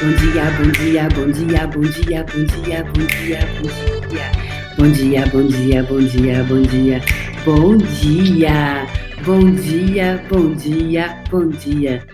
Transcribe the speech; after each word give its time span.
Bom 0.00 0.12
dia, 0.14 0.44
bom 0.52 0.70
dia, 0.70 1.08
bom 1.08 1.26
dia, 1.32 1.66
bom 1.66 1.80
dia, 1.80 2.22
bom 2.22 2.44
dia, 2.44 2.84
bom 2.84 3.02
dia, 3.02 3.40
bom 3.58 3.66
dia. 4.06 4.30
Bom 4.76 4.92
dia, 4.92 5.26
bom 5.26 5.48
dia, 5.48 5.82
bom 5.82 5.98
dia, 5.98 6.44
bom 6.44 6.62
dia. 6.62 7.00
Bom 7.44 7.76
dia. 7.76 8.86
Bom 9.24 9.50
dia, 9.50 10.24
bom 10.30 10.54
dia, 10.54 11.20
bom 11.28 11.48
dia. 11.48 12.06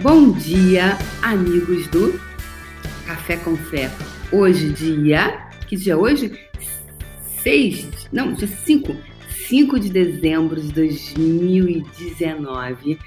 Bom 0.00 0.30
dia, 0.30 0.96
amigos 1.22 1.88
do 1.88 2.14
Café 3.06 3.36
com 3.38 3.56
Fé. 3.56 3.90
Hoje, 4.30 4.68
dia. 4.68 5.48
Que 5.66 5.74
dia 5.74 5.94
é 5.94 5.96
hoje? 5.96 6.30
6. 7.42 7.88
Não, 8.12 8.34
dia 8.34 8.46
5. 8.46 8.94
5 9.48 9.80
de 9.80 9.90
dezembro 9.90 10.60
de 10.60 10.72
2019. 10.72 13.00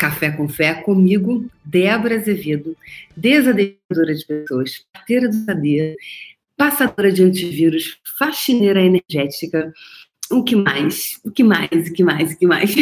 Café 0.00 0.30
com 0.30 0.48
Fé 0.48 0.72
comigo, 0.72 1.46
Débora 1.62 2.16
Azevedo, 2.16 2.74
desadequadora 3.14 4.14
de 4.14 4.24
pessoas, 4.24 4.86
parteira 4.90 5.28
do 5.28 5.44
saber, 5.44 5.94
passadora 6.56 7.12
de 7.12 7.22
antivírus, 7.22 8.00
faxineira 8.18 8.80
energética. 8.80 9.70
O 10.30 10.42
que 10.42 10.56
mais? 10.56 11.20
O 11.22 11.30
que 11.30 11.44
mais? 11.44 11.90
O 11.90 11.92
que 11.92 12.02
mais? 12.02 12.32
O 12.32 12.38
que 12.38 12.46
mais? 12.46 12.74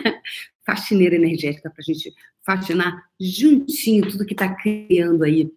faxineira 0.64 1.14
energética 1.14 1.68
para 1.68 1.80
a 1.80 1.84
gente 1.84 2.10
faxinar 2.40 3.04
juntinho 3.20 4.08
tudo 4.08 4.24
que 4.24 4.32
está 4.32 4.54
criando 4.54 5.24
aí 5.24 5.52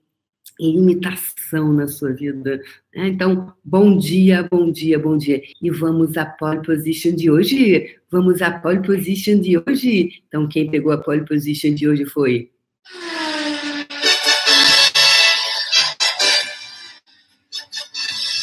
limitação 0.59 1.73
na 1.73 1.87
sua 1.87 2.11
vida. 2.13 2.61
Né? 2.95 3.07
Então, 3.09 3.53
bom 3.63 3.97
dia, 3.97 4.47
bom 4.49 4.71
dia, 4.71 4.97
bom 4.97 5.17
dia. 5.17 5.41
E 5.61 5.69
vamos 5.69 6.17
à 6.17 6.25
pole 6.25 6.61
position 6.61 7.15
de 7.15 7.29
hoje. 7.29 7.97
Vamos 8.09 8.41
à 8.41 8.51
pole 8.51 8.81
position 8.81 9.39
de 9.39 9.57
hoje. 9.57 10.23
Então, 10.27 10.47
quem 10.47 10.69
pegou 10.69 10.91
a 10.91 10.97
pole 10.97 11.25
position 11.25 11.73
de 11.73 11.87
hoje 11.87 12.05
foi. 12.05 12.51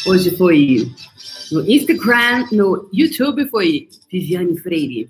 Hoje 0.05 0.35
foi 0.35 0.91
no 1.51 1.69
Instagram, 1.69 2.45
no 2.51 2.89
YouTube 2.91 3.47
foi 3.47 3.87
Viviane 4.11 4.57
Freire 4.57 5.09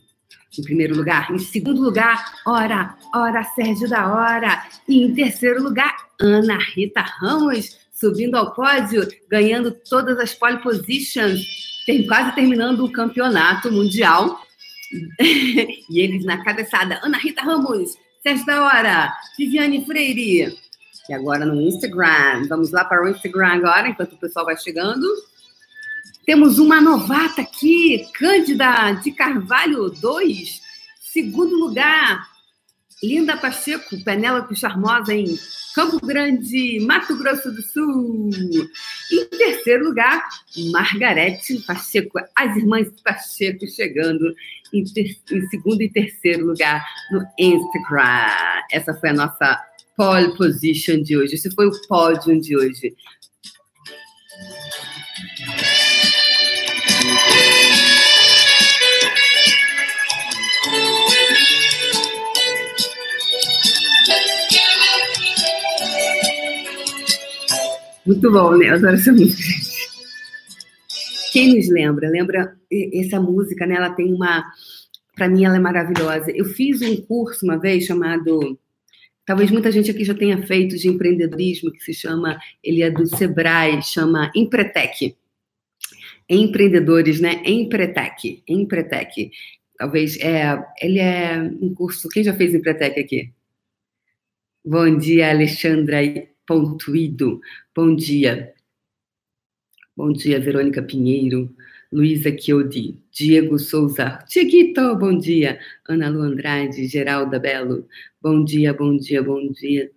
em 0.57 0.63
primeiro 0.63 0.95
lugar. 0.95 1.31
Em 1.31 1.37
segundo 1.37 1.81
lugar, 1.81 2.33
Ora, 2.45 2.95
Ora 3.13 3.43
Sérgio 3.55 3.89
da 3.89 4.07
Hora. 4.07 4.65
E 4.87 5.03
em 5.03 5.13
terceiro 5.13 5.63
lugar, 5.63 5.95
Ana 6.19 6.57
Rita 6.57 7.01
Ramos, 7.01 7.77
subindo 7.91 8.35
ao 8.35 8.53
pódio, 8.53 9.07
ganhando 9.29 9.71
todas 9.71 10.19
as 10.19 10.33
pole 10.33 10.61
positions, 10.61 11.41
tem, 11.85 12.05
quase 12.07 12.33
terminando 12.33 12.85
o 12.85 12.91
campeonato 12.91 13.71
mundial. 13.71 14.39
e 15.19 15.99
eles 15.99 16.23
na 16.23 16.43
cabeçada, 16.43 16.99
Ana 17.03 17.17
Rita 17.17 17.41
Ramos, 17.41 17.97
Sérgio 18.21 18.45
da 18.45 18.63
Hora, 18.63 19.13
Viviane 19.37 19.85
Freire. 19.85 20.55
E 21.09 21.13
agora 21.13 21.45
no 21.45 21.59
Instagram. 21.61 22.47
Vamos 22.47 22.71
lá 22.71 22.85
para 22.85 23.03
o 23.03 23.09
Instagram 23.09 23.47
agora, 23.47 23.89
enquanto 23.89 24.13
o 24.13 24.17
pessoal 24.17 24.45
vai 24.45 24.57
chegando. 24.57 25.05
Temos 26.25 26.57
uma 26.57 26.79
novata 26.79 27.41
aqui, 27.41 28.07
Cândida 28.13 28.93
de 28.93 29.11
Carvalho 29.11 29.89
2. 29.89 30.61
Segundo 31.01 31.57
lugar, 31.57 32.25
Linda 33.03 33.35
Pacheco, 33.35 34.01
Penélope 34.05 34.55
Charmosa 34.55 35.13
em 35.13 35.37
Campo 35.75 35.99
Grande, 36.05 36.79
Mato 36.87 37.17
Grosso 37.17 37.51
do 37.51 37.61
Sul. 37.61 38.29
Em 39.11 39.25
terceiro 39.37 39.83
lugar, 39.83 40.25
Margarete 40.71 41.59
Pacheco, 41.67 42.17
as 42.33 42.55
irmãs 42.55 42.87
Pacheco 43.03 43.67
chegando 43.67 44.33
em, 44.71 44.85
ter, 44.85 45.17
em 45.29 45.45
segundo 45.49 45.81
e 45.81 45.91
terceiro 45.91 46.45
lugar 46.45 46.85
no 47.11 47.21
Instagram. 47.37 48.61
Essa 48.71 48.93
foi 48.93 49.09
a 49.09 49.13
nossa 49.13 49.61
pole 49.97 50.37
position 50.37 51.01
de 51.01 51.17
hoje. 51.17 51.35
Esse 51.35 51.51
foi 51.51 51.67
o 51.67 51.87
pódio 51.87 52.39
de 52.39 52.55
hoje. 52.55 52.95
Muito 68.05 68.31
bom, 68.31 68.57
né? 68.57 68.69
Eu 68.69 68.75
adoro 68.75 68.95
essa 68.95 69.11
música. 69.11 69.43
Quem 71.31 71.55
nos 71.55 71.69
lembra? 71.69 72.09
Lembra 72.09 72.55
essa 72.93 73.19
música, 73.19 73.65
né? 73.65 73.75
Ela 73.75 73.91
tem 73.91 74.13
uma. 74.13 74.43
Para 75.15 75.29
mim, 75.29 75.45
ela 75.45 75.55
é 75.55 75.59
maravilhosa. 75.59 76.31
Eu 76.31 76.45
fiz 76.45 76.81
um 76.81 76.97
curso 76.97 77.45
uma 77.45 77.57
vez 77.57 77.85
chamado. 77.85 78.59
Talvez 79.25 79.49
muita 79.49 79.71
gente 79.71 79.89
aqui 79.89 80.03
já 80.03 80.13
tenha 80.13 80.45
feito 80.45 80.75
de 80.75 80.89
empreendedorismo, 80.89 81.71
que 81.71 81.81
se 81.81 81.93
chama. 81.93 82.37
Ele 82.61 82.83
é 82.83 82.91
do 82.91 83.05
Sebrae, 83.05 83.81
chama 83.81 84.31
Empretec. 84.35 85.15
Empreendedores, 86.29 87.21
né? 87.21 87.41
Empretec. 87.45 88.43
Empretec. 88.47 89.31
Talvez. 89.77 90.19
É, 90.19 90.61
ele 90.81 90.99
é 90.99 91.41
um 91.61 91.73
curso. 91.73 92.09
Quem 92.09 92.23
já 92.23 92.33
fez 92.33 92.53
Empretec 92.53 92.99
aqui? 92.99 93.31
Bom 94.65 94.97
dia, 94.97 95.29
Alexandra 95.29 96.01
Pontuído. 96.45 97.41
Bom 97.75 97.95
dia. 97.95 98.53
Bom 99.95 100.11
dia, 100.11 100.39
Verônica 100.39 100.81
Pinheiro, 100.81 101.55
Luísa 101.91 102.35
Chiodi, 102.35 102.99
Diego 103.11 103.59
Souza, 103.59 104.17
Tiguito, 104.27 104.95
bom 104.95 105.15
dia. 105.15 105.59
Ana 105.87 106.09
Lu 106.09 106.21
Andrade, 106.21 106.87
Geralda 106.87 107.37
Belo, 107.37 107.87
bom 108.19 108.43
dia, 108.43 108.73
bom 108.73 108.97
dia, 108.97 109.21
bom 109.21 109.51
dia. 109.51 109.91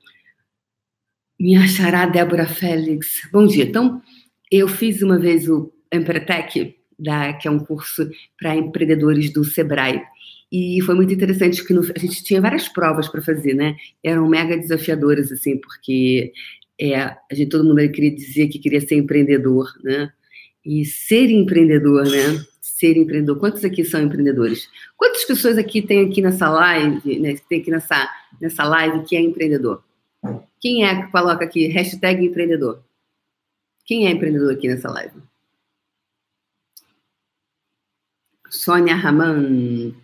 Minha 1.40 1.66
xará 1.66 2.04
Débora 2.04 2.46
Félix, 2.46 3.26
bom 3.32 3.46
dia. 3.46 3.64
Então, 3.64 4.02
eu 4.50 4.68
fiz 4.68 5.00
uma 5.00 5.18
vez 5.18 5.48
o 5.48 5.72
Empretec, 5.90 6.76
da, 6.98 7.32
que 7.32 7.48
é 7.48 7.50
um 7.50 7.58
curso 7.58 8.10
para 8.38 8.54
empreendedores 8.54 9.32
do 9.32 9.44
Sebrae. 9.44 10.02
E 10.50 10.80
foi 10.82 10.94
muito 10.94 11.12
interessante 11.12 11.64
que 11.64 11.74
no, 11.74 11.80
a 11.80 11.98
gente 11.98 12.22
tinha 12.22 12.40
várias 12.40 12.68
provas 12.68 13.08
para 13.08 13.20
fazer, 13.20 13.54
né? 13.54 13.76
Eram 14.02 14.28
mega 14.28 14.56
desafiadoras, 14.56 15.32
assim, 15.32 15.58
porque 15.58 16.32
é, 16.78 16.96
a 16.96 17.18
gente, 17.32 17.48
todo 17.48 17.64
mundo 17.64 17.78
queria 17.90 18.14
dizer 18.14 18.48
que 18.48 18.58
queria 18.58 18.80
ser 18.80 18.96
empreendedor, 18.96 19.72
né? 19.82 20.12
E 20.64 20.84
ser 20.84 21.30
empreendedor, 21.30 22.04
né? 22.04 22.44
Ser 22.60 22.96
empreendedor. 22.96 23.38
Quantos 23.38 23.64
aqui 23.64 23.84
são 23.84 24.00
empreendedores? 24.02 24.68
Quantas 24.96 25.24
pessoas 25.24 25.58
aqui 25.58 25.82
tem 25.82 26.06
aqui 26.06 26.22
nessa 26.22 26.48
live, 26.48 27.18
né? 27.18 27.36
Tem 27.48 27.60
aqui 27.60 27.70
nessa, 27.70 28.08
nessa 28.40 28.64
live 28.64 29.04
que 29.04 29.16
é 29.16 29.20
empreendedor? 29.20 29.82
Quem 30.60 30.84
é 30.84 31.02
que 31.02 31.10
coloca 31.10 31.44
aqui 31.44 31.66
hashtag 31.68 32.24
empreendedor? 32.24 32.82
Quem 33.84 34.06
é 34.06 34.10
empreendedor 34.10 34.52
aqui 34.52 34.68
nessa 34.68 34.90
live? 34.90 35.14
Sônia 38.50 38.94
Raman, 38.94 39.94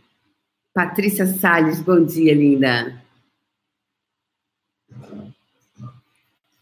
Patrícia 0.75 1.27
Salles, 1.27 1.81
bom 1.81 2.03
dia, 2.03 2.35
linda. 2.35 2.99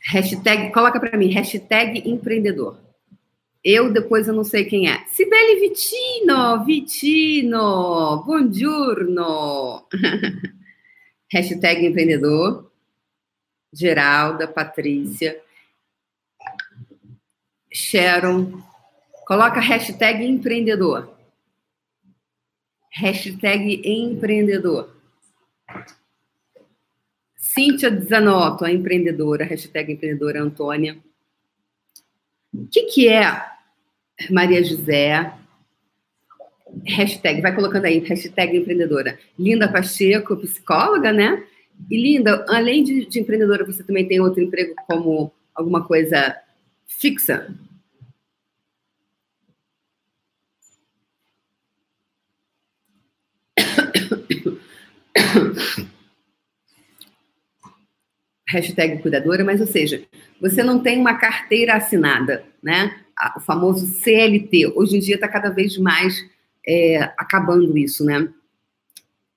Hashtag, 0.02 0.72
coloca 0.72 0.98
para 0.98 1.16
mim, 1.16 1.28
hashtag 1.28 2.02
empreendedor. 2.10 2.76
Eu 3.62 3.92
depois 3.92 4.26
eu 4.26 4.34
não 4.34 4.42
sei 4.42 4.64
quem 4.64 4.90
é. 4.90 5.04
Sibeli 5.06 5.60
Vitino, 5.60 6.64
Vitino, 6.64 8.24
buongiorno. 8.24 9.86
hashtag 11.30 11.86
empreendedor. 11.86 12.68
Geralda, 13.72 14.48
Patrícia. 14.48 15.40
Sharon. 17.72 18.60
Coloca 19.24 19.60
hashtag 19.60 20.24
empreendedor. 20.24 21.19
Hashtag 22.90 23.82
empreendedor. 23.84 24.90
Cíntia 27.36 27.90
Zanotto, 28.00 28.64
a 28.64 28.72
empreendedora, 28.72 29.44
hashtag 29.44 29.92
empreendedora 29.92 30.42
Antônia. 30.42 30.98
O 32.52 32.66
que, 32.66 32.82
que 32.84 33.08
é 33.08 33.44
Maria 34.30 34.62
José? 34.62 35.32
Hashtag, 36.86 37.40
vai 37.40 37.54
colocando 37.54 37.86
aí, 37.86 37.98
hashtag 37.98 38.56
empreendedora. 38.56 39.18
Linda 39.38 39.70
Pacheco, 39.70 40.36
psicóloga, 40.36 41.12
né? 41.12 41.44
E 41.90 41.96
Linda, 41.96 42.44
além 42.48 42.84
de, 42.84 43.06
de 43.06 43.20
empreendedora, 43.20 43.64
você 43.64 43.82
também 43.82 44.06
tem 44.06 44.20
outro 44.20 44.42
emprego 44.42 44.74
como 44.86 45.32
alguma 45.54 45.84
coisa 45.86 46.36
fixa? 46.86 47.54
hashtag 58.50 59.00
cuidadora, 59.00 59.44
mas 59.44 59.60
ou 59.60 59.66
seja, 59.66 60.02
você 60.40 60.62
não 60.62 60.80
tem 60.80 60.98
uma 60.98 61.14
carteira 61.14 61.74
assinada, 61.74 62.44
né? 62.62 63.00
O 63.36 63.40
famoso 63.40 63.86
CLT. 63.86 64.72
Hoje 64.74 64.96
em 64.96 65.00
dia 65.00 65.14
está 65.14 65.28
cada 65.28 65.50
vez 65.50 65.76
mais 65.78 66.24
é, 66.66 67.02
acabando 67.16 67.76
isso, 67.76 68.04
né? 68.04 68.28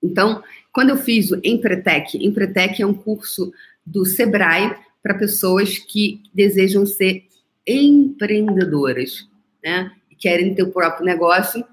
Então, 0.02 0.42
quando 0.72 0.90
eu 0.90 0.96
fiz 0.96 1.30
o 1.30 1.40
Empretec, 1.42 2.18
Empretec 2.18 2.82
é 2.82 2.86
um 2.86 2.94
curso 2.94 3.52
do 3.86 4.04
Sebrae 4.04 4.74
para 5.02 5.14
pessoas 5.14 5.78
que 5.78 6.22
desejam 6.32 6.84
ser 6.86 7.24
empreendedoras, 7.66 9.28
né? 9.62 9.90
Querem 10.18 10.54
ter 10.54 10.62
o 10.62 10.72
próprio 10.72 11.04
negócio 11.04 11.64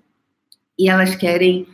e 0.78 0.90
elas 0.90 1.16
querem 1.16 1.66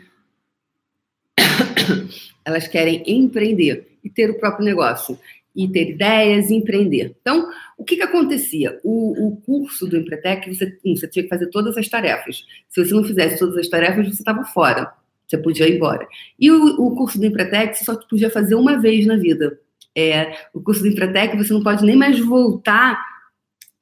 elas 2.48 2.66
querem 2.66 3.04
empreender 3.06 3.98
e 4.02 4.10
ter 4.10 4.30
o 4.30 4.40
próprio 4.40 4.64
negócio 4.64 5.20
e 5.54 5.68
ter 5.68 5.90
ideias 5.90 6.50
e 6.50 6.56
empreender. 6.56 7.14
Então, 7.20 7.52
o 7.78 7.84
que, 7.84 7.98
que 7.98 8.04
acontecia? 8.04 8.80
O, 8.86 9.28
o 9.28 9.36
curso 9.42 9.86
do 9.86 9.98
Empretec, 9.98 10.48
você, 10.48 10.78
você 10.86 11.08
tinha 11.10 11.24
que 11.24 11.30
fazer 11.30 11.48
todas 11.48 11.76
as 11.76 11.90
tarefas. 11.90 12.46
Se 12.70 12.86
você 12.86 12.94
não 12.94 13.04
fizesse 13.04 13.38
todas 13.38 13.58
as 13.58 13.68
tarefas, 13.68 14.06
você 14.08 14.22
estava 14.22 14.46
fora. 14.46 14.94
Você 15.28 15.38
podia 15.38 15.68
ir 15.68 15.76
embora. 15.76 16.08
E 16.40 16.50
o, 16.50 16.82
o 16.82 16.96
curso 16.96 17.20
do 17.20 17.26
Empretec, 17.26 17.78
você 17.78 17.84
só 17.84 17.96
podia 17.96 18.30
fazer 18.30 18.56
uma 18.56 18.80
vez 18.80 19.06
na 19.06 19.18
vida. 19.18 19.60
É, 19.94 20.38
o 20.54 20.62
curso 20.62 20.82
do 20.82 20.88
Empretec, 20.88 21.36
você 21.36 21.52
não 21.52 21.64
pode 21.64 21.84
nem 21.84 21.98
mais 21.98 22.18
voltar 22.18 22.98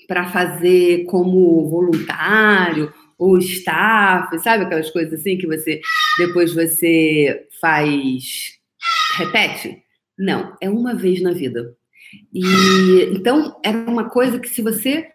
para 0.08 0.26
fazer 0.26 1.06
como 1.06 1.70
voluntário 1.70 2.92
ou 3.18 3.38
staff, 3.38 4.38
sabe 4.40 4.64
aquelas 4.66 4.90
coisas 4.90 5.20
assim 5.20 5.38
que 5.38 5.48
você 5.48 5.82
depois 6.18 6.54
você 6.54 7.48
faz 7.62 8.55
repete? 9.18 9.84
Não, 10.18 10.56
é 10.62 10.70
uma 10.70 10.94
vez 10.94 11.22
na 11.22 11.32
vida. 11.32 11.76
E 12.34 13.10
então 13.14 13.60
era 13.64 13.78
uma 13.78 14.10
coisa 14.10 14.40
que 14.40 14.48
se 14.48 14.62
você 14.62 15.10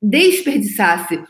desperdiçasse 0.00 1.22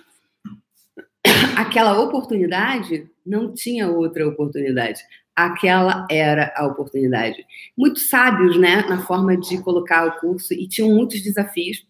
aquela 1.56 2.00
oportunidade, 2.00 3.08
não 3.24 3.52
tinha 3.52 3.88
outra 3.88 4.26
oportunidade. 4.26 5.00
Aquela 5.34 6.06
era 6.10 6.52
a 6.56 6.66
oportunidade. 6.66 7.44
Muito 7.76 8.00
sábios, 8.00 8.58
né, 8.58 8.82
na 8.88 9.02
forma 9.02 9.36
de 9.36 9.60
colocar 9.62 10.06
o 10.06 10.20
curso 10.20 10.54
e 10.54 10.68
tinham 10.68 10.94
muitos 10.94 11.22
desafios. 11.22 11.86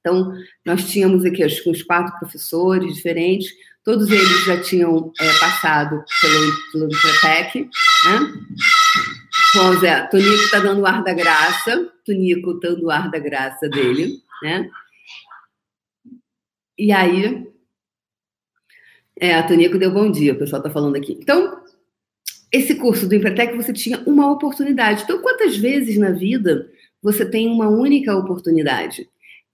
Então, 0.00 0.32
nós 0.66 0.90
tínhamos 0.90 1.24
aqui 1.24 1.44
acho, 1.44 1.68
uns 1.70 1.82
quatro 1.82 2.16
professores 2.18 2.94
diferentes, 2.94 3.52
todos 3.84 4.10
eles 4.10 4.44
já 4.44 4.60
tinham 4.60 5.12
é, 5.20 5.38
passado 5.38 6.04
pelo, 6.20 6.62
pelo 6.72 6.88
né? 6.88 8.32
Bom, 9.54 9.78
Zé, 9.80 10.06
Tonico 10.06 10.32
está 10.44 10.60
dando 10.60 10.80
o 10.80 10.86
ar 10.86 11.04
da 11.04 11.12
graça, 11.12 11.92
Tonico 12.06 12.54
dando 12.54 12.86
o 12.86 12.90
ar 12.90 13.10
da 13.10 13.18
graça 13.18 13.68
dele, 13.68 14.22
né? 14.42 14.70
E 16.78 16.90
aí, 16.90 17.46
é, 19.20 19.34
a 19.34 19.46
Tonico 19.46 19.78
deu 19.78 19.92
bom 19.92 20.10
dia, 20.10 20.32
o 20.32 20.38
pessoal 20.38 20.60
está 20.60 20.70
falando 20.70 20.96
aqui. 20.96 21.12
Então, 21.20 21.60
esse 22.50 22.76
curso 22.76 23.06
do 23.06 23.14
Empretec, 23.14 23.54
você 23.54 23.74
tinha 23.74 24.02
uma 24.06 24.32
oportunidade. 24.32 25.02
Então, 25.02 25.20
quantas 25.20 25.54
vezes 25.54 25.98
na 25.98 26.12
vida 26.12 26.70
você 27.02 27.22
tem 27.28 27.46
uma 27.46 27.68
única 27.68 28.16
oportunidade? 28.16 29.06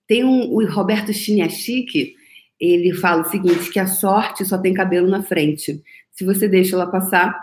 Tem 0.06 0.25
um, 0.25 0.53
o 0.53 0.65
Roberto 0.65 1.12
Chiniachik, 1.12 2.15
ele 2.61 2.94
fala 2.94 3.23
o 3.23 3.31
seguinte, 3.31 3.69
que 3.73 3.81
a 3.81 3.89
sorte 3.89 4.44
só 4.44 4.59
tem 4.59 4.73
cabelo 4.73 5.09
na 5.09 5.25
frente. 5.25 5.83
Se 6.12 6.25
você 6.25 6.47
deixa 6.47 6.77
ela 6.77 6.87
passar, 6.87 7.37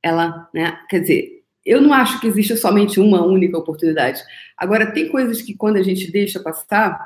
ela, 0.00 0.48
né, 0.54 0.78
quer 0.88 1.00
dizer, 1.00 1.35
eu 1.66 1.80
não 1.80 1.92
acho 1.92 2.20
que 2.20 2.28
exista 2.28 2.56
somente 2.56 3.00
uma 3.00 3.26
única 3.26 3.58
oportunidade. 3.58 4.22
Agora, 4.56 4.92
tem 4.92 5.08
coisas 5.08 5.42
que 5.42 5.52
quando 5.52 5.78
a 5.78 5.82
gente 5.82 6.12
deixa 6.12 6.38
passar, 6.38 6.96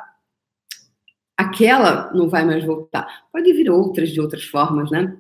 aquela 1.34 2.12
não 2.12 2.28
vai 2.28 2.44
mais 2.44 2.62
voltar. 2.62 3.24
Pode 3.32 3.50
vir 3.54 3.70
outras 3.70 4.10
de 4.10 4.20
outras 4.20 4.44
formas, 4.44 4.90
né? 4.90 5.16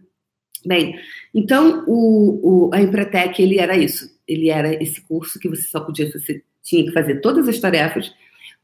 Bem, 0.64 0.94
então 1.34 1.84
o, 1.86 2.66
o, 2.68 2.74
a 2.74 2.82
Empretec 2.82 3.40
ele 3.40 3.58
era 3.58 3.78
isso. 3.78 4.10
Ele 4.28 4.50
era 4.50 4.74
esse 4.82 5.00
curso 5.00 5.40
que 5.40 5.48
você 5.48 5.62
só 5.62 5.80
podia, 5.80 6.12
você 6.12 6.42
tinha 6.62 6.84
que 6.84 6.92
fazer 6.92 7.22
todas 7.22 7.48
as 7.48 7.58
tarefas. 7.58 8.12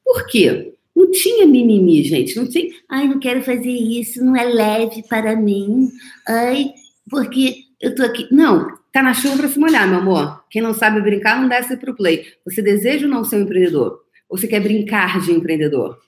Por 0.05 0.26
quê? 0.26 0.75
Não 0.94 1.11
tinha 1.11 1.46
mimimi, 1.46 2.05
gente. 2.05 2.37
Não 2.37 2.46
tinha. 2.46 2.70
Ai, 2.88 3.08
não 3.08 3.19
quero 3.19 3.43
fazer 3.43 3.70
isso, 3.70 4.23
não 4.23 4.37
é 4.37 4.44
leve 4.44 5.02
para 5.08 5.34
mim. 5.34 5.88
Ai, 6.28 6.70
porque 7.08 7.64
eu 7.81 7.94
tô 7.94 8.02
aqui. 8.02 8.28
Não, 8.31 8.75
Tá 8.97 9.03
na 9.03 9.13
chuva 9.13 9.37
para 9.37 9.49
se 9.49 9.59
molhar, 9.59 9.87
meu 9.87 9.99
amor. 9.99 10.43
Quem 10.49 10.63
não 10.63 10.73
sabe 10.73 11.03
brincar 11.03 11.39
não 11.39 11.51
desce 11.51 11.77
pro 11.77 11.95
play. 11.95 12.33
Você 12.47 12.63
deseja 12.63 13.05
ou 13.05 13.13
não 13.13 13.25
ser 13.25 13.37
um 13.37 13.43
empreendedor? 13.43 14.01
Ou 14.27 14.39
você 14.39 14.49
quer 14.49 14.59
brincar 14.59 15.21
de 15.21 15.33
empreendedor? 15.33 15.99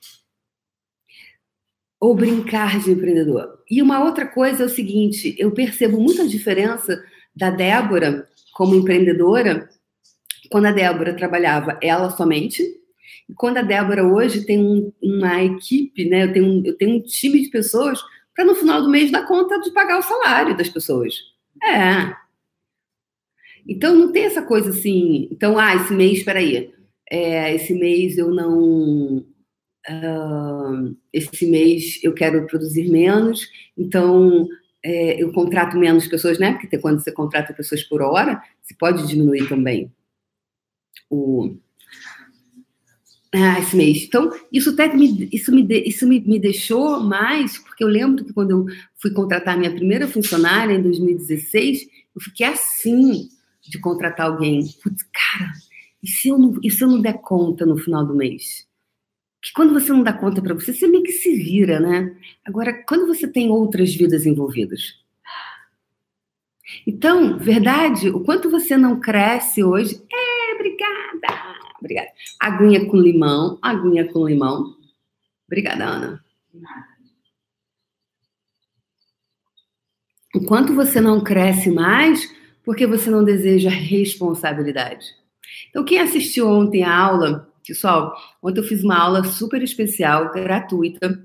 Ou 1.99 2.15
brincar 2.15 2.79
de 2.79 2.89
empreendedor? 2.89 3.59
E 3.69 3.79
uma 3.79 4.03
outra 4.03 4.25
coisa 4.25 4.63
é 4.63 4.65
o 4.65 4.69
seguinte: 4.69 5.35
eu 5.37 5.51
percebo 5.51 6.01
muita 6.01 6.27
diferença 6.27 6.99
da 7.35 7.51
Débora 7.51 8.27
como 8.55 8.73
empreendedora 8.73 9.69
quando 10.49 10.65
a 10.65 10.71
Débora 10.71 11.13
trabalhava 11.13 11.77
ela 11.83 12.09
somente 12.09 12.63
e 13.29 13.35
quando 13.35 13.57
a 13.57 13.61
Débora 13.61 14.03
hoje 14.03 14.47
tem 14.47 14.57
um, 14.57 14.91
uma 14.99 15.43
equipe, 15.43 16.09
né? 16.09 16.23
Eu 16.23 16.33
tenho, 16.33 16.45
um, 16.47 16.63
eu 16.65 16.75
tenho 16.75 16.97
um 16.97 17.01
time 17.03 17.39
de 17.43 17.51
pessoas 17.51 18.01
para 18.35 18.45
no 18.45 18.55
final 18.55 18.81
do 18.81 18.89
mês 18.89 19.11
dar 19.11 19.27
conta 19.27 19.59
de 19.59 19.69
pagar 19.73 19.99
o 19.99 20.01
salário 20.01 20.57
das 20.57 20.69
pessoas. 20.69 21.13
É, 21.63 22.15
então 23.69 23.95
não 23.95 24.11
tem 24.11 24.23
essa 24.25 24.41
coisa 24.41 24.69
assim. 24.71 25.27
Então, 25.31 25.57
ah, 25.57 25.75
esse 25.75 25.93
mês, 25.93 26.23
peraí, 26.23 26.71
é, 27.09 27.53
esse 27.55 27.73
mês 27.73 28.17
eu 28.17 28.31
não. 28.31 29.25
Uh, 29.89 30.95
esse 31.11 31.45
mês 31.45 31.99
eu 32.03 32.13
quero 32.13 32.45
produzir 32.45 32.89
menos, 32.89 33.49
então 33.77 34.47
é, 34.83 35.21
eu 35.21 35.31
contrato 35.31 35.77
menos 35.77 36.07
pessoas, 36.07 36.37
né? 36.37 36.53
Porque 36.53 36.77
quando 36.77 36.99
você 36.99 37.11
contrata 37.11 37.53
pessoas 37.53 37.83
por 37.83 38.01
hora, 38.01 38.41
você 38.61 38.75
pode 38.77 39.07
diminuir 39.07 39.47
também 39.47 39.91
o. 41.09 41.55
Ah, 43.33 43.59
esse 43.59 43.75
mês. 43.75 44.03
Então, 44.03 44.31
isso 44.51 44.71
até 44.71 44.91
me, 44.91 45.29
isso 45.31 45.53
me, 45.53 45.65
isso 45.85 46.07
me, 46.07 46.19
me 46.19 46.39
deixou 46.39 46.99
mais, 46.99 47.59
porque 47.59 47.83
eu 47.83 47.87
lembro 47.87 48.25
que 48.25 48.33
quando 48.33 48.51
eu 48.51 48.65
fui 48.95 49.11
contratar 49.11 49.55
minha 49.57 49.71
primeira 49.71 50.07
funcionária 50.07 50.73
em 50.73 50.81
2016, 50.81 51.87
eu 52.15 52.21
fiquei 52.21 52.47
assim, 52.47 53.29
de 53.61 53.79
contratar 53.79 54.27
alguém. 54.27 54.61
Putz, 54.81 55.03
cara, 55.03 55.51
e 56.01 56.07
se, 56.07 56.29
eu 56.29 56.37
não, 56.37 56.59
e 56.63 56.69
se 56.69 56.83
eu 56.83 56.87
não 56.87 57.01
der 57.01 57.19
conta 57.21 57.65
no 57.65 57.77
final 57.77 58.05
do 58.05 58.15
mês? 58.15 58.67
Que 59.41 59.53
quando 59.53 59.73
você 59.73 59.91
não 59.91 60.03
dá 60.03 60.13
conta 60.13 60.41
para 60.41 60.53
você, 60.53 60.73
você 60.73 60.87
meio 60.87 61.03
que 61.03 61.11
se 61.11 61.33
vira, 61.35 61.79
né? 61.79 62.15
Agora, 62.45 62.73
quando 62.83 63.07
você 63.07 63.27
tem 63.27 63.49
outras 63.49 63.93
vidas 63.93 64.25
envolvidas. 64.25 64.99
Então, 66.85 67.37
verdade, 67.37 68.09
o 68.09 68.23
quanto 68.23 68.49
você 68.49 68.77
não 68.77 68.99
cresce 68.99 69.63
hoje. 69.63 70.01
É, 70.11 70.55
obrigada! 70.55 71.59
Obrigada. 71.79 72.09
Aguinha 72.39 72.85
com 72.85 72.97
limão, 72.97 73.57
aguinha 73.61 74.05
com 74.11 74.27
limão. 74.27 74.75
Obrigada, 75.47 75.85
Ana. 75.85 76.25
O 80.35 80.45
quanto 80.45 80.75
você 80.75 81.01
não 81.01 81.23
cresce 81.23 81.71
mais, 81.71 82.31
porque 82.69 82.85
você 82.85 83.09
não 83.09 83.23
deseja 83.23 83.67
responsabilidade. 83.67 85.07
Então, 85.71 85.83
quem 85.83 85.99
assistiu 85.99 86.47
ontem 86.47 86.83
a 86.83 86.95
aula, 86.95 87.51
pessoal, 87.65 88.15
ontem 88.43 88.59
eu 88.59 88.63
fiz 88.63 88.83
uma 88.83 88.95
aula 88.95 89.23
super 89.23 89.63
especial, 89.63 90.31
gratuita, 90.31 91.19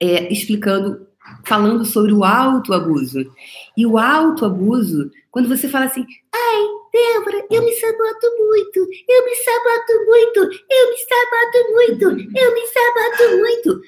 é, 0.00 0.32
explicando, 0.32 1.06
falando 1.44 1.84
sobre 1.84 2.12
o 2.12 2.24
autoabuso. 2.24 3.32
E 3.76 3.86
o 3.86 3.96
autoabuso, 3.96 5.12
quando 5.30 5.48
você 5.48 5.68
fala 5.68 5.84
assim, 5.84 6.04
ai, 6.34 6.62
Débora, 6.92 7.46
eu 7.48 7.62
me 7.62 7.72
saboto 7.74 8.26
muito, 8.36 8.88
eu 9.08 9.24
me 9.24 9.34
saboto 9.36 10.04
muito, 10.04 10.40
eu 10.68 10.90
me 10.90 10.96
saboto 11.06 11.72
muito, 11.74 12.04
eu 12.36 12.54
me 12.54 12.66
saboto 12.66 13.36
muito. 13.38 13.80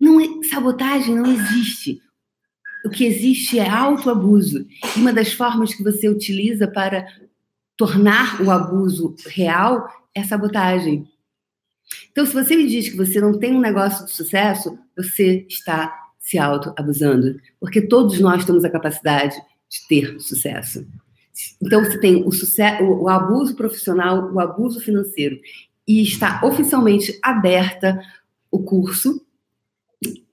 Não, 0.00 0.18
é, 0.18 0.48
sabotagem 0.48 1.16
não 1.16 1.26
existe. 1.26 2.00
O 2.88 2.90
que 2.90 3.04
existe 3.04 3.58
é 3.58 3.68
autoabuso. 3.68 4.66
E 4.96 5.00
uma 5.00 5.12
das 5.12 5.30
formas 5.30 5.74
que 5.74 5.84
você 5.84 6.08
utiliza 6.08 6.66
para 6.66 7.06
tornar 7.76 8.40
o 8.40 8.50
abuso 8.50 9.14
real 9.26 9.86
é 10.14 10.24
sabotagem. 10.24 11.06
Então, 12.10 12.24
se 12.24 12.32
você 12.32 12.56
me 12.56 12.66
diz 12.66 12.88
que 12.88 12.96
você 12.96 13.20
não 13.20 13.38
tem 13.38 13.54
um 13.54 13.60
negócio 13.60 14.06
de 14.06 14.12
sucesso, 14.12 14.78
você 14.96 15.44
está 15.50 15.94
se 16.18 16.38
auto-abusando. 16.38 17.38
Porque 17.60 17.82
todos 17.82 18.18
nós 18.20 18.46
temos 18.46 18.64
a 18.64 18.70
capacidade 18.70 19.36
de 19.36 19.86
ter 19.86 20.18
sucesso. 20.18 20.86
Então, 21.60 21.84
você 21.84 22.00
tem 22.00 22.26
o, 22.26 22.32
sucesso, 22.32 22.82
o 22.84 23.06
abuso 23.06 23.54
profissional, 23.54 24.32
o 24.32 24.40
abuso 24.40 24.80
financeiro. 24.80 25.38
E 25.86 26.02
está 26.02 26.40
oficialmente 26.42 27.18
aberta 27.22 28.00
o 28.50 28.62
curso 28.62 29.20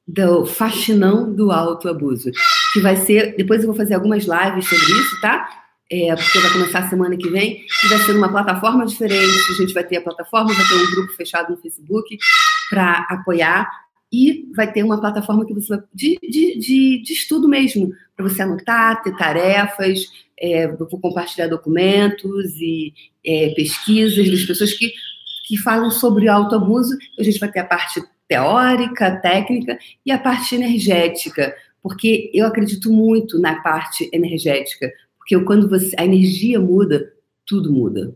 do 0.08 0.46
Faxinão 0.46 1.34
do 1.34 1.52
Autoabuso, 1.52 2.32
que 2.74 2.80
vai 2.80 2.96
ser, 2.96 3.36
depois 3.36 3.62
eu 3.62 3.68
vou 3.68 3.76
fazer 3.76 3.96
algumas 3.96 4.24
lives 4.24 4.68
sobre 4.68 4.86
isso, 4.86 5.22
tá? 5.22 5.48
É, 5.92 6.16
porque 6.16 6.40
vai 6.40 6.52
começar 6.52 6.80
a 6.80 6.90
semana 6.90 7.16
que 7.16 7.30
vem, 7.30 7.66
e 7.84 7.88
vai 7.88 7.98
ser 8.00 8.14
numa 8.14 8.30
plataforma 8.30 8.86
diferente, 8.86 9.52
a 9.52 9.54
gente 9.54 9.74
vai 9.74 9.84
ter 9.84 9.98
a 9.98 10.02
plataforma, 10.02 10.54
vai 10.54 10.66
ter 10.66 10.76
um 10.76 10.92
grupo 10.92 11.14
fechado 11.14 11.52
no 11.52 11.58
Facebook 11.58 12.18
para 12.70 13.06
apoiar, 13.10 13.70
e 14.12 14.48
vai 14.56 14.72
ter 14.72 14.84
uma 14.84 15.00
plataforma 15.00 15.46
que 15.46 15.54
você 15.54 15.76
vai, 15.76 15.86
de, 15.94 16.20
de, 16.22 16.60
de, 16.60 17.02
de 17.04 17.14
estudo 17.14 17.48
mesmo, 17.48 17.92
para 18.16 18.28
você 18.28 18.42
anotar, 18.42 19.02
ter 19.04 19.16
tarefas, 19.18 20.06
é, 20.40 20.66
eu 20.66 20.78
vou 20.78 21.00
compartilhar 21.00 21.48
documentos 21.48 22.56
e 22.60 22.94
é, 23.26 23.50
pesquisas 23.56 24.30
das 24.30 24.44
pessoas 24.44 24.74
que 24.74 24.94
que 25.46 25.58
falam 25.58 25.92
sobre 25.92 26.28
autoabuso. 26.28 26.98
A 27.18 27.24
gente 27.24 27.40
vai 27.40 27.52
ter 27.52 27.60
a 27.60 27.66
parte 27.66 28.02
teórica, 28.27 29.15
técnica 29.17 29.77
e 30.05 30.12
a 30.12 30.17
parte 30.17 30.55
energética, 30.55 31.55
porque 31.82 32.32
eu 32.34 32.46
acredito 32.46 32.91
muito 32.91 33.39
na 33.39 33.62
parte 33.62 34.10
energética, 34.12 34.91
porque 35.17 35.39
quando 35.41 35.70
você, 35.70 35.96
a 35.98 36.05
energia 36.05 36.60
muda, 36.60 37.13
tudo 37.46 37.72
muda. 37.72 38.15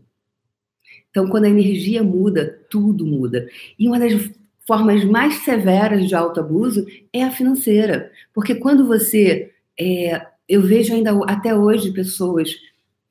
Então, 1.10 1.28
quando 1.28 1.44
a 1.44 1.50
energia 1.50 2.02
muda, 2.02 2.60
tudo 2.70 3.04
muda. 3.04 3.48
E 3.78 3.88
uma 3.88 3.98
das 3.98 4.30
formas 4.66 5.04
mais 5.04 5.34
severas 5.44 6.08
de 6.08 6.14
autoabuso 6.14 6.86
é 7.12 7.24
a 7.24 7.30
financeira, 7.30 8.12
porque 8.32 8.54
quando 8.54 8.86
você, 8.86 9.52
é, 9.78 10.24
eu 10.48 10.62
vejo 10.62 10.94
ainda 10.94 11.12
até 11.26 11.54
hoje 11.54 11.92
pessoas 11.92 12.54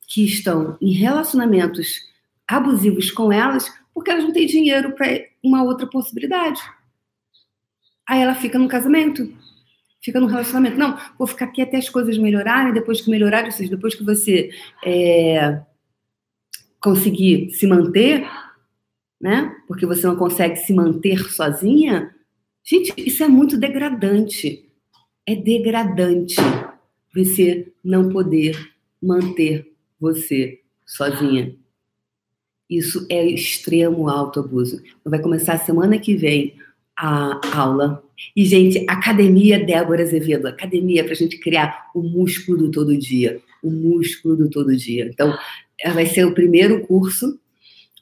que 0.08 0.24
estão 0.24 0.78
em 0.82 0.92
relacionamentos 0.92 2.10
abusivos 2.48 3.12
com 3.12 3.32
elas 3.32 3.72
porque 3.94 4.12
elas 4.12 4.24
não 4.24 4.32
têm 4.32 4.48
dinheiro 4.48 4.94
para 4.94 5.08
uma 5.44 5.62
outra 5.62 5.86
possibilidade. 5.86 6.62
Aí 8.10 8.24
ela 8.24 8.34
fica 8.34 8.58
no 8.58 8.68
casamento, 8.68 9.32
fica 10.02 10.20
no 10.20 10.26
relacionamento. 10.26 10.80
Não, 10.80 10.98
vou 11.16 11.28
ficar 11.28 11.46
aqui 11.46 11.62
até 11.62 11.78
as 11.78 11.88
coisas 11.88 12.18
melhorarem, 12.18 12.74
depois 12.74 13.02
que 13.02 13.12
melhorarem, 13.12 13.46
ou 13.46 13.52
seja, 13.52 13.70
depois 13.70 13.94
que 13.94 14.04
você 14.04 14.50
é, 14.84 15.62
conseguir 16.82 17.52
se 17.52 17.68
manter, 17.68 18.28
né? 19.22 19.56
Porque 19.68 19.86
você 19.86 20.08
não 20.08 20.16
consegue 20.16 20.56
se 20.56 20.74
manter 20.74 21.20
sozinha. 21.30 22.16
Gente, 22.64 22.96
isso 22.98 23.24
é 23.24 23.28
muito 23.28 23.56
degradante. 23.60 24.68
É 25.24 25.36
degradante 25.36 26.38
você 27.14 27.72
não 27.84 28.10
poder 28.10 28.58
manter 29.00 29.72
você 30.00 30.62
sozinha. 30.84 31.56
Isso 32.68 33.06
é 33.08 33.24
extremo 33.24 34.10
autoabuso. 34.10 34.82
Vai 35.06 35.22
começar 35.22 35.60
semana 35.60 36.00
que 36.00 36.16
vem 36.16 36.58
a 37.00 37.40
aula. 37.54 38.04
E, 38.36 38.44
gente, 38.44 38.86
Academia 38.90 39.66
Débora 39.66 40.04
Azevedo, 40.04 40.48
academia 40.48 41.02
para 41.02 41.14
a 41.14 41.16
gente 41.16 41.40
criar 41.40 41.86
o 41.96 42.04
músculo 42.04 42.58
do 42.58 42.72
todo 42.72 42.98
dia. 42.98 43.40
O 43.64 43.72
músculo 43.72 44.36
do 44.36 44.50
todo 44.50 44.76
dia. 44.76 45.06
Então, 45.06 45.34
vai 45.94 46.06
ser 46.06 46.26
o 46.26 46.34
primeiro 46.34 46.86
curso 46.86 47.40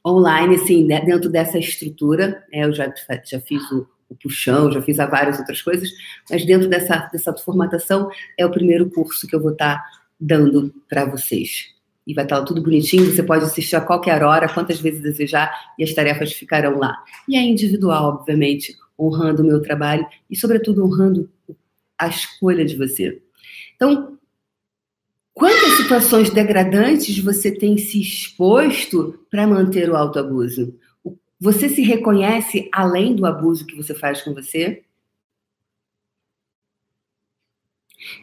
online, 0.06 0.56
assim, 0.56 0.84
né, 0.84 1.00
dentro 1.02 1.30
dessa 1.30 1.60
estrutura. 1.60 2.44
É, 2.52 2.66
eu 2.66 2.74
já, 2.74 2.92
já 3.24 3.40
fiz 3.40 3.62
o, 3.72 3.88
o 4.10 4.16
puxão, 4.16 4.72
já 4.72 4.82
fiz 4.82 4.98
várias 4.98 5.38
outras 5.38 5.62
coisas, 5.62 5.90
mas 6.30 6.44
dentro 6.44 6.68
dessa, 6.68 7.08
dessa 7.12 7.34
formatação 7.36 8.10
é 8.36 8.46
o 8.46 8.52
primeiro 8.52 8.90
curso 8.90 9.28
que 9.28 9.36
eu 9.36 9.42
vou 9.42 9.52
estar 9.52 9.76
tá 9.76 9.86
dando 10.20 10.74
para 10.90 11.06
vocês. 11.06 11.76
E 12.08 12.16
vai 12.16 12.26
estar 12.26 12.40
tá 12.40 12.46
tudo 12.46 12.64
bonitinho, 12.64 13.06
você 13.06 13.22
pode 13.22 13.44
assistir 13.44 13.76
a 13.76 13.82
qualquer 13.82 14.24
hora, 14.24 14.52
quantas 14.52 14.80
vezes 14.80 15.02
desejar, 15.02 15.54
e 15.78 15.84
as 15.84 15.94
tarefas 15.94 16.34
ficarão 16.34 16.80
lá. 16.80 16.98
E 17.28 17.36
é 17.36 17.42
individual, 17.42 18.16
obviamente, 18.16 18.76
honrando 18.98 19.44
o 19.44 19.46
meu 19.46 19.62
trabalho 19.62 20.06
e, 20.30 20.36
sobretudo, 20.36 20.84
honrando 20.84 21.30
a 21.98 22.08
escolha 22.08 22.66
de 22.66 22.76
você. 22.76 23.22
Então, 23.76 24.18
quantas 25.34 25.78
situações 25.78 26.30
degradantes 26.30 27.18
você 27.20 27.52
tem 27.52 27.78
se 27.78 28.02
exposto 28.02 29.20
para 29.30 29.48
manter 29.48 29.90
o 29.90 29.96
autoabuso? 29.96 30.76
Você 31.40 31.70
se 31.70 31.82
reconhece 31.82 32.70
além 32.72 33.16
do 33.16 33.26
abuso 33.26 33.66
que 33.66 33.76
você 33.76 33.94
faz 33.94 34.22
com 34.22 34.34
você? 34.34 34.84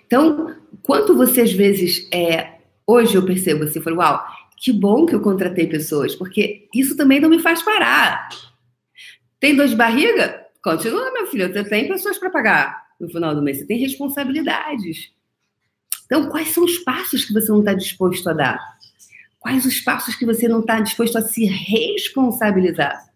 Então, 0.06 0.56
quanto 0.82 1.16
você 1.16 1.42
às 1.42 1.52
vezes 1.52 2.08
é. 2.12 2.54
Hoje 2.86 3.14
eu 3.14 3.24
percebo 3.24 3.64
assim, 3.64 3.80
falo, 3.80 3.96
uau, 3.96 4.22
que 4.58 4.72
bom 4.72 5.06
que 5.06 5.14
eu 5.14 5.20
contratei 5.20 5.66
pessoas, 5.66 6.14
porque 6.14 6.68
isso 6.74 6.96
também 6.96 7.20
não 7.20 7.30
me 7.30 7.38
faz 7.38 7.62
parar. 7.62 8.28
Tem 9.40 9.56
dor 9.56 9.68
de 9.68 9.76
barriga? 9.76 10.43
Continua, 10.64 11.12
meu 11.12 11.26
filho, 11.26 11.52
você 11.52 11.62
tem 11.62 11.86
pessoas 11.86 12.16
para 12.16 12.30
pagar 12.30 12.86
no 12.98 13.06
final 13.10 13.34
do 13.34 13.42
mês, 13.42 13.58
você 13.58 13.66
tem 13.66 13.78
responsabilidades. 13.78 15.12
Então, 16.06 16.30
quais 16.30 16.48
são 16.48 16.64
os 16.64 16.78
passos 16.78 17.22
que 17.26 17.34
você 17.34 17.52
não 17.52 17.58
está 17.58 17.74
disposto 17.74 18.26
a 18.30 18.32
dar? 18.32 18.78
Quais 19.38 19.66
os 19.66 19.80
passos 19.80 20.14
que 20.14 20.24
você 20.24 20.48
não 20.48 20.60
está 20.60 20.80
disposto 20.80 21.18
a 21.18 21.20
se 21.20 21.44
responsabilizar? 21.44 23.12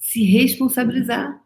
Se 0.00 0.24
responsabilizar. 0.24 1.40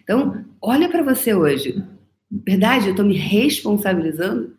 Então, 0.00 0.44
olha 0.62 0.88
para 0.88 1.02
você 1.02 1.34
hoje. 1.34 1.84
Verdade, 2.30 2.86
eu 2.86 2.90
estou 2.92 3.04
me 3.04 3.16
responsabilizando? 3.16 4.56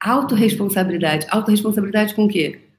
Autoresponsabilidade. 0.00 1.28
Autoresponsabilidade 1.30 2.12
com 2.16 2.24
o 2.24 2.28
quê? 2.28 2.69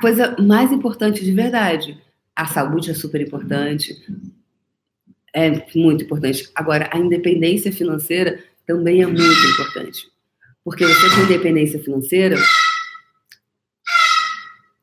Coisa 0.00 0.36
mais 0.38 0.72
importante 0.72 1.24
de 1.24 1.32
verdade. 1.32 2.00
A 2.34 2.46
saúde 2.46 2.90
é 2.90 2.94
super 2.94 3.20
importante, 3.20 3.96
é 5.34 5.50
muito 5.74 6.04
importante. 6.04 6.50
Agora, 6.54 6.88
a 6.92 6.98
independência 6.98 7.72
financeira 7.72 8.42
também 8.66 9.02
é 9.02 9.06
muito 9.06 9.22
importante. 9.52 10.08
Porque 10.64 10.86
você 10.86 11.10
com 11.10 11.22
independência 11.22 11.82
financeira, 11.82 12.36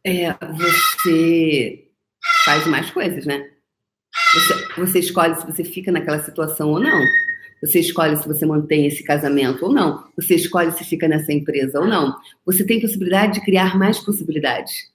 é, 0.04 0.34
você 0.34 1.88
faz 2.46 2.66
mais 2.68 2.90
coisas, 2.90 3.26
né? 3.26 3.50
Você, 4.34 4.68
você 4.78 5.00
escolhe 5.00 5.36
se 5.36 5.46
você 5.46 5.64
fica 5.64 5.92
naquela 5.92 6.24
situação 6.24 6.70
ou 6.70 6.80
não. 6.80 7.06
Você 7.62 7.80
escolhe 7.80 8.16
se 8.18 8.28
você 8.28 8.46
mantém 8.46 8.86
esse 8.86 9.04
casamento 9.04 9.66
ou 9.66 9.74
não. 9.74 10.08
Você 10.16 10.36
escolhe 10.36 10.72
se 10.72 10.84
fica 10.84 11.08
nessa 11.08 11.34
empresa 11.34 11.80
ou 11.80 11.88
não. 11.88 12.16
Você 12.46 12.66
tem 12.66 12.80
possibilidade 12.80 13.36
de 13.36 13.46
criar 13.46 13.78
mais 13.78 14.00
possibilidades. 14.00 14.92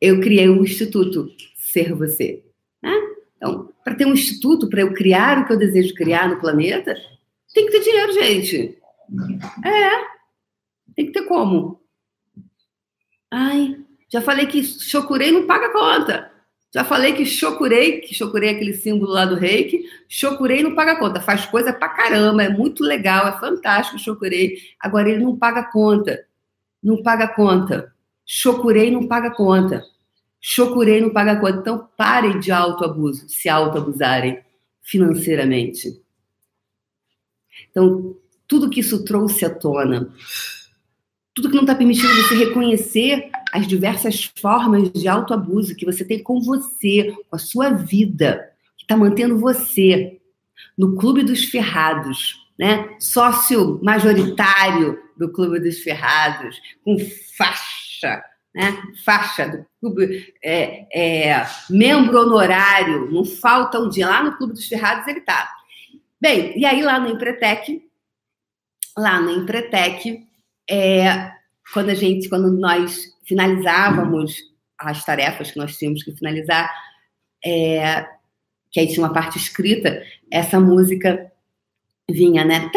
Eu 0.00 0.20
criei 0.20 0.48
um 0.48 0.62
instituto 0.62 1.28
Ser 1.56 1.94
Você. 1.94 2.44
Né? 2.82 2.92
Então, 3.36 3.72
para 3.84 3.94
ter 3.94 4.06
um 4.06 4.12
instituto, 4.12 4.68
para 4.68 4.80
eu 4.80 4.92
criar 4.92 5.38
o 5.38 5.46
que 5.46 5.52
eu 5.52 5.58
desejo 5.58 5.94
criar 5.94 6.28
no 6.28 6.40
planeta, 6.40 6.94
tem 7.54 7.66
que 7.66 7.72
ter 7.72 7.80
dinheiro, 7.80 8.12
gente. 8.12 8.78
É. 9.64 9.90
Tem 10.94 11.06
que 11.06 11.12
ter 11.12 11.22
como. 11.22 11.80
Ai, 13.30 13.76
já 14.08 14.20
falei 14.20 14.46
que 14.46 14.62
chocurei 14.62 15.30
não 15.30 15.46
paga 15.46 15.70
conta. 15.70 16.30
Já 16.74 16.84
falei 16.84 17.14
que 17.14 17.24
Shokurei, 17.24 18.00
que 18.00 18.14
Shokurei 18.14 18.50
é 18.50 18.52
aquele 18.52 18.74
símbolo 18.74 19.10
lá 19.10 19.24
do 19.24 19.36
reiki, 19.36 19.84
Shokurei 20.06 20.62
não 20.62 20.74
paga 20.74 20.98
conta, 20.98 21.20
faz 21.20 21.46
coisa 21.46 21.72
pra 21.72 21.88
caramba, 21.88 22.42
é 22.42 22.48
muito 22.50 22.84
legal, 22.84 23.26
é 23.26 23.38
fantástico 23.38 23.96
o 23.96 24.00
Shokurei. 24.00 24.58
Agora 24.78 25.08
ele 25.08 25.24
não 25.24 25.36
paga 25.36 25.62
conta. 25.62 26.26
Não 26.82 27.02
paga 27.02 27.26
conta. 27.28 27.94
Shokurei 28.30 28.90
não 28.90 29.08
paga 29.08 29.30
conta. 29.30 29.82
Shokurei 30.38 31.00
não 31.00 31.08
paga 31.08 31.40
conta. 31.40 31.60
Então 31.60 31.88
parem 31.96 32.38
de 32.38 32.52
autoabuso, 32.52 33.26
se 33.26 33.48
autoabusarem 33.48 34.44
financeiramente. 34.82 35.98
Então, 37.70 38.14
tudo 38.46 38.68
que 38.68 38.80
isso 38.80 39.02
trouxe 39.02 39.46
à 39.46 39.50
tona, 39.54 40.12
tudo 41.34 41.48
que 41.48 41.54
não 41.54 41.62
está 41.62 41.74
permitindo 41.74 42.14
você 42.22 42.34
reconhecer 42.34 43.30
as 43.50 43.66
diversas 43.66 44.24
formas 44.38 44.92
de 44.92 45.08
autoabuso 45.08 45.74
que 45.74 45.86
você 45.86 46.04
tem 46.04 46.22
com 46.22 46.38
você, 46.40 47.16
com 47.30 47.36
a 47.36 47.38
sua 47.38 47.70
vida, 47.70 48.52
que 48.76 48.84
está 48.84 48.96
mantendo 48.96 49.38
você 49.38 50.20
no 50.76 50.96
clube 50.96 51.22
dos 51.22 51.44
ferrados, 51.44 52.46
né? 52.58 52.94
Sócio 52.98 53.80
majoritário 53.82 54.98
do 55.16 55.30
clube 55.30 55.60
dos 55.60 55.78
ferrados, 55.78 56.60
com 56.84 56.96
faixa, 57.36 57.67
né? 58.54 58.76
Faixa 59.04 59.48
do 59.48 59.66
clube, 59.80 60.34
é, 60.42 60.86
é, 60.92 61.46
membro 61.70 62.20
honorário, 62.20 63.10
não 63.10 63.24
falta 63.24 63.78
um 63.78 63.88
dia 63.88 64.08
lá 64.08 64.22
no 64.22 64.36
clube 64.36 64.54
dos 64.54 64.66
ferrados 64.66 65.06
ele 65.06 65.20
tá. 65.20 65.48
Bem, 66.20 66.58
e 66.58 66.66
aí 66.66 66.82
lá 66.82 66.98
no 66.98 67.08
Empretec, 67.08 67.82
lá 68.96 69.20
no 69.20 69.30
Empretec, 69.30 70.26
é, 70.68 71.30
quando 71.72 71.90
a 71.90 71.94
gente, 71.94 72.28
quando 72.28 72.50
nós 72.50 73.16
finalizávamos 73.24 74.34
as 74.78 75.04
tarefas 75.04 75.50
que 75.50 75.58
nós 75.58 75.76
tínhamos 75.76 76.02
que 76.02 76.16
finalizar, 76.16 76.72
é, 77.44 78.06
que 78.70 78.80
aí 78.80 78.88
tinha 78.88 79.04
uma 79.04 79.12
parte 79.12 79.38
escrita, 79.38 80.02
essa 80.30 80.58
música 80.58 81.30
vinha, 82.10 82.44
né? 82.44 82.70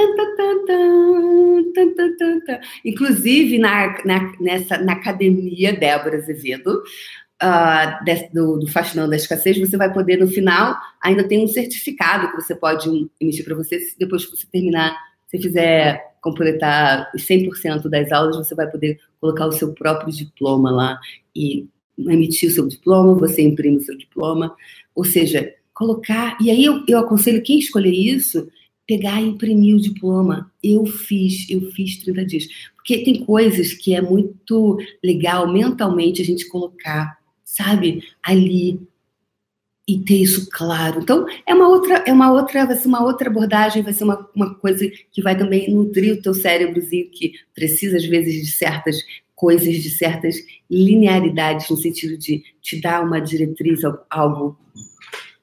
Inclusive 2.84 3.58
na, 3.58 4.04
na, 4.04 4.34
nessa, 4.40 4.78
na 4.78 4.94
academia 4.94 5.74
Débora 5.74 6.18
Azevedo, 6.18 6.84
uh, 7.42 8.34
do, 8.34 8.60
do 8.60 8.68
Fascinando 8.68 9.10
da 9.10 9.16
Escassez, 9.16 9.58
você 9.58 9.78
vai 9.78 9.92
poder, 9.92 10.18
no 10.18 10.28
final, 10.28 10.78
ainda 11.02 11.28
tem 11.28 11.44
um 11.44 11.48
certificado 11.48 12.30
que 12.30 12.42
você 12.42 12.56
pode 12.56 13.10
emitir 13.20 13.46
para 13.46 13.56
você, 13.56 13.80
depois 13.98 14.26
que 14.26 14.36
você 14.36 14.46
terminar, 14.52 14.96
se 15.28 15.42
fizer 15.42 16.12
completar 16.22 17.10
os 17.16 17.26
100% 17.26 17.90
das 17.90 18.12
aulas, 18.12 18.38
você 18.38 18.54
vai 18.54 18.70
poder 18.70 19.00
colocar 19.20 19.48
o 19.48 19.52
seu 19.52 19.74
próprio 19.74 20.14
diploma 20.14 20.70
lá 20.70 21.00
e 21.36 21.68
emitir 21.98 22.50
o 22.50 22.54
seu 22.54 22.68
diploma, 22.68 23.16
você 23.16 23.42
imprime 23.42 23.78
o 23.78 23.82
seu 23.82 23.98
diploma, 23.98 24.56
ou 24.94 25.04
seja, 25.04 25.54
colocar. 25.74 26.38
E 26.40 26.52
aí 26.52 26.64
eu, 26.64 26.84
eu 26.88 27.00
aconselho 27.00 27.42
quem 27.42 27.60
escolher 27.60 27.92
isso, 27.92 28.48
pegar 28.92 29.22
e 29.22 29.28
imprimir 29.28 29.78
o 29.78 29.82
diploma. 29.82 30.52
Eu 30.62 30.86
fiz, 30.86 31.50
eu 31.50 31.72
fiz 31.72 32.04
30 32.04 32.26
dias. 32.26 32.48
Porque 32.76 33.06
tem 33.06 33.24
coisas 33.24 33.72
que 33.72 33.96
é 33.96 34.02
muito 34.02 34.78
legal 35.02 35.50
mentalmente 35.52 36.22
a 36.22 36.26
gente 36.26 36.50
colocar, 36.50 37.18
sabe, 37.42 38.04
ali 38.22 38.82
e 39.88 39.98
ter 40.00 40.18
isso 40.18 40.50
claro. 40.52 41.00
Então, 41.02 41.26
é 41.46 41.54
uma 41.54 41.70
outra, 41.70 42.04
é 42.06 42.12
uma 42.12 42.34
outra, 42.34 42.66
vai 42.66 42.76
ser 42.76 42.90
uma 42.90 43.02
outra 43.02 43.30
abordagem, 43.30 43.82
vai 43.82 43.94
ser 43.94 44.04
uma, 44.04 44.30
uma 44.36 44.56
coisa 44.56 44.86
que 45.10 45.22
vai 45.22 45.38
também 45.38 45.74
nutrir 45.74 46.14
o 46.14 46.22
teu 46.22 46.34
cérebrozinho 46.34 47.10
que 47.12 47.32
precisa 47.56 47.96
às 47.96 48.06
vezes 48.06 48.46
de 48.46 48.52
certas 48.52 48.98
coisas, 49.34 49.74
de 49.74 49.90
certas 49.90 50.36
linearidades 50.70 51.70
no 51.70 51.78
sentido 51.78 52.18
de 52.18 52.44
te 52.62 52.80
dar 52.82 53.02
uma 53.04 53.22
diretriz, 53.22 53.82
algo 54.10 54.60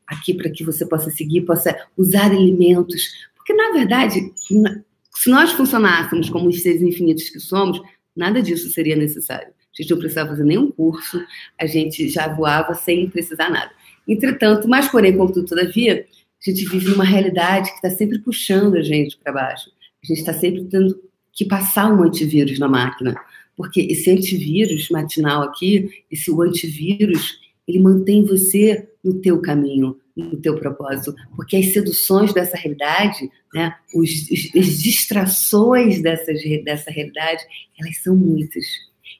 aqui 0.06 0.32
para 0.34 0.50
que 0.50 0.64
você 0.64 0.86
possa 0.86 1.10
seguir, 1.10 1.42
possa 1.42 1.76
usar 1.96 2.32
elementos, 2.32 3.28
porque 3.48 3.54
na 3.54 3.72
verdade, 3.72 4.30
se 4.36 5.30
nós 5.30 5.52
funcionássemos 5.52 6.28
como 6.28 6.50
os 6.50 6.60
seres 6.60 6.82
infinitos 6.82 7.30
que 7.30 7.40
somos, 7.40 7.80
nada 8.14 8.42
disso 8.42 8.68
seria 8.68 8.94
necessário. 8.94 9.48
A 9.48 9.82
gente 9.82 9.90
não 9.90 9.98
precisava 9.98 10.28
fazer 10.28 10.44
nenhum 10.44 10.70
curso, 10.70 11.24
a 11.58 11.64
gente 11.64 12.10
já 12.10 12.28
voava 12.28 12.74
sem 12.74 13.08
precisar 13.08 13.48
nada. 13.48 13.70
Entretanto, 14.06 14.68
mas 14.68 14.88
porém, 14.88 15.16
contudo, 15.16 15.46
todavia, 15.46 16.04
a 16.46 16.50
gente 16.50 16.68
vive 16.68 16.90
numa 16.90 17.04
realidade 17.04 17.70
que 17.70 17.76
está 17.76 17.88
sempre 17.88 18.18
puxando 18.18 18.76
a 18.76 18.82
gente 18.82 19.16
para 19.16 19.32
baixo. 19.32 19.70
A 20.04 20.06
gente 20.06 20.18
está 20.18 20.34
sempre 20.34 20.64
tendo 20.64 21.00
que 21.32 21.46
passar 21.46 21.90
um 21.90 22.02
antivírus 22.02 22.58
na 22.58 22.68
máquina. 22.68 23.16
Porque 23.56 23.80
esse 23.80 24.10
antivírus 24.10 24.90
matinal 24.90 25.42
aqui, 25.42 26.04
esse 26.10 26.30
antivírus, 26.30 27.38
ele 27.66 27.78
mantém 27.78 28.22
você 28.24 28.90
no 29.02 29.14
teu 29.22 29.40
caminho, 29.40 29.96
no 30.18 30.36
teu 30.36 30.58
propósito. 30.58 31.14
Porque 31.36 31.56
as 31.56 31.72
seduções 31.72 32.32
dessa 32.32 32.56
realidade, 32.56 33.30
né, 33.54 33.74
os, 33.94 34.10
as 34.56 34.82
distrações 34.82 36.02
dessas, 36.02 36.42
dessa 36.64 36.90
realidade, 36.90 37.42
elas 37.80 37.98
são 38.02 38.16
muitas. 38.16 38.64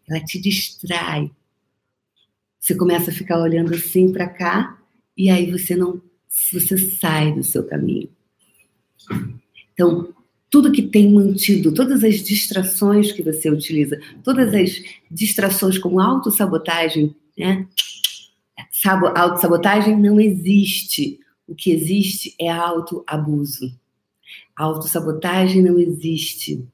Ela 0.09 0.25
te 0.25 0.41
distrai. 0.41 1.31
Você 2.59 2.75
começa 2.75 3.11
a 3.11 3.15
ficar 3.15 3.41
olhando 3.41 3.75
assim 3.75 4.13
para 4.13 4.29
cá 4.29 4.79
e 5.17 5.31
aí 5.31 5.51
você 5.51 5.75
não, 5.75 6.03
você 6.29 6.77
sai 6.77 7.33
do 7.33 7.43
seu 7.43 7.65
caminho. 7.65 8.09
Então, 9.73 10.13
tudo 10.51 10.73
que 10.73 10.83
tem 10.83 11.13
mantido, 11.13 11.73
todas 11.73 12.03
as 12.03 12.17
distrações 12.17 13.13
que 13.13 13.23
você 13.23 13.51
utiliza, 13.51 14.01
todas 14.25 14.55
as 14.55 14.83
distrações 15.11 15.79
como 15.79 16.01
autossabotagem, 16.01 17.15
né? 17.37 17.67
Autossabotagem 18.87 19.97
não 19.97 20.21
existe. 20.21 21.19
O 21.47 21.55
que 21.55 21.71
existe 21.71 22.35
é 22.41 22.51
autoabuso. 22.51 23.73
Autossabotagem 24.57 25.63
não 25.63 25.79
existe. 25.79 26.67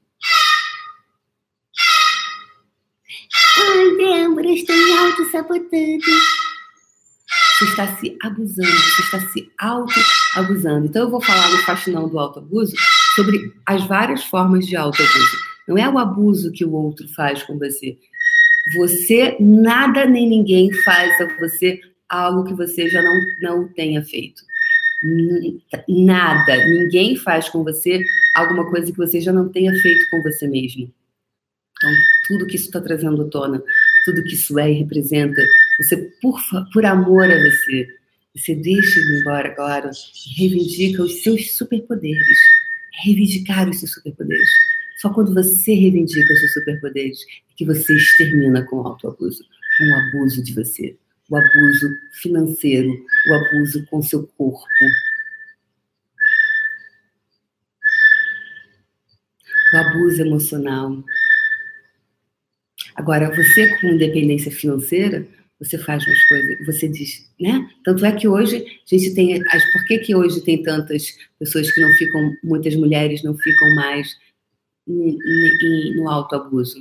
Ai, 3.57 3.97
Débora, 3.97 4.49
estou 4.49 4.75
me 4.75 4.91
autossabotando 4.91 6.03
você 7.57 7.65
está 7.65 7.95
se 7.95 8.17
abusando, 8.21 8.67
você 8.67 9.01
está 9.01 9.19
se 9.29 9.49
auto-abusando. 9.57 10.87
Então, 10.87 11.03
eu 11.03 11.09
vou 11.09 11.21
falar 11.21 11.49
no 11.51 11.57
Faxinão 11.59 12.09
do 12.09 12.19
Autoabuso 12.19 12.75
sobre 13.15 13.53
as 13.65 13.85
várias 13.87 14.25
formas 14.25 14.65
de 14.65 14.75
autoabuso. 14.75 15.37
Não 15.65 15.77
é 15.77 15.87
o 15.89 15.97
abuso 15.97 16.51
que 16.51 16.65
o 16.65 16.73
outro 16.73 17.07
faz 17.13 17.43
com 17.43 17.57
você. 17.57 17.97
Você, 18.75 19.37
nada 19.39 20.05
nem 20.05 20.27
ninguém 20.27 20.71
faz 20.83 21.21
a 21.21 21.39
você 21.39 21.79
algo 22.09 22.43
que 22.43 22.53
você 22.53 22.89
já 22.89 23.01
não, 23.01 23.21
não 23.41 23.67
tenha 23.69 24.03
feito. 24.03 24.43
Nada, 25.87 26.65
ninguém 26.65 27.15
faz 27.15 27.49
com 27.49 27.63
você 27.63 28.03
alguma 28.35 28.69
coisa 28.69 28.91
que 28.91 28.97
você 28.97 29.21
já 29.21 29.31
não 29.31 29.49
tenha 29.49 29.73
feito 29.81 30.09
com 30.09 30.21
você 30.21 30.47
mesmo. 30.47 30.91
Então, 31.77 31.91
tudo 32.27 32.47
que 32.47 32.55
isso 32.55 32.65
está 32.65 32.79
trazendo 32.81 33.21
à 33.21 33.25
tona, 33.29 33.61
tudo 34.05 34.23
que 34.23 34.33
isso 34.33 34.57
é 34.57 34.71
e 34.71 34.79
representa, 34.79 35.41
você, 35.77 35.97
por, 36.21 36.39
por 36.73 36.85
amor 36.85 37.25
a 37.25 37.37
você, 37.37 37.87
você 38.35 38.55
deixa 38.55 38.99
ele 38.99 39.19
embora 39.21 39.49
agora 39.49 39.91
reivindica 40.37 41.03
os 41.03 41.21
seus 41.21 41.55
superpoderes. 41.55 42.37
Reivindicar 43.03 43.69
os 43.69 43.79
seus 43.79 43.93
superpoderes. 43.93 44.49
Só 44.97 45.13
quando 45.13 45.33
você 45.33 45.73
reivindica 45.73 46.33
os 46.33 46.39
seus 46.39 46.53
superpoderes 46.53 47.19
é 47.21 47.53
que 47.55 47.65
você 47.65 47.95
extermina 47.95 48.63
com 48.63 48.77
o 48.77 48.87
autoabuso, 48.87 49.43
com 49.77 49.83
o 49.85 49.95
abuso 49.95 50.41
de 50.41 50.53
você, 50.53 50.97
o 51.29 51.35
abuso 51.35 51.89
financeiro, 52.11 52.91
o 53.27 53.33
abuso 53.33 53.85
com 53.87 54.01
seu 54.01 54.27
corpo. 54.37 54.65
O 59.73 59.77
abuso 59.77 60.21
emocional. 60.21 61.03
Agora, 62.95 63.29
você 63.35 63.79
com 63.79 63.87
independência 63.87 64.51
financeira, 64.51 65.27
você 65.59 65.77
faz 65.77 66.05
umas 66.05 66.23
coisas, 66.25 66.65
você 66.65 66.87
diz, 66.87 67.29
né? 67.39 67.67
Tanto 67.83 68.05
é 68.05 68.11
que 68.11 68.27
hoje 68.27 68.57
a 68.57 68.95
gente 68.95 69.15
tem, 69.15 69.41
por 69.73 69.85
que 69.87 69.99
que 69.99 70.15
hoje 70.15 70.41
tem 70.41 70.61
tantas 70.61 71.17
pessoas 71.39 71.71
que 71.71 71.81
não 71.81 71.91
ficam, 71.93 72.33
muitas 72.43 72.75
mulheres 72.75 73.23
não 73.23 73.35
ficam 73.37 73.75
mais 73.75 74.15
no, 74.85 75.17
no, 75.17 75.95
no 75.95 76.09
autoabuso, 76.09 76.79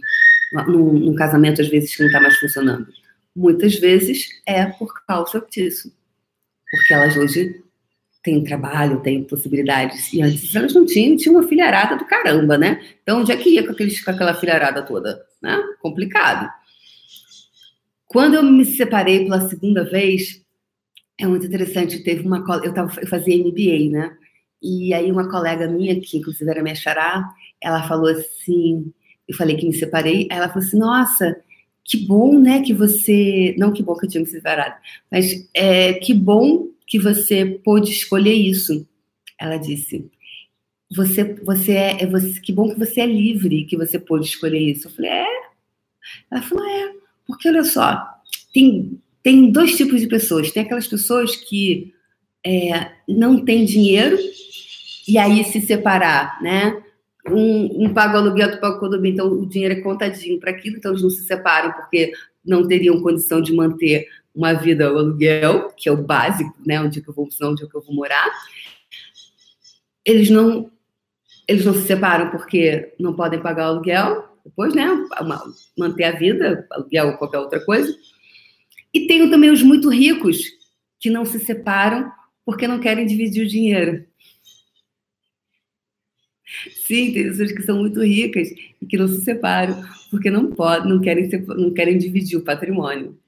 num 0.68 1.14
casamento 1.14 1.62
às 1.62 1.68
vezes 1.68 1.94
que 1.94 2.02
não 2.02 2.08
está 2.08 2.20
mais 2.20 2.36
funcionando? 2.36 2.86
Muitas 3.34 3.74
vezes 3.76 4.28
é 4.46 4.66
por 4.66 5.04
causa 5.06 5.44
disso, 5.50 5.92
porque 6.70 6.94
elas 6.94 7.16
hoje 7.16 7.62
têm 8.22 8.42
trabalho, 8.42 9.02
têm 9.02 9.24
possibilidades, 9.24 10.12
e 10.12 10.22
antes 10.22 10.54
elas 10.54 10.72
não 10.72 10.86
tinham, 10.86 11.16
tinham 11.16 11.36
uma 11.36 11.46
filharada 11.46 11.96
do 11.96 12.06
caramba, 12.06 12.56
né? 12.56 12.80
Então 13.02 13.20
onde 13.20 13.32
é 13.32 13.36
que 13.36 13.50
ia 13.50 13.66
com, 13.66 13.72
aqueles, 13.72 14.02
com 14.02 14.10
aquela 14.10 14.34
filharada 14.34 14.82
toda? 14.82 15.24
Né? 15.42 15.60
Complicado. 15.80 16.50
Quando 18.06 18.34
eu 18.34 18.42
me 18.42 18.64
separei 18.64 19.24
pela 19.24 19.48
segunda 19.48 19.84
vez, 19.84 20.42
é 21.18 21.26
muito 21.26 21.46
interessante. 21.46 22.02
Teve 22.02 22.26
uma 22.26 22.44
eu, 22.62 22.72
tava, 22.72 23.00
eu 23.00 23.06
fazia 23.06 23.36
MBA, 23.36 23.90
né? 23.90 24.16
E 24.62 24.94
aí 24.94 25.10
uma 25.12 25.28
colega 25.28 25.68
minha, 25.68 26.00
que 26.00 26.18
inclusive 26.18 26.50
era 26.50 26.62
minha 26.62 26.74
xará, 26.74 27.28
ela 27.60 27.86
falou 27.86 28.08
assim, 28.08 28.92
eu 29.28 29.36
falei 29.36 29.56
que 29.56 29.66
me 29.66 29.74
separei, 29.74 30.26
ela 30.30 30.48
falou 30.48 30.66
assim, 30.66 30.78
nossa, 30.78 31.36
que 31.84 31.98
bom, 31.98 32.38
né, 32.38 32.62
que 32.62 32.72
você, 32.72 33.54
não 33.58 33.72
que 33.72 33.82
bom 33.82 33.94
que 33.94 34.06
eu 34.06 34.10
tinha 34.10 34.20
me 34.22 34.26
separado, 34.26 34.76
mas 35.10 35.48
é, 35.52 35.92
que 35.94 36.14
bom 36.14 36.68
que 36.86 36.98
você 36.98 37.44
pôde 37.44 37.90
escolher 37.90 38.32
isso. 38.32 38.86
Ela 39.38 39.58
disse, 39.58 40.10
você, 40.94 41.34
você 41.42 41.72
é, 41.72 42.02
é 42.02 42.06
você, 42.06 42.40
que 42.40 42.52
bom 42.52 42.72
que 42.72 42.78
você 42.78 43.00
é 43.00 43.06
livre, 43.06 43.64
que 43.64 43.76
você 43.76 43.98
pôde 43.98 44.26
escolher 44.26 44.60
isso. 44.60 44.88
Eu 44.88 44.92
falei, 44.92 45.10
é. 45.10 45.26
Ela 46.30 46.42
falou, 46.42 46.64
é. 46.64 46.92
Porque, 47.26 47.48
olha 47.48 47.64
só, 47.64 48.06
tem, 48.52 49.00
tem 49.22 49.50
dois 49.50 49.76
tipos 49.76 50.00
de 50.00 50.06
pessoas. 50.06 50.52
Tem 50.52 50.62
aquelas 50.62 50.86
pessoas 50.86 51.36
que 51.36 51.92
é, 52.46 52.92
não 53.08 53.44
têm 53.44 53.64
dinheiro 53.64 54.18
e 55.08 55.18
aí 55.18 55.42
se 55.44 55.60
separar, 55.60 56.40
né? 56.42 56.82
Um, 57.30 57.84
um 57.84 57.94
paga 57.94 58.18
o 58.18 58.20
aluguel, 58.20 58.46
outro 58.46 58.60
paga 58.60 58.76
o 58.76 58.80
condomínio, 58.80 59.14
então 59.14 59.28
o 59.28 59.46
dinheiro 59.46 59.74
é 59.74 59.80
contadinho 59.80 60.38
para 60.38 60.50
aquilo, 60.50 60.76
então 60.76 60.92
eles 60.92 61.02
não 61.02 61.10
se 61.10 61.24
separam 61.24 61.72
porque 61.72 62.12
não 62.44 62.66
teriam 62.66 63.00
condição 63.00 63.40
de 63.40 63.54
manter 63.54 64.06
uma 64.34 64.52
vida 64.52 64.86
ao 64.86 64.98
aluguel, 64.98 65.72
que 65.76 65.88
é 65.88 65.92
o 65.92 66.02
básico, 66.02 66.54
né? 66.66 66.80
Onde 66.80 66.98
é 66.98 67.02
que 67.02 67.08
eu 67.08 67.14
vou, 67.14 67.28
onde 67.42 67.64
é 67.64 67.66
que 67.66 67.74
eu 67.74 67.82
vou 67.82 67.94
morar. 67.94 68.30
Eles 70.04 70.28
não, 70.28 70.70
eles 71.48 71.64
não 71.64 71.72
se 71.72 71.86
separam 71.86 72.30
porque 72.30 72.94
não 72.98 73.14
podem 73.14 73.40
pagar 73.40 73.68
o 73.68 73.74
aluguel, 73.74 74.28
depois, 74.44 74.74
né, 74.74 74.86
manter 75.78 76.04
a 76.04 76.12
vida, 76.12 76.66
aluguel 76.70 77.08
ou 77.08 77.16
qualquer 77.16 77.38
outra 77.38 77.64
coisa. 77.64 77.96
E 78.92 79.06
tenho 79.06 79.30
também 79.30 79.50
os 79.50 79.62
muito 79.62 79.88
ricos, 79.88 80.42
que 81.00 81.08
não 81.08 81.24
se 81.24 81.38
separam 81.38 82.10
porque 82.44 82.68
não 82.68 82.78
querem 82.78 83.06
dividir 83.06 83.44
o 83.44 83.48
dinheiro. 83.48 84.04
Sim, 86.86 87.12
tem 87.12 87.28
pessoas 87.28 87.52
que 87.52 87.62
são 87.62 87.78
muito 87.78 88.02
ricas 88.02 88.48
e 88.80 88.86
que 88.86 88.96
não 88.96 89.08
se 89.08 89.22
separam 89.22 89.82
porque 90.10 90.30
não 90.30 90.50
podem, 90.50 90.90
não 90.90 91.00
querem, 91.00 91.28
não 91.48 91.72
querem 91.72 91.98
dividir 91.98 92.36
o 92.36 92.42
patrimônio. 92.42 93.18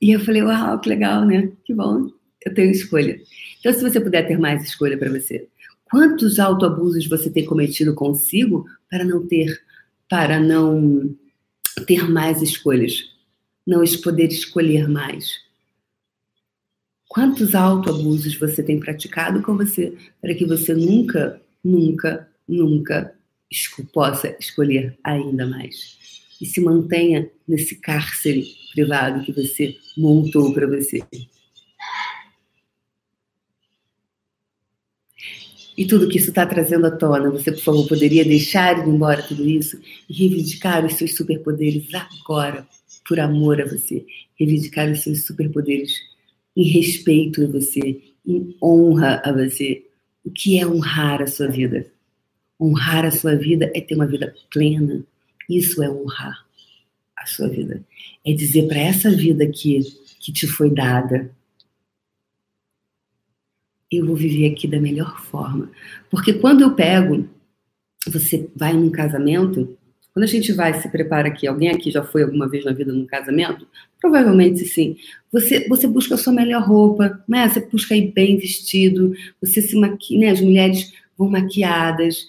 E 0.00 0.10
eu 0.10 0.20
falei, 0.20 0.42
uau, 0.42 0.78
que 0.80 0.88
legal, 0.88 1.24
né? 1.24 1.52
Que 1.64 1.72
bom, 1.72 2.10
eu 2.44 2.54
tenho 2.54 2.70
escolha. 2.70 3.20
Então, 3.60 3.72
se 3.72 3.80
você 3.80 4.00
puder 4.00 4.26
ter 4.26 4.38
mais 4.38 4.62
escolha 4.64 4.98
para 4.98 5.10
você, 5.10 5.48
quantos 5.84 6.38
autoabusos 6.38 7.06
você 7.06 7.30
tem 7.30 7.44
cometido 7.44 7.94
consigo 7.94 8.66
para 8.90 9.04
não 9.04 9.26
ter 9.26 9.62
para 10.08 10.38
não 10.38 11.16
ter 11.86 12.08
mais 12.08 12.42
escolhas, 12.42 13.10
não 13.66 13.82
poder 14.02 14.28
escolher 14.28 14.88
mais. 14.88 15.32
Quantos 17.08 17.54
autoabusos 17.54 18.36
você 18.36 18.62
tem 18.62 18.78
praticado 18.78 19.42
com 19.42 19.56
você 19.56 19.96
para 20.20 20.34
que 20.34 20.44
você 20.44 20.74
nunca, 20.74 21.40
nunca, 21.64 22.28
nunca 22.46 23.14
possa 23.92 24.36
escolher 24.38 24.98
ainda 25.02 25.46
mais? 25.46 25.98
E 26.40 26.46
se 26.46 26.60
mantenha 26.60 27.30
nesse 27.46 27.76
cárcere 27.76 28.44
privado 28.72 29.24
que 29.24 29.32
você 29.32 29.76
montou 29.96 30.52
para 30.52 30.66
você. 30.66 31.02
E 35.76 35.86
tudo 35.86 36.08
que 36.08 36.18
isso 36.18 36.28
está 36.28 36.46
trazendo 36.46 36.86
à 36.86 36.90
tona, 36.90 37.30
você, 37.30 37.50
por 37.50 37.60
favor, 37.60 37.88
poderia 37.88 38.24
deixar 38.24 38.78
ir 38.78 38.88
embora 38.88 39.22
tudo 39.22 39.48
isso 39.48 39.80
e 40.08 40.14
reivindicar 40.14 40.84
os 40.84 40.94
seus 40.94 41.16
superpoderes 41.16 41.88
agora, 41.94 42.66
por 43.08 43.18
amor 43.18 43.60
a 43.60 43.66
você. 43.66 44.06
Reivindicar 44.38 44.90
os 44.90 45.02
seus 45.02 45.24
superpoderes 45.24 45.92
em 46.56 46.62
respeito 46.64 47.42
a 47.42 47.46
você, 47.48 48.00
em 48.24 48.56
honra 48.62 49.20
a 49.24 49.32
você. 49.32 49.84
O 50.24 50.30
que 50.30 50.58
é 50.58 50.66
honrar 50.66 51.20
a 51.20 51.26
sua 51.26 51.48
vida? 51.48 51.86
Honrar 52.60 53.04
a 53.04 53.10
sua 53.10 53.36
vida 53.36 53.70
é 53.74 53.80
ter 53.80 53.94
uma 53.94 54.06
vida 54.06 54.34
plena. 54.50 55.04
Isso 55.48 55.82
é 55.82 55.90
honrar 55.90 56.46
a 57.16 57.26
sua 57.26 57.48
vida. 57.48 57.84
É 58.24 58.32
dizer 58.32 58.66
para 58.66 58.78
essa 58.78 59.10
vida 59.10 59.46
que, 59.46 59.80
que 60.20 60.32
te 60.32 60.46
foi 60.46 60.70
dada, 60.70 61.30
eu 63.90 64.06
vou 64.06 64.16
viver 64.16 64.50
aqui 64.50 64.66
da 64.66 64.80
melhor 64.80 65.20
forma. 65.20 65.70
Porque 66.10 66.32
quando 66.32 66.62
eu 66.62 66.74
pego, 66.74 67.28
você 68.06 68.48
vai 68.56 68.72
num 68.72 68.90
casamento, 68.90 69.76
quando 70.14 70.24
a 70.24 70.28
gente 70.28 70.52
vai 70.52 70.80
se 70.80 70.88
prepara 70.88 71.26
aqui, 71.26 71.46
alguém 71.46 71.70
aqui 71.70 71.90
já 71.90 72.04
foi 72.04 72.22
alguma 72.22 72.48
vez 72.48 72.64
na 72.64 72.72
vida 72.72 72.92
num 72.92 73.04
casamento? 73.04 73.66
Provavelmente 74.00 74.64
sim. 74.64 74.96
Você, 75.32 75.68
você 75.68 75.88
busca 75.88 76.14
a 76.14 76.18
sua 76.18 76.32
melhor 76.32 76.62
roupa, 76.62 77.20
né? 77.28 77.48
Você 77.48 77.60
busca 77.60 77.96
ir 77.96 78.12
bem 78.12 78.38
vestido, 78.38 79.12
você 79.42 79.60
se 79.60 79.76
maquia, 79.76 80.20
né? 80.20 80.30
As 80.30 80.40
mulheres 80.40 80.92
vão 81.18 81.28
maquiadas, 81.28 82.28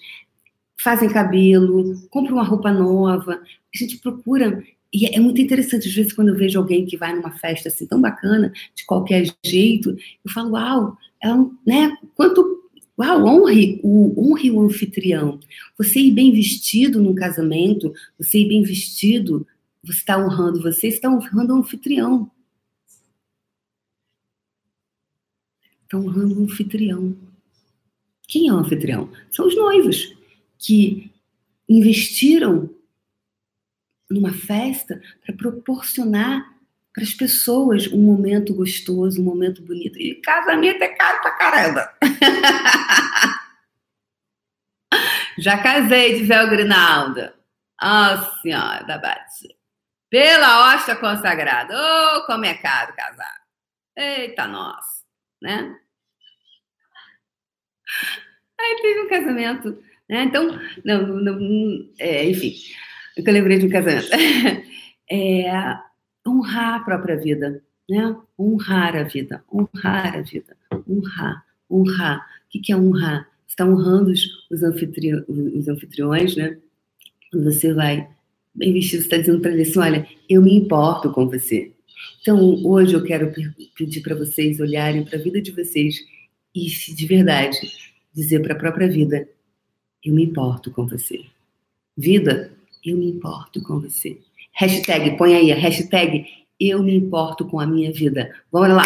fazem 0.82 1.08
cabelo, 1.08 1.94
compram 2.10 2.34
uma 2.34 2.44
roupa 2.44 2.72
nova. 2.72 3.40
A 3.74 3.78
gente 3.78 3.98
procura 3.98 4.62
e 4.92 5.06
é 5.14 5.20
muito 5.20 5.40
interessante, 5.40 5.88
às 5.88 5.94
vezes, 5.94 6.12
quando 6.12 6.28
eu 6.28 6.36
vejo 6.36 6.58
alguém 6.58 6.86
que 6.86 6.96
vai 6.96 7.14
numa 7.14 7.30
festa 7.32 7.68
assim 7.68 7.86
tão 7.86 8.00
bacana, 8.00 8.52
de 8.74 8.84
qualquer 8.86 9.26
jeito, 9.44 9.90
eu 9.90 10.32
falo, 10.32 10.52
uau, 10.52 10.96
é 11.22 11.32
um, 11.32 11.54
né? 11.66 11.96
Quanto. 12.14 12.65
Uau, 12.98 13.26
honre 13.26 13.78
o, 13.82 14.14
honre 14.18 14.50
o 14.50 14.60
anfitrião. 14.62 15.38
Você 15.76 16.00
ir 16.00 16.12
bem 16.12 16.32
vestido 16.32 17.02
num 17.02 17.14
casamento, 17.14 17.92
você 18.18 18.38
ir 18.38 18.48
bem 18.48 18.62
vestido, 18.62 19.46
você 19.84 19.98
está 19.98 20.18
honrando 20.18 20.62
você, 20.62 20.88
está 20.88 21.10
honrando 21.10 21.54
o 21.54 21.58
anfitrião. 21.58 22.30
Está 25.84 25.98
honrando 25.98 26.40
o 26.40 26.44
anfitrião. 26.44 27.16
Quem 28.26 28.48
é 28.48 28.52
o 28.52 28.56
anfitrião? 28.56 29.12
São 29.30 29.46
os 29.46 29.54
noivos 29.54 30.16
que 30.58 31.12
investiram 31.68 32.70
numa 34.10 34.32
festa 34.32 35.00
para 35.24 35.36
proporcionar 35.36 36.55
para 36.96 37.04
as 37.04 37.12
pessoas 37.12 37.86
um 37.88 38.00
momento 38.00 38.54
gostoso, 38.54 39.20
um 39.20 39.24
momento 39.24 39.62
bonito. 39.62 40.00
E 40.00 40.14
casamento 40.22 40.82
é 40.82 40.88
caro 40.88 41.20
pra 41.20 41.30
caramba. 41.32 41.92
Já 45.38 45.62
casei 45.62 46.18
de 46.18 46.24
véu 46.24 46.48
grinalda. 46.48 47.34
Oh, 47.82 48.40
senhora 48.40 48.82
da 48.84 48.96
Bate. 48.96 49.54
Pela 50.08 50.74
hóstia 50.74 50.96
consagrada. 50.96 51.74
Oh, 51.76 52.24
como 52.24 52.46
é 52.46 52.54
caro 52.54 52.96
casar. 52.96 53.42
Eita, 53.94 54.46
nossa. 54.46 55.04
Né? 55.42 55.76
Aí 58.58 58.76
teve 58.80 59.00
um 59.00 59.08
casamento. 59.10 59.84
Né? 60.08 60.22
Então, 60.22 60.58
não, 60.82 61.06
não, 61.06 61.90
é, 61.98 62.24
enfim, 62.24 62.54
eu 63.18 63.24
lembrei 63.30 63.58
de 63.58 63.66
um 63.66 63.70
casamento. 63.70 64.08
É, 65.08 65.48
honrar 66.26 66.80
a 66.80 66.84
própria 66.84 67.16
vida, 67.16 67.62
né? 67.88 68.16
Honrar 68.38 68.96
a 68.96 69.02
vida, 69.02 69.44
honrar 69.52 70.16
a 70.16 70.20
vida, 70.22 70.56
honrar, 70.88 71.44
honrar. 71.70 72.26
O 72.54 72.60
que 72.60 72.72
é 72.72 72.76
honrar? 72.76 73.28
Você 73.46 73.52
está 73.52 73.66
honrando 73.66 74.10
os, 74.10 74.62
anfitri, 74.62 75.14
os 75.28 75.68
anfitriões, 75.68 76.36
né? 76.36 76.58
Você 77.32 77.72
vai 77.72 78.08
bem 78.54 78.72
vestido, 78.72 79.02
está 79.02 79.16
dizendo 79.16 79.40
para 79.40 79.52
ele 79.52 79.62
assim: 79.62 79.78
olha, 79.78 80.08
eu 80.28 80.42
me 80.42 80.54
importo 80.54 81.12
com 81.12 81.28
você. 81.28 81.72
Então, 82.20 82.62
hoje 82.64 82.94
eu 82.94 83.02
quero 83.02 83.32
pedir 83.76 84.00
para 84.00 84.14
vocês 84.14 84.58
olharem 84.60 85.04
para 85.04 85.18
a 85.18 85.22
vida 85.22 85.40
de 85.40 85.52
vocês 85.52 85.96
e, 86.54 86.66
de 86.66 87.06
verdade, 87.06 87.58
dizer 88.12 88.40
para 88.42 88.54
a 88.54 88.58
própria 88.58 88.88
vida: 88.88 89.28
eu 90.04 90.14
me 90.14 90.24
importo 90.24 90.70
com 90.70 90.86
você. 90.86 91.24
Vida, 91.96 92.52
eu 92.84 92.96
me 92.96 93.10
importo 93.10 93.62
com 93.62 93.80
você. 93.80 94.18
Hashtag, 94.58 95.18
põe 95.18 95.34
aí 95.34 95.52
hashtag 95.52 96.26
eu 96.58 96.82
me 96.82 96.94
importo 96.94 97.46
com 97.46 97.60
a 97.60 97.66
minha 97.66 97.92
vida. 97.92 98.34
Vamos 98.50 98.74
lá. 98.74 98.84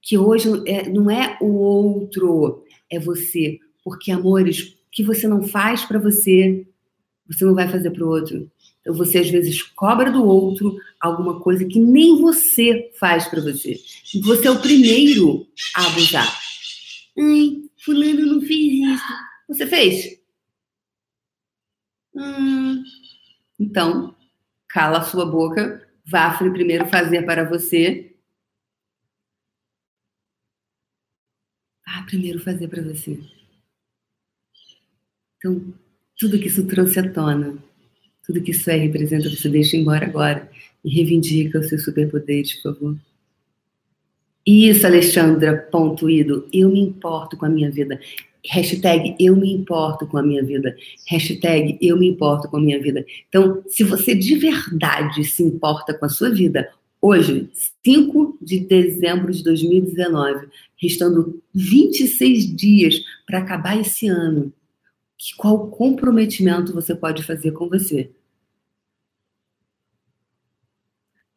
Que 0.00 0.18
hoje 0.18 0.48
é, 0.66 0.88
não 0.88 1.08
é 1.08 1.38
o 1.40 1.46
outro, 1.46 2.64
é 2.90 2.98
você. 2.98 3.60
Porque, 3.84 4.10
amores, 4.10 4.60
o 4.60 4.90
que 4.90 5.04
você 5.04 5.28
não 5.28 5.44
faz 5.44 5.84
para 5.84 6.00
você, 6.00 6.66
você 7.24 7.44
não 7.44 7.54
vai 7.54 7.68
fazer 7.68 7.92
para 7.92 8.04
o 8.04 8.08
outro. 8.08 8.50
Então, 8.80 8.92
você 8.94 9.18
às 9.18 9.30
vezes 9.30 9.62
cobra 9.62 10.10
do 10.10 10.24
outro 10.24 10.76
alguma 11.00 11.40
coisa 11.40 11.64
que 11.64 11.78
nem 11.78 12.20
você 12.20 12.90
faz 12.98 13.28
para 13.28 13.40
você. 13.40 13.78
Você 14.24 14.48
é 14.48 14.50
o 14.50 14.60
primeiro 14.60 15.46
a 15.76 15.86
abusar. 15.86 16.40
Ai, 17.16 17.62
fulano 17.78 18.26
não 18.26 18.40
fez 18.40 18.72
isso. 18.72 19.04
Você 19.48 19.66
fez? 19.68 20.20
Hum, 22.12 22.82
então, 23.60 24.14
cala 24.72 24.98
a 24.98 25.04
sua 25.04 25.26
boca, 25.26 25.86
vá 26.04 26.36
primeiro 26.36 26.86
fazer 26.86 27.22
para 27.22 27.44
você. 27.44 28.16
Vá 31.86 32.02
primeiro 32.04 32.40
fazer 32.40 32.68
para 32.68 32.82
você. 32.82 33.20
Então, 35.36 35.74
tudo 36.18 36.38
que 36.38 36.46
isso 36.46 36.66
trouxe 36.66 36.98
à 37.00 37.12
tona, 37.12 37.58
tudo 38.24 38.42
que 38.42 38.52
isso 38.52 38.70
é 38.70 38.76
representa, 38.76 39.28
você 39.28 39.48
deixa 39.48 39.76
embora 39.76 40.06
agora 40.06 40.50
e 40.82 40.88
reivindica 40.88 41.58
os 41.58 41.68
seus 41.68 41.84
superpoderes, 41.84 42.54
por 42.54 42.74
favor. 42.74 42.96
Isso, 44.46 44.86
Alexandra, 44.86 45.56
ponto 45.70 46.08
ido. 46.08 46.48
Eu 46.52 46.70
me 46.70 46.80
importo 46.80 47.36
com 47.36 47.44
a 47.44 47.48
minha 47.48 47.70
vida. 47.70 48.00
Hashtag 48.44 49.14
eu 49.20 49.36
me 49.36 49.52
importo 49.52 50.06
com 50.06 50.18
a 50.18 50.22
minha 50.22 50.44
vida. 50.44 50.76
Hashtag 51.06 51.78
eu 51.80 51.96
me 51.96 52.08
importo 52.08 52.48
com 52.48 52.56
a 52.56 52.60
minha 52.60 52.80
vida. 52.80 53.04
Então, 53.28 53.62
se 53.68 53.84
você 53.84 54.14
de 54.14 54.34
verdade 54.34 55.24
se 55.24 55.42
importa 55.42 55.94
com 55.94 56.04
a 56.04 56.08
sua 56.08 56.28
vida, 56.30 56.72
hoje, 57.00 57.48
5 57.84 58.38
de 58.42 58.58
dezembro 58.60 59.32
de 59.32 59.44
2019, 59.44 60.48
restando 60.76 61.40
26 61.54 62.56
dias 62.56 63.00
para 63.24 63.38
acabar 63.38 63.80
esse 63.80 64.08
ano, 64.08 64.52
qual 65.36 65.70
comprometimento 65.70 66.72
você 66.72 66.96
pode 66.96 67.22
fazer 67.22 67.52
com 67.52 67.68
você? 67.68 68.10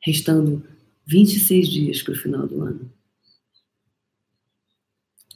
Restando 0.01 0.63
26 1.05 1.67
dias 1.67 2.01
para 2.01 2.13
o 2.13 2.17
final 2.17 2.47
do 2.47 2.61
ano. 2.63 2.91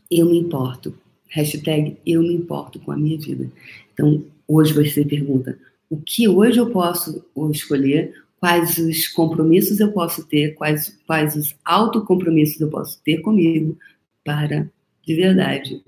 Eu 0.10 0.26
me 0.26 0.40
importo 0.40 0.98
Hashtag 1.30 1.98
eu 2.06 2.22
me 2.22 2.34
importo 2.34 2.80
com 2.80 2.92
a 2.92 2.98
minha 2.98 3.18
vida. 3.18 3.50
Então, 3.94 4.26
hoje 4.48 4.74
você 4.74 5.06
pergunta: 5.06 5.58
o 5.89 5.98
que 5.98 6.28
hoje 6.28 6.60
eu 6.60 6.72
posso 6.72 7.26
escolher? 7.52 8.24
Quais 8.39 8.78
os 8.78 9.08
compromissos 9.10 9.80
eu 9.80 9.92
posso 9.92 10.26
ter? 10.26 10.56
Quais, 10.56 10.98
quais 11.06 11.36
os 11.36 11.56
autocompromissos 11.63 12.60
eu 12.60 12.70
posso 12.70 13.02
ter 13.04 13.18
comigo 13.22 13.78
para, 14.24 14.72
de 15.06 15.15
verdade, 15.15 15.84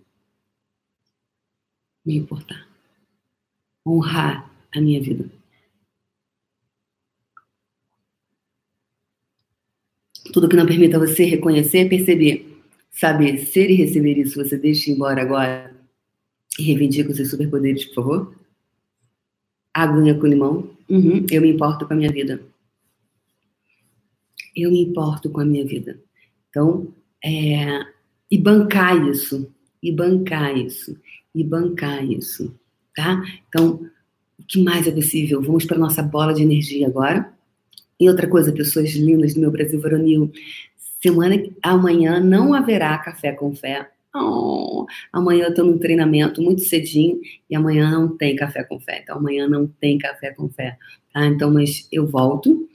me 2.05 2.17
importar? 2.17 2.67
Honrar 3.87 4.51
a 4.75 4.81
minha 4.81 5.01
vida. 5.01 5.29
Tudo 10.33 10.47
que 10.47 10.55
não 10.55 10.65
permita 10.65 10.99
você 10.99 11.23
reconhecer, 11.25 11.89
perceber 11.89 12.50
saber 12.91 13.37
ser 13.45 13.69
e 13.69 13.75
receber 13.75 14.17
isso, 14.17 14.43
você 14.43 14.57
deixa 14.57 14.91
embora 14.91 15.21
agora 15.21 15.73
e 16.59 16.63
reivindica 16.63 17.09
os 17.09 17.15
seus 17.15 17.29
superpoderes, 17.29 17.85
por 17.85 17.95
favor? 17.95 18.35
Aguinha 19.73 20.13
com 20.15 20.27
limão? 20.27 20.69
Uhum, 20.89 21.25
eu 21.31 21.41
me 21.41 21.49
importo 21.49 21.87
com 21.87 21.93
a 21.93 21.95
minha 21.95 22.11
vida. 22.11 22.41
Eu 24.55 24.69
me 24.69 24.81
importo 24.81 25.29
com 25.29 25.39
a 25.39 25.45
minha 25.45 25.65
vida. 25.65 25.97
Então, 26.49 26.93
é, 27.23 27.85
e 28.29 28.37
bancar 28.37 29.07
isso, 29.07 29.49
e 29.81 29.91
bancar 29.91 30.57
isso, 30.57 30.97
e 31.33 31.43
bancar 31.43 32.03
isso, 32.03 32.53
tá? 32.93 33.23
Então, 33.47 33.89
o 34.37 34.43
que 34.45 34.61
mais 34.61 34.85
é 34.85 34.91
possível? 34.91 35.41
Vamos 35.41 35.63
para 35.63 35.77
nossa 35.77 36.03
bola 36.03 36.33
de 36.33 36.41
energia 36.41 36.87
agora. 36.87 37.33
E 37.97 38.09
outra 38.09 38.27
coisa, 38.27 38.51
pessoas 38.51 38.89
lindas 38.93 39.33
do 39.33 39.39
meu 39.39 39.51
Brasil 39.51 39.79
varonil, 39.79 40.31
Semana 41.01 41.35
amanhã 41.63 42.19
não 42.19 42.53
haverá 42.53 42.97
café 42.99 43.31
com 43.31 43.53
fé. 43.55 43.89
Oh, 44.13 44.85
amanhã 45.11 45.45
eu 45.45 45.49
estou 45.49 45.65
num 45.65 45.79
treinamento 45.79 46.41
muito 46.41 46.61
cedinho 46.63 47.19
e 47.49 47.55
amanhã 47.55 47.89
não 47.89 48.15
tem 48.15 48.35
café 48.35 48.63
com 48.63 48.79
fé. 48.79 48.99
Então 49.01 49.17
amanhã 49.17 49.47
não 49.47 49.65
tem 49.65 49.97
café 49.97 50.31
com 50.31 50.49
fé. 50.49 50.77
Tá? 51.13 51.25
Então, 51.25 51.51
mas 51.51 51.87
eu 51.91 52.07
volto. 52.07 52.67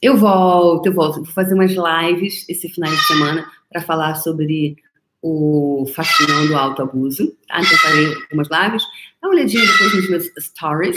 Eu 0.00 0.16
volto, 0.16 0.86
eu 0.86 0.92
volto. 0.92 1.16
Vou 1.16 1.32
fazer 1.32 1.54
umas 1.54 1.72
lives 1.72 2.48
esse 2.48 2.68
final 2.68 2.90
de 2.90 3.06
semana 3.06 3.50
para 3.70 3.82
falar 3.82 4.14
sobre 4.14 4.76
o 5.22 5.86
Fascinando 5.94 6.52
o 6.52 6.56
Alto 6.56 6.82
Abuso, 6.82 7.36
tá? 7.48 7.60
Então, 7.60 7.78
farei 7.78 8.14
algumas 8.14 8.48
lives. 8.48 8.84
Dá 9.20 9.28
uma 9.28 9.34
olhadinha 9.34 9.66
depois 9.66 9.94
nos 9.94 10.08
meus 10.08 10.30
stories 10.38 10.96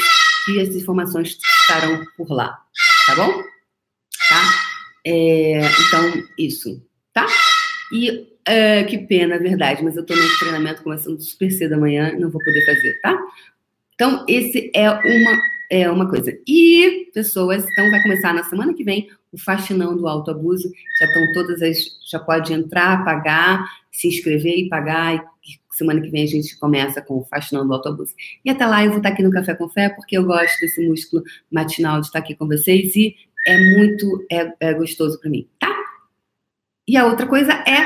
e 0.50 0.60
as 0.60 0.70
informações 0.70 1.38
estarão 1.62 2.06
por 2.16 2.30
lá, 2.30 2.60
tá 3.08 3.16
bom? 3.16 3.44
É, 5.06 5.60
então, 5.60 6.24
isso, 6.38 6.82
tá? 7.14 7.26
E 7.92 8.28
é, 8.46 8.84
que 8.84 8.98
pena, 8.98 9.36
é 9.36 9.40
verdade, 9.40 9.84
mas 9.84 9.96
eu 9.96 10.06
tô 10.06 10.16
no 10.16 10.40
treinamento 10.40 10.84
começando 10.84 11.22
super 11.22 11.52
cedo 11.52 11.74
amanhã, 11.74 12.14
não 12.18 12.30
vou 12.30 12.44
poder 12.44 12.66
fazer, 12.66 13.00
tá? 13.02 13.18
Então, 13.94 14.26
esse 14.28 14.72
é 14.74 14.90
uma, 14.90 15.42
é 15.70 15.90
uma 15.90 16.10
coisa. 16.10 16.32
E, 16.48 17.10
pessoas, 17.14 17.66
então 17.70 17.90
vai 17.92 18.02
começar 18.02 18.34
na 18.34 18.44
semana 18.44 18.74
que 18.74 18.84
vem 18.84 19.10
o 19.32 19.38
Faxinão 19.38 19.96
do 19.96 20.08
Autoabuso. 20.08 20.72
Já 21.00 21.06
estão 21.06 21.34
todas 21.34 21.62
as. 21.62 21.78
Já 22.10 22.20
pode 22.20 22.54
entrar, 22.54 23.04
pagar, 23.04 23.66
se 23.92 24.08
inscrever 24.08 24.58
e 24.58 24.70
pagar. 24.70 25.16
E 25.16 25.20
semana 25.72 26.02
que 26.02 26.10
vem 26.10 26.24
a 26.24 26.28
gente 26.28 26.58
começa 26.60 27.02
com 27.02 27.20
o 27.20 27.26
Faxinão 27.26 27.66
do 27.66 27.74
Autoabuso. 27.74 28.14
E 28.44 28.50
até 28.50 28.66
lá 28.66 28.84
eu 28.84 28.90
vou 28.90 28.98
estar 28.98 29.10
aqui 29.10 29.24
no 29.24 29.32
Café 29.32 29.54
com 29.54 29.70
Fé, 29.70 29.90
porque 29.90 30.18
eu 30.18 30.24
gosto 30.24 30.60
desse 30.60 30.88
músculo 30.88 31.24
matinal 31.52 32.02
de 32.02 32.08
estar 32.08 32.20
aqui 32.20 32.36
com 32.36 32.48
vocês 32.48 32.96
e 32.96 33.16
é 33.48 33.78
muito 33.78 34.26
é, 34.32 34.52
é 34.60 34.74
gostoso 34.74 35.20
para 35.20 35.30
mim, 35.30 35.48
tá? 35.60 35.76
E 36.88 36.98
a 36.98 37.06
outra 37.06 37.28
coisa 37.28 37.54
é, 37.54 37.86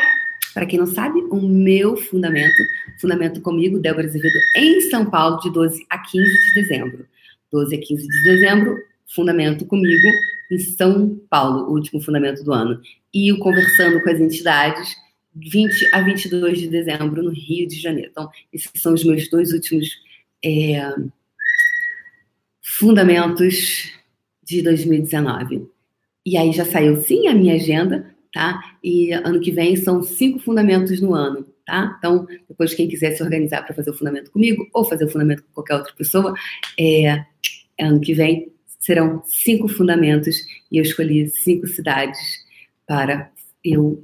para 0.53 0.65
quem 0.65 0.77
não 0.77 0.85
sabe, 0.85 1.19
o 1.19 1.41
meu 1.41 1.97
fundamento, 1.97 2.63
fundamento 3.01 3.41
comigo, 3.41 3.79
Débora 3.79 4.05
Azevedo, 4.05 4.37
em 4.55 4.81
São 4.81 5.09
Paulo, 5.09 5.39
de 5.39 5.51
12 5.51 5.85
a 5.89 5.97
15 5.97 6.25
de 6.25 6.53
dezembro. 6.61 7.07
12 7.51 7.75
a 7.75 7.79
15 7.79 8.07
de 8.07 8.23
dezembro, 8.23 8.77
fundamento 9.07 9.65
comigo, 9.65 10.07
em 10.51 10.59
São 10.59 11.19
Paulo, 11.29 11.69
o 11.69 11.73
último 11.73 12.01
fundamento 12.01 12.43
do 12.43 12.53
ano. 12.53 12.79
E 13.13 13.31
o 13.31 13.39
Conversando 13.39 14.01
com 14.01 14.09
as 14.09 14.19
Entidades, 14.19 14.95
20 15.35 15.89
a 15.93 16.01
22 16.01 16.59
de 16.59 16.67
dezembro, 16.67 17.23
no 17.23 17.31
Rio 17.31 17.67
de 17.67 17.79
Janeiro. 17.79 18.09
Então, 18.11 18.29
esses 18.51 18.71
são 18.75 18.93
os 18.93 19.03
meus 19.03 19.27
dois 19.29 19.51
últimos 19.53 19.89
é, 20.43 20.93
fundamentos 22.61 23.91
de 24.43 24.61
2019. 24.61 25.67
E 26.25 26.37
aí 26.37 26.51
já 26.51 26.65
saiu, 26.65 27.01
sim, 27.01 27.27
a 27.27 27.33
minha 27.33 27.55
agenda, 27.55 28.13
tá? 28.33 28.61
E 28.83 29.11
ano 29.11 29.39
que 29.39 29.51
vem 29.51 29.75
são 29.75 30.01
cinco 30.01 30.39
fundamentos 30.39 31.01
no 31.01 31.13
ano, 31.13 31.45
tá? 31.65 31.95
Então, 31.97 32.25
depois 32.47 32.73
quem 32.73 32.87
quiser 32.87 33.11
se 33.11 33.23
organizar 33.23 33.63
para 33.63 33.75
fazer 33.75 33.91
o 33.91 33.93
fundamento 33.93 34.31
comigo 34.31 34.67
ou 34.73 34.85
fazer 34.85 35.05
o 35.05 35.09
fundamento 35.09 35.43
com 35.43 35.53
qualquer 35.53 35.75
outra 35.75 35.93
pessoa, 35.93 36.33
é, 36.79 37.25
ano 37.79 37.99
que 37.99 38.13
vem 38.13 38.51
serão 38.79 39.21
cinco 39.25 39.67
fundamentos 39.67 40.37
e 40.71 40.77
eu 40.77 40.83
escolhi 40.83 41.27
cinco 41.29 41.67
cidades 41.67 42.19
para 42.85 43.31
eu 43.63 44.03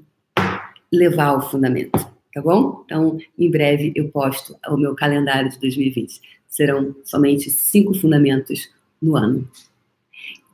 levar 0.91 1.33
o 1.33 1.41
fundamento, 1.41 1.99
tá 2.33 2.41
bom? 2.41 2.83
Então, 2.85 3.17
em 3.37 3.51
breve 3.51 3.91
eu 3.95 4.09
posto 4.09 4.57
o 4.67 4.77
meu 4.77 4.95
calendário 4.95 5.49
de 5.49 5.59
2020. 5.59 6.21
Serão 6.47 6.95
somente 7.03 7.51
cinco 7.51 7.93
fundamentos 7.93 8.69
no 9.01 9.15
ano. 9.15 9.49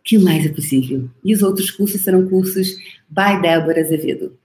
Que 0.06 0.20
mais 0.20 0.46
é 0.46 0.50
possível? 0.50 1.10
E 1.24 1.34
os 1.34 1.42
outros 1.42 1.72
cursos 1.72 2.00
serão 2.00 2.30
cursos 2.30 2.78
by 3.10 3.42
Débora 3.42 3.82
Azevedo. 3.82 4.38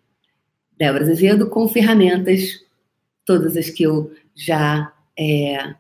Débora 0.79 1.05
Azevedo 1.05 1.51
com 1.51 1.69
ferramentas, 1.69 2.65
todas 3.27 3.59
as 3.59 3.69
que 3.69 3.83
eu 3.83 4.11
já 4.35 4.91
é, 5.19 5.75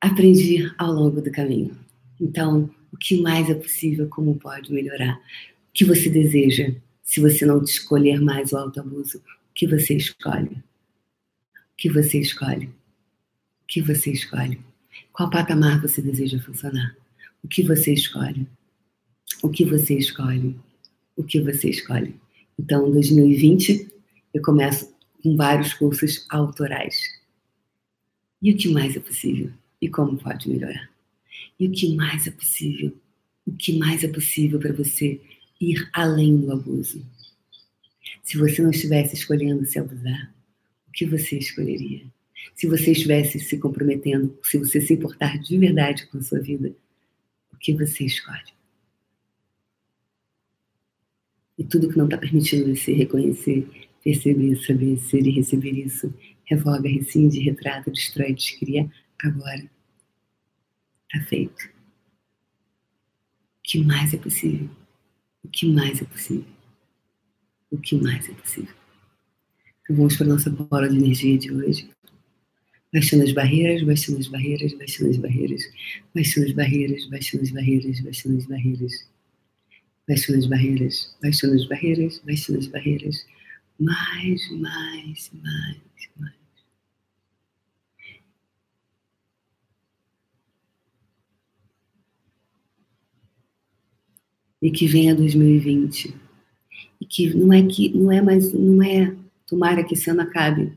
aprendi 0.00 0.72
ao 0.78 0.92
longo 0.92 1.20
do 1.20 1.32
caminho. 1.32 1.76
Então, 2.20 2.70
o 2.92 2.96
que 2.96 3.20
mais 3.20 3.50
é 3.50 3.54
possível, 3.54 4.08
como 4.08 4.38
pode 4.38 4.72
melhorar? 4.72 5.16
O 5.16 5.72
que 5.74 5.84
você 5.84 6.08
deseja, 6.08 6.72
se 7.02 7.20
você 7.20 7.44
não 7.44 7.60
escolher 7.60 8.20
mais 8.20 8.52
o 8.52 8.56
autoabuso? 8.56 9.18
O 9.18 9.22
que 9.52 9.66
você 9.66 9.96
escolhe? 9.96 10.50
O 10.54 11.76
que 11.76 11.90
você 11.90 12.20
escolhe? 12.20 12.66
O 12.66 13.66
que 13.66 13.82
você 13.82 14.12
escolhe? 14.12 14.60
Qual 15.12 15.28
patamar 15.28 15.82
você 15.82 16.00
deseja 16.00 16.38
funcionar? 16.38 16.96
O 17.46 17.48
que 17.48 17.62
você 17.62 17.92
escolhe? 17.92 18.44
O 19.40 19.48
que 19.48 19.64
você 19.64 19.96
escolhe? 19.96 20.58
O 21.16 21.22
que 21.22 21.40
você 21.40 21.70
escolhe? 21.70 22.16
Então, 22.58 22.88
em 22.88 22.92
2020, 22.92 23.88
eu 24.34 24.42
começo 24.42 24.92
com 25.22 25.36
vários 25.36 25.72
cursos 25.72 26.26
autorais. 26.28 27.00
E 28.42 28.50
o 28.50 28.56
que 28.56 28.68
mais 28.68 28.96
é 28.96 28.98
possível? 28.98 29.52
E 29.80 29.88
como 29.88 30.18
pode 30.18 30.48
melhorar? 30.48 30.90
E 31.60 31.68
o 31.68 31.70
que 31.70 31.94
mais 31.94 32.26
é 32.26 32.32
possível? 32.32 32.92
O 33.46 33.52
que 33.52 33.78
mais 33.78 34.02
é 34.02 34.08
possível 34.08 34.58
para 34.58 34.72
você 34.72 35.20
ir 35.60 35.88
além 35.92 36.36
do 36.36 36.50
abuso? 36.50 37.00
Se 38.24 38.36
você 38.36 38.60
não 38.60 38.70
estivesse 38.70 39.14
escolhendo 39.14 39.64
se 39.66 39.78
abusar, 39.78 40.34
o 40.88 40.90
que 40.90 41.06
você 41.06 41.38
escolheria? 41.38 42.06
Se 42.56 42.66
você 42.66 42.90
estivesse 42.90 43.38
se 43.38 43.56
comprometendo, 43.56 44.36
se 44.42 44.58
você 44.58 44.80
se 44.80 44.94
importar 44.94 45.38
de 45.38 45.56
verdade 45.56 46.06
com 46.06 46.18
a 46.18 46.22
sua 46.22 46.40
vida, 46.40 46.74
o 47.56 47.58
que 47.58 47.72
você 47.74 48.04
escolhe? 48.04 48.54
E 51.58 51.64
tudo 51.64 51.88
que 51.88 51.96
não 51.96 52.04
está 52.04 52.18
permitindo 52.18 52.74
você 52.74 52.92
reconhecer, 52.92 53.88
perceber, 54.04 54.56
saber, 54.56 54.98
ser 54.98 55.26
e 55.26 55.30
receber 55.30 55.72
isso, 55.72 56.12
revoga, 56.44 56.88
rescinde, 56.88 57.40
retrata, 57.40 57.90
destrói, 57.90 58.34
descria 58.34 58.90
agora 59.24 59.68
Está 61.12 61.24
feito. 61.24 61.68
O 61.68 63.62
que 63.62 63.82
mais 63.82 64.12
é 64.12 64.18
possível? 64.18 64.68
O 65.42 65.48
que 65.48 65.66
mais 65.66 66.02
é 66.02 66.04
possível? 66.04 66.52
O 67.70 67.78
que 67.78 67.96
mais 67.96 68.28
é 68.28 68.34
possível? 68.34 68.74
Então 69.82 69.96
vamos 69.96 70.16
para 70.16 70.26
a 70.26 70.28
nossa 70.30 70.50
bola 70.50 70.88
de 70.88 70.96
energia 70.96 71.38
de 71.38 71.52
hoje. 71.52 71.88
Baixando 72.96 73.24
as 73.24 73.32
barreiras, 73.32 73.82
baixando 73.82 74.18
as 74.18 74.26
barreiras, 74.26 74.72
baixando 74.72 75.10
as 75.10 75.18
barreiras, 75.18 75.62
baixando 76.14 76.46
as 76.46 76.52
barreiras, 76.52 77.06
baixando 77.10 77.42
as 77.42 77.50
barreiras, 77.50 78.00
baixando 78.00 78.38
as 78.38 78.46
barreiras, 78.46 79.06
baixando 80.08 80.38
as 80.38 80.46
barreiras, 80.46 81.14
baixando 81.22 81.54
as 81.54 81.66
barreiras, 81.66 82.22
baixando 82.24 82.58
as 82.58 82.66
barreiras, 82.68 83.26
mais, 83.78 84.50
mais, 84.52 85.30
mais, 85.42 85.76
mais. 86.18 86.36
e 94.62 94.70
que 94.70 94.86
venha 94.86 95.14
2020 95.14 96.14
e 96.98 97.04
que 97.04 97.34
não 97.34 97.52
é 97.52 97.62
que 97.62 97.90
não 97.90 98.10
é 98.10 98.22
mais 98.22 98.54
não 98.54 98.82
é 98.82 99.14
tomara 99.46 99.84
que 99.84 99.92
esse 99.92 100.08
ano 100.08 100.22
acabe. 100.22 100.72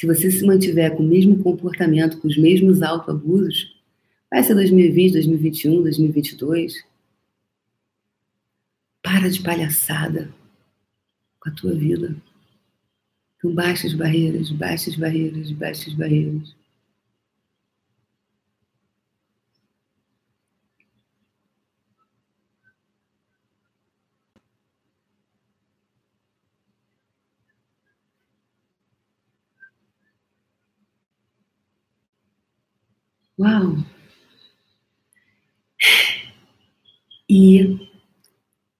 Se 0.00 0.06
você 0.06 0.30
se 0.30 0.46
mantiver 0.46 0.96
com 0.96 1.02
o 1.02 1.06
mesmo 1.06 1.42
comportamento, 1.42 2.18
com 2.22 2.26
os 2.26 2.38
mesmos 2.38 2.80
autoabusos, 2.80 3.78
vai 4.30 4.42
ser 4.42 4.54
2020, 4.54 5.12
2021, 5.12 5.82
2022. 5.82 6.82
Para 9.02 9.28
de 9.28 9.42
palhaçada 9.42 10.32
com 11.38 11.50
a 11.50 11.52
tua 11.52 11.74
vida. 11.74 12.16
Então, 13.36 13.52
baixas 13.52 13.92
barreiras, 13.92 14.50
baixas 14.50 14.96
barreiras, 14.96 15.50
baixas 15.50 15.92
barreiras. 15.92 16.56
Uau! 33.40 33.74
E 37.26 37.88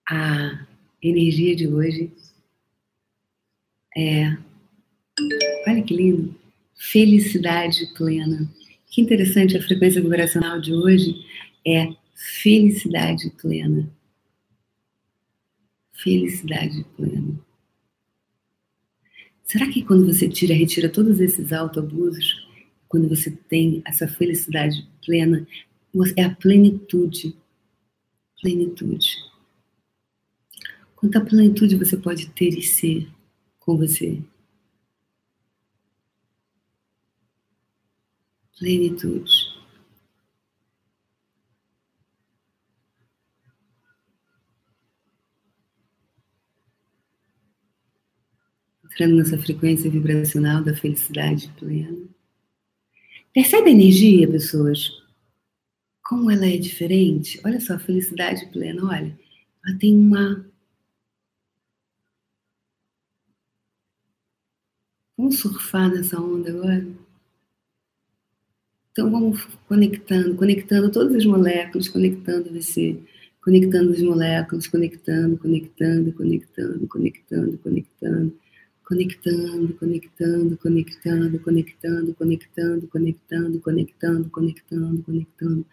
a 0.07 0.66
energia 1.03 1.57
de 1.57 1.66
hoje 1.66 2.12
é. 3.96 4.37
Olha 5.66 5.83
que 5.83 5.96
lindo! 5.96 6.38
Felicidade 6.75 7.87
plena. 7.96 8.53
Que 8.88 9.01
interessante, 9.01 9.57
a 9.57 9.62
frequência 9.62 10.03
vibracional 10.03 10.61
de 10.61 10.75
hoje 10.75 11.25
é 11.66 11.94
felicidade 12.14 13.31
plena. 13.40 13.90
Felicidade 15.94 16.85
plena. 16.99 17.40
Será 19.42 19.73
que 19.73 19.83
quando 19.83 20.05
você 20.05 20.29
tira, 20.29 20.53
retira 20.53 20.90
todos 20.90 21.18
esses 21.18 21.51
autoabusos, 21.51 22.39
quando 22.90 23.09
você 23.09 23.31
tem 23.31 23.83
essa 23.87 24.09
felicidade 24.09 24.85
plena, 25.07 25.46
é 26.16 26.24
a 26.24 26.35
plenitude. 26.35 27.37
Plenitude. 28.42 29.14
Quanta 30.96 31.24
plenitude 31.24 31.76
você 31.76 31.96
pode 31.96 32.29
ter 32.31 32.48
e 32.48 32.62
ser 32.62 33.09
com 33.61 33.76
você? 33.76 34.20
Plenitude. 38.59 39.61
entrando 48.85 49.16
nessa 49.16 49.38
frequência 49.38 49.88
vibracional 49.88 50.62
da 50.62 50.74
felicidade 50.76 51.48
plena. 51.57 52.20
Percebe 53.33 53.71
a 53.71 53.73
energia, 53.73 54.29
pessoas? 54.31 54.90
Como 56.05 56.31
ela 56.31 56.47
é 56.47 56.57
diferente? 56.57 57.40
Olha 57.45 57.61
só, 57.61 57.79
felicidade 57.79 58.47
plena, 58.47 58.85
olha, 58.85 59.19
ela 59.64 59.79
tem 59.79 59.97
uma. 59.97 60.45
Vamos 65.16 65.38
surfar 65.38 65.90
nessa 65.90 66.21
onda 66.21 66.51
agora? 66.51 66.87
Então 68.93 69.11
vamos 69.11 69.45
conectando, 69.69 70.37
conectando 70.37 70.90
todas 70.90 71.14
as 71.14 71.25
moléculas, 71.25 71.88
conectando 71.88 72.53
você 72.53 73.01
conectando 73.43 73.93
as 73.93 74.03
moléculas, 74.03 74.66
conectando, 74.66 75.38
conectando, 75.38 76.12
conectando, 76.12 76.87
conectando, 76.88 77.59
conectando, 77.59 77.59
conectando, 77.59 78.40
conectando, 78.90 79.72
conectando, 79.74 80.57
conectando, 80.59 81.38
conectando, 81.38 82.16
conectando, 82.16 82.88
conectando, 83.61 83.61
conectando, 84.31 85.03
conectando 85.05 85.66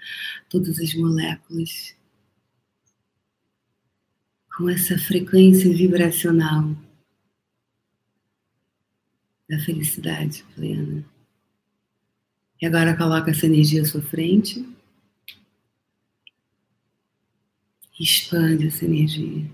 todas 0.47 0.77
as 0.77 0.93
moléculas 0.93 1.95
com 4.55 4.69
essa 4.69 4.99
frequência 4.99 5.73
vibracional 5.73 6.77
da 9.49 9.57
felicidade 9.65 10.45
plena. 10.53 11.03
E 12.61 12.67
agora 12.67 12.95
coloca 12.95 13.31
essa 13.31 13.47
energia 13.47 13.81
à 13.81 13.85
sua 13.85 14.01
frente. 14.03 14.63
Expande 17.99 18.67
essa 18.67 18.85
energia. 18.85 19.49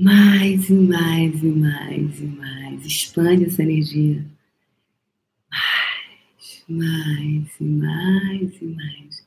Mais 0.00 0.70
e 0.70 0.72
mais 0.72 1.42
e 1.42 1.46
mais 1.46 2.20
e 2.20 2.24
mais. 2.24 2.86
Expande 2.86 3.44
essa 3.44 3.62
energia. 3.62 4.24
Mais, 6.66 7.54
mais 7.60 7.60
e 7.60 7.64
mais 7.64 8.62
e 8.62 8.64
mais. 8.64 9.26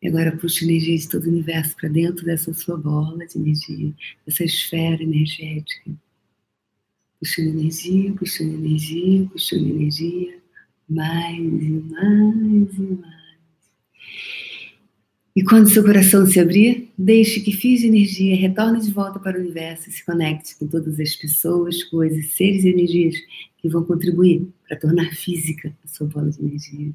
E 0.00 0.06
agora 0.08 0.36
puxa 0.36 0.64
energia 0.64 0.96
de 0.96 1.08
todo 1.08 1.24
o 1.24 1.28
universo 1.28 1.74
para 1.74 1.88
dentro 1.88 2.24
dessa 2.24 2.54
sua 2.54 2.76
bola 2.76 3.26
de 3.26 3.36
energia, 3.36 3.92
dessa 4.24 4.44
esfera 4.44 5.02
energética. 5.02 5.90
Puxando 7.18 7.58
energia, 7.58 8.12
puxando 8.12 8.54
energia, 8.54 9.26
puxando 9.26 9.66
energia 9.66 10.38
mais 10.88 11.36
e 11.36 11.84
mais 11.90 12.78
e 12.78 12.82
mais. 13.00 13.22
E 15.34 15.42
quando 15.42 15.68
seu 15.68 15.82
coração 15.82 16.26
se 16.26 16.38
abrir, 16.38 16.81
deixe 16.96 17.40
que 17.40 17.52
fios 17.52 17.80
de 17.80 17.86
energia 17.86 18.36
retornem 18.36 18.80
de 18.80 18.92
volta 18.92 19.18
para 19.18 19.38
o 19.38 19.40
universo 19.40 19.88
e 19.88 19.92
se 19.92 20.04
conecte 20.04 20.56
com 20.56 20.66
todas 20.66 20.98
as 21.00 21.16
pessoas, 21.16 21.82
coisas, 21.84 22.32
seres 22.32 22.64
e 22.64 22.68
energias 22.68 23.16
que 23.58 23.68
vão 23.68 23.84
contribuir 23.84 24.46
para 24.66 24.78
tornar 24.78 25.10
física 25.14 25.74
a 25.84 25.88
sua 25.88 26.06
bola 26.06 26.30
de 26.30 26.40
energia. 26.40 26.92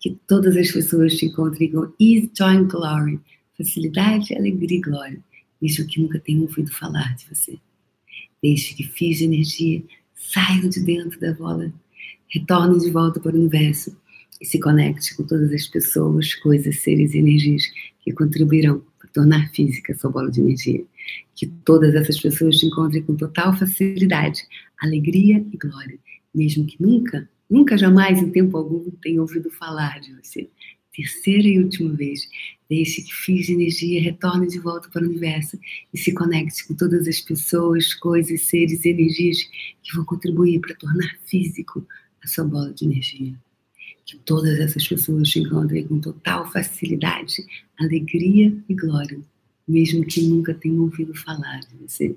Que 0.00 0.18
todas 0.26 0.56
as 0.56 0.70
pessoas 0.70 1.16
te 1.16 1.26
encontrem 1.26 1.70
com 1.70 1.92
ease, 2.00 2.30
joy 2.36 2.56
and 2.56 2.68
glory, 2.68 3.20
facilidade, 3.56 4.34
alegria 4.34 4.78
e 4.78 4.80
glória, 4.80 5.24
mesmo 5.60 5.86
que 5.86 6.00
nunca 6.00 6.18
tenham 6.18 6.42
ouvido 6.42 6.72
falar 6.72 7.14
de 7.16 7.26
você. 7.26 7.58
Deixe 8.42 8.74
que 8.74 8.84
fios 8.84 9.18
de 9.18 9.24
energia 9.24 9.82
saiam 10.14 10.68
de 10.68 10.80
dentro 10.80 11.18
da 11.20 11.32
bola 11.32 11.72
retorne 12.34 12.80
de 12.80 12.90
volta 12.90 13.20
para 13.20 13.36
o 13.36 13.38
universo 13.38 13.96
e 14.40 14.44
se 14.44 14.58
conecte 14.58 15.16
com 15.16 15.22
todas 15.22 15.52
as 15.52 15.66
pessoas, 15.68 16.34
coisas, 16.34 16.80
seres 16.80 17.14
e 17.14 17.18
energias 17.18 17.62
que 18.02 18.12
contribuirão 18.12 18.82
tornar 19.14 19.48
física 19.52 19.92
a 19.92 19.96
sua 19.96 20.10
bola 20.10 20.30
de 20.30 20.40
energia. 20.40 20.84
Que 21.34 21.46
todas 21.46 21.94
essas 21.94 22.20
pessoas 22.20 22.58
te 22.58 22.66
encontrem 22.66 23.02
com 23.02 23.16
total 23.16 23.56
facilidade, 23.56 24.42
alegria 24.78 25.44
e 25.52 25.56
glória, 25.56 25.98
mesmo 26.34 26.66
que 26.66 26.76
nunca, 26.82 27.28
nunca 27.48 27.78
jamais 27.78 28.18
em 28.18 28.30
tempo 28.30 28.56
algum 28.58 28.90
tenham 29.02 29.22
ouvido 29.22 29.50
falar 29.50 30.00
de 30.00 30.12
você. 30.14 30.50
Terceira 30.94 31.48
e 31.48 31.58
última 31.58 31.92
vez, 31.92 32.28
deixe 32.68 33.02
que 33.02 33.42
de 33.42 33.52
energia 33.52 34.02
retorne 34.02 34.46
de 34.46 34.60
volta 34.60 34.88
para 34.88 35.02
o 35.02 35.08
universo 35.08 35.58
e 35.92 35.98
se 35.98 36.12
conecte 36.12 36.66
com 36.66 36.74
todas 36.74 37.08
as 37.08 37.20
pessoas, 37.20 37.94
coisas, 37.94 38.42
seres 38.42 38.84
e 38.84 38.90
energias 38.90 39.38
que 39.82 39.94
vão 39.94 40.04
contribuir 40.04 40.60
para 40.60 40.74
tornar 40.76 41.16
físico 41.24 41.86
a 42.22 42.28
sua 42.28 42.44
bola 42.44 42.72
de 42.72 42.84
energia. 42.84 43.34
Que 44.06 44.16
todas 44.18 44.58
essas 44.60 44.86
pessoas 44.86 45.28
te 45.28 45.40
encontrem 45.40 45.86
com 45.86 45.98
total 45.98 46.50
facilidade, 46.50 47.44
alegria 47.78 48.54
e 48.68 48.74
glória, 48.74 49.18
mesmo 49.66 50.04
que 50.04 50.22
nunca 50.22 50.52
tenham 50.54 50.82
ouvido 50.82 51.14
falar 51.14 51.60
de 51.60 51.76
você. 51.76 52.16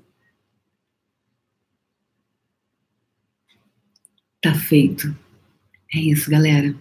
Tá 4.40 4.54
feito. 4.54 5.16
É 5.94 5.98
isso, 5.98 6.30
galera. 6.30 6.74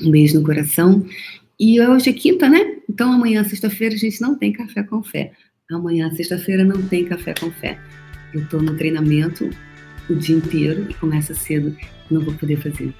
Um 0.00 0.10
beijo 0.10 0.38
no 0.38 0.44
coração. 0.44 1.06
E 1.58 1.80
hoje 1.80 2.10
é 2.10 2.12
quinta, 2.12 2.48
né? 2.48 2.78
Então 2.88 3.12
amanhã, 3.12 3.44
sexta-feira, 3.44 3.94
a 3.94 3.98
gente 3.98 4.20
não 4.20 4.36
tem 4.36 4.52
café 4.52 4.82
com 4.82 5.02
fé. 5.02 5.32
Amanhã, 5.70 6.10
sexta-feira, 6.10 6.64
não 6.64 6.86
tem 6.88 7.04
café 7.04 7.32
com 7.38 7.50
fé. 7.50 7.80
Eu 8.34 8.46
tô 8.48 8.60
no 8.60 8.76
treinamento 8.76 9.48
o 10.10 10.14
dia 10.14 10.36
inteiro 10.36 10.90
e 10.90 10.94
começa 10.94 11.32
cedo, 11.34 11.74
não 12.10 12.20
vou 12.20 12.34
poder 12.34 12.60
fazer. 12.60 12.92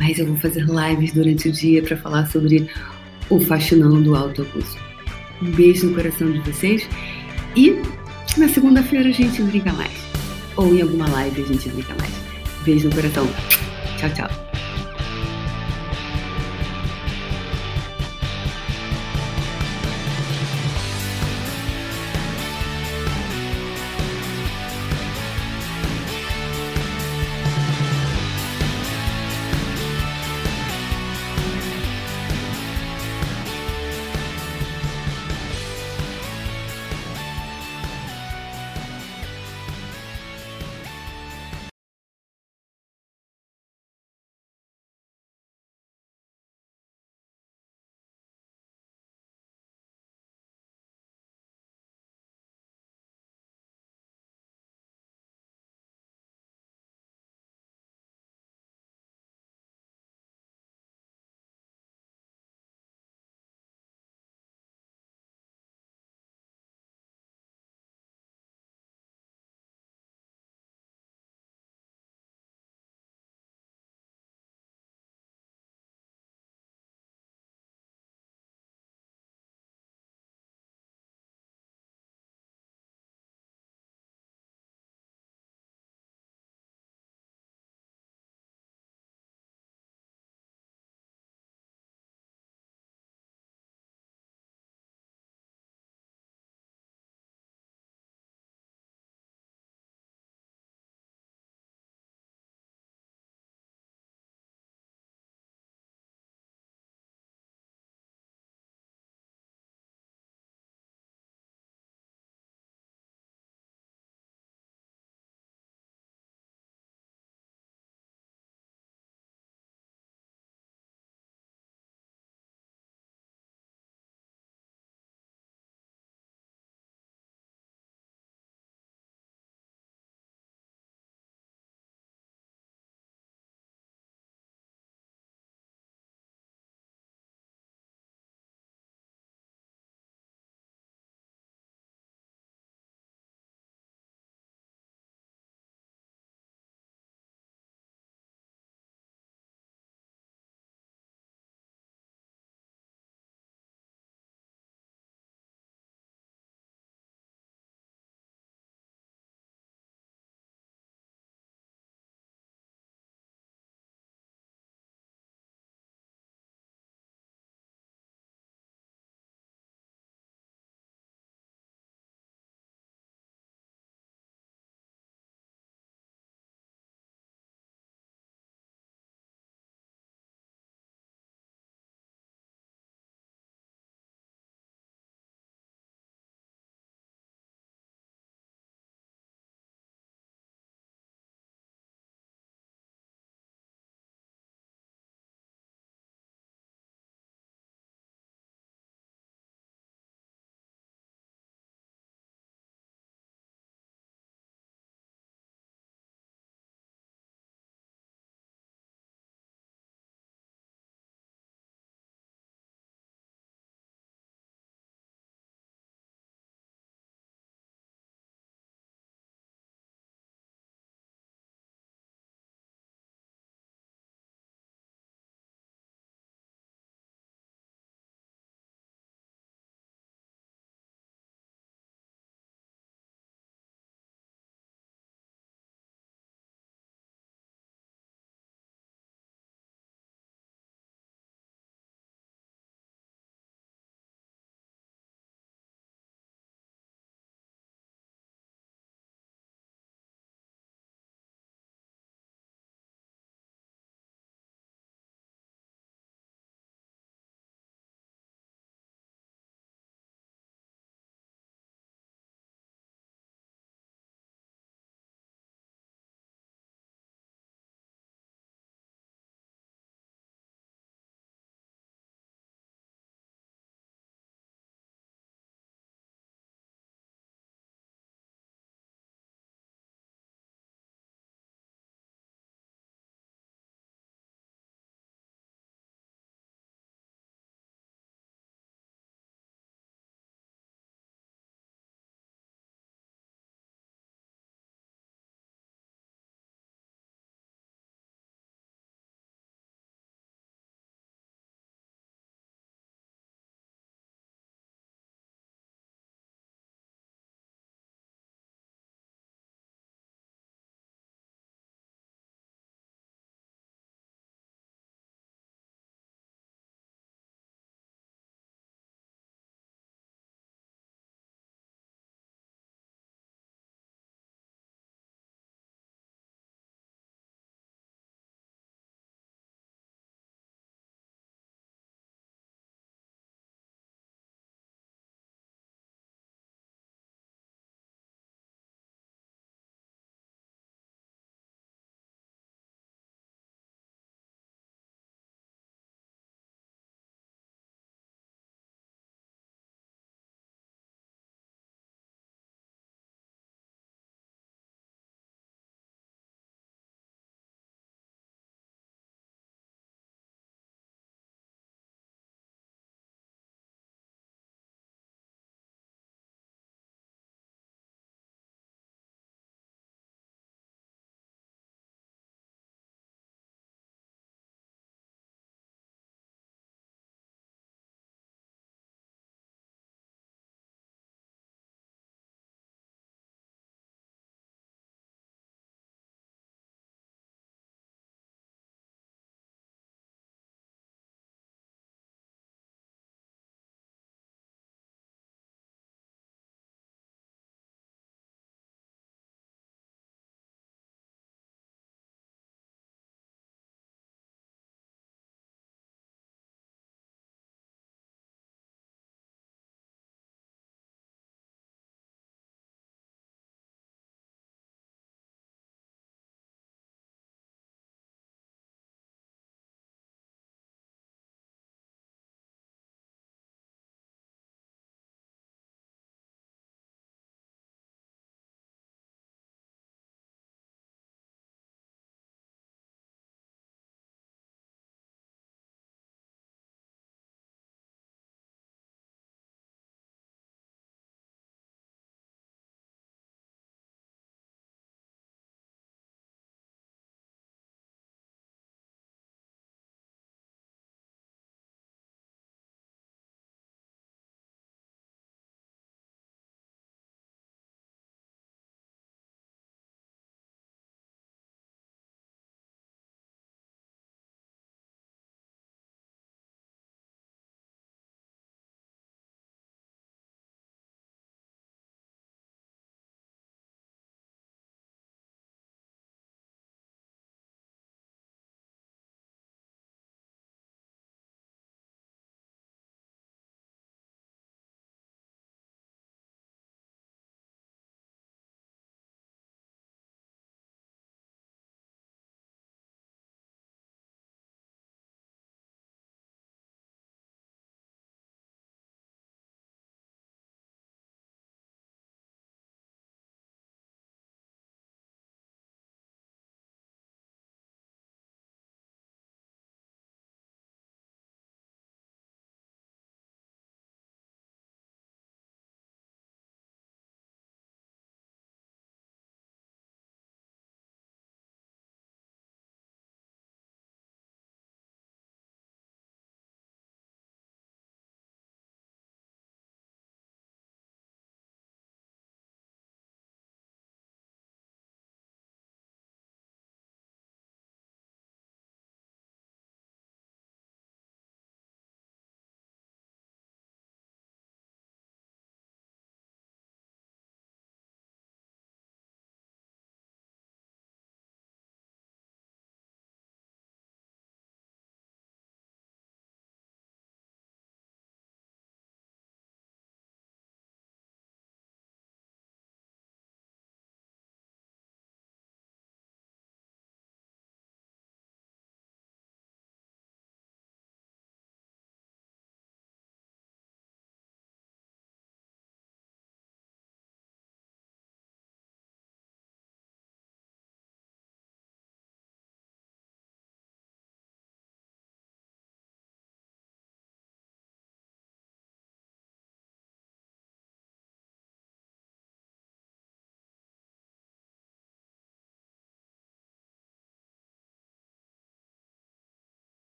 Mas 0.00 0.18
eu 0.18 0.26
vou 0.26 0.36
fazer 0.36 0.64
lives 0.64 1.12
durante 1.12 1.48
o 1.48 1.52
dia 1.52 1.82
para 1.82 1.96
falar 1.96 2.26
sobre 2.26 2.68
o 3.28 3.38
fascinão 3.38 4.02
do 4.02 4.16
autoabuso. 4.16 4.76
Um 5.42 5.50
beijo 5.52 5.86
no 5.86 5.94
coração 5.94 6.30
de 6.32 6.40
vocês 6.40 6.88
e 7.54 7.76
na 8.36 8.48
segunda-feira 8.48 9.08
a 9.08 9.12
gente 9.12 9.42
brinca 9.42 9.72
mais. 9.74 9.92
Ou 10.56 10.74
em 10.74 10.82
alguma 10.82 11.08
live 11.08 11.42
a 11.42 11.46
gente 11.46 11.68
brinca 11.68 11.94
mais. 11.94 12.12
Beijo 12.64 12.88
no 12.88 12.94
coração. 12.94 13.28
Tchau, 13.98 14.10
tchau. 14.14 14.49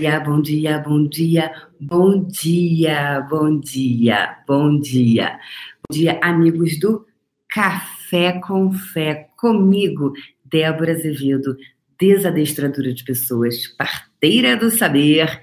Dia, 0.00 0.20
bom 0.20 0.40
dia, 0.40 0.78
bom 0.78 1.08
dia, 1.08 1.52
bom 1.80 2.24
dia, 2.24 3.20
bom 3.28 3.58
dia, 3.58 4.38
bom 4.46 4.78
dia. 4.78 5.40
Bom 5.82 5.92
dia, 5.92 6.20
amigos 6.22 6.78
do 6.78 7.04
Café 7.50 8.38
com 8.38 8.70
Fé, 8.70 9.28
comigo, 9.36 10.12
Débora 10.44 10.92
Azevedo, 10.92 11.56
desadestradora 11.98 12.94
de 12.94 13.02
pessoas, 13.02 13.66
parteira 13.66 14.56
do 14.56 14.70
saber 14.70 15.40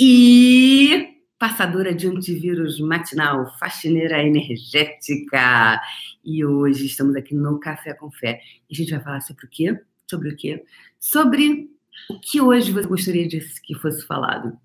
e 0.00 1.20
passadora 1.38 1.94
de 1.94 2.06
antivírus 2.06 2.80
matinal, 2.80 3.54
faxineira 3.58 4.22
energética. 4.22 5.78
E 6.24 6.42
hoje 6.42 6.86
estamos 6.86 7.14
aqui 7.16 7.34
no 7.34 7.60
Café 7.60 7.92
com 7.92 8.10
Fé. 8.10 8.40
E 8.70 8.72
a 8.72 8.76
gente 8.78 8.92
vai 8.92 9.02
falar 9.02 9.20
sobre 9.20 9.44
o 9.44 9.48
quê? 9.50 9.78
Sobre 10.08 10.30
o 10.30 10.36
quê? 10.36 10.64
Sobre 10.98 11.68
o 12.08 12.18
que 12.18 12.40
hoje 12.40 12.70
você 12.70 12.86
gostaria 12.86 13.26
de 13.26 13.40
que 13.62 13.74
fosse 13.74 14.06
falado? 14.06 14.56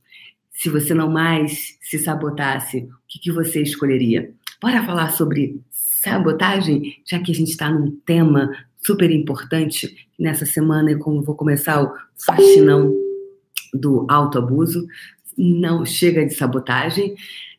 Se 0.52 0.70
você 0.70 0.94
não 0.94 1.10
mais 1.10 1.78
se 1.82 1.98
sabotasse, 1.98 2.80
o 2.80 3.08
que, 3.08 3.20
que 3.20 3.32
você 3.32 3.62
escolheria? 3.62 4.34
Bora 4.62 4.86
falar 4.86 5.12
sobre 5.12 5.62
sabotagem, 5.72 7.02
já 7.06 7.20
que 7.20 7.32
a 7.32 7.36
gente 7.36 7.52
está 7.52 7.72
num 7.72 7.98
tema 8.06 8.52
super 8.86 9.10
importante 9.12 10.08
nessa 10.18 10.46
semana, 10.46 10.92
e 10.92 10.98
como 10.98 11.22
vou 11.22 11.36
começar 11.36 11.82
o 11.82 11.94
faxinão 12.18 12.94
do 13.74 14.06
autoabuso, 14.10 14.86
não 15.38 15.86
chega 15.86 16.26
de 16.26 16.34
sabotagem. 16.34 17.16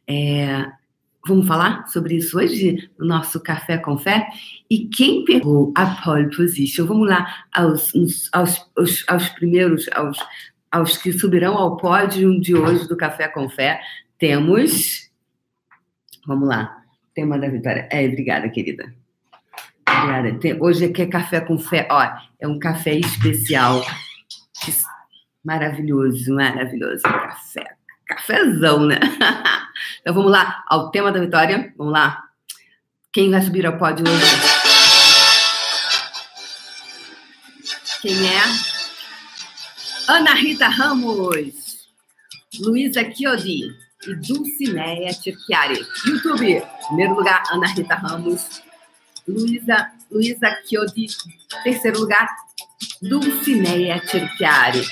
É, 0.07 0.67
Vamos 1.27 1.47
falar 1.47 1.87
sobre 1.89 2.17
isso 2.17 2.39
hoje 2.39 2.91
no 2.99 3.07
nosso 3.07 3.41
Café 3.41 3.77
com 3.77 3.99
Fé? 3.99 4.27
E 4.71 4.87
quem 4.87 5.25
pegou 5.25 5.73
a 5.77 5.87
pole 6.03 6.35
position? 6.35 6.87
Vamos 6.87 7.09
lá 7.09 7.45
aos, 7.53 7.93
aos, 8.33 8.71
aos, 8.75 9.05
aos 9.07 9.29
primeiros, 9.31 9.87
aos, 9.93 10.19
aos 10.71 10.97
que 10.97 11.13
subirão 11.13 11.57
ao 11.57 11.77
pódio 11.77 12.41
de 12.41 12.55
hoje 12.55 12.89
do 12.89 12.97
Café 12.97 13.29
com 13.29 13.49
Fé. 13.49 13.81
Temos. 14.19 15.11
Vamos 16.27 16.49
lá. 16.49 16.83
Tema 17.15 17.39
da 17.39 17.49
vitória. 17.49 17.89
É, 17.91 18.07
obrigada, 18.07 18.49
querida. 18.49 18.95
Obrigada. 19.89 20.39
Tem, 20.39 20.61
hoje 20.61 20.87
aqui 20.87 21.03
é 21.03 21.07
Café 21.07 21.41
com 21.41 21.59
Fé. 21.59 21.87
Ó, 21.91 22.03
é 22.41 22.49
um 22.49 22.59
café 22.59 22.95
especial. 22.95 23.85
Maravilhoso, 25.45 26.35
maravilhoso. 26.35 27.03
Café 27.03 27.81
cafezão, 28.11 28.87
né? 28.87 28.99
então 30.11 30.23
vamos 30.23 30.33
lá 30.33 30.65
ao 30.67 30.91
tema 30.91 31.13
da 31.13 31.21
vitória. 31.21 31.73
Vamos 31.79 31.93
lá. 31.93 32.25
Quem 33.13 33.31
vai 33.31 33.41
subir 33.43 33.65
ao 33.65 33.79
pódio 33.79 34.05
hoje? 34.05 34.25
Quem 38.03 38.29
é? 38.29 38.43
Ana 40.09 40.35
Rita 40.35 40.67
Ramos, 40.67 41.87
Luísa 42.59 43.09
Chiodi 43.13 43.71
e 44.05 44.15
Dulcineia 44.17 45.15
Tirchiari. 45.15 45.79
YouTube, 46.05 46.61
primeiro 46.89 47.15
lugar, 47.15 47.45
Ana 47.53 47.69
Rita 47.69 47.95
Ramos. 47.95 48.63
Luísa 49.29 49.93
Luísa 50.11 50.59
Chiodi, 50.67 51.07
terceiro 51.63 52.01
lugar, 52.01 52.29
Dulcineia 53.01 54.01
Tirchiari. 54.01 54.83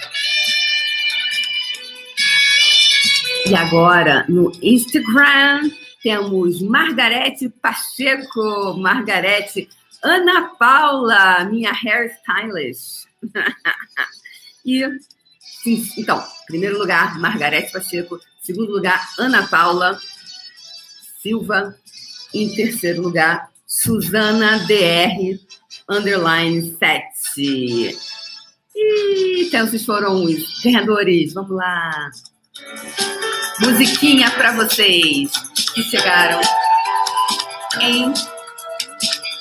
E 3.49 3.55
agora, 3.55 4.27
no 4.29 4.53
Instagram, 4.63 5.71
temos 6.03 6.61
Margarete 6.61 7.49
Pacheco, 7.49 8.75
Margarete 8.77 9.71
Ana 10.05 10.51
Paula, 10.59 11.47
minha 11.47 11.73
hairstylist. 11.73 13.07
e, 14.67 14.87
sim, 15.63 15.83
então, 15.97 16.23
primeiro 16.47 16.79
lugar, 16.79 17.19
Margarete 17.19 17.73
Pacheco. 17.73 18.21
Segundo 18.43 18.71
lugar, 18.71 19.03
Ana 19.19 19.49
Paula 19.49 19.99
Silva. 21.23 21.75
Em 22.35 22.55
terceiro 22.55 23.01
lugar, 23.01 23.51
Suzana 23.67 24.59
DR, 24.67 25.41
underline 25.89 26.77
7. 26.79 27.97
E 28.77 29.47
então, 29.47 29.65
esses 29.65 29.87
foram 29.87 30.23
os 30.23 30.63
ganhadores. 30.63 31.33
Vamos 31.33 31.57
lá 31.57 32.11
musiquinha 33.61 34.31
para 34.31 34.53
vocês 34.53 35.31
que 35.75 35.83
chegaram 35.83 36.41
em 37.81 38.13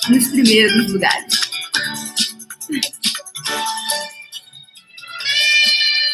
nos 0.09 0.27
primeiros 0.29 0.91
lugares. 0.91 1.47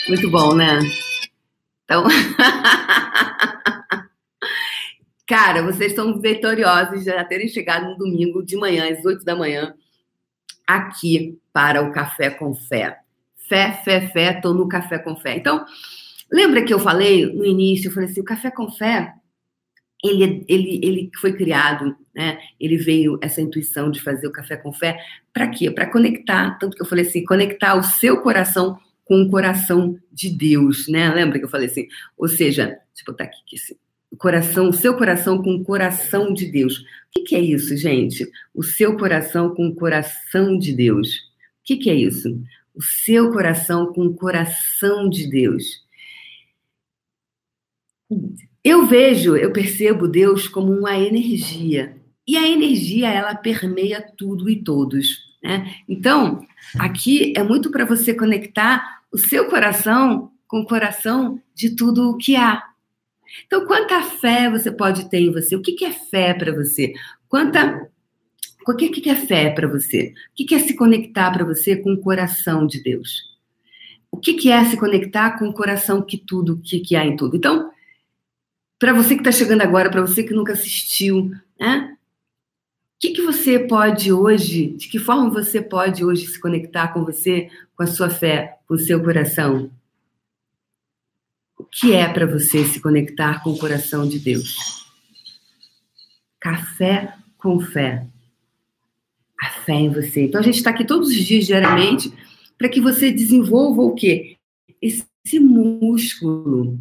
Muito 0.08 0.30
bom, 0.30 0.54
né? 0.54 0.80
Então, 1.84 2.04
cara, 5.28 5.64
vocês 5.64 5.92
estão 5.92 6.20
vitoriosos 6.20 7.00
de 7.00 7.06
já 7.06 7.24
terem 7.24 7.48
chegado 7.48 7.86
no 7.86 7.98
domingo 7.98 8.44
de 8.44 8.58
manhã, 8.58 8.92
às 8.92 9.06
8 9.06 9.24
da 9.24 9.36
manhã, 9.36 9.74
aqui 10.68 11.40
para 11.52 11.82
o 11.82 11.92
Café 11.92 12.30
com 12.30 12.54
Fé. 12.54 13.00
Fé, 13.48 13.82
fé, 13.84 14.08
fé, 14.10 14.34
tô 14.34 14.54
no 14.54 14.68
Café 14.68 14.98
com 14.98 15.16
Fé. 15.16 15.38
Então, 15.38 15.66
Lembra 16.34 16.64
que 16.64 16.74
eu 16.74 16.80
falei 16.80 17.28
no 17.28 17.46
início, 17.46 17.90
eu 17.90 17.94
falei 17.94 18.10
assim, 18.10 18.22
o 18.22 18.26
café 18.26 18.50
com 18.50 18.68
fé, 18.72 19.14
ele, 20.04 20.44
ele, 20.50 20.80
ele 20.84 21.12
foi 21.22 21.34
criado, 21.34 21.96
né? 22.14 22.40
Ele 22.60 22.76
veio 22.76 23.20
essa 23.22 23.40
intuição 23.40 23.92
de 23.92 24.02
fazer 24.02 24.28
o 24.28 24.32
café 24.32 24.58
com 24.58 24.74
fé, 24.74 24.98
para 25.32 25.48
quê? 25.48 25.70
Para 25.70 25.90
conectar, 25.90 26.58
tanto 26.58 26.76
que 26.76 26.82
eu 26.82 26.88
falei 26.88 27.06
assim, 27.06 27.24
conectar 27.24 27.76
o 27.76 27.84
seu 27.84 28.20
coração 28.22 28.78
com 29.06 29.22
o 29.22 29.30
coração 29.30 29.96
de 30.12 30.30
Deus, 30.30 30.88
né? 30.88 31.14
Lembra 31.14 31.38
que 31.38 31.46
eu 31.46 31.50
falei 31.50 31.68
assim? 31.68 31.88
Ou 32.18 32.28
seja, 32.28 32.66
deixa 32.66 33.04
eu 33.08 33.14
botar 33.14 33.26
aqui, 33.26 33.56
assim, 33.56 33.76
o 34.12 34.18
coração, 34.18 34.70
o 34.70 34.74
seu 34.74 34.98
coração 34.98 35.42
com 35.42 35.56
o 35.56 35.64
coração 35.64 36.34
de 36.34 36.48
Deus. 36.48 36.80
O 36.80 36.84
que, 37.12 37.22
que 37.22 37.36
é 37.36 37.40
isso, 37.40 37.78
gente? 37.78 38.28
O 38.54 38.64
seu 38.64 38.98
coração 38.98 39.54
com 39.54 39.68
o 39.68 39.76
coração 39.76 40.58
de 40.58 40.74
Deus. 40.74 41.10
O 41.10 41.64
que, 41.64 41.78
que 41.78 41.90
é 41.90 41.96
isso? 41.96 42.42
O 42.76 42.82
seu 42.82 43.32
coração 43.32 43.94
com 43.94 44.06
o 44.06 44.16
coração 44.16 45.08
de 45.08 45.30
Deus. 45.30 45.83
Eu 48.64 48.86
vejo, 48.86 49.36
eu 49.36 49.52
percebo 49.52 50.08
Deus 50.08 50.48
como 50.48 50.72
uma 50.72 50.98
energia. 50.98 51.98
E 52.26 52.38
a 52.38 52.48
energia, 52.48 53.10
ela 53.10 53.36
permeia 53.36 54.02
tudo 54.02 54.50
e 54.50 54.64
todos. 54.64 55.34
Né? 55.44 55.76
Então, 55.88 56.46
aqui 56.80 57.34
é 57.36 57.44
muito 57.44 57.70
para 57.70 57.86
você 57.86 58.14
conectar 58.14 59.02
o 59.12 59.18
seu 59.18 59.50
coração 59.50 60.32
com 60.48 60.62
o 60.62 60.66
coração 60.66 61.42
de 61.54 61.76
tudo 61.76 62.10
o 62.10 62.18
que 62.18 62.36
há. 62.36 62.64
Então, 63.46 63.66
quanta 63.66 64.02
fé 64.02 64.50
você 64.50 64.72
pode 64.72 65.10
ter 65.10 65.20
em 65.20 65.32
você? 65.32 65.56
O 65.56 65.62
que 65.62 65.84
é 65.84 65.92
fé 65.92 66.34
para 66.34 66.54
você? 66.54 66.94
Quanta. 67.28 67.90
O 68.66 68.74
que 68.76 69.10
é 69.10 69.16
fé 69.16 69.50
para 69.50 69.68
você? 69.68 70.14
O 70.32 70.46
que 70.46 70.56
é 70.56 70.60
se 70.60 70.76
conectar 70.76 71.32
para 71.32 71.44
você 71.44 71.76
com 71.76 71.94
o 71.94 72.00
coração 72.00 72.66
de 72.66 72.82
Deus? 72.82 73.34
O 74.10 74.18
que 74.18 74.50
é 74.50 74.64
se 74.64 74.78
conectar 74.78 75.38
com 75.38 75.50
o 75.50 75.54
coração 75.54 76.02
que 76.02 76.18
tudo, 76.18 76.62
que, 76.64 76.96
há 76.96 77.04
em 77.04 77.18
tudo? 77.18 77.36
Então, 77.36 77.72
para 78.84 78.92
você 78.92 79.16
que 79.16 79.22
está 79.22 79.32
chegando 79.32 79.62
agora, 79.62 79.90
para 79.90 80.02
você 80.02 80.24
que 80.24 80.34
nunca 80.34 80.52
assistiu, 80.52 81.32
né? 81.58 81.96
O 81.96 83.00
que, 83.00 83.12
que 83.12 83.22
você 83.22 83.58
pode 83.58 84.12
hoje, 84.12 84.72
de 84.76 84.90
que 84.90 85.00
forma 85.00 85.30
você 85.30 85.62
pode 85.62 86.04
hoje 86.04 86.28
se 86.28 86.38
conectar 86.38 86.90
com 86.90 87.06
você, 87.06 87.50
com 87.78 87.84
a 87.84 87.88
sua 87.88 88.10
fé, 88.10 88.58
com 88.68 88.74
o 88.74 88.78
seu 88.78 89.02
coração? 89.02 89.72
O 91.58 91.64
que 91.64 91.94
é 91.94 92.12
para 92.12 92.26
você 92.26 92.66
se 92.66 92.82
conectar 92.82 93.42
com 93.42 93.52
o 93.52 93.58
coração 93.58 94.06
de 94.06 94.20
Deus? 94.20 94.86
Café 96.38 97.16
com 97.38 97.62
fé. 97.62 98.06
A 99.42 99.50
fé 99.50 99.76
em 99.76 99.94
você. 99.94 100.24
Então 100.24 100.42
a 100.42 100.44
gente 100.44 100.58
está 100.58 100.72
aqui 100.72 100.84
todos 100.84 101.08
os 101.08 101.16
dias, 101.16 101.46
diariamente, 101.46 102.12
para 102.58 102.68
que 102.68 102.82
você 102.82 103.14
desenvolva 103.14 103.82
o 103.82 103.96
quê? 103.96 104.36
Esse 104.82 105.40
músculo 105.40 106.78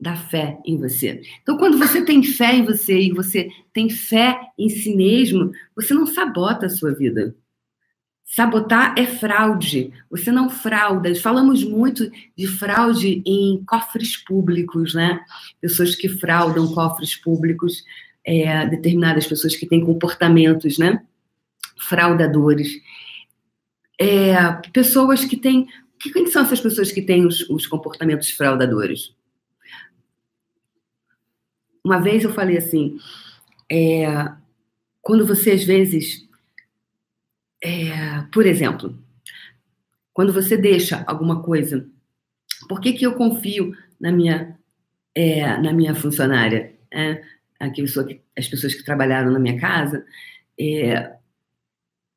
da 0.00 0.16
fé 0.16 0.58
em 0.64 0.76
você. 0.76 1.22
Então, 1.42 1.56
quando 1.56 1.78
você 1.78 2.04
tem 2.04 2.22
fé 2.22 2.54
em 2.54 2.64
você 2.64 2.98
e 2.98 3.12
você 3.12 3.48
tem 3.72 3.88
fé 3.88 4.38
em 4.58 4.68
si 4.68 4.94
mesmo, 4.94 5.52
você 5.74 5.94
não 5.94 6.06
sabota 6.06 6.66
a 6.66 6.70
sua 6.70 6.92
vida. 6.92 7.34
Sabotar 8.24 8.94
é 8.98 9.06
fraude. 9.06 9.92
Você 10.10 10.32
não 10.32 10.48
frauda. 10.50 11.14
Falamos 11.14 11.62
muito 11.62 12.10
de 12.36 12.46
fraude 12.46 13.22
em 13.24 13.62
cofres 13.64 14.16
públicos, 14.16 14.94
né? 14.94 15.20
Pessoas 15.60 15.94
que 15.94 16.08
fraudam 16.08 16.72
cofres 16.72 17.14
públicos, 17.14 17.84
é, 18.24 18.66
determinadas 18.66 19.26
pessoas 19.26 19.54
que 19.54 19.66
têm 19.66 19.84
comportamentos, 19.84 20.78
né? 20.78 21.02
Fraudadores. 21.78 22.80
É, 24.00 24.34
pessoas 24.72 25.24
que 25.24 25.36
têm. 25.36 25.68
Quem 26.00 26.26
são 26.26 26.42
essas 26.42 26.60
pessoas 26.60 26.90
que 26.90 27.02
têm 27.02 27.24
os, 27.24 27.48
os 27.48 27.66
comportamentos 27.66 28.30
fraudadores? 28.30 29.14
Uma 31.84 32.00
vez 32.00 32.24
eu 32.24 32.32
falei 32.32 32.56
assim, 32.58 32.98
é, 33.70 34.06
quando 35.02 35.26
você 35.26 35.52
às 35.52 35.64
vezes, 35.64 36.26
é, 37.62 38.22
por 38.32 38.46
exemplo, 38.46 38.96
quando 40.12 40.32
você 40.32 40.56
deixa 40.56 41.02
alguma 41.06 41.42
coisa 41.42 41.86
Por 42.68 42.80
que, 42.80 42.92
que 42.94 43.06
eu 43.06 43.14
confio 43.14 43.74
na 44.00 44.12
minha, 44.12 44.58
é, 45.14 45.56
na 45.58 45.72
minha 45.72 45.94
funcionária? 45.94 46.74
É, 46.92 47.22
a 47.60 47.70
pessoa 47.70 48.06
que, 48.06 48.20
as 48.38 48.48
pessoas 48.48 48.74
que 48.74 48.84
trabalharam 48.84 49.30
na 49.32 49.38
minha 49.40 49.58
casa, 49.60 50.04
é, 50.60 51.14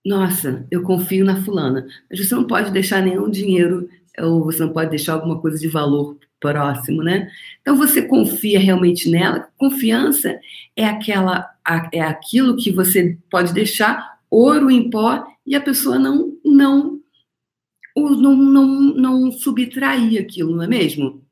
nossa, 0.05 0.65
eu 0.71 0.83
confio 0.83 1.25
na 1.25 1.43
fulana, 1.43 1.87
mas 2.09 2.19
você 2.19 2.33
não 2.35 2.47
pode 2.47 2.71
deixar 2.71 3.01
nenhum 3.01 3.29
dinheiro 3.29 3.89
ou 4.19 4.43
você 4.45 4.59
não 4.61 4.73
pode 4.73 4.89
deixar 4.89 5.13
alguma 5.13 5.39
coisa 5.41 5.59
de 5.59 5.67
valor 5.67 6.17
próximo, 6.39 7.03
né? 7.03 7.29
Então 7.61 7.75
você 7.75 8.01
confia 8.01 8.59
realmente 8.59 9.09
nela. 9.09 9.47
Confiança 9.57 10.39
é 10.75 10.85
aquela 10.85 11.49
é 11.91 12.01
aquilo 12.01 12.55
que 12.55 12.71
você 12.71 13.17
pode 13.29 13.53
deixar 13.53 14.17
ouro 14.29 14.71
em 14.71 14.89
pó 14.89 15.25
e 15.45 15.55
a 15.55 15.61
pessoa 15.61 15.99
não 15.99 16.37
não 16.45 16.97
não, 17.95 18.35
não, 18.35 18.67
não 18.93 19.31
subtrair 19.31 20.21
aquilo, 20.21 20.55
não 20.55 20.63
é 20.63 20.67
mesmo? 20.67 21.25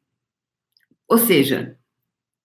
Ou 1.07 1.19
seja, 1.19 1.77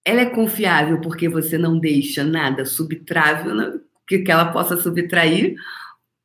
ela 0.04 0.20
é 0.20 0.26
confiável 0.26 1.00
porque 1.00 1.28
você 1.28 1.56
não 1.56 1.78
deixa 1.78 2.22
nada 2.22 2.66
subtrável 2.66 3.54
né? 3.54 3.80
que, 4.06 4.30
ela 4.30 4.52
possa 4.52 4.76
subtrair 4.76 5.54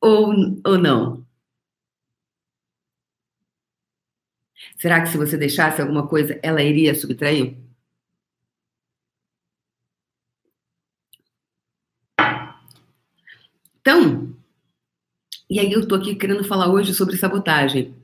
ou, 0.00 0.34
ou 0.64 0.78
não? 0.78 1.25
Será 4.76 5.02
que 5.02 5.08
se 5.08 5.18
você 5.18 5.36
deixasse 5.36 5.80
alguma 5.80 6.06
coisa, 6.06 6.38
ela 6.42 6.62
iria 6.62 6.94
subtrair? 6.94 7.56
Então, 13.80 14.34
e 15.48 15.60
aí 15.60 15.72
eu 15.72 15.80
estou 15.80 15.96
aqui 15.98 16.14
querendo 16.16 16.42
falar 16.42 16.68
hoje 16.72 16.92
sobre 16.92 17.16
sabotagem, 17.16 17.94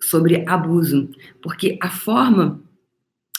sobre 0.00 0.48
abuso, 0.48 1.10
porque 1.42 1.76
a 1.82 1.90
forma 1.90 2.62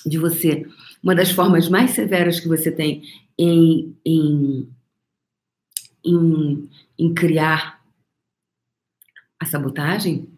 de 0.06 0.18
você, 0.18 0.68
uma 1.02 1.16
das 1.16 1.32
formas 1.32 1.70
mais 1.70 1.92
severas 1.92 2.40
que 2.40 2.48
você 2.48 2.72
tem 2.72 3.04
em, 3.38 3.96
em, 4.06 4.70
em, 6.04 6.70
em 6.98 7.14
criar 7.14 7.82
a 9.40 9.46
sabotagem 9.46 10.30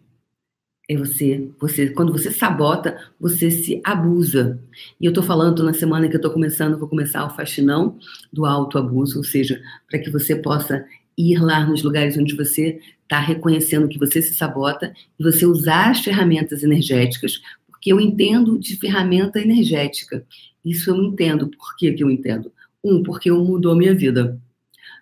é 0.90 0.98
você, 0.98 1.50
você, 1.60 1.90
quando 1.90 2.12
você 2.12 2.30
sabota, 2.30 2.98
você 3.20 3.50
se 3.50 3.82
abusa. 3.84 4.60
E 5.00 5.06
eu 5.06 5.10
estou 5.10 5.24
falando 5.24 5.64
na 5.64 5.74
semana 5.74 6.08
que 6.10 6.16
eu 6.16 6.18
estou 6.18 6.32
começando, 6.32 6.78
vou 6.78 6.90
começar 6.90 7.26
o 7.26 7.30
faxinão 7.30 7.98
do 8.32 8.46
autoabuso, 8.46 9.18
ou 9.18 9.24
seja, 9.24 9.62
para 9.90 10.00
que 10.00 10.10
você 10.10 10.36
possa 10.36 10.86
ir 11.18 11.40
lá 11.40 11.66
nos 11.66 11.84
lugares 11.84 12.18
onde 12.18 12.36
você 12.36 12.82
está 13.04 13.20
reconhecendo 13.20 13.88
que 13.88 14.00
você 14.00 14.22
se 14.22 14.34
sabota 14.34 14.94
e 15.18 15.24
você 15.24 15.46
usar 15.46 15.92
as 15.92 16.02
ferramentas 16.02 16.64
energéticas, 16.64 17.42
porque 17.68 17.94
eu 17.94 18.02
entendo 18.02 18.60
de 18.60 18.76
ferramenta 18.78 19.40
energética. 19.40 20.26
Isso 20.66 20.90
eu 20.90 21.02
entendo. 21.02 21.50
Por 21.50 21.76
que, 21.78 21.94
que 21.94 22.04
eu 22.04 22.10
entendo? 22.10 22.52
Um, 22.84 23.04
porque 23.04 23.30
eu 23.30 23.44
mudou 23.44 23.72
a 23.72 23.76
minha 23.76 23.94
vida. 23.94 24.42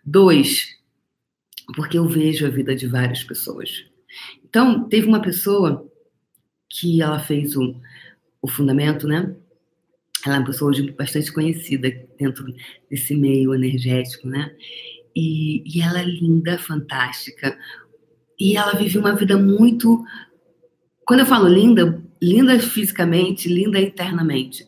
Dois, 0.04 0.78
porque 1.76 1.98
eu 1.98 2.08
vejo 2.08 2.46
a 2.46 2.50
vida 2.50 2.76
de 2.76 2.88
várias 2.88 3.24
pessoas. 3.24 3.91
Então, 4.52 4.84
teve 4.90 5.08
uma 5.08 5.22
pessoa 5.22 5.90
que 6.70 7.02
ela 7.02 7.20
fez 7.20 7.56
o, 7.56 7.74
o 8.42 8.50
fundamento, 8.50 9.08
né? 9.08 9.34
Ela 10.26 10.36
é 10.36 10.40
uma 10.40 10.46
pessoa 10.46 10.72
hoje 10.72 10.92
bastante 10.92 11.32
conhecida 11.32 11.90
dentro 12.20 12.46
desse 12.90 13.16
meio 13.16 13.56
energético, 13.56 14.28
né? 14.28 14.54
E, 15.16 15.64
e 15.66 15.82
ela 15.82 16.02
é 16.02 16.04
linda, 16.04 16.58
fantástica. 16.58 17.58
E 18.38 18.58
ela 18.58 18.74
vive 18.74 18.98
uma 18.98 19.16
vida 19.16 19.38
muito. 19.38 20.04
Quando 21.06 21.22
eu 21.22 21.26
falo 21.26 21.48
linda, 21.48 22.04
linda 22.22 22.60
fisicamente, 22.60 23.48
linda 23.48 23.80
internamente. 23.80 24.68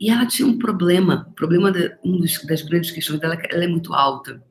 E 0.00 0.10
ela 0.10 0.26
tinha 0.26 0.48
um 0.48 0.58
problema, 0.58 1.32
problema 1.36 1.70
de, 1.70 1.96
um 2.04 2.18
dos, 2.18 2.44
das 2.44 2.62
grandes 2.62 2.90
questões 2.90 3.20
dela, 3.20 3.36
é 3.36 3.54
ela 3.54 3.62
é 3.62 3.68
muito 3.68 3.94
alta. 3.94 4.42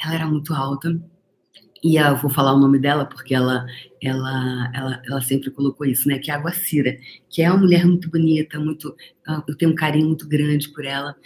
Ela 0.00 0.14
era 0.14 0.26
muito 0.28 0.54
alta 0.54 0.96
e 1.82 1.96
eu 1.96 2.16
vou 2.16 2.30
falar 2.30 2.54
o 2.54 2.60
nome 2.60 2.78
dela 2.78 3.06
porque 3.06 3.34
ela, 3.34 3.66
ela, 4.02 4.70
ela, 4.74 5.02
ela 5.04 5.20
sempre 5.22 5.50
colocou 5.50 5.86
isso, 5.86 6.06
né? 6.08 6.18
Que 6.18 6.30
é 6.30 6.34
a 6.34 6.38
Guacira, 6.38 6.96
que 7.30 7.42
é 7.42 7.50
uma 7.50 7.60
mulher 7.60 7.86
muito 7.86 8.10
bonita, 8.10 8.60
muito, 8.60 8.94
eu 9.48 9.56
tenho 9.56 9.72
um 9.72 9.74
carinho 9.74 10.06
muito 10.06 10.28
grande 10.28 10.68
por 10.70 10.84
ela. 10.84 11.16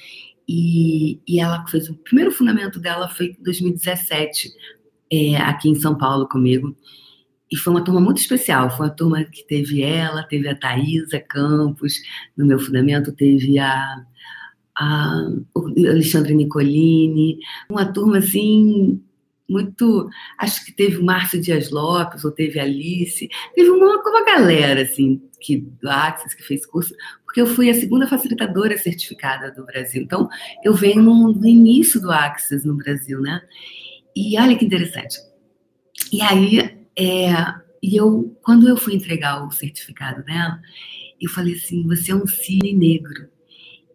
E, 0.49 1.21
e 1.27 1.41
ela 1.41 1.67
fez 1.67 1.89
o 1.89 1.95
primeiro 1.95 2.31
fundamento 2.31 2.79
dela 2.79 3.09
foi 3.09 3.37
em 3.39 3.43
2017, 3.43 4.53
é, 5.11 5.37
aqui 5.39 5.69
em 5.69 5.75
São 5.75 5.97
Paulo 5.97 6.29
comigo. 6.29 6.77
E 7.51 7.57
foi 7.57 7.73
uma 7.73 7.85
turma 7.85 8.01
muito 8.01 8.19
especial. 8.19 8.71
Foi 8.71 8.87
uma 8.87 8.95
turma 8.95 9.25
que 9.25 9.47
teve 9.47 9.83
ela, 9.83 10.23
teve 10.25 10.49
a 10.49 10.57
Thaisa 10.57 11.21
Campos 11.21 11.95
no 12.37 12.47
meu 12.47 12.59
fundamento, 12.59 13.13
teve 13.13 13.59
a, 13.59 14.05
a 14.77 15.21
Alexandre 15.57 16.35
Nicolini, 16.35 17.39
uma 17.69 17.85
turma 17.87 18.19
assim 18.19 19.01
muito. 19.49 20.09
Acho 20.39 20.65
que 20.65 20.73
teve 20.73 20.97
o 20.97 21.05
Márcio 21.05 21.41
Dias 21.41 21.71
Lopes, 21.71 22.25
ou 22.25 22.31
teve 22.31 22.59
Alice, 22.59 23.29
teve 23.55 23.71
uma, 23.71 24.03
uma 24.03 24.25
galera, 24.25 24.83
assim, 24.83 25.21
que, 25.41 25.59
do 25.59 25.89
Axis, 25.89 26.35
que 26.35 26.43
fez 26.43 26.65
curso, 26.67 26.95
porque 27.25 27.41
eu 27.41 27.47
fui 27.47 27.69
a 27.69 27.75
segunda 27.75 28.07
facilitadora 28.07 28.77
certificada 28.79 29.51
do 29.51 29.65
Brasil. 29.65 30.03
Então, 30.03 30.29
eu 30.63 30.75
venho 30.75 31.03
no, 31.03 31.33
no 31.33 31.47
início 31.47 32.01
do 32.01 32.11
Axis 32.11 32.65
no 32.65 32.77
Brasil, 32.77 33.21
né? 33.21 33.43
E 34.17 34.39
olha 34.39 34.57
que 34.57 34.65
interessante. 34.65 35.19
E 36.13 36.23
aí, 36.23 36.79
é, 36.97 37.33
e 37.83 37.97
eu, 37.97 38.37
quando 38.43 38.69
eu 38.69 38.77
fui 38.77 38.95
entregar 38.95 39.45
o 39.47 39.51
certificado 39.51 40.25
dela, 40.25 40.61
eu 41.21 41.29
falei 41.29 41.55
assim: 41.55 41.87
você 41.87 42.13
é 42.13 42.15
um 42.15 42.27
cisne 42.27 42.73
negro. 42.73 43.29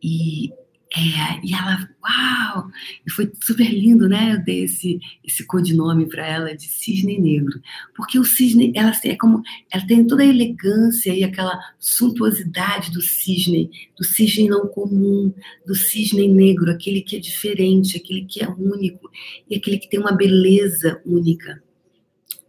E 0.01 0.51
é, 0.91 1.45
e 1.45 1.53
ela, 1.53 1.87
uau! 2.03 2.71
E 3.05 3.11
foi 3.11 3.31
super 3.43 3.69
lindo, 3.71 4.09
né? 4.09 4.33
Eu 4.33 4.43
dei 4.43 4.63
esse, 4.63 4.99
esse 5.23 5.45
codinome 5.45 6.07
para 6.07 6.25
ela 6.25 6.55
de 6.55 6.63
cisne 6.63 7.19
negro. 7.19 7.61
Porque 7.95 8.17
o 8.17 8.23
cisne, 8.23 8.71
ela 8.75 8.91
é 9.05 9.15
como. 9.15 9.43
Ela 9.71 9.85
tem 9.85 10.07
toda 10.07 10.23
a 10.23 10.25
elegância 10.25 11.13
e 11.13 11.23
aquela 11.23 11.59
suntuosidade 11.77 12.89
do 12.91 13.03
cisne, 13.03 13.69
do 13.95 14.03
cisne 14.03 14.49
não 14.49 14.67
comum, 14.67 15.31
do 15.63 15.75
cisne 15.75 16.27
negro, 16.27 16.71
aquele 16.71 17.01
que 17.01 17.17
é 17.17 17.19
diferente, 17.19 17.97
aquele 17.97 18.25
que 18.25 18.43
é 18.43 18.47
único, 18.47 19.11
e 19.47 19.55
aquele 19.57 19.77
que 19.77 19.89
tem 19.89 19.99
uma 19.99 20.13
beleza 20.13 20.99
única. 21.05 21.61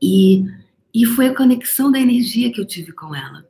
E, 0.00 0.46
e 0.94 1.04
foi 1.04 1.26
a 1.26 1.36
conexão 1.36 1.92
da 1.92 2.00
energia 2.00 2.50
que 2.50 2.60
eu 2.60 2.64
tive 2.64 2.92
com 2.92 3.14
ela. 3.14 3.44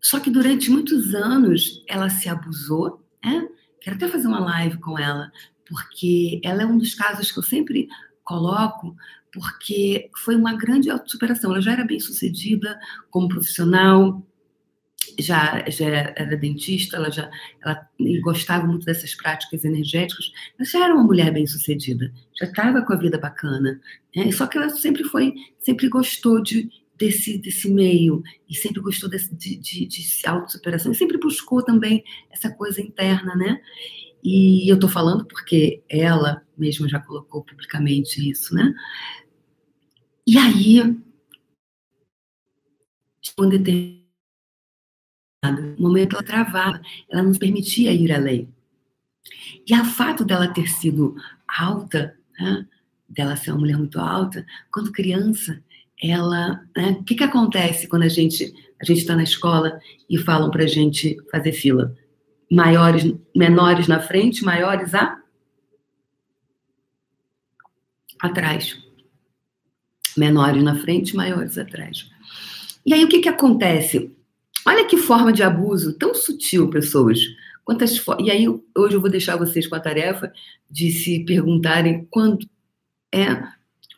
Só 0.00 0.18
que 0.18 0.30
durante 0.30 0.70
muitos 0.70 1.14
anos 1.14 1.84
ela 1.86 2.08
se 2.08 2.26
abusou, 2.26 3.04
né? 3.22 3.46
Quero 3.86 3.98
até 3.98 4.08
fazer 4.08 4.26
uma 4.26 4.40
live 4.40 4.78
com 4.78 4.98
ela, 4.98 5.30
porque 5.64 6.40
ela 6.42 6.60
é 6.60 6.66
um 6.66 6.76
dos 6.76 6.92
casos 6.92 7.30
que 7.30 7.38
eu 7.38 7.42
sempre 7.44 7.86
coloco, 8.24 8.96
porque 9.32 10.10
foi 10.24 10.34
uma 10.34 10.56
grande 10.56 10.90
autossuperação. 10.90 11.52
Ela 11.52 11.62
já 11.62 11.70
era 11.70 11.84
bem 11.84 12.00
sucedida 12.00 12.76
como 13.10 13.28
profissional, 13.28 14.26
já, 15.20 15.64
já 15.70 15.86
era 15.86 16.36
dentista, 16.36 16.96
ela 16.96 17.12
já 17.12 17.30
ela 17.62 17.88
gostava 18.22 18.66
muito 18.66 18.84
dessas 18.84 19.14
práticas 19.14 19.64
energéticas, 19.64 20.32
mas 20.58 20.68
já 20.68 20.84
era 20.84 20.92
uma 20.92 21.04
mulher 21.04 21.32
bem 21.32 21.46
sucedida, 21.46 22.12
já 22.34 22.46
estava 22.46 22.82
com 22.82 22.92
a 22.92 22.96
vida 22.96 23.18
bacana. 23.18 23.80
Né? 24.16 24.32
Só 24.32 24.48
que 24.48 24.58
ela 24.58 24.68
sempre 24.68 25.04
foi, 25.04 25.32
sempre 25.60 25.88
gostou 25.88 26.42
de, 26.42 26.68
desse, 26.96 27.38
desse 27.38 27.70
meio 27.70 28.22
e 28.48 28.54
sempre 28.54 28.80
gostou 28.80 29.08
desse, 29.08 29.34
de, 29.34 29.56
de, 29.56 29.86
de 29.86 30.00
e 30.00 30.94
sempre 30.94 31.18
buscou 31.18 31.62
também 31.62 32.02
essa 32.30 32.50
coisa 32.50 32.80
interna, 32.80 33.34
né? 33.34 33.60
E 34.22 34.70
eu 34.70 34.78
tô 34.78 34.88
falando 34.88 35.24
porque 35.26 35.82
ela 35.88 36.42
mesma 36.56 36.88
já 36.88 36.98
colocou 36.98 37.44
publicamente 37.44 38.28
isso, 38.28 38.54
né? 38.54 38.74
E 40.26 40.36
aí, 40.36 40.80
um 43.38 43.48
determinado 43.48 44.06
momento, 45.78 46.14
ela 46.14 46.22
travava, 46.24 46.80
ela 47.08 47.22
não 47.22 47.32
permitia 47.32 47.92
ir 47.92 48.10
além. 48.10 48.52
E 49.66 49.74
a 49.74 49.84
fato 49.84 50.24
dela 50.24 50.52
ter 50.52 50.68
sido 50.68 51.14
alta, 51.46 52.18
né? 52.38 52.66
dela 53.08 53.36
ser 53.36 53.52
uma 53.52 53.60
mulher 53.60 53.76
muito 53.76 54.00
alta, 54.00 54.44
quando 54.72 54.92
criança, 54.92 55.62
ela, 56.02 56.60
né, 56.76 56.96
o 57.00 57.04
que 57.04 57.14
que 57.14 57.24
acontece 57.24 57.88
quando 57.88 58.02
a 58.02 58.08
gente 58.08 58.52
a 58.80 58.84
gente 58.84 58.98
está 58.98 59.16
na 59.16 59.22
escola 59.22 59.80
e 60.08 60.18
falam 60.18 60.50
para 60.50 60.64
a 60.64 60.66
gente 60.66 61.16
fazer 61.30 61.52
fila? 61.52 61.96
Maiores, 62.50 63.14
menores 63.34 63.88
na 63.88 64.00
frente, 64.00 64.44
maiores 64.44 64.94
a 64.94 65.18
atrás. 68.20 68.78
Menores 70.16 70.62
na 70.62 70.76
frente, 70.76 71.16
maiores 71.16 71.58
atrás. 71.58 72.10
E 72.84 72.92
aí 72.92 73.04
o 73.04 73.08
que 73.08 73.20
que 73.20 73.28
acontece? 73.28 74.14
Olha 74.66 74.86
que 74.86 74.96
forma 74.96 75.32
de 75.32 75.42
abuso 75.42 75.94
tão 75.94 76.14
sutil, 76.14 76.68
pessoas. 76.68 77.20
Quantas 77.64 78.00
e 78.20 78.30
aí 78.30 78.46
hoje 78.76 78.94
eu 78.94 79.00
vou 79.00 79.10
deixar 79.10 79.36
vocês 79.36 79.66
com 79.66 79.74
a 79.74 79.80
tarefa 79.80 80.32
de 80.70 80.90
se 80.90 81.24
perguntarem 81.24 82.06
quando 82.10 82.46
é 83.12 83.55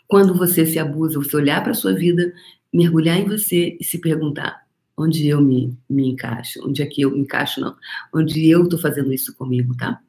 quando 0.09 0.35
você 0.35 0.67
se 0.67 0.79
abusa, 0.79 1.19
você 1.19 1.37
olhar 1.37 1.63
para 1.63 1.73
a 1.73 1.75
sua 1.75 1.93
vida 1.93 2.33
mergulhar 2.73 3.19
em 3.19 3.27
você 3.27 3.77
e 3.79 3.85
se 3.85 3.99
perguntar 3.99 4.67
onde 4.97 5.29
eu 5.29 5.41
me, 5.41 5.79
me 5.89 6.09
encaixo, 6.09 6.61
onde 6.67 6.83
é 6.83 6.87
que 6.87 7.03
eu 7.03 7.13
me 7.13 7.21
encaixo, 7.21 7.61
não, 7.61 7.77
onde 8.13 8.49
eu 8.49 8.65
estou 8.65 8.79
fazendo 8.79 9.13
isso 9.13 9.35
comigo, 9.37 9.77
tá? 9.77 10.01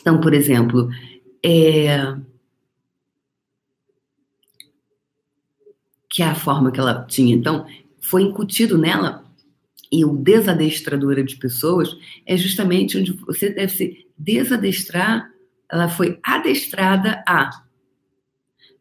Então, 0.00 0.18
por 0.18 0.32
exemplo, 0.32 0.88
é... 1.44 2.16
que 6.10 6.22
é 6.22 6.26
a 6.26 6.34
forma 6.34 6.72
que 6.72 6.80
ela 6.80 7.04
tinha. 7.04 7.34
Então, 7.34 7.66
foi 8.00 8.22
incutido 8.22 8.78
nela, 8.78 9.28
e 9.90 10.04
o 10.04 10.16
desadestradora 10.16 11.22
de 11.22 11.36
pessoas 11.36 11.96
é 12.26 12.36
justamente 12.36 12.98
onde 12.98 13.12
você 13.12 13.50
deve 13.50 13.72
se 13.72 14.06
desadestrar, 14.16 15.30
ela 15.70 15.88
foi 15.88 16.18
adestrada 16.22 17.22
a 17.26 17.67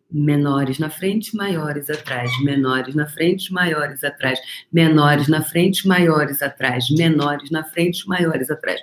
menores 0.10 0.80
na 0.80 0.90
frente, 0.90 1.36
maiores 1.36 1.90
atrás, 1.90 2.32
menores 2.42 2.96
na 2.96 3.08
frente, 3.08 3.52
maiores 3.52 4.04
atrás, 4.04 4.40
menores 4.72 5.28
na 5.28 5.44
frente, 5.44 5.88
maiores 5.88 6.42
atrás, 6.42 6.90
menores 6.90 7.52
na 7.52 7.64
frente, 7.64 8.08
maiores 8.08 8.50
atrás. 8.50 8.82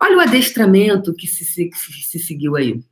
Olha 0.00 0.16
o 0.16 0.20
adestramento 0.20 1.14
que 1.14 1.26
se, 1.26 1.44
se, 1.44 1.70
se 1.72 2.18
seguiu 2.18 2.56
aí. 2.56 2.82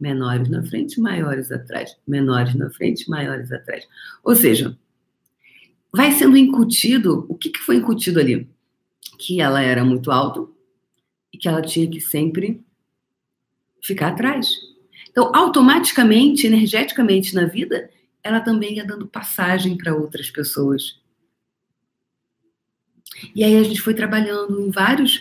Menores 0.00 0.48
na 0.48 0.62
frente, 0.62 1.00
maiores 1.00 1.50
atrás, 1.50 1.96
menores 2.06 2.54
na 2.54 2.70
frente, 2.70 3.10
maiores 3.10 3.50
atrás. 3.50 3.84
Ou 4.22 4.36
seja, 4.36 4.78
vai 5.92 6.12
sendo 6.12 6.36
incutido, 6.36 7.26
o 7.28 7.34
que, 7.34 7.50
que 7.50 7.58
foi 7.58 7.76
incutido 7.76 8.20
ali? 8.20 8.48
Que 9.18 9.40
ela 9.40 9.60
era 9.60 9.84
muito 9.84 10.12
alta 10.12 10.46
e 11.32 11.38
que 11.38 11.48
ela 11.48 11.60
tinha 11.60 11.90
que 11.90 12.00
sempre 12.00 12.64
ficar 13.82 14.08
atrás 14.08 14.67
então, 15.18 15.34
automaticamente, 15.34 16.46
energeticamente 16.46 17.34
na 17.34 17.44
vida, 17.44 17.90
ela 18.22 18.38
também 18.38 18.76
ia 18.76 18.84
dando 18.84 19.08
passagem 19.08 19.76
para 19.76 19.92
outras 19.92 20.30
pessoas. 20.30 21.00
E 23.34 23.42
aí 23.42 23.56
a 23.56 23.64
gente 23.64 23.80
foi 23.80 23.94
trabalhando 23.94 24.60
em 24.60 24.70
vários, 24.70 25.20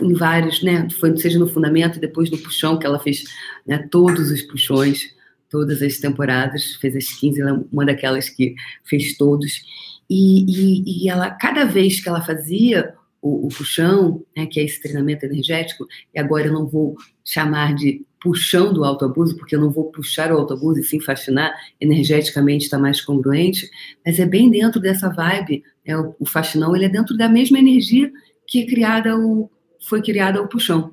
em 0.00 0.14
vários, 0.14 0.62
né? 0.62 0.88
Foi, 0.88 1.14
seja 1.18 1.38
no 1.38 1.46
fundamento, 1.46 2.00
depois 2.00 2.30
no 2.30 2.38
puxão, 2.38 2.78
que 2.78 2.86
ela 2.86 2.98
fez 2.98 3.24
né, 3.66 3.86
todos 3.90 4.30
os 4.30 4.40
puxões, 4.40 5.14
todas 5.50 5.82
as 5.82 5.98
temporadas, 5.98 6.76
fez 6.76 6.96
as 6.96 7.12
15, 7.20 7.38
ela 7.38 7.50
é 7.50 7.60
uma 7.70 7.84
daquelas 7.84 8.30
que 8.30 8.54
fez 8.84 9.18
todos. 9.18 9.60
E, 10.08 10.46
e, 10.48 11.04
e 11.04 11.10
ela, 11.10 11.30
cada 11.30 11.66
vez 11.66 12.00
que 12.02 12.08
ela 12.08 12.22
fazia 12.22 12.94
o, 13.20 13.48
o 13.48 13.48
puxão, 13.48 14.24
né, 14.34 14.46
que 14.46 14.58
é 14.58 14.64
esse 14.64 14.80
treinamento 14.80 15.26
energético, 15.26 15.86
e 16.14 16.18
agora 16.18 16.46
eu 16.46 16.54
não 16.54 16.66
vou 16.66 16.96
chamar 17.22 17.74
de 17.74 18.02
puxão 18.26 18.72
do 18.72 18.84
autoabuso, 18.84 19.36
porque 19.36 19.54
eu 19.54 19.60
não 19.60 19.70
vou 19.70 19.84
puxar 19.92 20.32
o 20.32 20.36
autoabuso 20.36 20.80
e 20.80 20.82
sim 20.82 20.98
fascinar, 20.98 21.54
energeticamente 21.80 22.64
está 22.64 22.76
mais 22.76 23.00
congruente, 23.00 23.70
mas 24.04 24.18
é 24.18 24.26
bem 24.26 24.50
dentro 24.50 24.80
dessa 24.80 25.08
vibe, 25.08 25.62
é, 25.84 25.96
o, 25.96 26.16
o 26.18 26.26
fascinão, 26.26 26.74
ele 26.74 26.86
é 26.86 26.88
dentro 26.88 27.16
da 27.16 27.28
mesma 27.28 27.60
energia 27.60 28.12
que 28.44 28.62
é 28.62 28.66
criada 28.66 29.16
o, 29.16 29.48
foi 29.80 30.02
criada 30.02 30.42
o 30.42 30.48
puxão. 30.48 30.92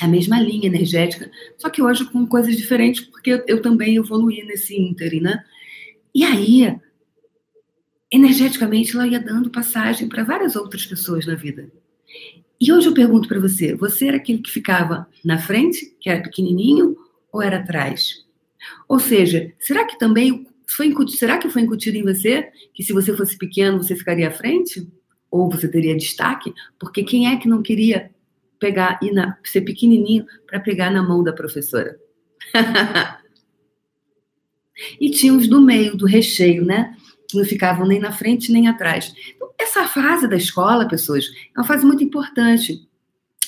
É 0.00 0.06
a 0.06 0.08
mesma 0.08 0.40
linha 0.40 0.68
energética, 0.68 1.30
só 1.58 1.68
que 1.68 1.82
hoje 1.82 2.06
com 2.06 2.26
coisas 2.26 2.56
diferentes, 2.56 3.02
porque 3.02 3.30
eu, 3.30 3.44
eu 3.46 3.60
também 3.60 3.96
evoluí 3.96 4.42
nesse 4.44 4.74
ínterim, 4.74 5.20
né? 5.20 5.44
E 6.14 6.24
aí, 6.24 6.74
energeticamente, 8.10 8.96
ela 8.96 9.06
ia 9.06 9.20
dando 9.20 9.50
passagem 9.50 10.08
para 10.08 10.24
várias 10.24 10.56
outras 10.56 10.86
pessoas 10.86 11.26
na 11.26 11.34
vida. 11.34 11.70
E 12.60 12.72
hoje 12.72 12.88
eu 12.88 12.94
pergunto 12.94 13.28
para 13.28 13.40
você: 13.40 13.74
você 13.74 14.08
era 14.08 14.16
aquele 14.16 14.40
que 14.40 14.50
ficava 14.50 15.06
na 15.24 15.38
frente, 15.38 15.96
que 16.00 16.10
era 16.10 16.22
pequenininho, 16.22 16.96
ou 17.32 17.40
era 17.42 17.58
atrás? 17.58 18.24
Ou 18.88 18.98
seja, 18.98 19.52
será 19.58 19.84
que 19.84 19.98
também 19.98 20.46
foi 20.66 20.86
incutido, 20.86 21.18
será 21.18 21.38
que 21.38 21.48
foi 21.48 21.62
incutido 21.62 21.96
em 21.96 22.02
você 22.02 22.48
que 22.74 22.82
se 22.82 22.92
você 22.92 23.16
fosse 23.16 23.36
pequeno 23.38 23.82
você 23.82 23.94
ficaria 23.94 24.28
à 24.28 24.32
frente? 24.32 24.86
Ou 25.30 25.50
você 25.50 25.68
teria 25.68 25.96
destaque? 25.96 26.52
Porque 26.78 27.02
quem 27.02 27.28
é 27.28 27.36
que 27.36 27.48
não 27.48 27.62
queria 27.62 28.10
pegar 28.58 28.98
e 29.02 29.10
ser 29.48 29.60
pequenininho 29.60 30.26
para 30.46 30.58
pegar 30.58 30.90
na 30.90 31.02
mão 31.02 31.22
da 31.22 31.32
professora? 31.32 31.98
e 35.00 35.10
tinha 35.10 35.34
os 35.34 35.46
do 35.46 35.60
meio, 35.60 35.96
do 35.96 36.06
recheio, 36.06 36.64
né? 36.64 36.96
Não 37.34 37.44
ficavam 37.44 37.86
nem 37.86 38.00
na 38.00 38.12
frente 38.12 38.50
nem 38.50 38.68
atrás. 38.68 39.12
Então, 39.34 39.50
essa 39.58 39.86
fase 39.86 40.26
da 40.26 40.36
escola, 40.36 40.88
pessoas, 40.88 41.26
é 41.54 41.60
uma 41.60 41.66
fase 41.66 41.84
muito 41.84 42.02
importante. 42.02 42.88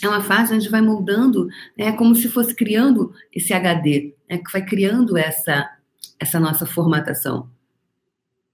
É 0.02 0.09
uma 0.09 0.23
fase 0.23 0.55
onde 0.55 0.69
vai 0.69 0.81
moldando, 0.81 1.48
é 1.77 1.93
como 1.93 2.15
se 2.15 2.28
fosse 2.28 2.55
criando 2.55 3.12
esse 3.32 3.52
HD, 3.52 4.15
né, 4.28 4.39
que 4.39 4.51
vai 4.51 4.65
criando 4.65 5.16
essa, 5.16 5.70
essa 6.19 6.40
nossa 6.40 6.65
formatação. 6.65 7.51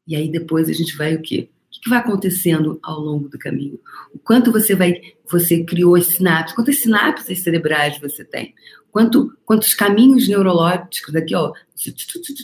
E 0.07 0.17
aí 0.17 0.31
depois 0.31 0.69
a 0.69 0.73
gente 0.73 0.97
vai 0.97 1.15
o 1.15 1.23
quê? 1.23 1.49
O 1.77 1.81
que 1.81 1.91
vai 1.91 1.99
acontecendo 1.99 2.81
ao 2.83 2.99
longo 2.99 3.29
do 3.29 3.39
caminho? 3.39 3.79
O 4.13 4.19
quanto 4.19 4.51
você 4.51 4.75
vai, 4.75 4.95
você 5.31 5.63
criou 5.63 5.95
as 5.95 6.07
sinapses, 6.07 6.55
quantas 6.55 6.81
sinapses 6.81 7.43
cerebrais 7.43 7.99
você 8.01 8.25
tem? 8.25 8.55
Quanto, 8.91 9.37
quantos 9.45 9.75
caminhos 9.75 10.27
neurológicos 10.27 11.15
aqui, 11.15 11.35
ó, 11.35 11.53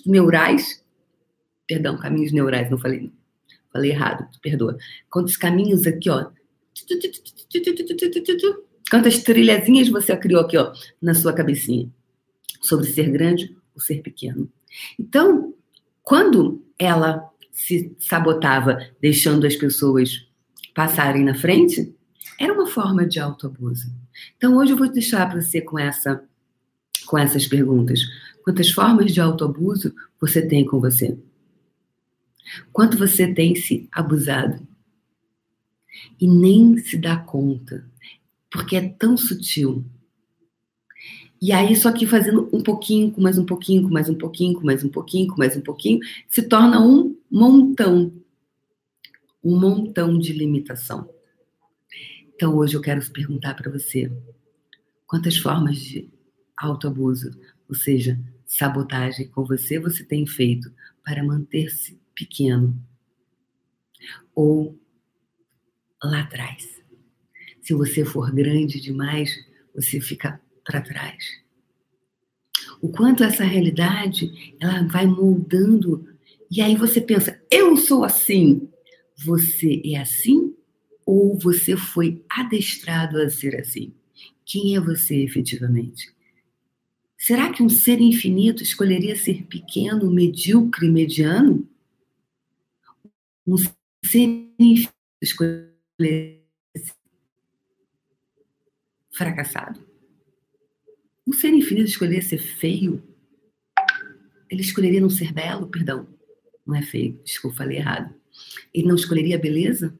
neurais, 0.04 0.81
perdão, 1.66 1.98
caminhos 1.98 2.32
neurais, 2.32 2.70
não 2.70 2.78
falei, 2.78 3.10
Falei 3.72 3.90
errado, 3.90 4.28
perdoa. 4.42 4.76
Quantos 5.10 5.36
caminhos 5.36 5.86
aqui, 5.86 6.10
ó. 6.10 6.26
Quantas 8.90 9.22
trilhazinhas 9.22 9.88
você 9.88 10.14
criou 10.16 10.42
aqui, 10.42 10.58
ó, 10.58 10.72
na 11.00 11.14
sua 11.14 11.32
cabecinha. 11.32 11.90
Sobre 12.60 12.86
ser 12.86 13.10
grande 13.10 13.56
ou 13.74 13.80
ser 13.80 14.02
pequeno. 14.02 14.50
Então, 14.98 15.54
quando 16.02 16.62
ela 16.78 17.30
se 17.50 17.96
sabotava, 17.98 18.78
deixando 19.00 19.46
as 19.46 19.56
pessoas 19.56 20.26
passarem 20.74 21.24
na 21.24 21.34
frente, 21.34 21.94
era 22.38 22.52
uma 22.52 22.66
forma 22.66 23.06
de 23.06 23.18
autoabuso. 23.18 23.90
Então, 24.36 24.56
hoje 24.56 24.72
eu 24.72 24.76
vou 24.76 24.90
deixar 24.90 25.28
para 25.30 25.40
você 25.40 25.62
com, 25.62 25.78
essa, 25.78 26.22
com 27.06 27.16
essas 27.16 27.46
perguntas. 27.46 28.00
Quantas 28.44 28.70
formas 28.70 29.12
de 29.12 29.20
autoabuso 29.20 29.94
você 30.20 30.46
tem 30.46 30.64
com 30.64 30.80
você? 30.80 31.16
Quanto 32.72 32.96
você 32.96 33.32
tem 33.32 33.54
se 33.54 33.88
abusado 33.92 34.66
e 36.20 36.26
nem 36.26 36.78
se 36.78 36.96
dá 36.96 37.16
conta, 37.16 37.84
porque 38.50 38.76
é 38.76 38.88
tão 38.88 39.16
sutil. 39.16 39.84
E 41.40 41.50
aí, 41.50 41.74
só 41.74 41.90
que 41.90 42.06
fazendo 42.06 42.48
um 42.52 42.62
pouquinho, 42.62 43.10
com 43.10 43.20
mais 43.20 43.36
um 43.36 43.44
pouquinho, 43.44 43.82
com 43.82 43.92
mais 43.92 44.08
um 44.08 44.14
pouquinho, 44.14 44.54
com 44.54 44.64
mais 44.64 44.84
um 44.84 44.88
pouquinho, 44.88 45.28
com 45.28 45.38
mais 45.38 45.56
um 45.56 45.60
pouquinho, 45.60 46.00
se 46.28 46.42
torna 46.42 46.80
um 46.80 47.16
montão. 47.30 48.12
Um 49.42 49.58
montão 49.58 50.16
de 50.18 50.32
limitação. 50.32 51.08
Então, 52.34 52.56
hoje 52.56 52.76
eu 52.76 52.80
quero 52.80 53.04
perguntar 53.10 53.54
para 53.54 53.70
você: 53.70 54.10
quantas 55.04 55.36
formas 55.36 55.78
de 55.78 56.08
autoabuso, 56.56 57.32
ou 57.68 57.74
seja, 57.74 58.20
sabotagem 58.46 59.26
com 59.28 59.44
você, 59.44 59.80
você 59.80 60.04
tem 60.04 60.24
feito 60.26 60.72
para 61.04 61.24
manter-se 61.24 61.98
pequeno. 62.22 62.80
Ou 64.34 64.78
lá 66.02 66.20
atrás. 66.20 66.82
Se 67.60 67.74
você 67.74 68.04
for 68.04 68.32
grande 68.32 68.80
demais, 68.80 69.30
você 69.74 70.00
fica 70.00 70.40
para 70.64 70.80
trás. 70.80 71.24
O 72.80 72.88
quanto 72.88 73.22
essa 73.22 73.44
realidade 73.44 74.56
ela 74.60 74.82
vai 74.86 75.06
moldando 75.06 76.08
e 76.50 76.60
aí 76.60 76.76
você 76.76 77.00
pensa, 77.00 77.40
eu 77.50 77.76
sou 77.76 78.04
assim. 78.04 78.68
Você 79.24 79.80
é 79.84 79.98
assim 79.98 80.54
ou 81.06 81.38
você 81.38 81.76
foi 81.76 82.22
adestrado 82.28 83.18
a 83.18 83.28
ser 83.28 83.56
assim? 83.56 83.92
Quem 84.44 84.76
é 84.76 84.80
você 84.80 85.22
efetivamente? 85.22 86.12
Será 87.16 87.52
que 87.52 87.62
um 87.62 87.68
ser 87.68 88.00
infinito 88.00 88.62
escolheria 88.64 89.14
ser 89.14 89.44
pequeno, 89.44 90.10
medíocre, 90.10 90.90
mediano? 90.90 91.68
Um 93.46 93.56
escolher 95.20 96.42
fracassado. 99.12 99.84
Um 101.26 101.32
ser 101.32 101.50
infinito 101.50 101.88
escolher 101.88 102.22
ser 102.22 102.38
feio, 102.38 103.02
ele 104.50 104.60
escolheria 104.60 105.00
não 105.00 105.10
ser 105.10 105.32
belo, 105.32 105.68
perdão, 105.68 106.06
não 106.66 106.74
é 106.74 106.82
feio, 106.82 107.20
desculpa, 107.24 107.58
falei 107.58 107.78
errado. 107.78 108.14
Ele 108.72 108.88
não 108.88 108.96
escolheria 108.96 109.36
a 109.36 109.40
beleza? 109.40 109.98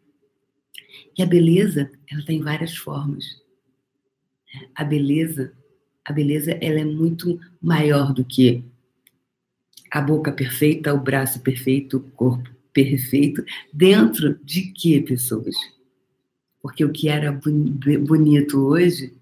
E 1.16 1.22
a 1.22 1.26
beleza, 1.26 1.90
ela 2.10 2.24
tem 2.24 2.40
várias 2.40 2.76
formas. 2.76 3.40
A 4.74 4.84
beleza, 4.84 5.52
a 6.04 6.12
beleza, 6.12 6.52
ela 6.60 6.80
é 6.80 6.84
muito 6.84 7.40
maior 7.60 8.12
do 8.12 8.24
que 8.24 8.64
a 9.90 10.00
boca 10.00 10.32
perfeita, 10.32 10.92
o 10.92 11.00
braço 11.00 11.40
perfeito, 11.40 11.98
o 11.98 12.10
corpo 12.10 12.51
perfeito 12.72 13.44
dentro 13.72 14.38
de 14.44 14.72
que 14.72 15.00
pessoas? 15.02 15.54
Porque 16.60 16.84
o 16.84 16.92
que 16.92 17.08
era 17.08 17.32
bonito 17.32 18.60
hoje, 18.60 19.14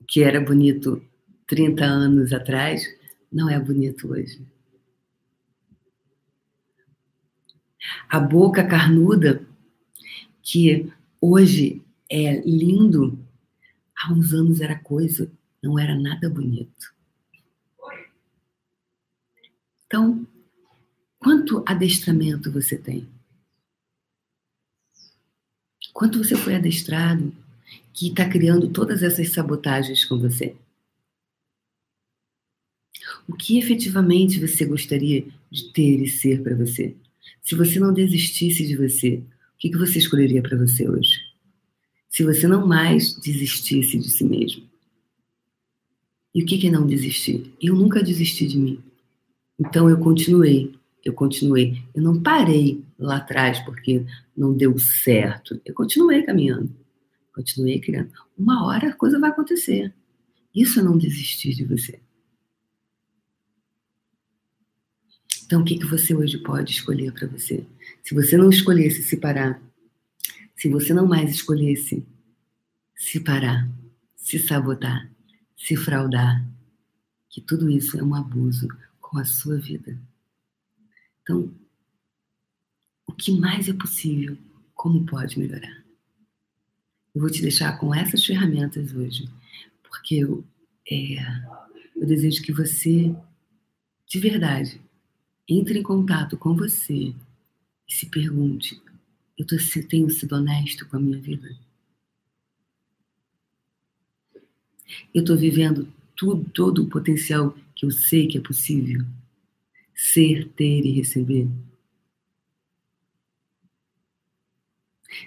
o 0.00 0.04
que 0.04 0.22
era 0.22 0.40
bonito 0.40 1.02
30 1.46 1.84
anos 1.84 2.32
atrás, 2.32 2.84
não 3.32 3.48
é 3.48 3.58
bonito 3.58 4.12
hoje. 4.12 4.40
A 8.08 8.18
boca 8.20 8.66
carnuda, 8.66 9.46
que 10.42 10.92
hoje 11.20 11.82
é 12.10 12.40
lindo, 12.40 13.18
há 13.96 14.12
uns 14.12 14.32
anos 14.32 14.60
era 14.60 14.78
coisa, 14.78 15.30
não 15.62 15.78
era 15.78 15.94
nada 15.94 16.28
bonito. 16.28 16.94
Então, 19.86 20.26
quanto 21.24 21.64
adestramento 21.64 22.52
você 22.52 22.76
tem? 22.76 23.08
Quanto 25.94 26.22
você 26.22 26.36
foi 26.36 26.54
adestrado 26.54 27.34
que 27.94 28.08
está 28.08 28.28
criando 28.28 28.68
todas 28.68 29.02
essas 29.02 29.30
sabotagens 29.30 30.04
com 30.04 30.18
você? 30.18 30.54
O 33.26 33.32
que 33.32 33.58
efetivamente 33.58 34.38
você 34.38 34.66
gostaria 34.66 35.26
de 35.50 35.72
ter 35.72 36.02
e 36.02 36.08
ser 36.08 36.42
para 36.42 36.54
você? 36.54 36.94
Se 37.42 37.54
você 37.54 37.80
não 37.80 37.94
desistisse 37.94 38.66
de 38.66 38.76
você, 38.76 39.22
o 39.54 39.58
que, 39.58 39.74
você 39.78 39.98
escolheria 39.98 40.42
para 40.42 40.58
você 40.58 40.86
hoje? 40.86 41.20
Se 42.10 42.22
você 42.22 42.46
não 42.46 42.66
mais 42.66 43.14
desistisse 43.14 43.96
de 43.96 44.10
si 44.10 44.24
mesmo. 44.24 44.68
E 46.34 46.42
o 46.42 46.46
que 46.46 46.66
é 46.66 46.70
não 46.70 46.86
desistir? 46.86 47.50
Eu 47.62 47.74
nunca 47.74 48.02
desisti 48.02 48.46
de 48.46 48.58
mim. 48.58 48.78
Então 49.58 49.88
eu 49.88 49.98
continuei, 49.98 50.74
eu 51.04 51.12
continuei. 51.12 51.82
Eu 51.94 52.02
não 52.02 52.22
parei 52.22 52.82
lá 52.98 53.16
atrás 53.16 53.60
porque 53.60 54.04
não 54.36 54.56
deu 54.56 54.78
certo. 54.78 55.60
Eu 55.64 55.74
continuei 55.74 56.22
caminhando, 56.22 56.74
continuei 57.34 57.78
criando. 57.78 58.10
Uma 58.36 58.66
hora 58.66 58.88
a 58.88 58.94
coisa 58.94 59.20
vai 59.20 59.30
acontecer. 59.30 59.92
Isso 60.54 60.80
é 60.80 60.82
não 60.82 60.96
desistir 60.96 61.54
de 61.54 61.64
você. 61.64 62.00
Então, 65.44 65.60
o 65.60 65.64
que, 65.64 65.78
que 65.78 65.84
você 65.84 66.14
hoje 66.14 66.38
pode 66.38 66.72
escolher 66.72 67.12
para 67.12 67.28
você? 67.28 67.66
Se 68.02 68.14
você 68.14 68.36
não 68.36 68.48
escolhesse 68.48 69.02
se 69.02 69.18
parar, 69.18 69.62
se 70.56 70.68
você 70.68 70.94
não 70.94 71.06
mais 71.06 71.30
escolhesse 71.30 72.06
se 72.96 73.20
parar, 73.20 73.68
se 74.16 74.38
sabotar, 74.38 75.10
se 75.56 75.76
fraudar, 75.76 76.48
que 77.28 77.40
tudo 77.42 77.68
isso 77.68 77.98
é 77.98 78.02
um 78.02 78.14
abuso 78.14 78.68
com 79.00 79.18
a 79.18 79.24
sua 79.24 79.58
vida. 79.58 80.00
Então, 81.24 81.50
o 83.06 83.12
que 83.14 83.32
mais 83.32 83.66
é 83.66 83.72
possível? 83.72 84.36
Como 84.74 85.06
pode 85.06 85.38
melhorar? 85.38 85.82
Eu 87.14 87.22
vou 87.22 87.30
te 87.30 87.40
deixar 87.40 87.78
com 87.78 87.94
essas 87.94 88.24
ferramentas 88.24 88.94
hoje, 88.94 89.26
porque 89.82 90.16
eu, 90.16 90.44
é, 90.90 91.16
eu 91.96 92.06
desejo 92.06 92.42
que 92.42 92.52
você, 92.52 93.14
de 94.06 94.18
verdade, 94.20 94.78
entre 95.48 95.78
em 95.78 95.82
contato 95.82 96.36
com 96.36 96.54
você 96.54 97.14
e 97.88 97.94
se 97.94 98.06
pergunte: 98.10 98.78
eu 99.38 99.46
tô, 99.46 99.56
tenho 99.88 100.10
sido 100.10 100.34
honesto 100.34 100.86
com 100.86 100.98
a 100.98 101.00
minha 101.00 101.18
vida? 101.18 101.56
Eu 105.14 105.22
estou 105.22 105.38
vivendo 105.38 105.90
tudo, 106.14 106.50
todo 106.50 106.82
o 106.82 106.90
potencial 106.90 107.56
que 107.74 107.86
eu 107.86 107.90
sei 107.90 108.26
que 108.26 108.36
é 108.36 108.42
possível? 108.42 109.06
Ser, 109.94 110.48
ter 110.50 110.84
e 110.84 110.92
receber? 110.92 111.48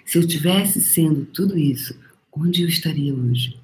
Se 0.04 0.18
eu 0.18 0.26
tivesse 0.26 0.80
sendo 0.80 1.24
tudo 1.26 1.58
isso, 1.58 1.98
onde 2.32 2.62
eu 2.62 2.68
estaria 2.68 3.14
hoje? 3.14 3.58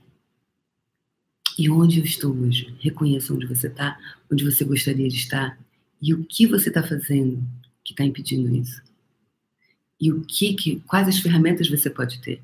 E 1.58 1.70
onde 1.70 2.00
eu 2.00 2.04
estou 2.04 2.34
hoje? 2.34 2.74
Reconheça 2.80 3.32
onde 3.32 3.46
você 3.46 3.68
está, 3.68 3.98
onde 4.30 4.44
você 4.44 4.64
gostaria 4.64 5.08
de 5.08 5.16
estar 5.16 5.58
e 6.00 6.12
o 6.12 6.24
que 6.24 6.46
você 6.46 6.68
está 6.68 6.82
fazendo 6.82 7.42
que 7.84 7.92
está 7.92 8.04
impedindo 8.04 8.54
isso. 8.54 8.82
E 10.00 10.12
o 10.12 10.22
que, 10.22 10.54
que, 10.54 10.80
quais 10.80 11.06
as 11.06 11.18
ferramentas 11.18 11.68
você 11.68 11.88
pode 11.88 12.20
ter? 12.20 12.42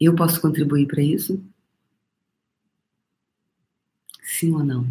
Eu 0.00 0.14
posso 0.14 0.40
contribuir 0.40 0.86
para 0.86 1.02
isso? 1.02 1.42
Sim 4.22 4.52
ou 4.52 4.64
não? 4.64 4.82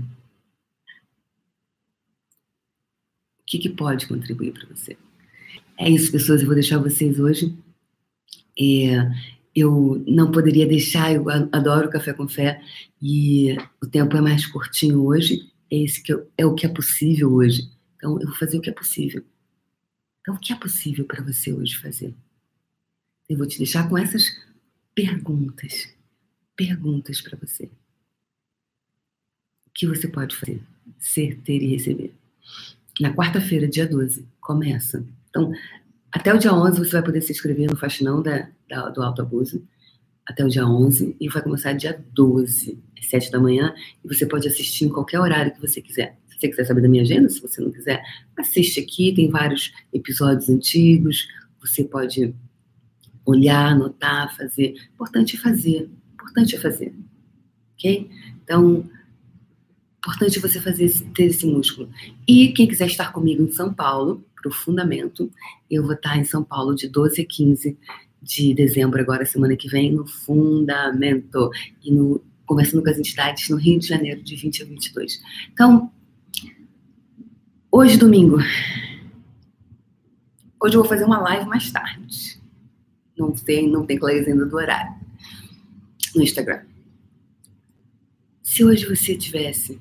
O 3.39 3.40
que, 3.52 3.60
que 3.60 3.69
pode 3.69 4.07
contribuir 4.07 4.53
para 4.53 4.68
você? 4.68 4.98
É 5.78 5.90
isso, 5.90 6.11
pessoas. 6.11 6.40
Eu 6.40 6.48
vou 6.48 6.56
deixar 6.56 6.78
vocês 6.78 7.19
hoje. 7.19 7.53
É, 8.57 9.11
eu 9.53 10.02
não 10.07 10.32
poderia 10.32 10.65
deixar, 10.65 11.14
eu 11.14 11.30
adoro 11.30 11.90
café 11.90 12.14
com 12.14 12.30
fé 12.30 12.64
e 13.02 13.57
o 13.82 13.88
tempo 13.88 14.15
é 14.15 14.22
mais 14.22 14.45
curtinho 14.45 15.03
hoje. 15.03 15.52
É, 15.69 15.78
esse 15.78 16.02
que 16.02 16.14
eu, 16.14 16.32
é 16.38 16.45
o 16.45 16.56
que 16.56 16.65
é 16.65 16.69
possível 16.69 17.34
hoje. 17.34 17.69
Então, 17.98 18.19
eu 18.22 18.28
vou 18.28 18.38
fazer 18.38 18.57
o 18.57 18.61
que 18.61 18.69
é 18.69 18.73
possível. 18.73 19.23
Então, 20.22 20.36
o 20.36 20.40
que 20.40 20.53
é 20.53 20.56
possível 20.56 21.03
para 21.03 21.22
você 21.22 21.52
hoje 21.52 21.78
fazer? 21.78 22.14
Eu 23.28 23.38
vou 23.38 23.48
te 23.48 23.57
deixar 23.57 23.90
com 23.90 23.98
essas 23.98 24.23
perguntas. 24.95 25.90
Perguntas 26.56 27.19
para 27.19 27.38
você. 27.38 27.65
O 29.65 29.72
que 29.73 29.88
você 29.88 30.07
pode 30.07 30.36
fazer? 30.36 30.61
Ser, 30.99 31.38
ter 31.41 31.61
e 31.61 31.68
receber. 31.68 32.20
Na 32.99 33.13
quarta-feira, 33.13 33.68
dia 33.68 33.88
12, 33.88 34.27
começa. 34.39 35.05
Então, 35.30 35.51
até 36.11 36.34
o 36.34 36.38
dia 36.38 36.53
11 36.53 36.77
você 36.77 36.91
vai 36.91 37.03
poder 37.03 37.22
se 37.22 37.31
inscrever 37.31 37.69
no 37.69 37.77
Faxinão 37.77 38.22
da, 38.22 38.49
da, 38.68 38.89
do 38.89 39.01
Alto 39.01 39.22
Abuso. 39.22 39.63
Até 40.26 40.45
o 40.45 40.49
dia 40.49 40.65
11 40.65 41.15
e 41.19 41.30
vai 41.30 41.41
começar 41.41 41.73
dia 41.73 42.03
12, 42.13 42.80
às 42.97 43.09
7 43.09 43.31
da 43.31 43.39
manhã. 43.39 43.73
E 44.03 44.07
você 44.07 44.26
pode 44.26 44.47
assistir 44.47 44.85
em 44.85 44.89
qualquer 44.89 45.19
horário 45.19 45.53
que 45.53 45.61
você 45.61 45.81
quiser. 45.81 46.18
Se 46.27 46.39
você 46.39 46.49
quiser 46.49 46.65
saber 46.65 46.81
da 46.81 46.89
minha 46.89 47.03
agenda, 47.03 47.30
se 47.30 47.41
você 47.41 47.61
não 47.61 47.72
quiser, 47.72 48.03
assiste 48.38 48.80
aqui. 48.80 49.13
Tem 49.13 49.30
vários 49.30 49.72
episódios 49.93 50.49
antigos. 50.49 51.27
Você 51.59 51.84
pode 51.84 52.35
olhar, 53.26 53.72
anotar, 53.72 54.35
fazer. 54.35 54.76
Importante 54.93 55.38
é 55.38 55.39
fazer. 55.39 55.89
Importante 56.13 56.55
é 56.55 56.59
fazer. 56.59 56.93
Ok? 57.73 58.09
Então, 58.43 58.89
importante 60.02 60.40
você 60.40 60.60
fazer 60.60 60.86
esse, 60.86 61.06
ter 61.11 61.26
esse 61.26 61.45
músculo. 61.45 61.88
E 62.28 62.52
quem 62.53 62.68
quiser 62.68 62.88
estar 62.88 63.14
comigo 63.14 63.44
em 63.44 63.52
São 63.52 63.72
Paulo, 63.72 64.26
para 64.36 64.49
o 64.49 64.52
Fundamento, 64.52 65.32
eu 65.69 65.84
vou 65.84 65.94
estar 65.94 66.18
em 66.18 66.23
São 66.23 66.44
Paulo 66.44 66.73
de 66.73 66.90
12 66.90 67.22
a 67.22 67.26
15 67.26 67.78
de 68.19 68.53
dezembro, 68.53 68.99
agora 68.99 69.26
semana 69.26 69.56
que 69.56 69.69
vem, 69.69 69.91
no 69.91 70.07
Fundamento. 70.07 71.52
E 71.84 71.91
no, 71.91 72.19
conversando 72.48 72.84
com 72.84 72.90
as 72.90 72.98
entidades 72.98 73.48
no 73.49 73.57
Rio 73.57 73.80
de 73.80 73.88
Janeiro, 73.88 74.23
de 74.23 74.36
20 74.36 74.64
a 74.64 74.65
22. 74.65 75.22
Então, 75.53 75.91
hoje, 77.72 77.95
domingo, 77.98 78.38
hoje 80.60 80.76
eu 80.76 80.82
vou 80.82 80.90
fazer 80.90 81.03
uma 81.03 81.19
live 81.19 81.48
mais 81.48 81.72
tarde. 81.72 82.41
Não 83.15 83.32
tem, 83.32 83.69
não 83.69 83.86
tem 83.86 83.99
clareza 83.99 84.32
ainda 84.32 84.48
do 84.48 84.56
horário. 84.56 84.99
No 86.15 86.23
Instagram. 86.23 86.64
Se 88.41 88.65
hoje 88.65 88.86
você 88.86 89.15
tivesse 89.15 89.80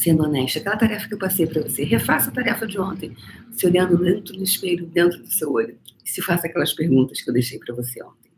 sendo 0.00 0.24
honesta. 0.24 0.58
Aquela 0.58 0.76
tarefa 0.76 1.06
que 1.06 1.14
eu 1.14 1.18
passei 1.18 1.46
para 1.46 1.62
você, 1.62 1.84
refaça 1.84 2.30
a 2.30 2.32
tarefa 2.32 2.66
de 2.66 2.80
ontem, 2.80 3.14
se 3.52 3.66
olhando 3.66 3.98
dentro 3.98 4.34
do 4.34 4.42
espelho, 4.42 4.86
dentro 4.86 5.18
do 5.18 5.30
seu 5.30 5.52
olho, 5.52 5.78
e 6.04 6.08
se 6.08 6.22
faça 6.22 6.46
aquelas 6.46 6.72
perguntas 6.72 7.20
que 7.20 7.28
eu 7.28 7.34
deixei 7.34 7.58
para 7.58 7.74
você 7.74 8.02
ontem. 8.02 8.30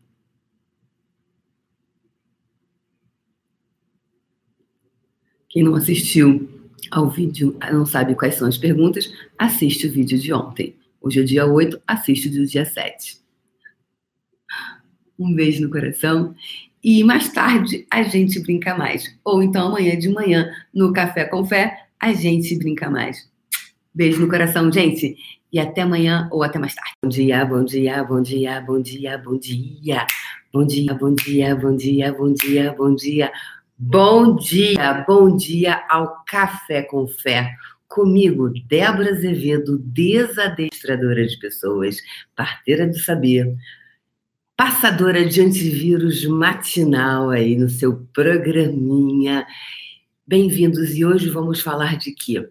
Quem 5.48 5.62
não 5.62 5.74
assistiu 5.74 6.48
ao 6.90 7.09
vídeo, 7.09 7.56
não 7.70 7.86
sabe 7.86 8.14
quais 8.14 8.34
são 8.34 8.48
as 8.48 8.59
perguntas, 8.59 9.12
assiste 9.39 9.86
o 9.86 9.93
vídeo 9.93 10.18
de 10.18 10.32
ontem. 10.32 10.76
Hoje 11.01 11.20
é 11.20 11.22
dia 11.22 11.47
8, 11.47 11.80
assiste 11.86 12.28
o 12.28 12.47
dia 12.47 12.64
7. 12.64 13.20
Um 15.18 15.34
beijo 15.34 15.62
no 15.62 15.70
coração 15.70 16.34
e 16.82 17.04
mais 17.04 17.28
tarde 17.32 17.86
a 17.90 18.02
gente 18.02 18.40
brinca 18.40 18.76
mais. 18.76 19.14
Ou 19.24 19.42
então 19.42 19.68
amanhã 19.68 19.96
de 19.96 20.09
manhã, 20.09 20.50
no 20.74 20.92
Café 20.92 21.24
com 21.24 21.44
Fé, 21.44 21.76
a 22.00 22.12
gente 22.12 22.59
brinca 22.59 22.90
mais. 22.90 23.30
Beijo 23.94 24.20
no 24.20 24.28
coração, 24.28 24.72
gente. 24.72 25.16
E 25.52 25.60
até 25.60 25.82
amanhã 25.82 26.28
ou 26.32 26.42
até 26.42 26.59
mais 26.59 26.74
tarde. 26.74 26.92
Bom 27.02 27.09
dia, 27.09 27.44
bom 27.44 27.64
dia, 27.64 28.04
bom 28.04 28.22
dia, 28.22 28.60
bom 28.60 28.80
dia, 28.80 29.18
bom 29.18 29.38
dia. 29.38 30.06
Bom 30.52 30.66
dia, 30.66 30.94
bom 30.94 31.14
dia, 31.14 31.56
bom 31.56 31.76
dia, 31.76 32.12
bom 32.12 32.32
dia, 32.32 32.72
bom 32.72 32.94
dia. 32.94 33.32
Bom 33.78 34.36
dia, 34.36 35.04
bom 35.06 35.36
dia 35.36 35.84
ao 35.88 36.24
Café 36.26 36.82
com 36.82 37.06
Fé. 37.06 37.54
Comigo, 37.86 38.50
Débora 38.66 39.10
Azevedo, 39.10 39.78
desadestradora 39.78 41.26
de 41.26 41.38
pessoas, 41.38 41.98
parteira 42.34 42.86
do 42.86 42.98
saber 42.98 43.54
passadora 44.57 45.24
de 45.24 45.41
antivírus 45.41 46.24
matinal 46.27 47.31
aí 47.31 47.57
no 47.57 47.69
seu 47.69 48.07
programinha. 48.12 49.47
Bem-vindos 50.27 50.95
e 50.95 51.05
hoje 51.05 51.29
vamos 51.29 51.61
falar 51.61 51.97
de 51.97 52.12
quê? 52.12 52.49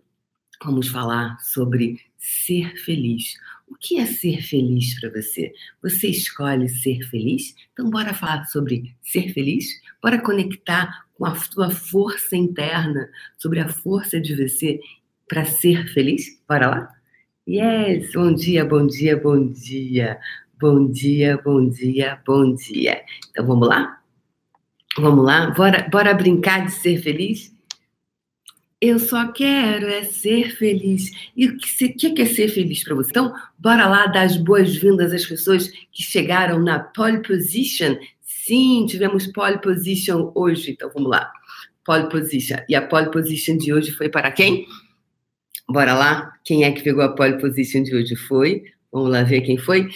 Vamos 0.64 0.88
falar 0.88 1.40
sobre 1.40 2.00
ser 2.18 2.76
feliz. 2.78 3.36
O 3.68 3.76
que 3.76 3.98
é 3.98 4.06
ser 4.06 4.42
feliz 4.42 5.00
para 5.00 5.10
você? 5.10 5.54
Você 5.82 6.08
escolhe 6.08 6.68
ser 6.68 7.02
feliz? 7.10 7.56
Então 7.72 7.90
bora 7.90 8.14
falar 8.14 8.46
sobre 8.46 8.96
ser 9.02 9.34
feliz? 9.34 9.66
Bora 10.02 10.22
conectar 10.22 11.06
com 11.14 11.26
a 11.26 11.36
sua 11.36 11.70
força 11.70 12.36
interna, 12.36 13.10
sobre 13.38 13.60
a 13.60 13.70
força 13.70 14.20
de 14.20 14.36
você 14.36 14.80
para 15.28 15.46
ser 15.46 15.88
feliz? 15.94 16.40
Bora 16.48 16.68
lá? 16.68 16.96
Yes, 17.48 18.12
bom 18.14 18.34
dia, 18.34 18.66
bom 18.66 18.86
dia, 18.86 19.18
bom 19.18 19.48
dia. 19.52 20.20
Bom 20.62 20.92
dia, 20.92 21.42
bom 21.44 21.68
dia, 21.68 22.22
bom 22.24 22.54
dia. 22.54 23.02
Então 23.32 23.48
vamos 23.48 23.68
lá? 23.68 24.00
Vamos 24.96 25.26
lá? 25.26 25.50
Bora, 25.50 25.90
bora 25.90 26.14
brincar 26.14 26.68
de 26.68 26.72
ser 26.74 27.02
feliz? 27.02 27.52
Eu 28.80 29.00
só 29.00 29.32
quero 29.32 29.88
é 29.88 30.04
ser 30.04 30.56
feliz. 30.56 31.10
E 31.36 31.48
o 31.48 31.58
que, 31.58 32.12
que 32.12 32.22
é 32.22 32.26
ser 32.26 32.48
feliz 32.48 32.84
para 32.84 32.94
você? 32.94 33.10
Então, 33.10 33.34
bora 33.58 33.88
lá 33.88 34.06
dar 34.06 34.22
as 34.22 34.38
boas-vindas 34.38 35.12
às 35.12 35.26
pessoas 35.26 35.68
que 35.92 36.04
chegaram 36.04 36.60
na 36.60 36.78
pole 36.78 37.24
position. 37.24 37.96
Sim, 38.22 38.86
tivemos 38.88 39.26
pole 39.26 39.60
position 39.60 40.32
hoje. 40.36 40.74
Então, 40.74 40.92
vamos 40.94 41.10
lá. 41.10 41.32
Pole 41.84 42.08
position. 42.08 42.58
E 42.70 42.76
a 42.76 42.84
pole 42.84 43.10
position 43.10 43.58
de 43.58 43.74
hoje 43.74 43.90
foi 43.92 44.10
para 44.10 44.32
quem? 44.32 44.68
Bora 45.68 45.96
lá? 45.96 46.34
Quem 46.44 46.66
é 46.66 46.72
que 46.72 46.84
pegou 46.84 47.02
a 47.04 47.16
pole 47.16 47.40
position 47.40 47.82
de 47.82 47.96
hoje? 47.96 48.16
Foi? 48.16 48.64
Vamos 48.92 49.10
lá 49.10 49.24
ver 49.24 49.42
quem 49.42 49.58
foi. 49.58 49.90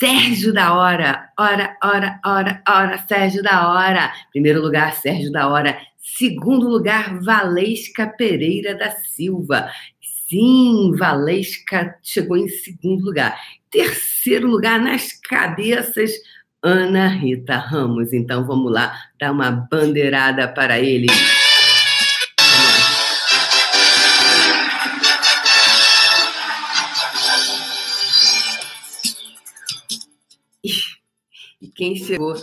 Sérgio 0.00 0.50
da 0.50 0.74
Hora. 0.74 1.28
Hora, 1.38 1.76
hora, 1.84 2.18
hora, 2.24 2.62
hora. 2.66 2.98
Sérgio 3.06 3.42
da 3.42 3.68
Hora. 3.68 4.10
Primeiro 4.32 4.62
lugar, 4.62 4.94
Sérgio 4.94 5.30
da 5.30 5.46
Hora. 5.46 5.78
Segundo 5.98 6.66
lugar, 6.66 7.20
Valesca 7.20 8.06
Pereira 8.06 8.74
da 8.74 8.92
Silva. 8.92 9.70
Sim, 10.26 10.92
Valesca 10.96 11.94
chegou 12.02 12.38
em 12.38 12.48
segundo 12.48 13.04
lugar. 13.04 13.38
Terceiro 13.70 14.48
lugar, 14.48 14.80
nas 14.80 15.12
cabeças, 15.12 16.12
Ana 16.62 17.06
Rita 17.06 17.56
Ramos. 17.56 18.14
Então 18.14 18.46
vamos 18.46 18.72
lá 18.72 18.98
dar 19.20 19.32
uma 19.32 19.50
bandeirada 19.50 20.48
para 20.48 20.80
ele. 20.80 21.08
Quem 31.80 31.96
chegou, 31.96 32.34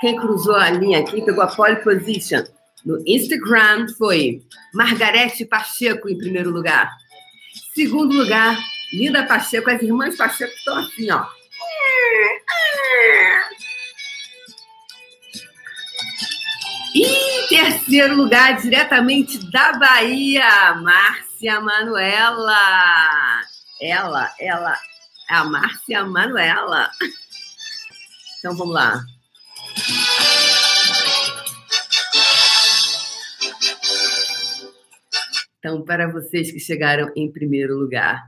quem 0.00 0.16
cruzou 0.16 0.56
a 0.56 0.70
linha 0.70 1.00
aqui, 1.00 1.20
pegou 1.20 1.44
a 1.44 1.48
pole 1.48 1.76
position 1.76 2.42
no 2.82 2.98
Instagram 3.06 3.88
foi 3.98 4.42
Margarete 4.72 5.44
Pacheco 5.44 6.08
em 6.08 6.16
primeiro 6.16 6.50
lugar. 6.50 6.90
Segundo 7.74 8.16
lugar, 8.16 8.58
Linda 8.90 9.26
Pacheco, 9.26 9.68
as 9.68 9.82
irmãs 9.82 10.16
Pacheco 10.16 10.54
estão 10.54 10.78
assim, 10.78 11.10
ó. 11.10 11.26
E 16.94 17.48
terceiro 17.50 18.16
lugar, 18.16 18.60
diretamente 18.62 19.38
da 19.50 19.74
Bahia, 19.74 20.74
Márcia 20.76 21.60
Manuela. 21.60 22.56
Ela, 23.78 24.34
ela, 24.40 24.78
a 25.28 25.44
Márcia 25.44 26.04
Manuela. 26.06 26.90
Então 28.42 28.56
vamos 28.56 28.74
lá. 28.74 29.00
Então, 35.60 35.84
para 35.84 36.10
vocês 36.10 36.50
que 36.50 36.58
chegaram 36.58 37.08
em 37.14 37.30
primeiro 37.30 37.78
lugar, 37.78 38.20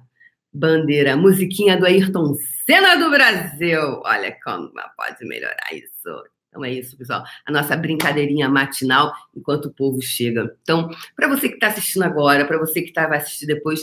bandeira, 0.53 1.17
musiquinha 1.17 1.77
do 1.77 1.85
Ayrton 1.85 2.37
Senna 2.65 2.95
do 2.95 3.11
Brasil. 3.11 3.81
Olha 4.05 4.39
como 4.45 4.71
pode 4.97 5.27
melhorar 5.27 5.75
isso. 5.75 6.25
Então 6.49 6.65
é 6.65 6.73
isso, 6.73 6.97
pessoal. 6.97 7.25
A 7.45 7.51
nossa 7.51 7.77
brincadeirinha 7.77 8.49
matinal 8.49 9.13
enquanto 9.37 9.65
o 9.65 9.75
povo 9.75 10.01
chega. 10.01 10.57
Então, 10.63 10.89
para 11.17 11.27
você 11.27 11.49
que 11.49 11.55
está 11.55 11.67
assistindo 11.67 12.05
agora, 12.05 12.45
para 12.45 12.57
você 12.57 12.83
que 12.83 12.93
tá, 12.93 13.09
vai 13.09 13.19
assistir 13.19 13.47
depois, 13.47 13.81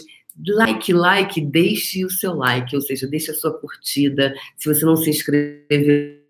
like, 0.47 0.93
like, 0.93 1.41
deixe 1.41 2.05
o 2.05 2.09
seu 2.09 2.35
like, 2.35 2.73
ou 2.73 2.81
seja, 2.81 3.05
deixe 3.05 3.31
a 3.31 3.35
sua 3.35 3.59
curtida. 3.59 4.33
Se 4.55 4.73
você 4.73 4.85
não 4.85 4.95
se 4.95 5.09
inscreveu 5.09 6.20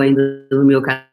ainda 0.00 0.46
no 0.50 0.64
meu 0.64 0.82
canal, 0.82 1.06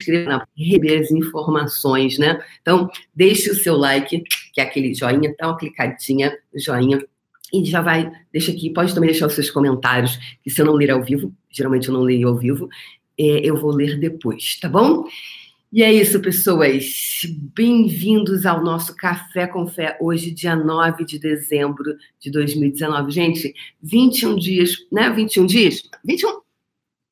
inscreva 0.00 0.46
receber 0.56 1.00
as 1.00 1.10
informações, 1.10 2.18
né? 2.18 2.42
Então, 2.62 2.90
deixe 3.14 3.50
o 3.50 3.54
seu 3.54 3.76
like, 3.76 4.22
que 4.52 4.60
é 4.60 4.64
aquele 4.64 4.94
joinha, 4.94 5.34
dá 5.38 5.48
uma 5.48 5.58
clicadinha, 5.58 6.36
joinha, 6.54 7.04
e 7.52 7.64
já 7.64 7.80
vai, 7.80 8.10
deixa 8.32 8.50
aqui, 8.50 8.70
pode 8.70 8.94
também 8.94 9.10
deixar 9.10 9.26
os 9.26 9.34
seus 9.34 9.50
comentários, 9.50 10.18
que 10.42 10.50
se 10.50 10.60
eu 10.60 10.66
não 10.66 10.74
ler 10.74 10.90
ao 10.90 11.02
vivo, 11.02 11.32
geralmente 11.50 11.88
eu 11.88 11.94
não 11.94 12.00
leio 12.00 12.28
ao 12.28 12.36
vivo, 12.36 12.68
é, 13.18 13.40
eu 13.44 13.56
vou 13.56 13.70
ler 13.70 13.98
depois, 13.98 14.58
tá 14.60 14.68
bom? 14.68 15.04
E 15.72 15.82
é 15.82 15.92
isso, 15.92 16.20
pessoas. 16.20 17.20
Bem-vindos 17.54 18.46
ao 18.46 18.62
nosso 18.62 18.96
Café 18.96 19.46
com 19.46 19.66
Fé, 19.66 19.96
hoje, 20.00 20.30
dia 20.30 20.56
9 20.56 21.04
de 21.04 21.18
dezembro 21.18 21.96
de 22.18 22.30
2019. 22.30 23.10
Gente, 23.10 23.52
21 23.82 24.36
dias, 24.36 24.70
né? 24.90 25.10
21 25.10 25.44
dias? 25.44 25.82
21? 26.04 26.45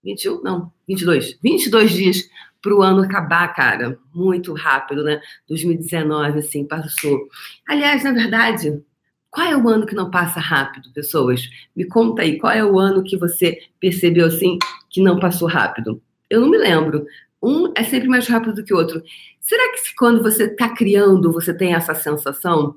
21? 0.05 0.43
Não, 0.43 0.73
22. 0.87 1.39
22 1.43 1.91
dias 1.93 2.29
para 2.61 2.75
o 2.75 2.83
ano 2.83 3.03
acabar, 3.03 3.49
cara. 3.55 3.99
Muito 4.15 4.53
rápido, 4.55 5.03
né? 5.03 5.21
2019, 5.49 6.39
assim, 6.39 6.65
passou. 6.65 7.29
Aliás, 7.69 8.05
na 8.05 8.13
verdade, 8.13 8.83
qual 9.31 9.47
é 9.47 9.57
o 9.57 9.69
ano 9.69 9.85
que 9.85 9.95
não 9.95 10.11
passa 10.11 10.39
rápido, 10.39 10.93
pessoas? 10.93 11.43
Me 11.75 11.85
conta 11.85 12.23
aí, 12.23 12.39
qual 12.39 12.53
é 12.53 12.65
o 12.65 12.79
ano 12.79 13.03
que 13.03 13.17
você 13.17 13.59
percebeu, 13.81 14.27
assim, 14.27 14.59
que 14.89 15.03
não 15.03 15.19
passou 15.19 15.49
rápido? 15.49 16.01
Eu 16.31 16.41
não 16.41 16.51
me 16.51 16.57
lembro. 16.57 17.05
Um 17.43 17.73
é 17.77 17.83
sempre 17.83 18.09
mais 18.09 18.27
rápido 18.27 18.55
do 18.55 18.65
que 18.65 18.73
o 18.73 18.77
outro. 18.77 19.03
Será 19.41 19.73
que 19.73 19.95
quando 19.97 20.23
você 20.23 20.45
está 20.45 20.69
criando, 20.71 21.33
você 21.33 21.53
tem 21.53 21.75
essa 21.75 21.95
sensação? 21.95 22.77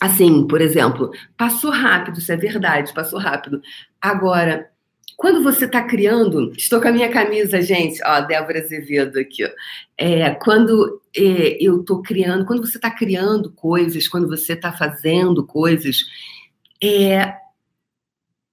Assim, 0.00 0.46
por 0.46 0.60
exemplo, 0.60 1.10
passou 1.38 1.70
rápido, 1.70 2.18
isso 2.18 2.30
é 2.30 2.36
verdade, 2.36 2.92
passou 2.92 3.18
rápido. 3.18 3.62
Agora, 3.98 4.68
quando 5.16 5.42
você 5.42 5.64
está 5.64 5.82
criando, 5.82 6.52
estou 6.56 6.80
com 6.80 6.88
a 6.88 6.92
minha 6.92 7.10
camisa, 7.10 7.62
gente, 7.62 8.00
ó, 8.04 8.20
Débora 8.20 8.60
Azevedo 8.60 9.18
aqui. 9.18 9.42
É, 9.96 10.30
quando 10.30 11.00
é, 11.16 11.56
eu 11.64 11.80
estou 11.80 12.02
criando, 12.02 12.44
quando 12.44 12.66
você 12.66 12.78
está 12.78 12.90
criando 12.90 13.50
coisas, 13.52 14.08
quando 14.08 14.28
você 14.28 14.54
está 14.54 14.72
fazendo 14.72 15.46
coisas, 15.46 15.98
é, 16.82 17.36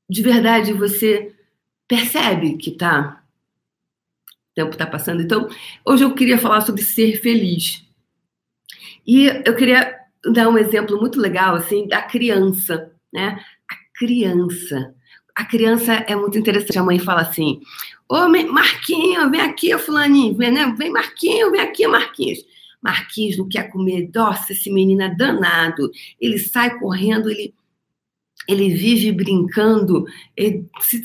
de 0.09 0.21
verdade 0.21 0.71
você 0.73 1.33
percebe 1.87 2.57
que 2.57 2.71
tá, 2.71 3.23
o 4.51 4.55
tempo 4.55 4.71
está 4.71 4.85
passando. 4.85 5.21
Então, 5.21 5.49
hoje 5.85 6.03
eu 6.03 6.13
queria 6.13 6.37
falar 6.37 6.61
sobre 6.61 6.83
ser 6.83 7.19
feliz. 7.21 7.83
E 9.05 9.25
eu 9.45 9.55
queria 9.55 9.99
dar 10.31 10.47
um 10.47 10.57
exemplo 10.57 10.99
muito 10.99 11.19
legal, 11.19 11.55
assim, 11.55 11.87
da 11.87 12.03
criança, 12.03 12.91
né? 13.11 13.43
A 13.67 13.75
criança 13.97 14.93
a 15.35 15.45
criança 15.45 15.93
é 15.93 16.15
muito 16.15 16.37
interessante. 16.37 16.77
A 16.77 16.83
mãe 16.83 16.99
fala 16.99 17.21
assim: 17.21 17.61
Ô 18.07 18.27
Marquinho, 18.27 19.29
vem 19.29 19.41
aqui, 19.41 19.77
Fulaninho, 19.77 20.35
vem, 20.35 20.51
né? 20.51 20.73
vem 20.77 20.91
Marquinho, 20.91 21.51
vem 21.51 21.61
aqui, 21.61 21.87
Marquinhos. 21.87 22.39
Marquinhos 22.81 23.37
não 23.37 23.47
quer 23.47 23.69
comer. 23.69 24.09
Nossa, 24.13 24.53
esse 24.53 24.71
menino 24.71 25.03
é 25.03 25.15
danado. 25.15 25.91
Ele 26.19 26.37
sai 26.37 26.77
correndo, 26.79 27.29
ele, 27.29 27.53
ele 28.47 28.73
vive 28.73 29.11
brincando. 29.11 30.05
Ele, 30.35 30.67
se, 30.79 31.01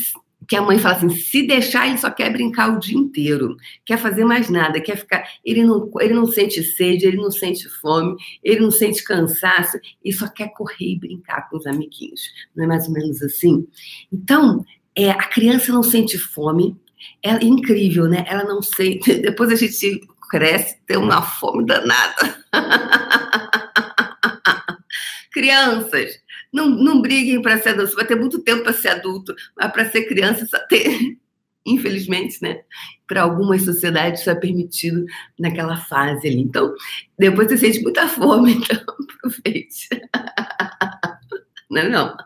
que 0.47 0.57
a 0.57 0.63
mãe 0.63 0.79
fala 0.79 0.97
assim: 0.97 1.11
se 1.11 1.47
deixar, 1.47 1.89
ele 1.89 1.99
só 1.99 2.11
quer 2.11 2.33
brincar 2.33 2.75
o 2.75 2.79
dia 2.79 2.97
inteiro, 2.97 3.57
quer 3.85 3.99
fazer 3.99 4.25
mais 4.25 4.49
nada, 4.49 4.81
quer 4.81 4.97
ficar. 4.97 5.29
Ele 5.45 5.65
não, 5.65 5.91
ele 6.01 6.15
não 6.15 6.27
sente 6.27 6.63
sede, 6.63 7.07
ele 7.07 7.17
não 7.17 7.31
sente 7.31 7.69
fome, 7.69 8.17
ele 8.43 8.61
não 8.61 8.71
sente 8.71 9.03
cansaço, 9.03 9.79
ele 10.05 10.15
só 10.15 10.29
quer 10.29 10.49
correr 10.49 10.93
e 10.93 10.99
brincar 10.99 11.49
com 11.49 11.57
os 11.57 11.67
amiguinhos. 11.67 12.21
Não 12.55 12.65
é 12.65 12.67
mais 12.67 12.87
ou 12.87 12.93
menos 12.93 13.23
assim? 13.23 13.67
Então, 14.13 14.65
é, 14.95 15.11
a 15.11 15.29
criança 15.29 15.73
não 15.73 15.83
sente 15.83 16.19
fome, 16.19 16.77
é 17.23 17.33
incrível, 17.45 18.09
né? 18.09 18.25
Ela 18.27 18.45
não 18.45 18.63
sente. 18.63 19.15
Depois 19.21 19.51
a 19.51 19.57
gente 19.57 20.01
cresce, 20.31 20.79
tem 20.87 20.97
uma 20.97 21.23
fome 21.23 21.67
danada. 21.67 22.37
Crianças, 25.33 26.19
não, 26.53 26.69
não 26.69 27.01
briguem 27.01 27.41
para 27.43 27.59
ser 27.59 27.71
adulto. 27.71 27.91
Você 27.91 27.97
vai 27.97 28.07
ter 28.07 28.17
muito 28.17 28.41
tempo 28.41 28.63
para 28.63 28.73
ser 28.73 28.89
adulto, 28.89 29.35
mas 29.57 29.73
para 29.73 29.91
ser 29.91 30.07
criança 30.07 30.47
só 30.47 30.59
tem. 30.67 31.19
Infelizmente, 31.67 32.39
né? 32.41 32.63
Para 33.09 33.23
algumas 33.23 33.63
sociedades 33.63 34.21
isso 34.21 34.31
é 34.31 34.35
permitido 34.37 35.05
naquela 35.37 35.77
fase 35.77 36.29
ali. 36.29 36.41
Então, 36.41 36.73
depois 37.19 37.49
você 37.49 37.59
sente 37.59 37.83
muita 37.83 38.07
fome, 38.07 38.55
então 38.63 38.79
aproveite. 39.17 39.89
Não 41.69 41.83
é 41.83 41.89
não? 41.89 42.17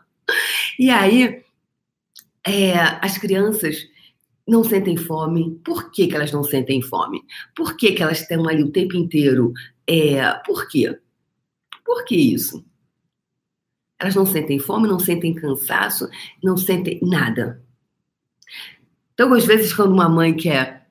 E 0.77 0.91
aí, 0.91 1.43
é, 2.45 2.73
as 3.01 3.17
crianças 3.17 3.87
não 4.47 4.63
sentem 4.63 4.97
fome. 4.97 5.59
Por 5.63 5.91
que, 5.91 6.07
que 6.07 6.15
elas 6.15 6.31
não 6.31 6.43
sentem 6.43 6.81
fome? 6.81 7.21
Por 7.55 7.75
que, 7.75 7.93
que 7.93 8.03
elas 8.03 8.21
estão 8.21 8.47
ali 8.47 8.63
o 8.63 8.71
tempo 8.71 8.95
inteiro? 8.95 9.53
É, 9.87 10.31
por 10.45 10.67
quê? 10.67 10.97
Por 11.85 12.05
que 12.05 12.15
isso? 12.15 12.63
Elas 14.01 14.15
não 14.15 14.25
sentem 14.25 14.57
fome, 14.57 14.87
não 14.87 14.97
sentem 14.97 15.31
cansaço, 15.31 16.09
não 16.43 16.57
sentem 16.57 16.99
nada. 17.03 17.61
Então, 19.13 19.31
às 19.31 19.45
vezes, 19.45 19.71
quando 19.71 19.93
uma 19.93 20.09
mãe 20.09 20.35
quer 20.35 20.87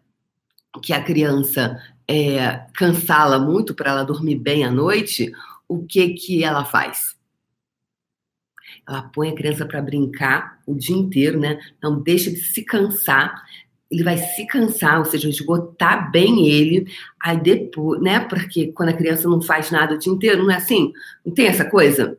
que 0.81 0.93
a 0.93 1.03
criança 1.03 1.77
é, 2.07 2.67
cansá-la 2.73 3.37
muito 3.37 3.75
para 3.75 3.91
ela 3.91 4.05
dormir 4.05 4.37
bem 4.37 4.65
à 4.65 4.71
noite, 4.71 5.33
o 5.67 5.85
que 5.85 6.11
que 6.11 6.45
ela 6.45 6.65
faz? 6.65 7.17
Ela 8.89 9.03
põe 9.03 9.31
a 9.31 9.35
criança 9.35 9.67
para 9.67 9.83
brincar 9.83 10.61
o 10.65 10.77
dia 10.77 10.97
inteiro, 10.97 11.41
né? 11.41 11.59
Não 11.83 12.01
deixa 12.01 12.31
de 12.31 12.37
se 12.37 12.65
cansar. 12.65 13.35
Ele 13.91 14.05
vai 14.05 14.19
se 14.19 14.47
cansar, 14.47 15.01
ou 15.01 15.05
seja, 15.05 15.29
esgotar 15.29 16.13
bem 16.13 16.49
ele. 16.49 16.87
Aí 17.21 17.37
depois, 17.41 18.01
né? 18.01 18.21
Porque 18.21 18.69
quando 18.69 18.91
a 18.91 18.97
criança 18.97 19.29
não 19.29 19.43
faz 19.43 19.73
nada 19.73 19.97
o 19.97 19.99
dia 19.99 20.13
inteiro, 20.13 20.45
não 20.45 20.53
é 20.53 20.57
assim? 20.57 20.93
Não 21.27 21.35
tem 21.35 21.49
essa 21.49 21.65
coisa? 21.65 22.17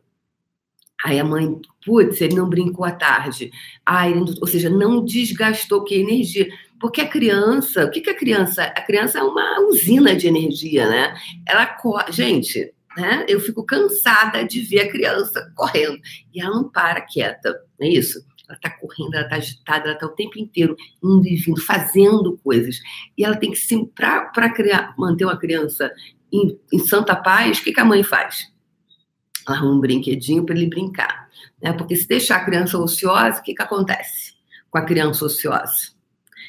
Aí 1.04 1.18
a 1.18 1.24
mãe, 1.24 1.60
putz, 1.84 2.20
ele 2.20 2.34
não 2.34 2.48
brincou 2.48 2.84
à 2.84 2.92
tarde. 2.92 3.50
Ai, 3.84 4.14
ou 4.14 4.46
seja, 4.46 4.70
não 4.70 5.04
desgastou 5.04 5.84
que 5.84 5.94
energia. 5.94 6.48
Porque 6.80 7.00
a 7.00 7.08
criança, 7.08 7.84
o 7.84 7.90
que, 7.90 8.00
que 8.00 8.10
a 8.10 8.16
criança? 8.16 8.64
A 8.64 8.80
criança 8.82 9.18
é 9.18 9.22
uma 9.22 9.60
usina 9.60 10.14
de 10.14 10.26
energia, 10.26 10.88
né? 10.88 11.14
Ela, 11.46 11.76
gente, 12.10 12.72
né? 12.96 13.24
Eu 13.28 13.40
fico 13.40 13.64
cansada 13.64 14.44
de 14.44 14.60
ver 14.60 14.80
a 14.80 14.90
criança 14.90 15.52
correndo. 15.56 16.00
E 16.32 16.40
ela 16.40 16.54
não 16.54 16.68
para 16.68 17.00
quieta, 17.00 17.52
não 17.78 17.86
é 17.86 17.90
isso? 17.90 18.24
Ela 18.48 18.56
está 18.56 18.70
correndo, 18.70 19.14
ela 19.14 19.24
está 19.24 19.36
agitada, 19.36 19.84
ela 19.84 19.94
está 19.94 20.06
o 20.06 20.10
tempo 20.10 20.38
inteiro 20.38 20.76
indo 21.02 21.26
e 21.26 21.36
vindo, 21.36 21.60
fazendo 21.62 22.38
coisas. 22.44 22.78
E 23.16 23.24
ela 23.24 23.36
tem 23.36 23.50
que, 23.50 23.58
sim, 23.58 23.84
para 23.86 24.30
manter 24.98 25.24
uma 25.24 25.38
criança 25.38 25.90
em, 26.32 26.58
em 26.72 26.78
santa 26.78 27.14
paz, 27.14 27.58
o 27.58 27.64
que, 27.64 27.72
que 27.72 27.80
a 27.80 27.84
mãe 27.84 28.02
faz? 28.02 28.51
Arruma 29.46 29.74
um 29.74 29.80
brinquedinho 29.80 30.44
para 30.44 30.54
ele 30.54 30.68
brincar. 30.68 31.28
Né? 31.60 31.72
Porque 31.72 31.96
se 31.96 32.06
deixar 32.06 32.36
a 32.36 32.44
criança 32.44 32.78
ociosa, 32.78 33.40
o 33.40 33.42
que, 33.42 33.54
que 33.54 33.62
acontece 33.62 34.34
com 34.70 34.78
a 34.78 34.84
criança 34.84 35.24
ociosa? 35.24 35.92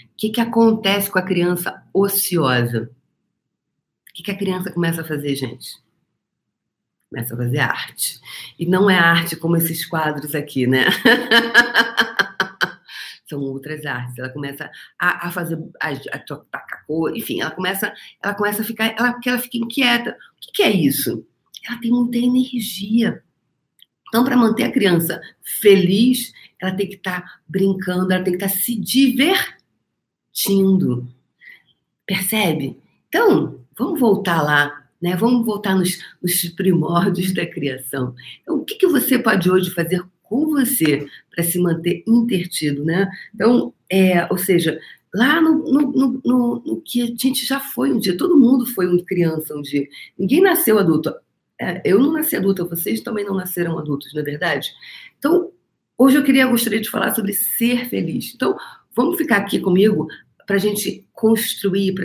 O 0.05 0.15
que, 0.15 0.29
que 0.29 0.41
acontece 0.41 1.11
com 1.11 1.19
a 1.19 1.23
criança 1.23 1.83
ociosa? 1.93 2.89
O 4.09 4.13
que, 4.13 4.23
que 4.23 4.31
a 4.31 4.37
criança 4.37 4.71
começa 4.71 5.01
a 5.01 5.05
fazer, 5.05 5.35
gente? 5.35 5.81
Começa 7.09 7.33
a 7.33 7.37
fazer 7.37 7.59
arte. 7.59 8.19
E 8.57 8.65
não 8.65 8.89
é 8.89 8.97
arte 8.97 9.35
como 9.35 9.57
esses 9.57 9.85
quadros 9.85 10.33
aqui, 10.33 10.65
né? 10.65 10.85
São 13.27 13.41
outras 13.41 13.85
artes. 13.85 14.17
Ela 14.17 14.29
começa 14.29 14.69
a, 14.99 15.27
a 15.27 15.31
fazer, 15.31 15.57
a, 15.81 15.89
a 15.89 16.19
tocar 16.19 16.85
cor, 16.85 17.15
enfim, 17.15 17.41
ela 17.41 17.51
começa, 17.51 17.93
ela 18.21 18.33
começa 18.33 18.61
a 18.61 18.65
ficar, 18.65 18.95
ela, 18.97 19.19
ela 19.25 19.39
fica 19.39 19.57
inquieta. 19.57 20.11
O 20.11 20.41
que, 20.41 20.51
que 20.53 20.63
é 20.63 20.71
isso? 20.71 21.25
Ela 21.65 21.79
tem 21.79 21.91
muita 21.91 22.17
energia. 22.17 23.23
Então, 24.07 24.23
para 24.23 24.37
manter 24.37 24.63
a 24.63 24.71
criança 24.71 25.19
feliz, 25.41 26.31
ela 26.61 26.71
tem 26.71 26.87
que 26.87 26.95
estar 26.95 27.21
tá 27.21 27.39
brincando, 27.47 28.13
ela 28.13 28.23
tem 28.23 28.37
que 28.37 28.43
estar 28.43 28.55
tá 28.55 28.61
se 28.61 28.75
divertindo. 28.75 29.47
Percebe? 32.05 32.79
Então, 33.07 33.59
vamos 33.77 33.99
voltar 33.99 34.41
lá, 34.41 34.83
né? 35.01 35.15
Vamos 35.15 35.45
voltar 35.45 35.75
nos, 35.75 35.97
nos 36.21 36.45
primórdios 36.49 37.33
da 37.33 37.45
criação. 37.45 38.13
Então, 38.41 38.57
o 38.57 38.65
que, 38.65 38.75
que 38.75 38.87
você 38.87 39.17
pode 39.17 39.49
hoje 39.49 39.71
fazer 39.71 40.03
com 40.21 40.49
você 40.49 41.07
para 41.33 41.43
se 41.43 41.59
manter 41.59 42.03
intertido, 42.07 42.83
né? 42.83 43.09
Então, 43.33 43.73
é, 43.89 44.27
ou 44.31 44.37
seja, 44.37 44.79
lá 45.13 45.39
no, 45.39 45.59
no, 45.59 46.21
no, 46.25 46.63
no, 46.65 46.81
que 46.81 47.01
a 47.03 47.05
gente 47.05 47.45
já 47.45 47.59
foi 47.59 47.91
um 47.93 47.99
dia, 47.99 48.17
todo 48.17 48.37
mundo 48.37 48.65
foi 48.65 48.87
uma 48.87 49.03
criança 49.03 49.55
um 49.55 49.61
dia. 49.61 49.87
Ninguém 50.17 50.41
nasceu 50.41 50.79
adulto. 50.79 51.13
É, 51.63 51.81
eu 51.85 51.97
não 51.97 52.11
nasci 52.11 52.35
adulta, 52.35 52.65
vocês 52.65 52.99
também 52.99 53.23
não 53.23 53.35
nasceram 53.35 53.79
adultos, 53.79 54.13
não 54.13 54.21
é 54.21 54.25
verdade? 54.25 54.73
Então, 55.17 55.51
hoje 55.97 56.17
eu 56.17 56.23
queria 56.23 56.45
gostaria 56.45 56.81
de 56.81 56.89
falar 56.89 57.15
sobre 57.15 57.33
ser 57.33 57.87
feliz. 57.87 58.33
Então, 58.35 58.57
vamos 58.93 59.17
ficar 59.17 59.37
aqui 59.37 59.59
comigo 59.59 60.07
para 60.45 60.57
a 60.57 60.59
gente 60.59 61.07
construir, 61.13 61.95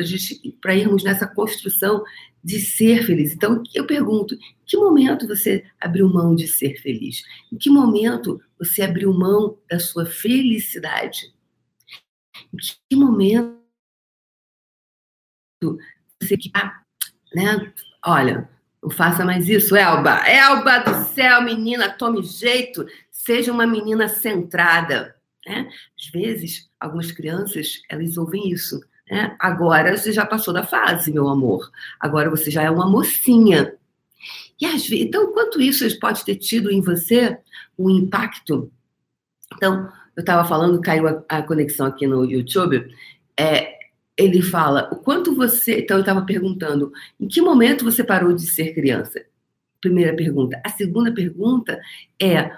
para 0.61 0.77
irmos 0.77 1.03
nessa 1.03 1.27
construção 1.27 2.05
de 2.43 2.61
ser 2.61 3.05
feliz. 3.05 3.33
Então, 3.33 3.63
eu 3.75 3.85
pergunto: 3.85 4.35
em 4.35 4.39
que 4.65 4.77
momento 4.77 5.27
você 5.27 5.65
abriu 5.81 6.09
mão 6.09 6.37
de 6.37 6.47
ser 6.47 6.81
feliz? 6.81 7.25
Em 7.53 7.57
que 7.57 7.69
momento 7.69 8.41
você 8.57 8.83
abriu 8.83 9.13
mão 9.13 9.59
da 9.69 9.81
sua 9.81 10.07
felicidade? 10.07 11.35
Em 12.53 12.59
que 12.89 12.97
momento 12.97 13.59
você, 16.23 16.37
ah, 16.55 16.81
né? 17.35 17.73
Olha, 18.05 18.49
não 18.83 18.91
faça 18.91 19.25
mais 19.25 19.49
isso, 19.49 19.77
Elba. 19.77 20.23
Elba 20.27 20.79
do 20.79 21.05
céu, 21.07 21.43
menina, 21.43 21.91
tome 21.91 22.23
jeito. 22.23 22.87
Seja 23.11 23.53
uma 23.53 23.67
menina 23.67 24.09
centrada. 24.09 25.17
Né? 25.47 25.69
Às 25.99 26.07
vezes, 26.11 26.71
algumas 26.79 27.11
crianças, 27.11 27.83
elas 27.89 28.17
ouvem 28.17 28.51
isso. 28.51 28.81
Né? 29.11 29.35
Agora 29.39 29.97
você 29.97 30.13
já 30.13 30.25
passou 30.25 30.55
da 30.55 30.63
fase, 30.63 31.13
meu 31.13 31.29
amor. 31.29 31.71
Agora 31.99 32.31
você 32.31 32.51
já 32.51 32.63
é 32.63 32.71
uma 32.71 32.89
mocinha. 32.89 33.75
E 34.61 34.67
às 34.67 34.87
vezes, 34.87 35.07
então, 35.07 35.33
quanto 35.33 35.61
isso 35.61 35.87
pode 35.99 36.25
ter 36.25 36.37
tido 36.37 36.71
em 36.71 36.81
você 36.81 37.39
um 37.79 37.91
impacto? 37.91 38.71
Então, 39.55 39.91
eu 40.17 40.21
estava 40.21 40.47
falando, 40.47 40.81
caiu 40.81 41.07
a, 41.07 41.23
a, 41.29 41.43
conexão 41.43 41.87
aqui 41.87 42.07
no 42.07 42.25
YouTube. 42.25 42.93
É, 43.39 43.78
ele 44.19 44.43
fala 44.43 44.89
o 44.93 44.97
quanto 44.97 45.35
você. 45.35 45.81
Então, 45.81 45.97
eu 45.97 46.01
estava 46.01 46.23
perguntando, 46.23 46.93
em 47.21 47.29
que 47.29 47.41
momento 47.41 47.85
você 47.85 48.03
parou 48.03 48.33
de 48.33 48.47
ser 48.49 48.75
criança? 48.75 49.25
Primeira 49.81 50.15
pergunta. 50.17 50.61
A 50.65 50.71
segunda 50.71 51.15
pergunta 51.15 51.81
é: 52.21 52.51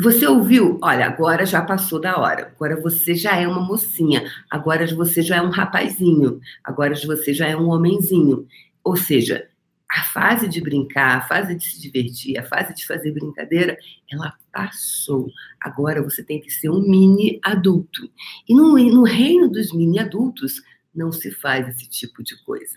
você 0.00 0.26
ouviu? 0.26 0.78
Olha, 0.82 1.06
agora 1.06 1.44
já 1.44 1.60
passou 1.60 2.00
da 2.00 2.16
hora. 2.18 2.52
Agora 2.54 2.80
você 2.80 3.14
já 3.14 3.36
é 3.36 3.46
uma 3.46 3.60
mocinha. 3.60 4.24
Agora 4.50 4.86
você 4.86 5.20
já 5.20 5.36
é 5.36 5.42
um 5.42 5.50
rapazinho. 5.50 6.40
Agora 6.64 6.94
você 6.94 7.34
já 7.34 7.46
é 7.46 7.56
um 7.56 7.68
homenzinho. 7.68 8.46
Ou 8.82 8.96
seja, 8.96 9.46
a 9.90 10.04
fase 10.04 10.48
de 10.48 10.60
brincar, 10.60 11.18
a 11.18 11.20
fase 11.22 11.54
de 11.54 11.64
se 11.64 11.80
divertir, 11.82 12.38
a 12.38 12.44
fase 12.44 12.74
de 12.74 12.86
fazer 12.86 13.12
brincadeira, 13.12 13.76
ela 14.10 14.32
passou. 14.58 15.32
Agora 15.60 16.02
você 16.02 16.20
tem 16.20 16.40
que 16.40 16.50
ser 16.50 16.68
um 16.68 16.80
mini 16.80 17.38
adulto. 17.44 18.10
E 18.48 18.52
no, 18.52 18.76
no 18.76 19.04
reino 19.04 19.48
dos 19.48 19.72
mini 19.72 20.00
adultos 20.00 20.60
não 20.92 21.12
se 21.12 21.30
faz 21.30 21.68
esse 21.68 21.88
tipo 21.88 22.24
de 22.24 22.36
coisa. 22.42 22.76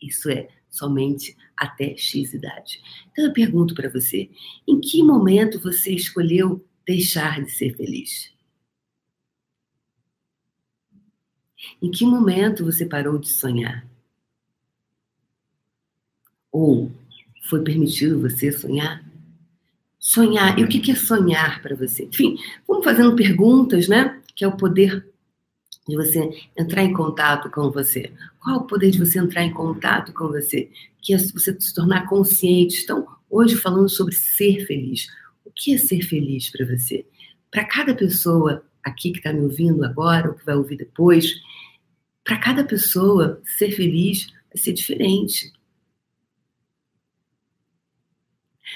Isso 0.00 0.28
é 0.28 0.48
somente 0.68 1.36
até 1.56 1.96
X 1.96 2.34
idade. 2.34 2.82
Então 3.12 3.26
eu 3.26 3.32
pergunto 3.32 3.76
para 3.76 3.88
você: 3.88 4.28
em 4.66 4.80
que 4.80 5.04
momento 5.04 5.60
você 5.60 5.94
escolheu 5.94 6.66
deixar 6.84 7.40
de 7.40 7.52
ser 7.52 7.76
feliz? 7.76 8.32
Em 11.80 11.92
que 11.92 12.04
momento 12.04 12.64
você 12.64 12.84
parou 12.84 13.18
de 13.18 13.28
sonhar? 13.28 13.86
Ou 16.50 16.90
foi 17.48 17.62
permitido 17.62 18.20
você 18.20 18.50
sonhar? 18.50 19.01
Sonhar. 20.02 20.58
E 20.58 20.64
o 20.64 20.68
que 20.68 20.90
é 20.90 20.96
sonhar 20.96 21.62
para 21.62 21.76
você? 21.76 22.02
Enfim, 22.06 22.36
vamos 22.66 22.84
fazendo 22.84 23.14
perguntas, 23.14 23.86
né? 23.86 24.20
Que 24.34 24.44
é 24.44 24.48
o 24.48 24.56
poder 24.56 25.06
de 25.86 25.96
você 25.96 26.28
entrar 26.58 26.82
em 26.82 26.92
contato 26.92 27.48
com 27.48 27.70
você. 27.70 28.12
Qual 28.40 28.56
é 28.56 28.58
o 28.58 28.64
poder 28.64 28.90
de 28.90 28.98
você 28.98 29.20
entrar 29.20 29.44
em 29.44 29.52
contato 29.52 30.12
com 30.12 30.26
você? 30.26 30.68
Que 31.00 31.14
é 31.14 31.18
você 31.18 31.56
se 31.60 31.72
tornar 31.72 32.08
consciente. 32.08 32.82
Então, 32.82 33.06
hoje 33.30 33.54
falando 33.54 33.88
sobre 33.88 34.12
ser 34.12 34.66
feliz. 34.66 35.06
O 35.44 35.52
que 35.54 35.72
é 35.74 35.78
ser 35.78 36.02
feliz 36.02 36.50
para 36.50 36.66
você? 36.66 37.06
Para 37.48 37.64
cada 37.64 37.94
pessoa 37.94 38.64
aqui 38.82 39.12
que 39.12 39.18
está 39.18 39.32
me 39.32 39.42
ouvindo 39.42 39.84
agora, 39.84 40.30
ou 40.30 40.34
que 40.34 40.44
vai 40.44 40.56
ouvir 40.56 40.78
depois, 40.78 41.32
para 42.24 42.38
cada 42.38 42.64
pessoa, 42.64 43.40
ser 43.56 43.70
feliz 43.70 44.26
vai 44.52 44.56
ser 44.56 44.72
diferente. 44.72 45.52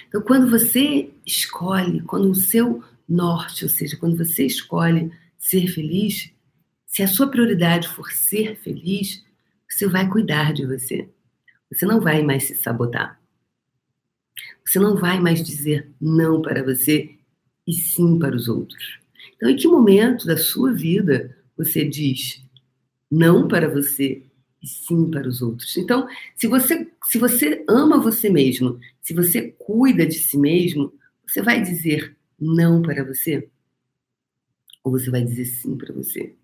Então, 0.09 0.21
quando 0.23 0.51
você 0.51 1.11
escolhe, 1.25 2.01
quando 2.03 2.31
o 2.31 2.35
seu 2.35 2.83
norte, 3.09 3.65
ou 3.65 3.71
seja, 3.71 3.97
quando 3.97 4.17
você 4.17 4.47
escolhe 4.47 5.11
ser 5.39 5.69
feliz, 5.69 6.33
se 6.87 7.03
a 7.03 7.09
sua 7.09 7.29
prioridade 7.29 7.89
for 7.89 8.11
ser 8.11 8.57
feliz, 8.57 9.25
você 9.69 9.87
vai 9.87 10.09
cuidar 10.09 10.53
de 10.53 10.67
você. 10.67 11.09
Você 11.71 11.85
não 11.85 12.01
vai 12.01 12.23
mais 12.23 12.45
se 12.45 12.55
sabotar. 12.57 13.21
Você 14.65 14.79
não 14.79 14.97
vai 14.97 15.21
mais 15.21 15.43
dizer 15.43 15.91
não 16.01 16.43
para 16.43 16.63
você 16.63 17.17
e 17.67 17.73
sim 17.73 18.19
para 18.19 18.35
os 18.35 18.49
outros. 18.49 18.99
Então, 19.35 19.51
em 19.51 19.57
que 19.57 19.69
momento 19.69 20.27
da 20.27 20.37
sua 20.37 20.73
vida 20.73 21.37
você 21.57 21.85
diz 21.85 22.43
não 23.11 23.47
para 23.47 23.69
você 23.69 24.23
e 24.63 24.67
sim 24.67 25.11
para 25.11 25.29
os 25.29 25.43
outros. 25.43 25.77
Então, 25.77 26.09
se 26.35 26.47
você, 26.47 26.91
se 27.05 27.19
você 27.19 27.65
ama 27.69 28.01
você 28.01 28.29
mesmo, 28.29 28.79
se 29.01 29.15
você 29.15 29.55
cuida 29.59 30.07
de 30.07 30.15
si 30.15 30.39
mesmo, 30.39 30.93
você 31.27 31.43
vai 31.43 31.61
dizer 31.61 32.17
não 32.39 32.83
para 32.83 33.05
você? 33.05 33.49
Ou 34.83 34.93
você 34.93 35.11
vai 35.11 35.23
dizer 35.23 35.45
sim 35.45 35.77
para 35.77 35.93
você? 35.93 36.35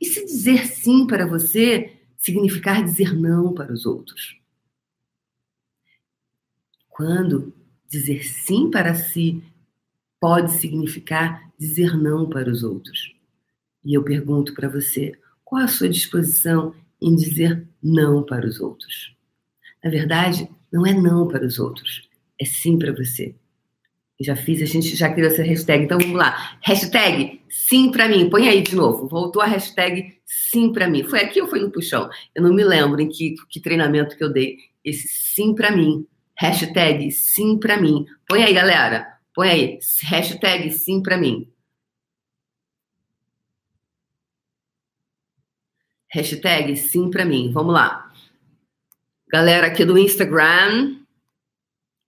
E 0.00 0.06
se 0.06 0.24
dizer 0.24 0.66
sim 0.66 1.06
para 1.06 1.26
você 1.26 1.96
significar 2.16 2.84
dizer 2.84 3.14
não 3.14 3.52
para 3.54 3.72
os 3.72 3.86
outros? 3.86 4.40
Quando 6.88 7.52
dizer 7.88 8.24
sim 8.24 8.70
para 8.70 8.94
si 8.94 9.42
pode 10.20 10.52
significar 10.52 11.52
dizer 11.58 11.96
não 11.96 12.28
para 12.28 12.50
os 12.50 12.62
outros? 12.62 13.14
E 13.84 13.94
eu 13.94 14.02
pergunto 14.02 14.54
para 14.54 14.68
você, 14.68 15.18
qual 15.46 15.62
a 15.62 15.68
sua 15.68 15.88
disposição 15.88 16.74
em 17.00 17.14
dizer 17.14 17.64
não 17.80 18.24
para 18.24 18.44
os 18.44 18.60
outros? 18.60 19.14
Na 19.82 19.88
verdade, 19.88 20.50
não 20.72 20.84
é 20.84 20.92
não 20.92 21.28
para 21.28 21.46
os 21.46 21.60
outros, 21.60 22.08
é 22.38 22.44
sim 22.44 22.76
para 22.76 22.92
você. 22.92 23.32
Já 24.18 24.34
fiz, 24.34 24.60
a 24.60 24.64
gente 24.64 24.96
já 24.96 25.08
criou 25.12 25.30
essa 25.30 25.42
hashtag. 25.42 25.84
Então 25.84 25.98
vamos 25.98 26.16
lá. 26.16 26.58
Hashtag 26.62 27.42
sim 27.48 27.90
para 27.92 28.08
mim. 28.08 28.28
Põe 28.28 28.48
aí 28.48 28.62
de 28.62 28.74
novo. 28.74 29.06
Voltou 29.06 29.42
a 29.42 29.46
hashtag 29.46 30.18
sim 30.24 30.72
para 30.72 30.88
mim. 30.88 31.04
Foi 31.04 31.20
aqui 31.20 31.40
ou 31.40 31.46
foi 31.46 31.60
no 31.60 31.70
puxão? 31.70 32.08
Eu 32.34 32.42
não 32.42 32.52
me 32.52 32.64
lembro 32.64 33.00
em 33.00 33.08
que, 33.08 33.34
que 33.50 33.60
treinamento 33.60 34.16
que 34.16 34.24
eu 34.24 34.32
dei. 34.32 34.56
Esse 34.82 35.06
sim 35.06 35.54
para 35.54 35.70
mim. 35.70 36.06
Hashtag 36.34 37.12
sim 37.12 37.58
para 37.58 37.78
mim. 37.78 38.06
Põe 38.26 38.42
aí, 38.42 38.54
galera. 38.54 39.06
Põe 39.34 39.50
aí. 39.50 39.78
Hashtag 40.04 40.70
sim 40.70 41.02
para 41.02 41.18
mim. 41.18 41.46
Hashtag 46.12 46.76
sim 46.76 47.10
para 47.10 47.24
mim. 47.24 47.50
Vamos 47.52 47.74
lá. 47.74 48.10
Galera 49.28 49.66
aqui 49.66 49.84
do 49.84 49.98
Instagram, 49.98 50.96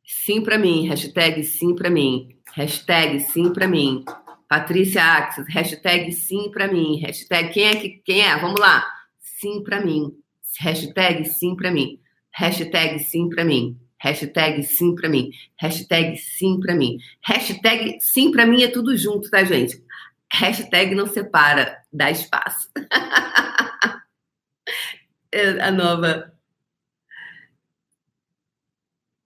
sim 0.05 0.43
para 0.43 0.57
mim. 0.57 0.87
Hashtag 0.87 1.43
sim 1.45 1.75
para 1.75 1.91
mim. 1.91 2.37
Hashtag 2.55 3.21
sim 3.21 3.53
para 3.53 3.67
mim. 3.67 4.05
Patrícia 4.49 5.03
Axis, 5.03 5.47
hashtag 5.49 6.13
sim 6.13 6.51
para 6.51 6.69
mim. 6.69 6.99
Hashtag 7.01 7.53
quem 7.53 7.65
é 7.65 7.77
que 7.77 7.89
quem 8.05 8.23
é? 8.23 8.37
Vamos 8.39 8.61
lá. 8.61 8.85
Sim 9.21 9.63
para 9.63 9.85
mim. 9.85 10.13
Hashtag 10.61 11.25
sim 11.27 11.55
para 11.55 11.71
mim. 11.71 12.01
Hashtag 12.33 12.99
sim 13.01 13.29
para 13.29 13.45
mim. 13.45 13.77
Hashtag 14.01 14.63
sim 14.63 14.95
para 14.95 15.09
mim. 15.09 15.31
Hashtag 15.61 16.17
sim 16.17 16.61
para 16.61 16.75
mim. 16.75 16.99
Hashtag 17.23 17.99
sim 18.01 18.31
para 18.31 18.47
mim 18.47 18.63
é 18.63 18.69
tudo 18.69 18.97
junto, 18.97 19.29
tá, 19.29 19.45
gente? 19.45 19.83
Hashtag 20.33 20.95
não 20.95 21.07
separa, 21.07 21.79
dá 21.93 22.11
espaço. 22.11 22.69
É 25.33 25.61
a 25.63 25.71
nova. 25.71 26.33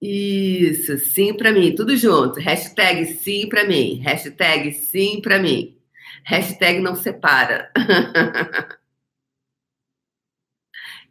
Isso, 0.04 0.98
sim 0.98 1.32
para 1.36 1.52
mim, 1.52 1.74
tudo 1.76 1.96
junto. 1.96 2.40
Hashtag 2.40 3.06
sim 3.06 3.48
para 3.48 3.64
mim. 3.64 4.00
Hashtag 4.00 4.72
sim 4.72 5.20
para 5.22 5.38
mim. 5.38 5.76
Hashtag 6.24 6.80
não 6.80 6.96
separa. 6.96 7.70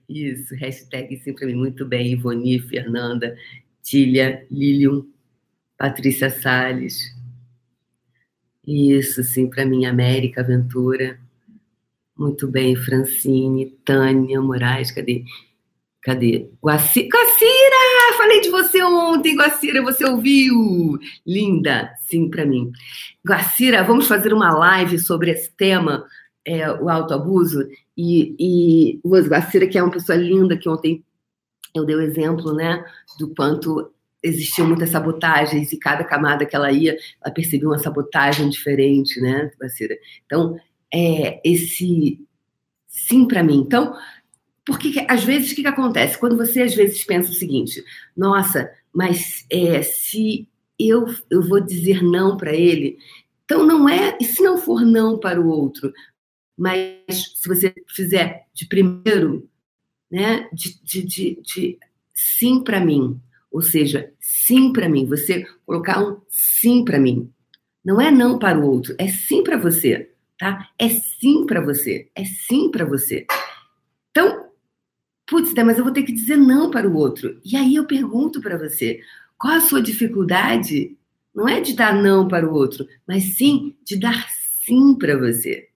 Isso, 0.10 0.54
hashtag 0.56 1.18
sim 1.18 1.34
para 1.34 1.48
mim. 1.48 1.56
Muito 1.56 1.86
bem, 1.86 2.12
Ivoni, 2.14 2.60
Fernanda, 2.60 3.38
Tília, 3.82 4.46
Lilium, 4.52 5.10
Patrícia 5.78 6.30
Salles. 6.30 7.16
Isso, 8.68 9.24
sim 9.24 9.50
para 9.50 9.66
mim, 9.66 9.86
América 9.86 10.42
Aventura. 10.42 11.21
Muito 12.18 12.48
bem, 12.48 12.76
Francine, 12.76 13.72
Tânia 13.86 14.42
Moraes, 14.42 14.92
cadê? 14.92 15.24
Cadê? 16.02 16.50
Guaci... 16.62 17.08
Guacira! 17.08 18.18
Falei 18.18 18.42
de 18.42 18.50
você 18.50 18.84
ontem, 18.84 19.36
Guacira, 19.36 19.82
você 19.82 20.04
ouviu? 20.06 20.98
Linda, 21.26 21.94
sim, 22.08 22.30
para 22.30 22.46
mim. 22.46 22.72
Guacira, 23.26 23.84
vamos 23.84 24.08
fazer 24.08 24.34
uma 24.34 24.52
live 24.52 24.98
sobre 25.00 25.32
esse 25.32 25.52
tema, 25.52 26.06
é, 26.46 26.72
o 26.72 26.90
autoabuso. 26.90 27.68
E, 27.96 28.36
e 28.40 29.00
Guacira, 29.06 29.68
que 29.68 29.78
é 29.78 29.84
uma 29.84 29.92
pessoa 29.92 30.18
linda, 30.18 30.58
que 30.58 30.68
ontem 30.68 31.04
eu 31.74 31.86
dei 31.86 31.96
o 31.96 32.02
exemplo, 32.02 32.54
né, 32.54 32.84
do 33.18 33.34
quanto 33.34 33.92
existiam 34.24 34.68
muitas 34.68 34.90
sabotagens 34.90 35.72
e 35.72 35.80
cada 35.80 36.04
camada 36.04 36.46
que 36.46 36.56
ela 36.56 36.72
ia, 36.72 36.98
ela 37.24 37.34
percebia 37.34 37.68
uma 37.68 37.80
sabotagem 37.80 38.50
diferente, 38.50 39.20
né, 39.22 39.52
Guacira? 39.60 39.96
Então, 40.26 40.60
é, 40.94 41.42
esse 41.44 42.20
sim 42.88 43.26
para 43.26 43.44
mim. 43.44 43.58
Então, 43.58 43.96
porque 44.66 45.06
às 45.08 45.24
vezes 45.24 45.52
o 45.52 45.56
que, 45.56 45.62
que, 45.62 45.68
acontece? 45.68 46.18
Quando 46.18 46.38
você 46.38 46.62
às 46.62 46.76
vezes 46.76 47.04
pensa 47.04 47.32
o 47.32 47.36
seguinte: 47.36 47.84
nossa, 48.16 48.70
mas 48.94 49.46
é, 49.50 49.82
se 49.82 50.48
eu, 50.78 51.06
eu 51.30 51.42
vou 51.42 51.62
dizer 51.62 52.04
não 52.04 52.38
para 52.38 52.54
ele, 52.54 52.98
então 53.46 53.66
não 53.66 53.88
é. 53.88 54.18
E 54.20 54.26
se 54.26 54.44
não 54.44 54.58
for 54.58 54.82
não 54.82 55.18
para 55.18 55.40
o 55.40 55.48
outro? 55.48 55.92
Mas 56.58 57.34
se 57.36 57.48
você 57.48 57.74
fizer 57.88 58.46
de 58.54 58.68
primeiro, 58.68 59.50
né, 60.12 60.48
de, 60.54 60.80
de, 60.84 61.04
de, 61.04 61.42
de 61.42 61.80
sim 62.14 62.64
para 62.64 62.80
mim, 62.80 63.20
ou 63.52 63.62
seja, 63.62 64.12
sim 64.20 64.72
para 64.72 64.88
mim, 64.88 65.06
você 65.06 65.46
colocar 65.66 66.04
um 66.04 66.22
sim 66.30 66.86
para 66.86 67.00
mim. 67.00 67.32
Não 67.84 68.00
é 68.00 68.12
não 68.12 68.38
para 68.38 68.60
o 68.60 68.70
outro, 68.70 68.94
é 69.00 69.08
sim 69.08 69.44
para 69.44 69.58
você 69.58 70.11
tá? 70.42 70.72
É 70.80 70.90
sim 70.90 71.46
para 71.46 71.62
você, 71.62 72.10
é 72.16 72.26
sim 72.26 72.72
para 72.72 72.84
você. 72.84 73.28
Então, 74.10 74.50
putz, 75.28 75.54
mas 75.54 75.78
eu 75.78 75.84
vou 75.84 75.94
ter 75.94 76.02
que 76.02 76.12
dizer 76.12 76.36
não 76.36 76.72
para 76.72 76.90
o 76.90 76.96
outro. 76.96 77.40
E 77.46 77.56
aí 77.56 77.76
eu 77.76 77.86
pergunto 77.86 78.42
para 78.42 78.58
você, 78.58 79.02
qual 79.38 79.54
a 79.54 79.62
sua 79.62 79.80
dificuldade? 79.80 80.98
Não 81.34 81.48
é 81.48 81.62
de 81.62 81.74
dar 81.74 81.94
não 81.94 82.28
para 82.28 82.50
o 82.50 82.56
outro, 82.56 82.88
mas 83.08 83.38
sim 83.38 83.78
de 83.86 83.96
dar 83.98 84.28
sim 84.66 84.96
para 84.96 85.16
você. 85.16 85.70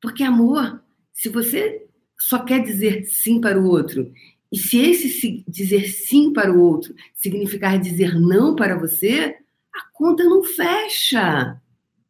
Porque 0.00 0.22
amor, 0.22 0.80
se 1.12 1.28
você 1.28 1.84
só 2.16 2.44
quer 2.44 2.62
dizer 2.62 3.06
sim 3.06 3.40
para 3.40 3.60
o 3.60 3.66
outro, 3.66 4.12
e 4.52 4.56
se 4.56 4.78
esse 4.78 5.44
dizer 5.48 5.88
sim 5.88 6.32
para 6.32 6.52
o 6.52 6.60
outro 6.60 6.94
significar 7.12 7.76
dizer 7.76 8.14
não 8.14 8.54
para 8.54 8.78
você, 8.78 9.36
a 9.74 9.90
conta 9.92 10.22
não 10.22 10.44
fecha 10.44 11.60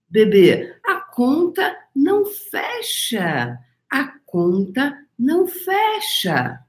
bebê, 0.08 0.76
a 0.84 1.00
conta 1.00 1.76
não 1.94 2.24
fecha. 2.26 3.58
A 3.90 4.08
conta 4.24 4.98
não 5.18 5.46
fecha. 5.46 6.60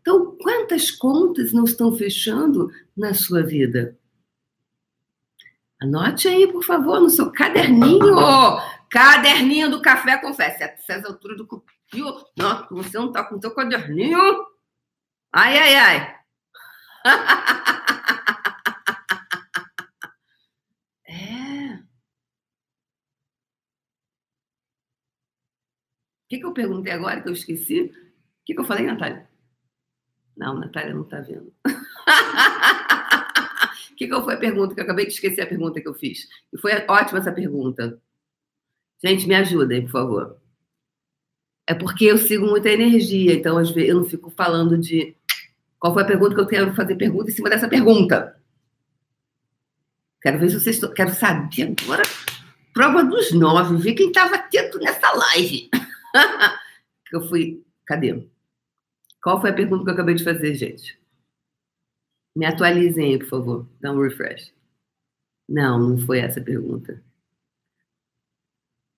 Então, 0.00 0.36
quantas 0.40 0.90
contas 0.90 1.52
não 1.52 1.64
estão 1.64 1.94
fechando 1.94 2.70
na 2.96 3.14
sua 3.14 3.42
vida? 3.42 3.96
Anote 5.80 6.28
aí, 6.28 6.50
por 6.50 6.62
favor, 6.64 7.00
no 7.00 7.10
seu 7.10 7.30
caderninho. 7.32 8.16
Caderninho 8.88 9.70
do 9.70 9.82
café 9.82 10.16
confessa. 10.18 10.64
Essa 10.64 11.08
altura 11.08 11.36
do 11.36 11.46
cupio. 11.46 12.14
Não, 12.36 12.66
você 12.70 12.96
não 12.98 13.08
está 13.08 13.24
com 13.24 13.36
o 13.36 13.40
seu 13.40 13.52
caderninho. 13.52 14.18
Ai, 15.32 15.58
ai, 15.58 15.74
ai. 15.76 16.16
que, 26.32 26.38
que 26.38 26.46
eu 26.46 26.52
perguntei 26.52 26.90
agora 26.90 27.20
que 27.20 27.28
eu 27.28 27.34
esqueci? 27.34 27.82
O 27.82 28.44
que, 28.46 28.54
que 28.54 28.60
eu 28.60 28.64
falei, 28.64 28.86
Natália? 28.86 29.28
Não, 30.34 30.58
Natália 30.58 30.94
não 30.94 31.02
está 31.02 31.20
vendo. 31.20 31.52
O 33.92 33.94
que, 33.94 34.08
que 34.08 34.22
foi 34.22 34.34
a 34.34 34.38
pergunta? 34.38 34.74
Que 34.74 34.80
eu 34.80 34.84
acabei 34.84 35.06
de 35.06 35.12
esquecer 35.12 35.42
a 35.42 35.46
pergunta 35.46 35.80
que 35.80 35.86
eu 35.86 35.94
fiz. 35.94 36.26
E 36.52 36.58
foi 36.58 36.72
ótima 36.88 37.20
essa 37.20 37.30
pergunta. 37.30 38.00
Gente, 39.04 39.28
me 39.28 39.34
ajudem, 39.34 39.82
por 39.82 39.90
favor. 39.90 40.36
É 41.68 41.74
porque 41.74 42.06
eu 42.06 42.18
sigo 42.18 42.46
muita 42.46 42.70
energia, 42.70 43.34
então 43.34 43.58
às 43.58 43.70
vezes 43.70 43.90
eu 43.90 43.96
não 43.96 44.04
fico 44.04 44.30
falando 44.30 44.76
de 44.78 45.14
qual 45.78 45.92
foi 45.92 46.02
a 46.02 46.06
pergunta 46.06 46.34
que 46.34 46.40
eu 46.40 46.46
quero 46.46 46.74
fazer 46.74 46.96
pergunta 46.96 47.30
em 47.30 47.34
cima 47.34 47.50
dessa 47.50 47.68
pergunta. 47.68 48.34
Quero 50.20 50.38
ver 50.40 50.50
se 50.50 50.58
vocês. 50.58 50.80
Quero 50.94 51.10
saber 51.10 51.74
agora. 51.82 52.02
Prova 52.72 53.04
dos 53.04 53.30
nove, 53.32 53.76
ver 53.76 53.92
quem 53.92 54.08
estava 54.08 54.34
atento 54.34 54.78
nessa 54.78 55.12
live. 55.12 55.68
eu 57.12 57.28
fui. 57.28 57.64
Cadê? 57.86 58.28
Qual 59.22 59.40
foi 59.40 59.50
a 59.50 59.54
pergunta 59.54 59.84
que 59.84 59.90
eu 59.90 59.94
acabei 59.94 60.14
de 60.14 60.24
fazer, 60.24 60.54
gente? 60.54 61.00
Me 62.34 62.46
atualizem 62.46 63.12
aí, 63.12 63.18
por 63.18 63.28
favor. 63.28 63.68
Dá 63.80 63.92
um 63.92 64.00
refresh. 64.00 64.52
Não, 65.48 65.78
não 65.78 65.98
foi 65.98 66.20
essa 66.20 66.40
a 66.40 66.44
pergunta. 66.44 67.02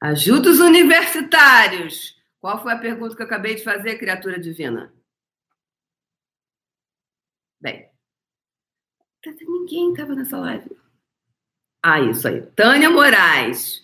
Ajuda 0.01 0.51
os 0.51 0.61
universitários. 0.61 2.23
Qual 2.41 2.63
foi 2.63 2.73
a 2.73 2.79
pergunta 2.79 3.17
que 3.17 3.23
eu 3.23 3.27
acabei 3.27 3.55
de 3.55 3.65
fazer, 3.65 3.99
criatura 3.99 4.39
divina? 4.39 4.93
Bem, 7.61 7.91
ninguém 9.47 9.93
estava 9.93 10.15
nessa 10.15 10.39
live. 10.39 10.77
Ah, 11.83 12.01
isso 12.01 12.29
aí. 12.29 12.43
Tânia 12.53 12.91
Moraes. 12.91 13.84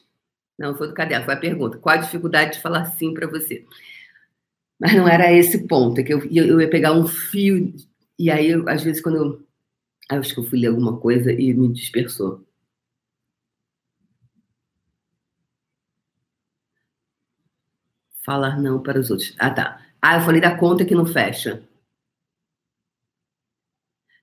Não, 0.61 0.77
foi 0.77 0.89
do 0.89 0.95
caderno, 0.95 1.25
foi 1.25 1.33
a 1.33 1.39
pergunta. 1.39 1.79
Qual 1.79 1.95
a 1.97 1.99
dificuldade 1.99 2.53
de 2.53 2.61
falar 2.61 2.85
sim 2.85 3.15
para 3.15 3.27
você? 3.27 3.65
Mas 4.79 4.95
não 4.95 5.09
era 5.09 5.33
esse 5.33 5.67
ponto, 5.67 6.01
é 6.01 6.05
que 6.05 6.13
eu, 6.13 6.21
eu 6.31 6.61
ia 6.61 6.69
pegar 6.69 6.93
um 6.93 7.07
fio, 7.07 7.75
e 8.19 8.31
aí, 8.31 8.51
eu, 8.51 8.69
às 8.69 8.83
vezes, 8.85 9.01
quando 9.03 9.17
eu. 9.17 9.47
Acho 10.11 10.35
que 10.35 10.41
eu 10.41 10.45
fui 10.45 10.61
ler 10.61 10.69
alguma 10.69 10.99
coisa 10.99 11.33
e 11.33 11.55
me 11.55 11.73
dispersou. 11.73 12.45
Falar 18.25 18.61
não 18.61 18.83
para 18.83 19.01
os 19.01 19.11
outros. 19.11 19.35
Ah, 19.39 19.51
tá. 19.51 19.81
Ah, 20.03 20.17
eu 20.19 20.23
falei 20.23 20.41
da 20.41 20.57
conta 20.57 20.85
que 20.85 20.95
não 20.95 21.07
fecha. 21.07 21.63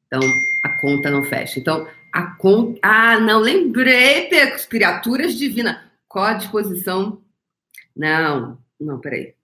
Então, 0.05 0.21
a 0.63 0.69
conta 0.79 1.09
não 1.09 1.23
fecha. 1.23 1.59
Então, 1.59 1.87
a 2.13 2.35
conta. 2.35 2.79
Ah, 2.83 3.19
não, 3.19 3.39
lembrei, 3.39 4.29
criaturas 4.69 5.35
divinas. 5.35 5.86
Qual 6.17 6.25
a 6.25 6.33
disposição? 6.33 7.23
Não, 7.95 8.59
não, 8.79 8.99
peraí. 8.99 9.35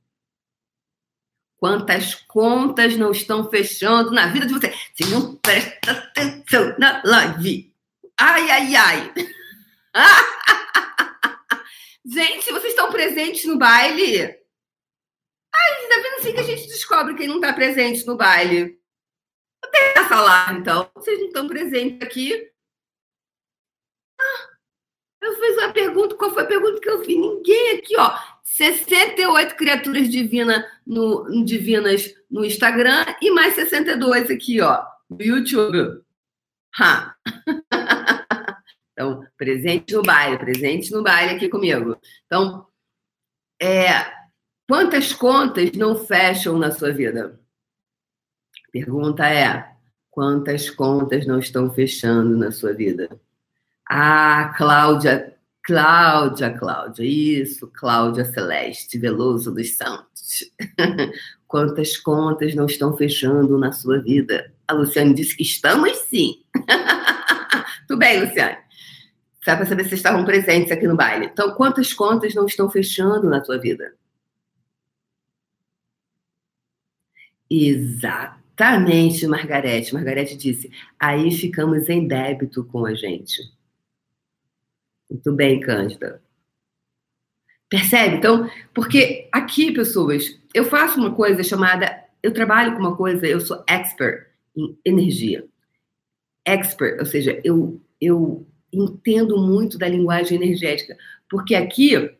Quantas 1.55 2.15
contas 2.15 2.97
não 2.97 3.11
estão 3.11 3.47
fechando 3.47 4.09
na 4.09 4.25
vida 4.25 4.47
de 4.47 4.53
você? 4.53 4.73
Se 4.95 5.05
não 5.11 5.35
presta 5.35 5.91
atenção 5.91 6.75
na 6.79 6.99
live. 7.05 7.71
Ai, 8.19 8.49
ai, 8.49 8.75
ai. 8.75 9.13
Gente, 12.03 12.51
vocês 12.51 12.73
estão 12.73 12.91
presentes 12.91 13.45
no 13.45 13.59
baile? 13.59 14.23
Ai, 14.23 15.87
tá 15.89 15.95
vendo 16.01 16.21
assim 16.21 16.33
que 16.33 16.39
a 16.39 16.43
gente 16.43 16.65
descobre 16.65 17.13
quem 17.13 17.27
não 17.27 17.35
está 17.35 17.53
presente 17.53 18.03
no 18.07 18.17
baile? 18.17 18.81
Tem 19.71 19.93
essa 19.95 20.19
live, 20.19 20.61
então. 20.61 20.89
Vocês 20.95 21.19
não 21.19 21.27
estão 21.27 21.47
presentes 21.47 22.01
aqui. 22.01 22.51
Ah, 24.19 24.52
eu 25.23 25.35
fiz 25.35 25.57
uma 25.57 25.73
pergunta, 25.73 26.15
qual 26.15 26.33
foi 26.33 26.43
a 26.43 26.47
pergunta 26.47 26.79
que 26.79 26.89
eu 26.89 27.03
fiz? 27.03 27.17
Ninguém 27.17 27.77
aqui, 27.77 27.97
ó. 27.97 28.17
68 28.43 29.55
criaturas 29.55 30.09
divina 30.09 30.65
no, 30.85 31.43
divinas 31.43 32.13
no 32.29 32.45
Instagram 32.45 33.05
e 33.21 33.31
mais 33.31 33.55
62 33.55 34.29
aqui, 34.29 34.61
ó, 34.61 34.83
no 35.09 35.21
YouTube. 35.21 36.01
Ha. 36.79 37.15
Então, 38.93 39.25
presente 39.35 39.91
no 39.95 40.03
baile, 40.03 40.37
presente 40.37 40.91
no 40.91 41.01
baile 41.01 41.35
aqui 41.35 41.49
comigo. 41.49 41.97
Então, 42.27 42.67
é, 43.59 43.89
quantas 44.69 45.11
contas 45.11 45.71
não 45.71 45.95
fecham 45.95 46.59
na 46.59 46.71
sua 46.71 46.91
vida? 46.91 47.39
Pergunta 48.71 49.27
é: 49.27 49.67
quantas 50.11 50.69
contas 50.69 51.25
não 51.25 51.39
estão 51.39 51.73
fechando 51.73 52.37
na 52.37 52.51
sua 52.51 52.71
vida? 52.71 53.19
Ah, 53.89 54.53
Cláudia, 54.57 55.35
Cláudia, 55.63 56.57
Cláudia, 56.57 57.03
isso, 57.05 57.67
Cláudia 57.67 58.25
Celeste 58.25 58.97
Veloso 58.97 59.53
dos 59.53 59.75
Santos. 59.77 60.51
quantas 61.53 61.97
contas 61.97 62.55
não 62.55 62.65
estão 62.65 62.97
fechando 62.97 63.59
na 63.59 63.71
sua 63.71 64.01
vida? 64.01 64.51
A 64.67 64.73
Luciane 64.73 65.13
disse 65.13 65.37
que 65.37 65.43
estamos 65.43 65.95
sim. 65.99 66.41
Tudo 67.87 67.99
bem, 67.99 68.21
Luciane. 68.21 68.57
Só 69.45 69.55
para 69.55 69.65
saber 69.65 69.85
se 69.85 69.93
estavam 69.93 70.25
presentes 70.25 70.71
aqui 70.71 70.87
no 70.87 70.95
baile. 70.95 71.27
Então, 71.27 71.53
quantas 71.53 71.93
contas 71.93 72.33
não 72.33 72.47
estão 72.47 72.69
fechando 72.71 73.29
na 73.29 73.39
tua 73.39 73.59
vida? 73.59 73.93
Exatamente, 77.47 79.27
Margarete. 79.27 79.93
Margarete 79.93 80.35
disse: 80.35 80.71
aí 80.99 81.29
ficamos 81.29 81.87
em 81.87 82.07
débito 82.07 82.63
com 82.65 82.83
a 82.85 82.95
gente. 82.95 83.41
Muito 85.13 85.31
bem, 85.31 85.59
Cândida. 85.59 86.19
Percebe? 87.69 88.15
Então, 88.15 88.49
porque 88.73 89.29
aqui, 89.31 89.71
pessoas, 89.71 90.39
eu 90.55 90.65
faço 90.65 90.99
uma 90.99 91.13
coisa 91.13 91.43
chamada. 91.43 92.03
Eu 92.23 92.33
trabalho 92.33 92.73
com 92.73 92.79
uma 92.79 92.95
coisa, 92.95 93.27
eu 93.27 93.39
sou 93.39 93.63
expert 93.69 94.27
em 94.57 94.75
energia. 94.83 95.45
Expert, 96.43 96.99
ou 96.99 97.05
seja, 97.05 97.39
eu, 97.43 97.79
eu 98.01 98.47
entendo 98.71 99.37
muito 99.37 99.77
da 99.77 99.87
linguagem 99.87 100.41
energética. 100.41 100.97
Porque 101.29 101.53
aqui, 101.53 102.11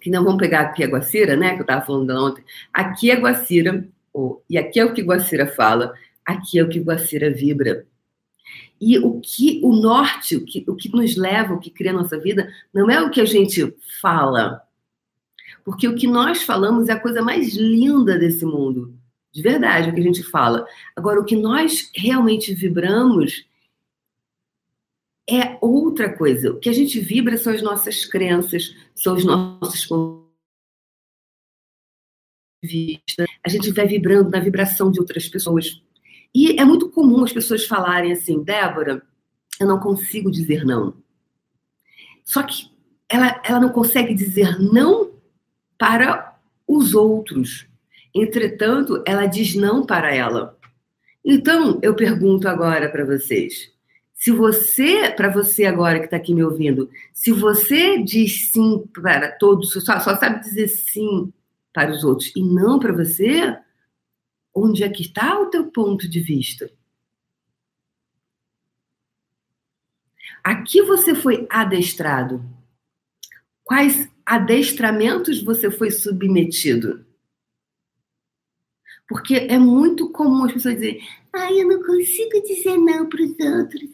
que 0.00 0.10
não 0.10 0.24
vamos 0.24 0.40
pegar 0.40 0.62
aqui 0.62 0.82
a 0.82 0.88
Guacira, 0.88 1.36
né? 1.36 1.54
Que 1.54 1.60
eu 1.60 1.62
estava 1.62 1.86
falando 1.86 2.10
ontem. 2.10 2.44
Aqui 2.72 3.12
é 3.12 3.14
Guacira, 3.14 3.86
oh, 4.12 4.42
e 4.50 4.58
aqui 4.58 4.80
é 4.80 4.84
o 4.84 4.92
que 4.92 5.02
Guacira 5.02 5.46
fala, 5.46 5.94
aqui 6.24 6.58
é 6.58 6.64
o 6.64 6.68
que 6.68 6.80
Guacira 6.80 7.32
vibra. 7.32 7.86
E 8.80 8.98
o 8.98 9.20
que 9.20 9.60
o 9.62 9.74
norte, 9.74 10.36
o 10.36 10.44
que, 10.44 10.64
o 10.66 10.74
que 10.74 10.90
nos 10.90 11.16
leva, 11.16 11.54
o 11.54 11.60
que 11.60 11.70
cria 11.70 11.90
a 11.90 11.94
nossa 11.94 12.18
vida, 12.18 12.52
não 12.72 12.90
é 12.90 13.00
o 13.00 13.10
que 13.10 13.20
a 13.20 13.24
gente 13.24 13.74
fala. 14.00 14.62
Porque 15.64 15.86
o 15.86 15.94
que 15.94 16.06
nós 16.06 16.42
falamos 16.42 16.88
é 16.88 16.92
a 16.92 17.00
coisa 17.00 17.22
mais 17.22 17.54
linda 17.54 18.18
desse 18.18 18.44
mundo. 18.44 18.94
De 19.32 19.42
verdade, 19.42 19.90
o 19.90 19.94
que 19.94 20.00
a 20.00 20.04
gente 20.04 20.22
fala. 20.22 20.66
Agora, 20.96 21.20
o 21.20 21.24
que 21.24 21.36
nós 21.36 21.90
realmente 21.94 22.54
vibramos 22.54 23.46
é 25.28 25.58
outra 25.60 26.16
coisa. 26.16 26.50
O 26.50 26.58
que 26.58 26.68
a 26.68 26.72
gente 26.72 26.98
vibra 26.98 27.36
são 27.38 27.52
as 27.52 27.62
nossas 27.62 28.04
crenças, 28.04 28.74
são 28.94 29.14
os 29.14 29.24
nossos 29.24 29.86
vista. 32.62 33.24
A 33.44 33.48
gente 33.48 33.70
vai 33.72 33.86
vibrando 33.86 34.30
na 34.30 34.40
vibração 34.40 34.90
de 34.90 35.00
outras 35.00 35.28
pessoas. 35.28 35.82
E 36.34 36.60
é 36.60 36.64
muito 36.64 36.88
comum 36.88 37.24
as 37.24 37.32
pessoas 37.32 37.66
falarem 37.66 38.12
assim, 38.12 38.42
Débora, 38.42 39.02
eu 39.58 39.66
não 39.66 39.78
consigo 39.78 40.30
dizer 40.30 40.64
não. 40.64 40.94
Só 42.24 42.42
que 42.42 42.70
ela, 43.08 43.40
ela 43.44 43.60
não 43.60 43.70
consegue 43.70 44.14
dizer 44.14 44.58
não 44.60 45.10
para 45.76 46.38
os 46.66 46.94
outros. 46.94 47.66
Entretanto, 48.14 49.02
ela 49.06 49.26
diz 49.26 49.54
não 49.54 49.84
para 49.84 50.14
ela. 50.14 50.56
Então, 51.24 51.78
eu 51.82 51.94
pergunto 51.94 52.48
agora 52.48 52.88
para 52.88 53.04
vocês: 53.04 53.72
se 54.14 54.30
você, 54.30 55.10
para 55.10 55.28
você 55.28 55.64
agora 55.64 55.98
que 55.98 56.04
está 56.04 56.16
aqui 56.16 56.34
me 56.34 56.44
ouvindo, 56.44 56.88
se 57.12 57.32
você 57.32 58.02
diz 58.02 58.50
sim 58.50 58.84
para 58.94 59.32
todos, 59.32 59.72
só, 59.72 59.98
só 60.00 60.16
sabe 60.16 60.40
dizer 60.40 60.68
sim 60.68 61.32
para 61.72 61.90
os 61.90 62.04
outros 62.04 62.32
e 62.36 62.42
não 62.42 62.78
para 62.78 62.92
você, 62.92 63.56
onde 64.62 64.82
é 64.82 64.88
que 64.88 65.02
está 65.02 65.38
o 65.40 65.46
teu 65.46 65.70
ponto 65.70 66.08
de 66.08 66.20
vista? 66.20 66.70
Aqui 70.42 70.82
você 70.82 71.14
foi 71.14 71.46
adestrado. 71.50 72.42
Quais 73.62 74.10
adestramentos 74.24 75.42
você 75.42 75.70
foi 75.70 75.90
submetido? 75.90 77.04
Porque 79.08 79.34
é 79.34 79.58
muito 79.58 80.10
comum 80.10 80.44
as 80.44 80.52
pessoas 80.52 80.74
dizerem: 80.74 81.06
ai, 81.32 81.60
eu 81.60 81.68
não 81.68 81.82
consigo 81.82 82.40
dizer 82.42 82.78
não 82.78 83.08
para 83.08 83.22
os 83.22 83.38
outros. 83.38 83.90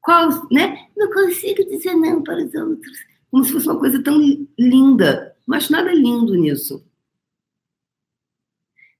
Qual, 0.00 0.48
né? 0.52 0.88
Não 0.96 1.10
consigo 1.10 1.64
dizer 1.64 1.94
não 1.94 2.22
para 2.22 2.44
os 2.44 2.54
outros. 2.54 2.98
Como 3.30 3.44
se 3.44 3.52
fosse 3.52 3.66
uma 3.66 3.78
coisa 3.78 4.02
tão 4.02 4.18
linda. 4.58 5.36
Mas 5.44 5.68
nada 5.68 5.92
lindo 5.92 6.34
nisso. 6.34 6.85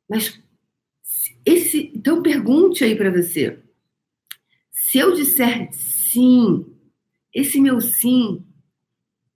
Mas 0.09 0.41
esse, 1.45 1.93
então 1.95 2.23
pergunte 2.23 2.85
aí 2.85 2.97
para 2.97 3.11
você. 3.11 3.59
Se 4.71 4.99
eu 4.99 5.15
disser 5.15 5.69
sim, 5.73 6.67
esse 7.33 7.61
meu 7.61 7.81
sim 7.81 8.45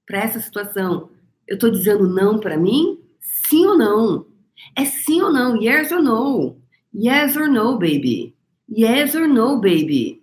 para 0.07 0.21
essa 0.21 0.41
situação, 0.41 1.11
eu 1.47 1.55
estou 1.55 1.71
dizendo 1.71 2.09
não 2.09 2.39
para 2.39 2.57
mim? 2.57 3.01
Sim 3.21 3.67
ou 3.67 3.79
não? 3.79 4.27
É 4.77 4.85
sim 4.85 5.21
ou 5.23 5.33
não? 5.33 5.61
Yes 5.61 5.91
or 5.93 6.03
no? 6.03 6.61
Yes 6.95 7.37
or 7.37 7.49
no, 7.49 7.79
baby? 7.79 8.35
Yes 8.69 9.15
or 9.15 9.29
no, 9.29 9.61
baby? 9.61 10.23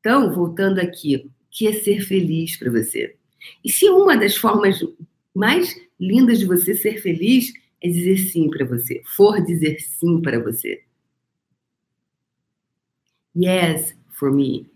Então, 0.00 0.32
voltando 0.32 0.78
aqui, 0.78 1.16
o 1.16 1.30
que 1.50 1.66
é 1.66 1.72
ser 1.72 2.00
feliz 2.00 2.56
para 2.56 2.70
você? 2.70 3.16
E 3.64 3.70
se 3.70 3.88
uma 3.88 4.16
das 4.16 4.36
formas 4.36 4.78
mais 5.34 5.74
lindas 5.98 6.38
de 6.38 6.46
você 6.46 6.74
ser 6.74 7.00
feliz 7.00 7.52
é 7.82 7.88
dizer 7.88 8.16
sim 8.18 8.48
para 8.48 8.64
você, 8.64 9.02
for 9.16 9.42
dizer 9.42 9.80
sim 9.80 10.20
para 10.20 10.38
você. 10.38 10.82
Yes 13.36 13.96
for 14.10 14.30
me. 14.30 14.70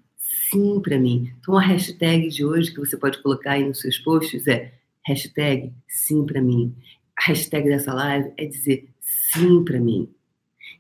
Sim 0.51 0.81
para 0.81 0.99
mim. 0.99 1.33
Então 1.39 1.57
a 1.57 1.61
hashtag 1.61 2.29
de 2.29 2.45
hoje 2.45 2.73
que 2.73 2.81
você 2.81 2.97
pode 2.97 3.23
colocar 3.23 3.53
aí 3.53 3.65
nos 3.65 3.81
seus 3.81 3.99
posts 3.99 4.47
é 4.47 4.73
hashtag 5.05 5.73
sim 5.87 6.25
para 6.25 6.41
mim. 6.41 6.75
A 7.17 7.29
hashtag 7.29 7.69
dessa 7.69 7.95
live 7.95 8.33
é 8.37 8.45
dizer 8.47 8.89
sim 9.01 9.65
para 9.65 9.79
mim. 9.79 10.09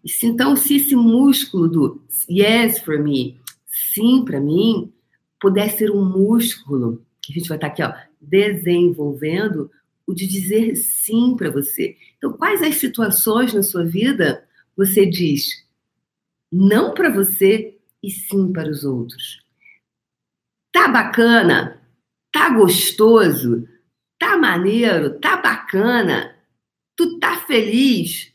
E 0.05 0.09
se, 0.09 0.27
então, 0.27 0.57
se 0.57 0.77
esse 0.77 0.97
músculo 0.97 1.69
do 1.69 2.03
yes 2.29 2.81
for 2.81 2.99
me 2.99 3.41
sim 3.67 4.25
para 4.25 4.41
mim 4.41 4.93
puder 5.41 5.71
ser 5.71 5.91
um 5.91 6.05
músculo 6.05 7.05
que 7.23 7.33
a 7.33 7.35
gente 7.35 7.49
vai 7.49 7.57
estar 7.57 7.69
tá 7.69 7.73
aqui, 7.73 7.83
ó, 7.83 7.93
desenvolvendo 8.21 9.71
o 10.07 10.15
de 10.15 10.27
dizer 10.27 10.77
sim 10.77 11.35
para 11.37 11.51
você. 11.51 11.97
Então, 12.27 12.39
quais 12.39 12.61
as 12.61 12.75
situações 12.75 13.55
na 13.55 13.63
sua 13.63 13.85
vida 13.85 14.45
você 14.77 15.07
diz 15.07 15.65
não 16.51 16.93
para 16.93 17.09
você 17.09 17.79
e 18.03 18.11
sim 18.11 18.53
para 18.53 18.69
os 18.69 18.83
outros? 18.83 19.45
Tá 20.73 20.89
bacana? 20.89 21.81
Tá 22.33 22.51
gostoso? 22.51 23.69
Tá 24.19 24.37
maneiro? 24.37 25.21
Tá 25.21 25.37
bacana? 25.37 26.37
Tu 26.97 27.17
tá 27.21 27.39
feliz? 27.47 28.33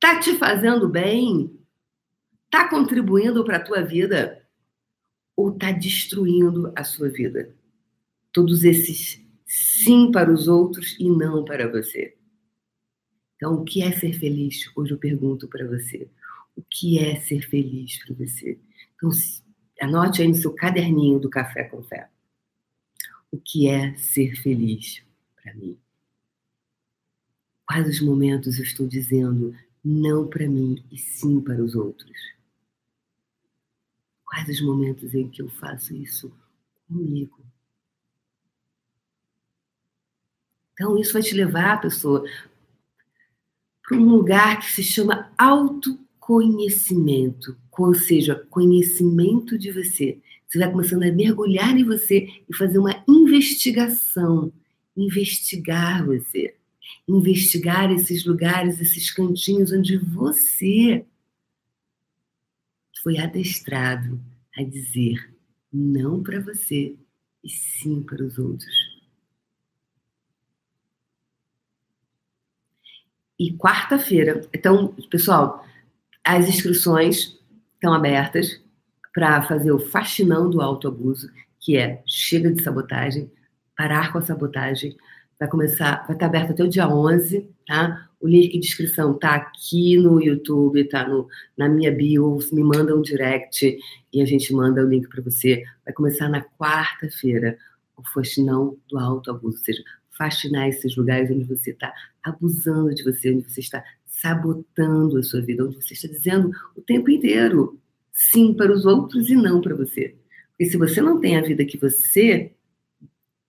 Tá 0.00 0.18
te 0.18 0.34
fazendo 0.38 0.88
bem? 0.88 1.54
Tá 2.50 2.66
contribuindo 2.66 3.44
para 3.44 3.58
a 3.58 3.62
tua 3.62 3.82
vida? 3.82 4.38
ou 5.34 5.50
está 5.50 5.72
destruindo 5.72 6.72
a 6.76 6.84
sua 6.84 7.08
vida? 7.08 7.54
Todos 8.32 8.64
esses 8.64 9.20
sim 9.46 10.10
para 10.10 10.30
os 10.30 10.46
outros 10.46 10.94
e 11.00 11.10
não 11.10 11.44
para 11.44 11.66
você. 11.70 12.16
Então, 13.42 13.54
o 13.54 13.64
que 13.64 13.82
é 13.82 13.90
ser 13.90 14.12
feliz? 14.12 14.70
Hoje 14.76 14.92
eu 14.92 14.98
pergunto 14.98 15.48
para 15.48 15.66
você. 15.66 16.08
O 16.54 16.62
que 16.62 17.00
é 17.00 17.18
ser 17.18 17.42
feliz 17.48 17.98
para 17.98 18.14
você? 18.14 18.56
Então, 18.94 19.10
anote 19.80 20.22
aí 20.22 20.28
no 20.28 20.36
seu 20.36 20.54
caderninho 20.54 21.18
do 21.18 21.28
Café 21.28 21.64
com 21.64 21.82
Fé. 21.82 22.08
O 23.32 23.36
que 23.36 23.66
é 23.66 23.96
ser 23.96 24.36
feliz 24.40 25.02
para 25.34 25.52
mim? 25.54 25.76
Quais 27.66 27.88
os 27.88 28.00
momentos 28.00 28.58
eu 28.58 28.62
estou 28.62 28.86
dizendo 28.86 29.56
não 29.84 30.28
para 30.28 30.46
mim 30.46 30.80
e 30.88 30.96
sim 30.96 31.40
para 31.40 31.60
os 31.60 31.74
outros? 31.74 32.16
Quais 34.24 34.48
os 34.50 34.60
momentos 34.60 35.12
em 35.16 35.28
que 35.28 35.42
eu 35.42 35.48
faço 35.48 35.96
isso 35.96 36.32
comigo? 36.86 37.44
Então, 40.74 40.96
isso 40.96 41.12
vai 41.12 41.22
te 41.22 41.34
levar, 41.34 41.80
pessoa, 41.80 42.24
um 43.96 44.08
lugar 44.08 44.60
que 44.60 44.72
se 44.72 44.82
chama 44.82 45.30
autoconhecimento, 45.38 47.56
ou 47.70 47.94
seja, 47.94 48.44
conhecimento 48.50 49.56
de 49.58 49.70
você. 49.70 50.18
Você 50.46 50.58
vai 50.58 50.70
começando 50.70 51.04
a 51.04 51.12
mergulhar 51.12 51.74
em 51.76 51.84
você 51.84 52.28
e 52.48 52.54
fazer 52.54 52.78
uma 52.78 53.02
investigação, 53.08 54.52
investigar 54.96 56.04
você, 56.04 56.54
investigar 57.08 57.90
esses 57.90 58.24
lugares, 58.24 58.80
esses 58.80 59.10
cantinhos 59.10 59.72
onde 59.72 59.96
você 59.96 61.04
foi 63.02 63.18
adestrado 63.18 64.20
a 64.56 64.62
dizer 64.62 65.34
não 65.72 66.22
para 66.22 66.40
você 66.40 66.94
e 67.42 67.48
sim 67.48 68.02
para 68.02 68.22
os 68.22 68.38
outros. 68.38 68.91
E 73.42 73.52
quarta-feira, 73.54 74.40
então, 74.54 74.94
pessoal, 75.10 75.66
as 76.24 76.48
inscrições 76.48 77.36
estão 77.74 77.92
abertas 77.92 78.62
para 79.12 79.42
fazer 79.42 79.72
o 79.72 79.80
faxinão 79.80 80.48
do 80.48 80.60
autoabuso, 80.60 81.28
que 81.58 81.76
é 81.76 82.04
chega 82.06 82.52
de 82.52 82.62
sabotagem, 82.62 83.28
parar 83.76 84.12
com 84.12 84.18
a 84.18 84.22
sabotagem. 84.22 84.96
Vai 85.40 85.48
começar, 85.48 86.06
vai 86.06 86.14
estar 86.14 86.26
aberto 86.26 86.52
até 86.52 86.62
o 86.62 86.68
dia 86.68 86.88
11, 86.88 87.50
tá? 87.66 88.08
O 88.20 88.28
link 88.28 88.52
de 88.52 88.58
inscrição 88.58 89.18
tá 89.18 89.34
aqui 89.34 89.96
no 89.96 90.22
YouTube, 90.22 90.88
tá 90.88 91.08
no, 91.08 91.26
na 91.58 91.68
minha 91.68 91.90
bio, 91.90 92.38
me 92.52 92.62
manda 92.62 92.96
um 92.96 93.02
direct 93.02 93.76
e 94.12 94.22
a 94.22 94.24
gente 94.24 94.54
manda 94.54 94.84
o 94.84 94.88
link 94.88 95.08
para 95.08 95.20
você. 95.20 95.64
Vai 95.84 95.92
começar 95.92 96.28
na 96.28 96.44
quarta-feira 96.44 97.58
o 97.96 98.04
faxinão 98.14 98.78
do 98.88 99.00
autoabuso, 99.00 99.56
ou 99.56 99.64
seja, 99.64 99.82
faxinar 100.16 100.68
esses 100.68 100.96
lugares 100.96 101.30
onde 101.30 101.44
você 101.44 101.70
está 101.70 101.92
abusando 102.22 102.94
de 102.94 103.02
você, 103.02 103.32
onde 103.32 103.50
você 103.50 103.60
está 103.60 103.84
sabotando 104.06 105.18
a 105.18 105.22
sua 105.22 105.40
vida, 105.40 105.64
onde 105.64 105.76
você 105.76 105.94
está 105.94 106.08
dizendo 106.08 106.50
o 106.76 106.80
tempo 106.80 107.10
inteiro 107.10 107.80
sim 108.12 108.54
para 108.54 108.72
os 108.72 108.84
outros 108.84 109.30
e 109.30 109.34
não 109.34 109.60
para 109.60 109.74
você. 109.74 110.16
Porque 110.50 110.66
se 110.66 110.76
você 110.76 111.00
não 111.00 111.18
tem 111.18 111.36
a 111.36 111.42
vida 111.42 111.64
que 111.64 111.78
você 111.78 112.52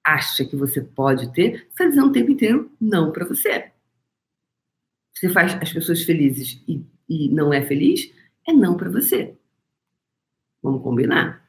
acha 0.03 0.45
que 0.45 0.55
você 0.55 0.81
pode 0.81 1.31
ter, 1.33 1.51
você 1.51 1.67
está 1.67 1.85
dizendo 1.87 2.07
o 2.07 2.11
tempo 2.11 2.31
inteiro 2.31 2.71
não 2.79 3.11
para 3.11 3.25
você. 3.25 3.71
Você 5.13 5.29
faz 5.29 5.53
as 5.61 5.71
pessoas 5.71 6.03
felizes 6.03 6.61
e, 6.67 6.83
e 7.07 7.29
não 7.29 7.53
é 7.53 7.61
feliz, 7.61 8.11
é 8.47 8.51
não 8.51 8.75
para 8.75 8.89
você. 8.89 9.35
Vamos 10.61 10.81
combinar? 10.81 11.43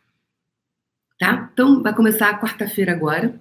Tá? 1.18 1.50
Então, 1.52 1.82
vai 1.82 1.94
começar 1.94 2.30
a 2.30 2.40
quarta-feira 2.40 2.92
agora. 2.92 3.40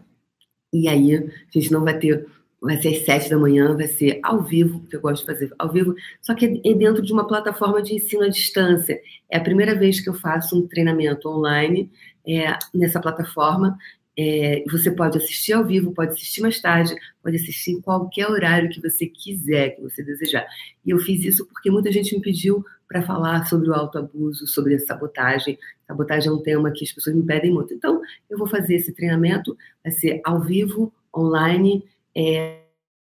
E 0.74 0.90
aí, 0.90 1.16
a 1.16 1.22
gente 1.52 1.72
não 1.72 1.84
vai 1.84 1.98
ter. 1.98 2.26
Vai 2.60 2.82
ser 2.82 2.96
às 2.96 3.06
sete 3.06 3.30
da 3.30 3.38
manhã, 3.38 3.76
vai 3.76 3.88
ser 3.88 4.20
ao 4.24 4.42
vivo, 4.42 4.86
que 4.90 4.96
eu 4.96 5.02
gosto 5.02 5.26
de 5.26 5.34
fazer 5.34 5.54
ao 5.60 5.70
vivo, 5.70 5.94
só 6.22 6.34
que 6.34 6.62
é 6.64 6.74
dentro 6.74 7.02
de 7.02 7.12
uma 7.12 7.28
plataforma 7.28 7.82
de 7.82 7.94
ensino 7.94 8.24
à 8.24 8.30
distância. 8.30 8.98
É 9.30 9.38
a 9.38 9.44
primeira 9.44 9.78
vez 9.78 10.00
que 10.00 10.10
eu 10.10 10.14
faço 10.14 10.58
um 10.58 10.66
treinamento 10.66 11.28
online 11.28 11.92
é, 12.26 12.58
nessa 12.74 13.02
plataforma. 13.02 13.78
É, 14.18 14.64
você 14.70 14.92
pode 14.92 15.18
assistir 15.18 15.54
ao 15.54 15.66
vivo, 15.66 15.92
pode 15.92 16.12
assistir 16.12 16.42
mais 16.42 16.60
tarde, 16.62 16.96
pode 17.22 17.36
assistir 17.36 17.72
em 17.72 17.82
qualquer 17.82 18.30
horário 18.30 18.70
que 18.70 18.82
você 18.82 19.08
quiser, 19.08 19.72
que 19.72 19.82
você 19.82 20.04
desejar. 20.04 20.46
E 20.86 20.92
eu 20.92 21.00
fiz 21.00 21.24
isso 21.24 21.46
porque 21.48 21.72
muita 21.72 21.92
gente 21.92 22.16
me 22.16 22.22
pediu 22.22 22.64
para 22.88 23.02
falar 23.02 23.46
sobre 23.46 23.70
o 23.70 23.74
autoabuso, 23.74 24.46
sobre 24.46 24.76
a 24.76 24.80
sabotagem. 24.80 25.58
Sabotagem 25.88 26.30
é 26.30 26.32
um 26.32 26.44
tema 26.44 26.72
que 26.72 26.86
as 26.86 26.92
pessoas 26.92 27.16
me 27.16 27.24
pedem 27.24 27.52
muito. 27.52 27.74
Então, 27.74 28.02
eu 28.30 28.38
vou 28.38 28.48
fazer 28.48 28.76
esse 28.76 28.94
treinamento, 28.94 29.58
vai 29.84 29.92
ser 29.92 30.22
ao 30.24 30.40
vivo, 30.40 30.94
online, 31.16 31.84
é, 32.16 32.62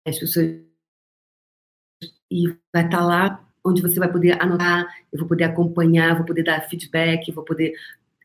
as 0.06 0.18
pessoas. 0.18 0.60
E 2.30 2.48
vai 2.74 2.86
estar 2.86 2.90
tá 2.90 3.06
lá 3.06 3.48
onde 3.68 3.82
você 3.82 4.00
vai 4.00 4.12
poder 4.12 4.42
anotar, 4.42 4.88
eu 5.12 5.20
vou 5.20 5.28
poder 5.28 5.44
acompanhar, 5.44 6.16
vou 6.16 6.26
poder 6.26 6.44
dar 6.44 6.62
feedback, 6.62 7.32
vou 7.32 7.44
poder 7.44 7.74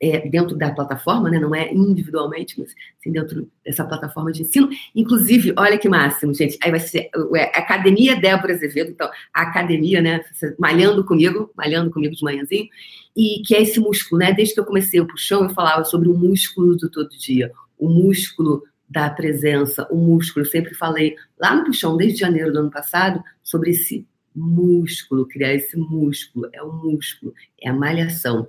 é, 0.03 0.29
dentro 0.29 0.57
da 0.57 0.73
plataforma, 0.73 1.31
né? 1.31 1.39
não 1.39 1.55
é 1.55 1.73
individualmente, 1.73 2.59
mas 2.59 2.75
sim 2.99 3.13
dentro 3.13 3.49
dessa 3.65 3.85
plataforma 3.85 4.33
de 4.33 4.43
ensino. 4.43 4.69
Inclusive, 4.97 5.55
olha 5.57 5.79
que 5.79 5.89
máximo, 5.89 6.35
gente. 6.35 6.59
Aí 6.61 6.73
vai 6.73 6.81
ser 6.81 7.09
é, 7.37 7.57
Academia 7.57 8.17
Débora 8.17 8.53
Azevedo, 8.53 8.91
então, 8.91 9.09
a 9.33 9.43
academia, 9.43 10.03
né? 10.03 10.21
Malhando 10.59 11.05
comigo, 11.05 11.53
malhando 11.57 11.89
comigo 11.93 12.17
de 12.17 12.25
manhãzinho, 12.25 12.67
e 13.17 13.43
que 13.47 13.55
é 13.55 13.63
esse 13.63 13.79
músculo, 13.79 14.19
né? 14.19 14.33
Desde 14.33 14.55
que 14.55 14.61
eu 14.61 14.65
comecei 14.65 15.01
o 15.01 15.07
puxão, 15.07 15.45
eu 15.45 15.51
falava 15.51 15.85
sobre 15.85 16.09
o 16.09 16.15
músculo 16.15 16.77
do 16.77 16.91
todo 16.91 17.09
dia, 17.11 17.53
o 17.79 17.89
músculo 17.89 18.65
da 18.89 19.09
presença, 19.09 19.87
o 19.89 19.97
músculo. 19.97 20.45
Eu 20.45 20.51
sempre 20.51 20.75
falei 20.75 21.15
lá 21.39 21.55
no 21.55 21.65
puxão, 21.65 21.97
desde 21.97 22.19
janeiro 22.19 22.53
do 22.53 22.59
ano 22.59 22.71
passado, 22.73 23.23
sobre 23.41 23.71
esse 23.71 24.05
músculo, 24.35 25.29
criar 25.29 25.55
esse 25.55 25.77
músculo. 25.77 26.49
É 26.53 26.61
o 26.61 26.73
músculo, 26.73 27.33
é 27.61 27.69
a 27.69 27.73
malhação. 27.73 28.49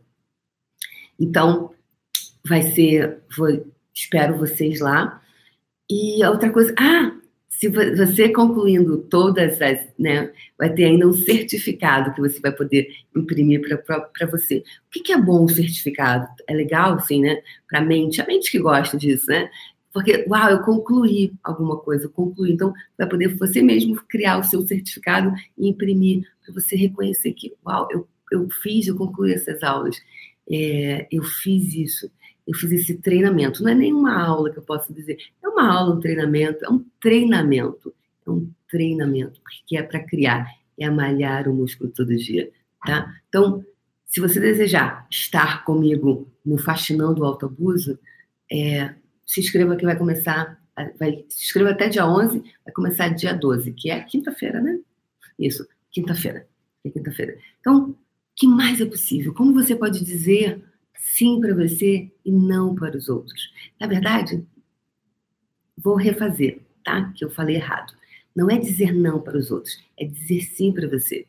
Então, 1.20 1.72
vai 2.48 2.62
ser, 2.62 3.20
vou, 3.36 3.66
espero 3.94 4.38
vocês 4.38 4.80
lá. 4.80 5.22
E 5.90 6.26
outra 6.26 6.52
coisa, 6.52 6.74
ah, 6.78 7.12
se 7.50 7.70
você 7.70 8.30
concluindo 8.30 8.98
todas 8.98 9.62
as, 9.62 9.88
né, 9.98 10.34
vai 10.58 10.74
ter 10.74 10.86
ainda 10.86 11.08
um 11.08 11.14
certificado 11.14 12.14
que 12.14 12.20
você 12.20 12.40
vai 12.40 12.52
poder 12.52 12.88
imprimir 13.16 13.62
para 13.62 14.28
você. 14.28 14.58
O 14.58 14.92
que, 14.92 15.00
que, 15.00 15.14
é 15.14 15.18
bom 15.18 15.46
o 15.46 15.50
certificado? 15.50 16.28
É 16.48 16.54
legal, 16.54 16.96
assim, 16.96 17.22
né? 17.22 17.42
Para 17.70 17.80
a 17.80 17.86
mente, 17.86 18.22
a 18.22 18.26
mente 18.26 18.52
que 18.52 18.60
gosta 18.60 18.98
disso, 18.98 19.28
né? 19.28 19.50
Porque, 19.94 20.26
uau, 20.28 20.50
eu 20.50 20.60
concluí 20.64 21.32
alguma 21.44 21.78
coisa, 21.78 22.06
eu 22.06 22.10
concluí. 22.10 22.52
Então, 22.52 22.74
vai 22.98 23.08
poder 23.08 23.28
você 23.38 23.62
mesmo 23.62 23.96
criar 24.10 24.40
o 24.40 24.44
seu 24.44 24.66
certificado 24.68 25.32
e 25.58 25.70
imprimir, 25.70 26.28
para 26.44 26.54
você 26.54 26.76
reconhecer 26.76 27.32
que, 27.34 27.54
uau, 27.66 27.88
eu, 27.92 28.08
eu 28.32 28.50
fiz, 28.50 28.88
eu 28.88 28.98
concluí 28.98 29.34
essas 29.34 29.62
aulas 29.64 29.96
é, 30.52 31.08
eu 31.12 31.24
fiz 31.24 31.74
isso, 31.74 32.12
eu 32.48 32.54
fiz 32.56 32.72
esse 32.72 32.98
treinamento. 32.98 33.64
Não 33.64 33.72
é 33.72 33.76
nenhuma 33.76 34.14
aula 34.22 34.52
que 34.52 34.60
eu 34.60 34.64
posso 34.64 34.94
dizer, 34.94 35.18
é 35.42 35.48
uma 35.48 35.72
aula, 35.72 35.96
um 35.96 36.00
treinamento, 36.00 36.66
é 36.66 36.70
um 36.70 36.86
treinamento, 37.00 37.94
é 38.26 38.30
um 38.30 38.50
treinamento, 38.70 39.40
porque 39.42 39.78
é 39.78 39.84
para 39.84 40.04
criar, 40.04 40.48
é 40.78 40.90
malhar 40.90 41.48
o 41.48 41.54
músculo 41.54 41.92
todo 41.92 42.16
dia, 42.16 42.52
tá? 42.86 43.14
Então, 43.30 43.64
se 44.06 44.20
você 44.20 44.40
desejar 44.40 45.08
estar 45.10 45.64
comigo 45.64 46.32
no 46.46 46.58
Faxinão 46.58 47.14
do 47.14 47.26
Autoabuso, 47.26 47.98
é, 48.52 48.94
se 49.26 49.40
inscreva 49.40 49.76
que 49.76 49.86
vai 49.86 49.98
começar, 49.98 50.62
vai, 51.00 51.26
se 51.30 51.46
inscreva 51.46 51.72
até 51.72 51.90
dia 51.90 52.06
11, 52.06 52.44
vai 52.64 52.74
começar 52.74 53.08
dia 53.10 53.34
12, 53.34 53.74
que 53.74 53.90
é 53.90 54.02
quinta-feira, 54.02 54.62
né? 54.62 54.80
Isso, 55.40 55.68
quinta-feira. 55.92 56.48
É 56.86 56.90
quinta-feira. 56.90 57.38
Então, 57.60 57.96
que 58.36 58.48
mais 58.48 58.82
é 58.82 58.86
possível? 58.86 59.34
Como 59.34 59.54
você 59.54 59.76
pode 59.76 60.04
dizer 60.04 60.64
sim 60.96 61.40
para 61.40 61.54
você 61.54 62.12
e 62.26 62.32
não 62.32 62.74
para 62.76 62.98
os 62.98 63.10
outros? 63.10 63.52
Na 63.80 63.88
verdade, 63.88 64.46
vou 65.78 65.96
refazer, 65.96 66.62
tá? 66.84 67.12
Que 67.14 67.24
eu 67.24 67.30
falei 67.30 67.56
errado. 67.56 67.94
Não 68.36 68.50
é 68.50 68.58
dizer 68.58 68.94
não 68.94 69.22
para 69.22 69.38
os 69.38 69.52
outros, 69.52 69.84
é 69.98 70.06
dizer 70.06 70.42
sim 70.42 70.72
para 70.72 70.88
você. 70.88 71.28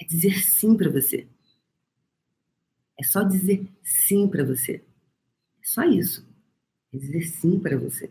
É 0.00 0.04
dizer 0.04 0.42
sim 0.42 0.76
para 0.76 0.90
você. 0.90 1.26
É 2.98 3.04
só 3.04 3.22
dizer 3.22 3.66
sim 3.82 4.28
para 4.28 4.44
você. 4.44 4.82
É 5.62 5.66
só 5.66 5.84
isso. 5.84 6.26
É 6.92 6.98
dizer 6.98 7.22
sim 7.22 7.58
para 7.58 7.76
você. 7.76 8.10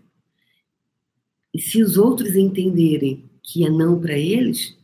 E 1.53 1.61
se 1.61 1.81
os 1.81 1.97
outros 1.97 2.35
entenderem 2.35 3.29
que 3.43 3.65
é 3.65 3.69
não 3.69 3.99
para 3.99 4.17
eles, 4.17 4.77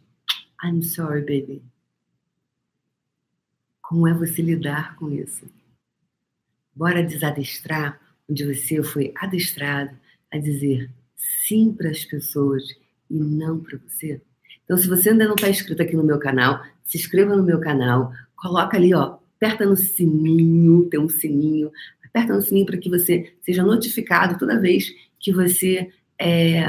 I'm 0.64 0.84
sorry, 0.84 1.22
baby. 1.22 1.64
Como 3.90 4.08
é 4.08 4.14
você 4.14 4.44
lidar 4.44 4.96
com 4.98 5.10
isso? 5.10 5.48
Bora 6.76 7.02
desadestrar 7.02 8.00
onde 8.30 8.46
você 8.46 8.84
foi 8.84 9.12
adestrado 9.16 9.98
a 10.32 10.38
dizer 10.38 10.92
sim 11.16 11.74
para 11.74 11.90
as 11.90 12.06
pessoas 12.06 12.62
e 13.10 13.16
não 13.20 13.60
para 13.60 13.80
você. 13.80 14.22
Então, 14.64 14.78
se 14.78 14.88
você 14.88 15.10
ainda 15.10 15.26
não 15.26 15.34
está 15.34 15.50
inscrito 15.50 15.82
aqui 15.82 15.96
no 15.96 16.04
meu 16.04 16.20
canal, 16.20 16.64
se 16.84 17.00
inscreva 17.00 17.36
no 17.36 17.42
meu 17.42 17.60
canal, 17.60 18.14
coloca 18.36 18.78
ali, 18.78 18.94
ó, 18.94 19.18
aperta 19.38 19.66
no 19.66 19.76
sininho, 19.76 20.88
tem 20.88 21.00
um 21.00 21.10
sininho, 21.10 21.72
aperta 22.06 22.36
no 22.36 22.44
sininho 22.44 22.68
para 22.68 22.78
que 22.78 22.92
você 22.92 23.34
seja 23.42 23.64
notificado 23.64 24.38
toda 24.38 24.62
vez 24.62 24.94
que 25.20 25.34
você 25.34 25.92
é, 26.20 26.62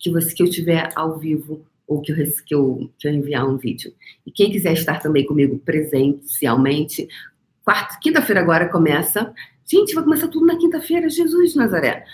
que 0.00 0.10
você 0.10 0.34
que 0.34 0.42
eu 0.42 0.50
tiver 0.50 0.90
ao 0.96 1.16
vivo 1.16 1.64
ou 1.86 2.00
que 2.00 2.12
eu, 2.12 2.16
que, 2.46 2.54
eu, 2.54 2.90
que 2.98 3.08
eu 3.08 3.12
enviar 3.12 3.48
um 3.48 3.56
vídeo. 3.56 3.92
E 4.26 4.30
quem 4.30 4.50
quiser 4.50 4.72
estar 4.72 5.00
também 5.00 5.24
comigo 5.24 5.58
presencialmente, 5.58 7.08
quarta, 7.64 7.98
quinta-feira 8.00 8.40
agora 8.40 8.68
começa. 8.68 9.32
Gente, 9.64 9.94
vai 9.94 10.04
começar 10.04 10.28
tudo 10.28 10.46
na 10.46 10.56
quinta-feira, 10.56 11.08
Jesus 11.08 11.54
Nazaré. 11.54 12.04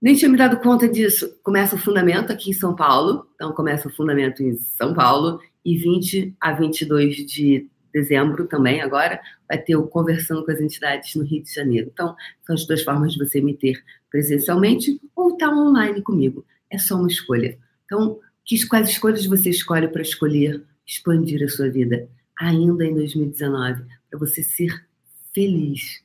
Nem 0.00 0.14
tinha 0.14 0.30
me 0.30 0.36
dado 0.36 0.58
conta 0.58 0.88
disso. 0.88 1.38
Começa 1.42 1.74
o 1.74 1.78
fundamento 1.78 2.32
aqui 2.32 2.50
em 2.50 2.54
São 2.54 2.74
Paulo. 2.74 3.26
Então, 3.34 3.52
começa 3.52 3.88
o 3.88 3.92
fundamento 3.92 4.42
em 4.42 4.54
São 4.56 4.94
Paulo. 4.94 5.40
E 5.64 5.76
20 5.76 6.36
a 6.40 6.52
22 6.52 7.16
de 7.16 7.68
dezembro 7.92 8.46
também, 8.46 8.80
agora, 8.80 9.20
vai 9.48 9.58
ter 9.58 9.76
o 9.76 9.86
Conversando 9.86 10.44
com 10.44 10.52
as 10.52 10.60
Entidades 10.60 11.14
no 11.14 11.24
Rio 11.24 11.42
de 11.42 11.52
Janeiro. 11.52 11.90
Então, 11.92 12.14
são 12.46 12.54
as 12.54 12.66
duas 12.66 12.82
formas 12.82 13.12
de 13.12 13.18
você 13.18 13.40
me 13.40 13.54
ter 13.54 13.82
presencialmente 14.10 15.00
ou 15.16 15.32
estar 15.32 15.48
tá 15.48 15.56
online 15.56 16.00
comigo. 16.02 16.44
É 16.70 16.78
só 16.78 16.96
uma 16.96 17.08
escolha. 17.08 17.58
Então, 17.84 18.20
que, 18.48 18.66
quais 18.66 18.88
escolhas 18.88 19.26
você 19.26 19.50
escolhe 19.50 19.86
para 19.88 20.00
escolher 20.00 20.64
expandir 20.86 21.44
a 21.44 21.48
sua 21.48 21.68
vida 21.68 22.08
ainda 22.40 22.86
em 22.86 22.94
2019? 22.94 23.84
Para 24.08 24.18
você 24.18 24.42
ser 24.42 24.86
feliz. 25.34 26.02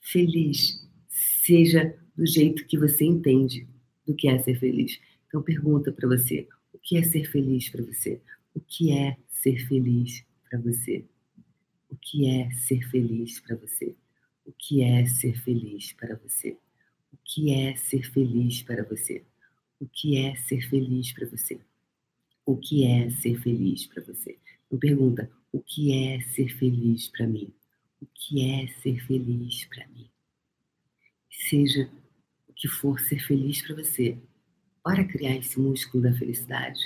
Feliz. 0.00 0.82
Seja 1.06 1.94
do 2.16 2.26
jeito 2.26 2.66
que 2.66 2.78
você 2.78 3.04
entende 3.04 3.68
do 4.06 4.14
que 4.14 4.26
é 4.26 4.38
ser 4.38 4.58
feliz. 4.58 4.98
Então, 5.28 5.42
pergunta 5.42 5.92
para 5.92 6.08
você: 6.08 6.48
o 6.72 6.78
que 6.78 6.96
é 6.96 7.02
ser 7.02 7.30
feliz 7.30 7.68
para 7.68 7.84
você? 7.84 8.22
O 8.54 8.60
que 8.60 8.92
é 8.92 9.18
ser 9.28 9.58
feliz 9.68 10.24
para 10.48 10.58
você? 10.58 11.04
O 11.90 11.96
que 12.00 12.26
é 12.26 12.50
ser 12.52 12.88
feliz 12.88 13.38
para 13.38 13.54
você? 13.54 13.94
O 14.46 14.52
que 14.52 14.82
é 14.82 15.04
ser 15.04 15.38
feliz 15.42 15.92
para 15.92 16.16
você? 16.16 16.56
O 17.12 17.18
que 17.22 17.52
é 17.52 17.76
ser 17.76 18.10
feliz 18.10 18.62
para 18.62 18.82
você? 18.82 19.22
O 19.78 19.86
que 19.86 20.16
é 20.16 20.34
ser 20.36 20.62
feliz 20.70 21.12
para 21.12 21.26
você? 21.26 21.60
O 22.46 22.56
que 22.56 22.86
é 22.86 23.10
ser 23.10 23.40
feliz 23.40 23.86
para 23.86 24.04
você? 24.04 24.38
Não 24.70 24.78
pergunta 24.78 25.28
o 25.50 25.60
que 25.60 25.92
é 25.92 26.20
ser 26.20 26.48
feliz 26.48 27.08
para 27.08 27.26
mim? 27.26 27.52
O 28.00 28.06
que 28.14 28.48
é 28.48 28.68
ser 28.80 29.04
feliz 29.04 29.64
para 29.64 29.84
mim? 29.88 30.08
Seja 31.28 31.90
o 32.48 32.52
que 32.52 32.68
for 32.68 33.00
ser 33.00 33.18
feliz 33.18 33.60
para 33.62 33.74
você. 33.74 34.16
Bora 34.84 35.04
criar 35.04 35.34
esse 35.34 35.58
músculo 35.58 36.04
da 36.04 36.14
felicidade. 36.14 36.78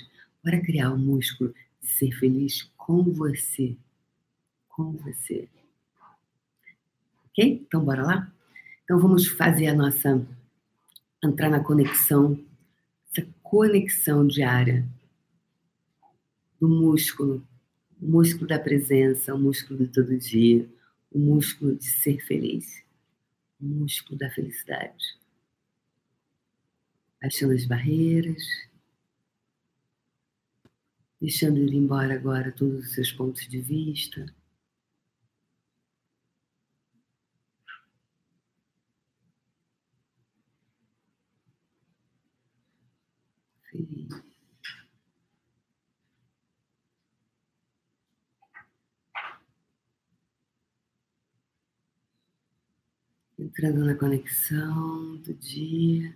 Bora 0.43 0.59
criar 0.63 0.93
o 0.95 0.99
músculo 0.99 1.55
de 1.79 1.89
ser 1.89 2.11
feliz 2.13 2.63
com 2.79 3.03
você. 3.13 3.77
Com 4.67 4.93
você. 4.93 5.47
Ok? 7.27 7.65
Então, 7.67 7.85
bora 7.85 8.03
lá? 8.03 8.33
Então, 8.85 8.99
vamos 8.99 9.27
fazer 9.27 9.67
a 9.67 9.75
nossa. 9.75 10.27
entrar 11.23 11.51
na 11.51 11.63
conexão, 11.63 12.43
essa 13.11 13.29
conexão 13.43 14.27
diária 14.27 14.89
do 16.61 16.69
músculo, 16.69 17.43
o 18.01 18.07
músculo 18.07 18.47
da 18.47 18.59
presença, 18.59 19.35
o 19.35 19.39
músculo 19.39 19.79
de 19.81 19.89
todo 19.89 20.17
dia, 20.19 20.69
o 21.11 21.19
músculo 21.19 21.75
de 21.75 21.87
ser 21.87 22.21
feliz, 22.27 22.85
o 23.59 23.65
músculo 23.65 24.19
da 24.19 24.31
felicidade. 24.31 25.19
Baixando 27.21 27.55
as 27.55 27.65
barreiras, 27.65 28.43
deixando 31.19 31.59
ir 31.59 31.75
embora 31.75 32.15
agora 32.15 32.53
todos 32.53 32.87
os 32.87 32.93
seus 32.93 33.11
pontos 33.11 33.49
de 33.49 33.61
vista. 33.61 34.27
Feliz. 43.71 44.31
Entrando 53.51 53.85
na 53.85 53.97
conexão 53.97 55.17
do 55.17 55.35
dia. 55.35 56.15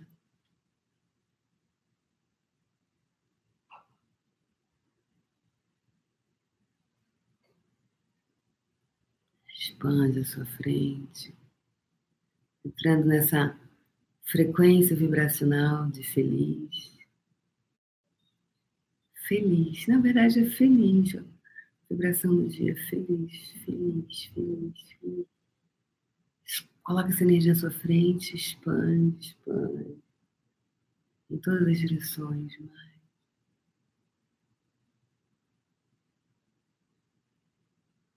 expande 9.53 10.19
a 10.19 10.25
sua 10.25 10.45
frente, 10.45 11.35
entrando 12.63 13.05
nessa 13.05 13.59
frequência 14.23 14.95
vibracional 14.95 15.89
de 15.89 16.03
feliz. 16.03 16.95
Feliz, 19.27 19.87
na 19.87 19.99
verdade 19.99 20.39
é 20.39 20.45
feliz, 20.51 21.15
ó. 21.15 21.23
vibração 21.89 22.33
do 22.33 22.47
dia, 22.47 22.75
feliz, 22.89 23.51
feliz, 23.65 24.23
feliz, 24.25 24.91
feliz. 25.01 25.34
Coloca 26.85 27.09
essa 27.09 27.23
energia 27.23 27.51
à 27.51 27.55
sua 27.55 27.71
frente, 27.71 28.35
expande, 28.35 29.29
expande, 29.29 29.97
em 31.29 31.37
todas 31.39 31.67
as 31.67 31.79
direções, 31.79 32.57
mais. 32.59 32.95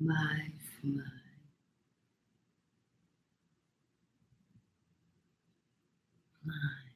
mais, 0.00 0.52
mais. 0.84 1.12
mais 6.44 6.88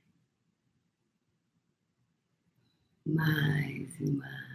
mais 3.06 4.00
e 4.00 4.10
mais. 4.10 4.52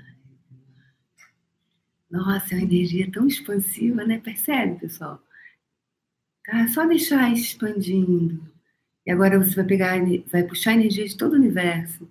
Nossa, 2.11 2.53
é 2.53 2.57
uma 2.57 2.63
energia 2.63 3.09
tão 3.11 3.27
expansiva, 3.27 4.05
né? 4.05 4.19
Percebe, 4.19 4.79
pessoal? 4.79 5.21
Tá? 6.47 6.65
Só 6.69 6.85
deixar 6.87 7.31
expandindo. 7.33 8.41
E 9.05 9.11
agora 9.11 9.37
você 9.37 9.53
vai 9.53 9.65
pegar, 9.65 9.97
vai 10.31 10.43
puxar 10.43 10.73
energia 10.73 11.05
de 11.05 11.17
todo 11.17 11.33
o 11.33 11.35
universo. 11.35 12.09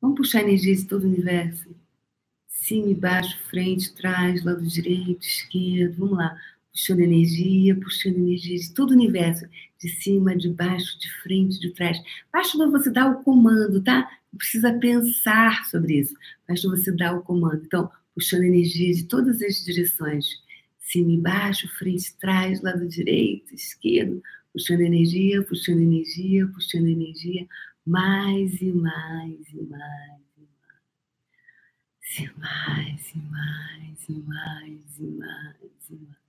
Vamos 0.00 0.16
puxar 0.16 0.40
energia 0.40 0.74
de 0.74 0.86
todo 0.86 1.04
o 1.04 1.06
universo. 1.06 1.68
Cima 2.48 2.88
e 2.88 2.94
baixo, 2.94 3.38
frente, 3.50 3.94
trás, 3.94 4.42
lado 4.42 4.62
direito, 4.66 5.26
esquerdo. 5.26 5.96
Vamos 5.98 6.16
lá. 6.16 6.34
Puxando 6.72 7.00
energia, 7.00 7.76
puxando 7.76 8.16
energia 8.16 8.58
de 8.58 8.72
todo 8.72 8.90
o 8.90 8.94
universo. 8.94 9.46
De 9.78 9.88
cima, 9.90 10.34
de 10.34 10.48
baixo, 10.48 10.98
de 10.98 11.10
frente, 11.22 11.60
de 11.60 11.70
trás. 11.70 11.98
Basta 12.32 12.70
você 12.70 12.90
dar 12.90 13.10
o 13.10 13.22
comando, 13.22 13.82
tá? 13.82 14.08
Não 14.32 14.38
precisa 14.38 14.72
pensar 14.78 15.66
sobre 15.66 15.98
isso. 16.00 16.14
Basta 16.48 16.68
você 16.70 16.90
dar 16.90 17.14
o 17.14 17.22
comando. 17.22 17.62
Então, 17.66 17.90
puxando 18.14 18.44
energia 18.44 18.94
de 18.94 19.04
todas 19.04 19.42
as 19.42 19.62
direções. 19.62 20.42
Cima 20.84 21.12
e 21.12 21.18
baixo, 21.18 21.66
frente, 21.76 22.14
trás, 22.18 22.60
lado 22.62 22.86
direito, 22.86 23.54
esquerdo. 23.54 24.22
Puxando 24.52 24.82
energia, 24.82 25.42
puxando 25.42 25.80
energia, 25.80 26.46
puxando 26.48 26.86
energia. 26.86 27.46
Mais 27.86 28.60
e 28.60 28.70
mais 28.70 29.48
e 29.52 29.62
mais 29.62 30.20
e 30.36 30.42
mais. 30.46 30.74
E 32.16 32.30
mais 32.38 33.14
e 33.14 33.18
mais 33.18 34.08
e 34.08 34.12
mais 34.12 34.98
e 35.00 35.06
mais 35.06 35.90
e. 35.90 36.24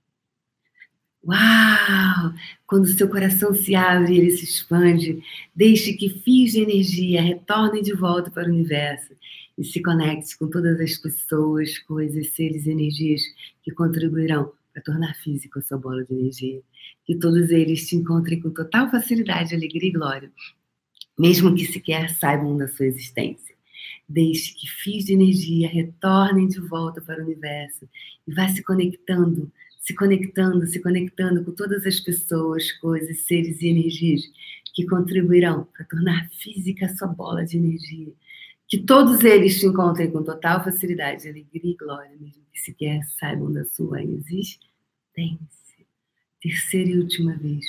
Uau! 1.22 2.34
Quando 2.66 2.86
seu 2.86 3.08
coração 3.08 3.52
se 3.52 3.74
abre, 3.74 4.16
ele 4.16 4.30
se 4.30 4.44
expande. 4.44 5.22
Deixe 5.54 5.92
que 5.92 6.08
fios 6.08 6.52
de 6.52 6.60
energia 6.60 7.20
retornem 7.20 7.82
de 7.82 7.92
volta 7.92 8.30
para 8.30 8.48
o 8.48 8.52
universo 8.52 9.14
e 9.58 9.64
se 9.64 9.82
conecte 9.82 10.36
com 10.38 10.48
todas 10.48 10.80
as 10.80 10.96
pessoas, 10.98 11.78
coisas, 11.80 12.30
seres 12.30 12.66
e 12.66 12.70
energias 12.70 13.22
que 13.62 13.70
contribuirão 13.70 14.52
para 14.72 14.82
tornar 14.82 15.14
físico 15.14 15.58
a 15.58 15.62
sua 15.62 15.78
bola 15.78 16.04
de 16.04 16.12
energia. 16.12 16.60
Que 17.04 17.16
todos 17.16 17.50
eles 17.50 17.86
te 17.86 17.96
encontrem 17.96 18.40
com 18.40 18.50
total 18.50 18.90
facilidade, 18.90 19.54
alegria 19.54 19.88
e 19.88 19.92
glória, 19.92 20.32
mesmo 21.18 21.54
que 21.54 21.66
sequer 21.66 22.10
saibam 22.10 22.56
da 22.56 22.68
sua 22.68 22.86
existência. 22.86 23.54
Deixe 24.08 24.54
que 24.54 24.68
fios 24.68 25.04
de 25.04 25.14
energia 25.14 25.68
retornem 25.68 26.48
de 26.48 26.60
volta 26.60 27.00
para 27.00 27.20
o 27.20 27.24
universo 27.24 27.88
e 28.26 28.34
vá 28.34 28.48
se 28.48 28.62
conectando 28.62 29.50
se 29.86 29.94
conectando, 29.94 30.66
se 30.66 30.80
conectando 30.80 31.44
com 31.44 31.52
todas 31.52 31.86
as 31.86 32.00
pessoas, 32.00 32.72
coisas, 32.72 33.20
seres 33.20 33.62
e 33.62 33.68
energias 33.68 34.20
que 34.74 34.84
contribuirão 34.84 35.68
para 35.72 35.86
tornar 35.86 36.28
física 36.30 36.86
a 36.86 36.96
sua 36.96 37.06
bola 37.06 37.44
de 37.46 37.56
energia. 37.56 38.12
Que 38.68 38.78
todos 38.78 39.22
eles 39.22 39.60
te 39.60 39.66
encontrem 39.66 40.10
com 40.10 40.24
total 40.24 40.64
facilidade, 40.64 41.28
alegria 41.28 41.72
e 41.72 41.76
glória, 41.76 42.16
mesmo 42.18 42.42
que 42.52 42.58
sequer 42.58 43.04
saibam 43.18 43.52
da 43.52 43.64
sua 43.64 44.02
existência. 44.02 44.66
Terceira 46.42 46.90
e 46.90 46.98
última 46.98 47.36
vez, 47.36 47.64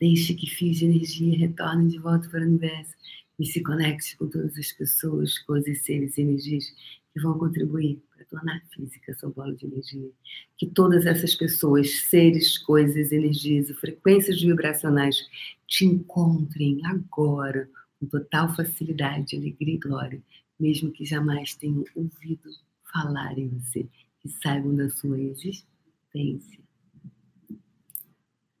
deixe 0.00 0.34
que 0.34 0.46
fios 0.46 0.78
de 0.78 0.86
energia 0.86 1.38
retornem 1.38 1.88
de 1.88 1.98
volta 1.98 2.28
para 2.28 2.40
o 2.40 2.44
universo 2.44 2.94
e 3.38 3.46
se 3.46 3.62
conecte 3.62 4.16
com 4.16 4.26
todas 4.26 4.56
as 4.58 4.72
pessoas, 4.72 5.38
coisas, 5.40 5.84
seres 5.84 6.16
e 6.16 6.22
energias 6.22 6.74
que 7.12 7.20
vão 7.20 7.38
contribuir 7.38 8.02
para 8.14 8.24
tornar 8.24 8.62
física 8.74 9.14
sua 9.14 9.30
bola 9.30 9.54
de 9.54 9.66
energia. 9.66 10.10
Que 10.56 10.66
todas 10.66 11.06
essas 11.06 11.34
pessoas, 11.34 11.90
seres, 12.08 12.58
coisas, 12.58 13.12
energias 13.12 13.68
e 13.68 13.74
frequências 13.74 14.40
vibracionais 14.40 15.26
te 15.66 15.84
encontrem 15.84 16.80
agora 16.86 17.68
com 17.98 18.06
total 18.06 18.54
facilidade, 18.54 19.36
alegria 19.36 19.74
e 19.74 19.78
glória, 19.78 20.22
mesmo 20.58 20.92
que 20.92 21.04
jamais 21.04 21.54
tenham 21.54 21.84
ouvido 21.94 22.50
falar 22.92 23.38
em 23.38 23.48
você, 23.48 23.86
que 24.20 24.28
saibam 24.28 24.74
da 24.74 24.88
sua 24.88 25.20
existência. 25.20 26.58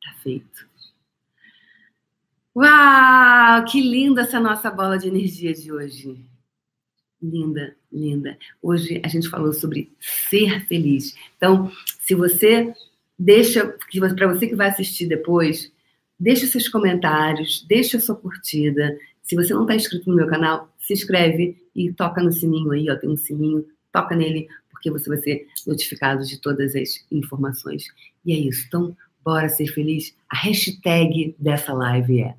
Tá 0.02 0.14
feito. 0.22 0.68
Uau, 2.54 3.64
que 3.66 3.80
linda 3.80 4.22
essa 4.22 4.40
nossa 4.40 4.70
bola 4.70 4.98
de 4.98 5.08
energia 5.08 5.54
de 5.54 5.72
hoje. 5.72 6.28
Linda, 7.22 7.76
linda. 7.92 8.38
Hoje 8.60 9.00
a 9.04 9.08
gente 9.08 9.28
falou 9.28 9.52
sobre 9.52 9.92
ser 10.00 10.66
feliz. 10.66 11.16
Então, 11.36 11.70
se 12.00 12.14
você 12.14 12.72
deixa, 13.18 13.76
para 14.16 14.28
você 14.28 14.46
que 14.46 14.54
vai 14.54 14.68
assistir 14.68 15.06
depois, 15.06 15.72
deixa 16.18 16.46
seus 16.46 16.68
comentários, 16.68 17.64
deixa 17.68 18.00
sua 18.00 18.16
curtida. 18.16 18.98
Se 19.28 19.36
você 19.36 19.52
não 19.52 19.62
está 19.62 19.76
inscrito 19.76 20.08
no 20.08 20.16
meu 20.16 20.26
canal, 20.26 20.74
se 20.78 20.94
inscreve 20.94 21.62
e 21.76 21.92
toca 21.92 22.22
no 22.22 22.32
sininho 22.32 22.72
aí, 22.72 22.88
ó, 22.90 22.96
tem 22.96 23.10
um 23.10 23.16
sininho, 23.16 23.66
toca 23.92 24.16
nele, 24.16 24.48
porque 24.70 24.90
você 24.90 25.10
vai 25.10 25.18
ser 25.18 25.46
notificado 25.66 26.24
de 26.24 26.40
todas 26.40 26.74
as 26.74 27.04
informações. 27.12 27.84
E 28.24 28.32
é 28.32 28.36
isso. 28.38 28.64
Então, 28.66 28.96
bora 29.22 29.50
ser 29.50 29.66
feliz. 29.66 30.16
A 30.30 30.36
hashtag 30.38 31.36
dessa 31.38 31.74
live 31.74 32.22
é 32.22 32.34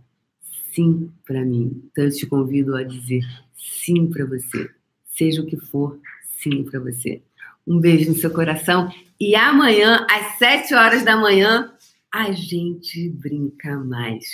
sim 0.73 1.11
para 1.27 1.45
mim. 1.45 1.83
Então 1.91 2.05
eu 2.05 2.11
te 2.11 2.25
convido 2.25 2.75
a 2.75 2.83
dizer 2.83 3.23
sim 3.55 4.07
para 4.07 4.25
você. 4.25 4.71
Seja 5.05 5.43
o 5.43 5.45
que 5.45 5.57
for, 5.57 5.99
sim 6.41 6.63
para 6.63 6.79
você. 6.79 7.21
Um 7.67 7.79
beijo 7.79 8.09
no 8.09 8.17
seu 8.17 8.31
coração 8.31 8.91
e 9.19 9.35
amanhã, 9.35 10.07
às 10.09 10.39
7 10.39 10.73
horas 10.73 11.05
da 11.05 11.15
manhã, 11.15 11.71
a 12.11 12.31
gente 12.31 13.09
brinca 13.09 13.77
mais. 13.77 14.25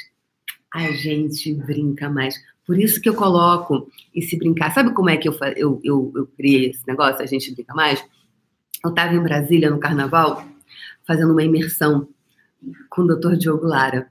A 0.76 0.92
gente 0.92 1.54
brinca 1.54 2.10
mais. 2.10 2.36
Por 2.68 2.78
isso 2.78 3.00
que 3.00 3.08
eu 3.08 3.16
coloco 3.16 3.90
esse 4.14 4.38
brincar. 4.38 4.74
Sabe 4.74 4.94
como 4.94 5.10
é 5.10 5.16
que 5.16 5.30
eu, 5.30 5.34
eu, 5.56 5.80
eu, 5.82 6.12
eu 6.14 6.28
criei 6.36 6.72
esse 6.72 6.86
negócio, 6.86 7.24
a 7.24 7.26
gente 7.26 7.56
brinca 7.56 7.74
mais? 7.74 8.06
Eu 8.84 8.90
estava 8.90 9.16
em 9.16 9.24
Brasília 9.24 9.70
no 9.70 9.80
carnaval, 9.80 10.46
fazendo 11.08 11.32
uma 11.32 11.44
imersão 11.44 12.10
com 12.90 13.04
o 13.04 13.08
Dr. 13.08 13.38
Diogo 13.38 13.66
Lara. 13.66 14.10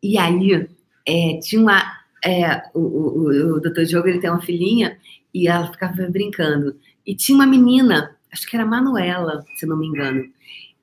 E 0.00 0.16
aí 0.16 0.68
é, 1.04 1.40
tinha 1.42 1.60
uma. 1.60 1.82
É, 2.24 2.62
o, 2.72 2.78
o, 2.78 3.56
o 3.56 3.60
doutor 3.60 3.84
Diogo 3.84 4.06
ele 4.06 4.20
tem 4.20 4.30
uma 4.30 4.40
filhinha 4.40 4.96
e 5.34 5.48
ela 5.48 5.72
ficava 5.72 6.08
brincando. 6.08 6.76
E 7.04 7.16
tinha 7.16 7.34
uma 7.34 7.46
menina, 7.48 8.16
acho 8.32 8.48
que 8.48 8.54
era 8.54 8.64
Manuela, 8.64 9.44
se 9.56 9.66
não 9.66 9.76
me 9.76 9.88
engano. 9.88 10.24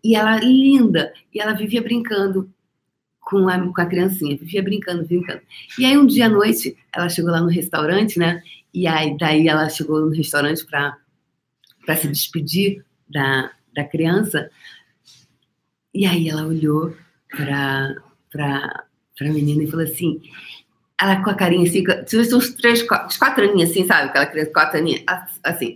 E 0.03 0.17
ela 0.17 0.35
linda, 0.35 1.13
e 1.33 1.39
ela 1.39 1.53
vivia 1.53 1.81
brincando 1.81 2.52
com 3.33 3.49
a, 3.49 3.59
com 3.59 3.81
a 3.81 3.85
criancinha, 3.85 4.37
vivia 4.37 4.61
brincando, 4.61 5.05
brincando. 5.05 5.41
E 5.77 5.85
aí 5.85 5.97
um 5.97 6.05
dia 6.05 6.27
à 6.27 6.29
noite, 6.29 6.77
ela 6.93 7.09
chegou 7.09 7.31
lá 7.31 7.41
no 7.41 7.49
restaurante, 7.49 8.19
né? 8.19 8.41
E 8.73 8.87
aí 8.87 9.17
daí 9.17 9.47
ela 9.47 9.67
chegou 9.69 10.01
no 10.01 10.11
restaurante 10.11 10.65
para 10.65 11.95
se 11.95 12.07
despedir 12.07 12.85
da, 13.09 13.51
da 13.75 13.83
criança. 13.83 14.49
E 15.93 16.05
aí 16.05 16.29
ela 16.29 16.45
olhou 16.45 16.95
para 17.29 17.95
pra 18.31 19.31
menina 19.31 19.63
e 19.63 19.67
falou 19.67 19.85
assim, 19.85 20.21
ela 20.99 21.23
com 21.23 21.29
a 21.29 21.35
carinha 21.35 21.67
assim, 21.67 21.83
tinha 22.05 22.21
uns 22.21 22.53
três, 22.53 22.81
uns 22.81 23.17
quatro 23.17 23.43
aninhos 23.43 23.71
assim, 23.71 23.85
sabe? 23.85 24.09
Aquela 24.09 24.25
criança 24.25 24.51
quatro 24.51 24.79
aninhos, 24.79 25.03
assim. 25.43 25.75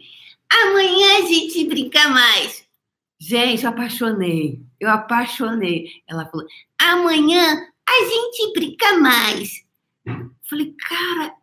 Amanhã 0.49 1.19
a 1.19 1.27
gente 1.27 1.67
brinca 1.67 2.07
mais. 2.09 2.63
Gente, 3.19 3.63
eu 3.63 3.69
apaixonei. 3.69 4.66
Eu 4.79 4.89
apaixonei. 4.89 5.87
Ela 6.07 6.25
falou: 6.25 6.45
amanhã 6.79 7.67
a 7.87 8.05
gente 8.05 8.53
brinca 8.53 8.97
mais. 8.97 9.65
Falei, 10.49 10.73
cara, 10.87 11.33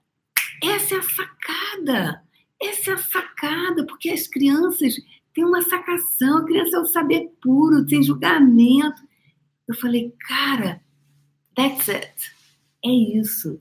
essa 0.62 0.94
é 0.94 0.98
a 0.98 1.02
sacada. 1.02 2.24
Essa 2.62 2.90
é 2.92 2.94
a 2.94 2.98
sacada, 2.98 3.86
porque 3.86 4.10
as 4.10 4.26
crianças 4.26 4.94
têm 5.34 5.44
uma 5.44 5.62
sacação. 5.62 6.38
A 6.38 6.44
criança 6.44 6.76
é 6.76 6.80
o 6.80 6.86
saber 6.86 7.30
puro, 7.42 7.86
sem 7.88 8.02
julgamento. 8.02 9.02
Eu 9.68 9.74
falei, 9.74 10.14
cara, 10.26 10.80
That's 11.54 11.88
it. 11.88 12.32
É 12.84 12.90
isso. 12.90 13.60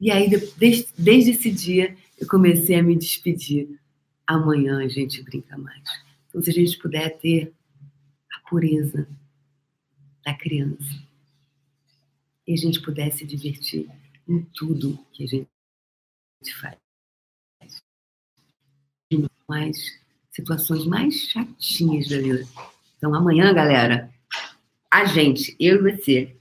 E 0.00 0.10
aí, 0.10 0.28
desde, 0.56 0.86
desde 0.96 1.30
esse 1.32 1.50
dia, 1.50 1.96
eu 2.18 2.26
comecei 2.28 2.76
a 2.76 2.82
me 2.82 2.96
despedir. 2.96 3.68
Amanhã 4.26 4.78
a 4.78 4.88
gente 4.88 5.22
brinca 5.22 5.56
mais. 5.58 5.82
Então, 6.28 6.42
se 6.42 6.50
a 6.50 6.52
gente 6.52 6.78
puder 6.78 7.18
ter 7.18 7.52
pureza 8.48 9.08
da 10.24 10.34
criança 10.34 11.06
e 12.46 12.52
a 12.52 12.56
gente 12.56 12.80
puder 12.80 13.12
se 13.12 13.26
divertir 13.26 13.90
em 14.28 14.42
tudo 14.54 14.98
que 15.12 15.24
a 15.24 15.26
gente 15.26 15.48
faz. 16.60 16.76
Mais 19.48 19.76
situações 20.32 20.84
mais 20.84 21.14
chatinhas 21.14 22.08
da 22.08 22.18
vida. 22.18 22.44
Então, 22.96 23.14
amanhã, 23.14 23.54
galera, 23.54 24.12
a 24.90 25.04
gente, 25.04 25.56
eu 25.58 25.76
e 25.76 25.92
você, 25.92 26.36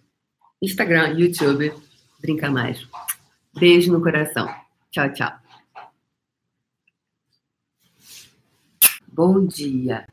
Instagram, 0.62 1.20
YouTube, 1.20 1.72
Brinca 2.20 2.50
Mais. 2.50 2.88
Beijo 3.54 3.92
no 3.92 4.02
coração. 4.02 4.48
Tchau, 4.90 5.14
tchau. 5.14 5.32
Bom 9.08 9.46
dia. 9.46 10.08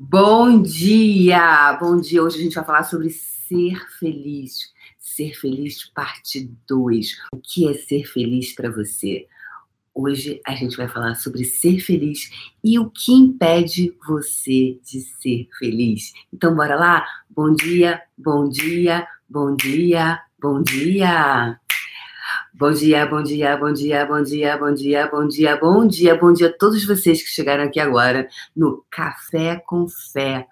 Bom 0.00 0.62
dia! 0.62 1.76
Bom 1.80 2.00
dia! 2.00 2.22
Hoje 2.22 2.38
a 2.38 2.42
gente 2.44 2.54
vai 2.54 2.64
falar 2.64 2.84
sobre 2.84 3.10
ser 3.10 3.84
feliz. 3.98 4.72
Ser 4.96 5.34
feliz, 5.34 5.86
parte 5.86 6.48
2. 6.68 7.16
O 7.32 7.38
que 7.38 7.68
é 7.68 7.74
ser 7.74 8.04
feliz 8.04 8.54
para 8.54 8.70
você? 8.70 9.26
Hoje 9.92 10.40
a 10.46 10.54
gente 10.54 10.76
vai 10.76 10.86
falar 10.86 11.16
sobre 11.16 11.42
ser 11.42 11.80
feliz 11.80 12.30
e 12.62 12.78
o 12.78 12.88
que 12.88 13.12
impede 13.12 13.92
você 14.06 14.78
de 14.84 15.00
ser 15.20 15.48
feliz. 15.58 16.12
Então, 16.32 16.54
bora 16.54 16.76
lá? 16.76 17.04
Bom 17.28 17.52
dia, 17.52 18.00
bom 18.16 18.48
dia, 18.48 19.04
bom 19.28 19.56
dia, 19.56 20.20
bom 20.40 20.62
dia. 20.62 21.58
Bom 22.58 22.72
dia, 22.72 23.06
bom 23.06 23.22
dia, 23.22 23.56
bom 23.56 23.72
dia, 23.72 24.04
bom 24.04 24.20
dia, 24.20 24.56
bom 24.56 24.74
dia, 24.74 25.06
bom 25.06 25.28
dia, 25.28 25.56
bom 25.56 25.86
dia, 25.86 26.16
bom 26.16 26.32
dia 26.32 26.48
a 26.48 26.52
todos 26.52 26.84
vocês 26.84 27.22
que 27.22 27.28
chegaram 27.28 27.62
aqui 27.62 27.78
agora 27.78 28.28
no 28.56 28.84
Café 28.90 29.62
com 29.64 29.86
Fé. 29.86 30.44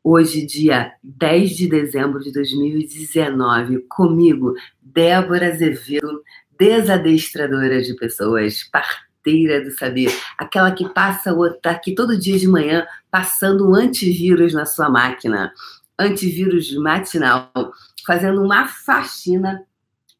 Hoje, 0.00 0.46
dia 0.46 0.92
10 1.02 1.50
de 1.56 1.68
dezembro 1.68 2.20
de 2.20 2.30
2019, 2.30 3.80
comigo, 3.88 4.54
Débora 4.80 5.48
Azevedo, 5.48 6.22
desadestradora 6.56 7.82
de 7.82 7.96
pessoas, 7.96 8.62
parteira 8.70 9.60
do 9.60 9.72
saber, 9.72 10.16
aquela 10.38 10.70
que 10.70 10.88
passa 10.90 11.34
o 11.34 11.52
tá 11.54 11.72
aqui 11.72 11.96
todo 11.96 12.16
dia 12.16 12.38
de 12.38 12.46
manhã 12.46 12.86
passando 13.10 13.68
um 13.68 13.74
antivírus 13.74 14.54
na 14.54 14.66
sua 14.66 14.88
máquina, 14.88 15.52
antivírus 15.98 16.72
matinal, 16.76 17.50
fazendo 18.06 18.40
uma 18.40 18.68
faxina 18.68 19.66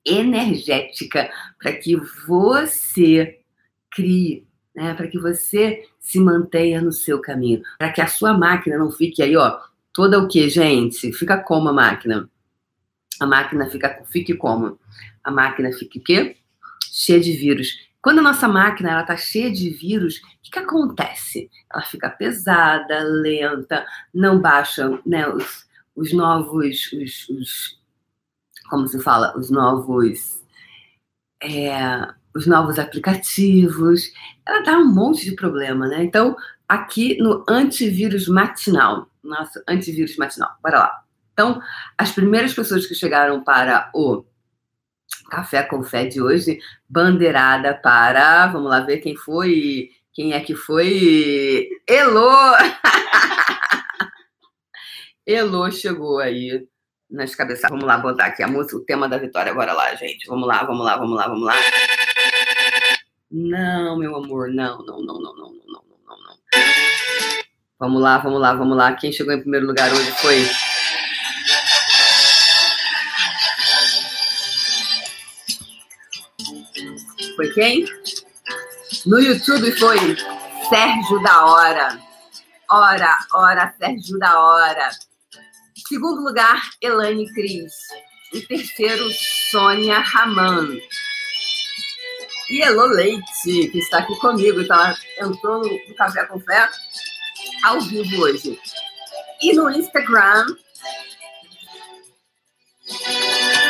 energética 0.05 1.31
para 1.59 1.73
que 1.73 1.97
você 2.27 3.41
crie, 3.91 4.47
né, 4.75 4.95
para 4.95 5.09
que 5.09 5.19
você 5.19 5.85
se 5.99 6.19
mantenha 6.19 6.81
no 6.81 6.93
seu 6.93 7.21
caminho, 7.21 7.63
para 7.79 7.93
que 7.93 8.01
a 8.01 8.07
sua 8.07 8.37
máquina 8.37 8.79
não 8.79 8.91
fique 8.91 9.23
aí, 9.23 9.37
ó, 9.37 9.59
toda 9.93 10.19
o 10.19 10.29
que, 10.29 10.49
gente? 10.49 11.13
Fica 11.13 11.39
como 11.39 11.69
a 11.69 11.73
máquina? 11.73 12.31
A 13.21 13.27
máquina 13.27 13.69
fica, 13.69 14.03
fique 14.07 14.35
como? 14.35 14.79
a 15.23 15.31
máquina 15.31 15.73
fica 15.73 15.99
o 15.99 16.03
quê? 16.03 16.37
Cheia 16.91 17.21
de 17.21 17.33
vírus. 17.33 17.89
Quando 18.03 18.21
a 18.21 18.23
nossa 18.23 18.49
máquina 18.49 18.91
ela 18.91 19.03
está 19.03 19.17
cheia 19.17 19.51
de 19.51 19.71
vírus, 19.71 20.17
o 20.17 20.21
que, 20.43 20.51
que, 20.51 20.59
acontece? 20.59 21.51
Ela 21.73 21.83
fica 21.83 22.09
pesada, 22.09 23.03
lenta, 23.03 23.87
não 24.13 24.41
baixa 24.41 24.99
né, 25.05 25.29
os, 25.29 25.67
os 25.95 26.13
novos, 26.13 26.93
os, 26.93 27.29
os, 27.29 27.80
como 28.71 28.89
se 28.89 29.01
fala, 29.01 29.37
os 29.37 29.51
novos, 29.51 30.41
é, 31.43 32.09
os 32.35 32.47
novos 32.47 32.79
aplicativos. 32.79 34.11
Ela 34.47 34.63
dá 34.63 34.79
um 34.79 34.87
monte 34.87 35.25
de 35.25 35.35
problema, 35.35 35.89
né? 35.89 36.05
Então, 36.05 36.37
aqui 36.69 37.19
no 37.19 37.45
antivírus 37.49 38.29
matinal, 38.29 39.11
nosso 39.23 39.61
antivírus 39.69 40.17
matinal, 40.17 40.57
bora 40.63 40.79
lá. 40.79 41.05
Então, 41.33 41.61
as 41.99 42.13
primeiras 42.13 42.55
pessoas 42.55 42.87
que 42.87 42.95
chegaram 42.95 43.43
para 43.43 43.91
o 43.95 44.25
Café 45.31 45.63
com 45.63 45.83
Fé 45.83 46.07
de 46.07 46.23
hoje, 46.23 46.61
bandeirada 46.89 47.75
para. 47.75 48.47
Vamos 48.49 48.71
lá 48.71 48.81
ver 48.81 48.99
quem 48.99 49.17
foi. 49.17 49.91
Quem 50.13 50.33
é 50.33 50.41
que 50.41 50.55
foi? 50.55 51.69
Elô! 51.89 52.31
Elô 55.27 55.71
chegou 55.71 56.19
aí 56.19 56.67
nas 57.11 57.35
cabeças. 57.35 57.71
Vamos 57.71 57.85
lá 57.85 57.99
botar 57.99 58.27
aqui 58.27 58.43
a 58.43 58.49
música, 58.49 58.77
o 58.77 58.85
tema 58.85 59.09
da 59.09 59.19
vitória. 59.19 59.51
Agora 59.51 59.73
lá, 59.73 59.95
gente. 59.95 60.27
Vamos 60.27 60.47
lá, 60.47 60.63
vamos 60.65 60.85
lá, 60.85 60.97
vamos 60.97 61.17
lá, 61.17 61.29
vamos 61.29 61.45
lá. 61.45 61.55
Não, 63.31 63.99
meu 63.99 64.17
amor, 64.17 64.49
não, 64.53 64.79
não, 64.85 65.01
não, 65.03 65.21
não, 65.21 65.35
não, 65.35 65.53
não, 65.53 65.53
não, 65.69 65.83
não, 66.07 66.17
não. 66.17 66.37
Vamos 67.79 68.03
lá, 68.03 68.19
vamos 68.19 68.41
lá, 68.41 68.55
vamos 68.55 68.77
lá. 68.77 68.93
Quem 68.95 69.13
chegou 69.13 69.33
em 69.33 69.41
primeiro 69.41 69.67
lugar 69.67 69.93
hoje 69.93 70.11
foi 70.13 70.45
Foi 77.37 77.49
quem? 77.53 77.87
No 79.07 79.19
YouTube 79.19 79.73
foi 79.79 79.99
Sérgio 80.69 81.23
da 81.23 81.47
Hora. 81.47 81.99
Hora, 82.71 83.17
hora, 83.33 83.75
Sérgio 83.79 84.19
da 84.19 84.39
Hora. 84.39 84.91
Segundo 85.91 86.23
lugar, 86.23 86.71
Elaine 86.81 87.29
Cris. 87.33 87.73
o 88.33 88.41
terceiro, 88.47 89.11
Sônia 89.51 89.99
Raman. 89.99 90.79
E 92.49 92.63
Elo 92.63 92.87
Leite, 92.87 93.69
que 93.73 93.79
está 93.79 93.99
aqui 93.99 94.17
comigo, 94.21 94.61
então 94.61 94.95
entrou 95.19 95.59
no 95.59 95.95
Café 95.97 96.27
com 96.27 96.39
Fé 96.39 96.71
ao 97.65 97.81
vivo 97.81 98.23
hoje. 98.23 98.57
E 99.43 99.53
no 99.53 99.69
Instagram, 99.69 100.47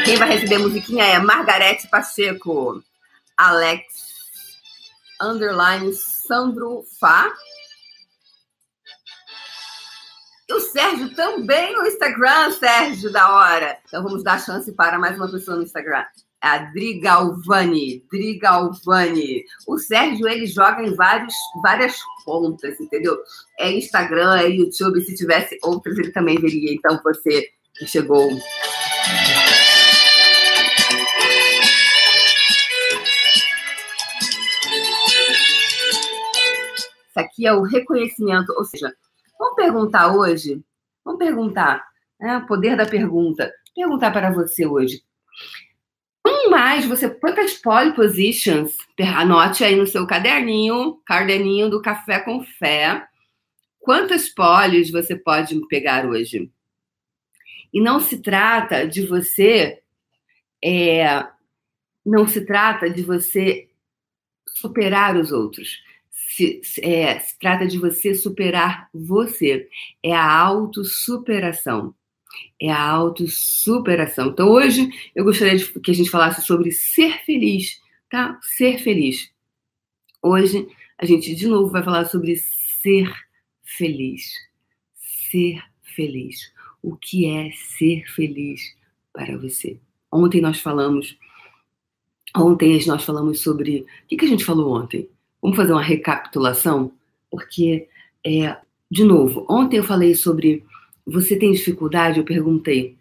quem 0.05 0.17
vai 0.17 0.29
receber 0.29 0.59
musiquinha 0.59 1.05
é 1.05 1.19
Margarete 1.19 1.89
Pacheco, 1.89 2.85
Alex, 3.35 3.83
underline 5.23 5.91
Sandro 5.95 6.85
Fá. 7.01 7.33
E 10.51 10.53
o 10.53 10.59
Sérgio 10.59 11.15
também 11.15 11.77
no 11.77 11.87
Instagram, 11.87 12.51
Sérgio, 12.51 13.13
da 13.13 13.33
hora. 13.33 13.79
Então 13.87 14.03
vamos 14.03 14.25
dar 14.25 14.45
chance 14.45 14.73
para 14.73 14.99
mais 14.99 15.17
uma 15.17 15.31
pessoa 15.31 15.57
no 15.57 15.63
Instagram. 15.63 16.05
É 16.43 16.49
a 16.49 16.59
Drigalvani, 16.73 18.05
Drigalvani. 18.11 19.45
O 19.69 19.79
Sérgio, 19.79 20.27
ele 20.27 20.49
joga 20.49 20.83
em 20.83 20.93
vários, 20.97 21.33
várias 21.63 21.97
contas, 22.25 22.81
entendeu? 22.81 23.17
É 23.61 23.71
Instagram, 23.71 24.41
é 24.41 24.49
YouTube. 24.49 25.01
Se 25.03 25.15
tivesse 25.15 25.57
outras, 25.63 25.97
ele 25.97 26.11
também 26.11 26.37
veria. 26.37 26.75
Então, 26.75 27.01
você 27.05 27.49
que 27.79 27.87
chegou 27.87 28.29
Isso 37.11 37.21
aqui 37.21 37.47
é 37.47 37.53
o 37.53 37.63
reconhecimento, 37.63 38.53
ou 38.57 38.65
seja, 38.65 38.93
vamos 39.41 39.57
perguntar 39.57 40.15
hoje, 40.15 40.63
vamos 41.03 41.19
perguntar, 41.19 41.83
né, 42.21 42.37
o 42.37 42.47
poder 42.47 42.77
da 42.77 42.85
pergunta, 42.85 43.51
perguntar 43.75 44.11
para 44.11 44.31
você 44.31 44.67
hoje. 44.67 45.03
Um 46.25 46.51
mais, 46.51 46.85
você 46.85 47.09
quantas 47.09 47.55
pole 47.55 47.95
positions, 47.95 48.77
anote 49.17 49.65
aí 49.65 49.75
no 49.75 49.87
seu 49.87 50.07
caderninho, 50.07 51.01
caderninho 51.07 51.71
do 51.71 51.81
Café 51.81 52.21
com 52.21 52.45
Fé, 52.45 53.03
quantas 53.79 54.29
poles 54.29 54.91
você 54.91 55.17
pode 55.17 55.59
pegar 55.69 56.05
hoje? 56.05 56.53
E 57.73 57.81
não 57.81 57.99
se 57.99 58.21
trata 58.21 58.87
de 58.87 59.07
você, 59.07 59.81
é, 60.63 61.27
não 62.05 62.29
se 62.29 62.45
trata 62.45 62.91
de 62.91 63.03
você 63.03 63.71
superar 64.47 65.17
os 65.17 65.33
outros 65.33 65.79
se, 66.31 66.61
é, 66.81 67.19
se 67.19 67.37
trata 67.39 67.67
de 67.67 67.77
você 67.77 68.15
superar 68.15 68.89
você. 68.95 69.69
É 70.03 70.15
a 70.15 70.33
autossuperação. 70.33 71.93
É 72.61 72.71
a 72.71 72.89
autossuperação. 72.89 74.29
Então, 74.29 74.49
hoje, 74.49 74.89
eu 75.15 75.25
gostaria 75.25 75.57
de, 75.57 75.67
que 75.81 75.91
a 75.91 75.95
gente 75.95 76.09
falasse 76.09 76.47
sobre 76.47 76.71
ser 76.71 77.25
feliz, 77.25 77.81
tá? 78.09 78.39
Ser 78.43 78.79
feliz. 78.79 79.31
Hoje, 80.23 80.69
a 80.97 81.05
gente, 81.05 81.35
de 81.35 81.49
novo, 81.49 81.71
vai 81.71 81.83
falar 81.83 82.05
sobre 82.05 82.37
ser 82.37 83.13
feliz. 83.65 84.33
Ser 85.31 85.61
feliz. 85.83 86.53
O 86.81 86.97
que 86.97 87.27
é 87.27 87.51
ser 87.77 88.05
feliz 88.07 88.61
para 89.13 89.37
você? 89.37 89.81
Ontem 90.13 90.41
nós 90.41 90.61
falamos. 90.61 91.19
Ontem 92.37 92.87
nós 92.87 93.03
falamos 93.03 93.41
sobre. 93.41 93.81
O 93.81 93.87
que, 94.07 94.17
que 94.17 94.25
a 94.25 94.29
gente 94.29 94.45
falou 94.45 94.81
ontem? 94.81 95.09
Vamos 95.43 95.57
fazer 95.57 95.73
uma 95.73 95.83
recapitulação? 95.83 96.93
Porque, 97.31 97.89
é, 98.27 98.57
de 98.91 99.05
novo, 99.05 99.47
ontem 99.49 99.79
eu 99.79 99.85
falei 99.85 100.15
sobre 100.15 100.65
você 101.07 101.37
tem 101.37 101.53
dificuldade? 101.53 102.19
Eu 102.19 102.25
perguntei. 102.25 102.97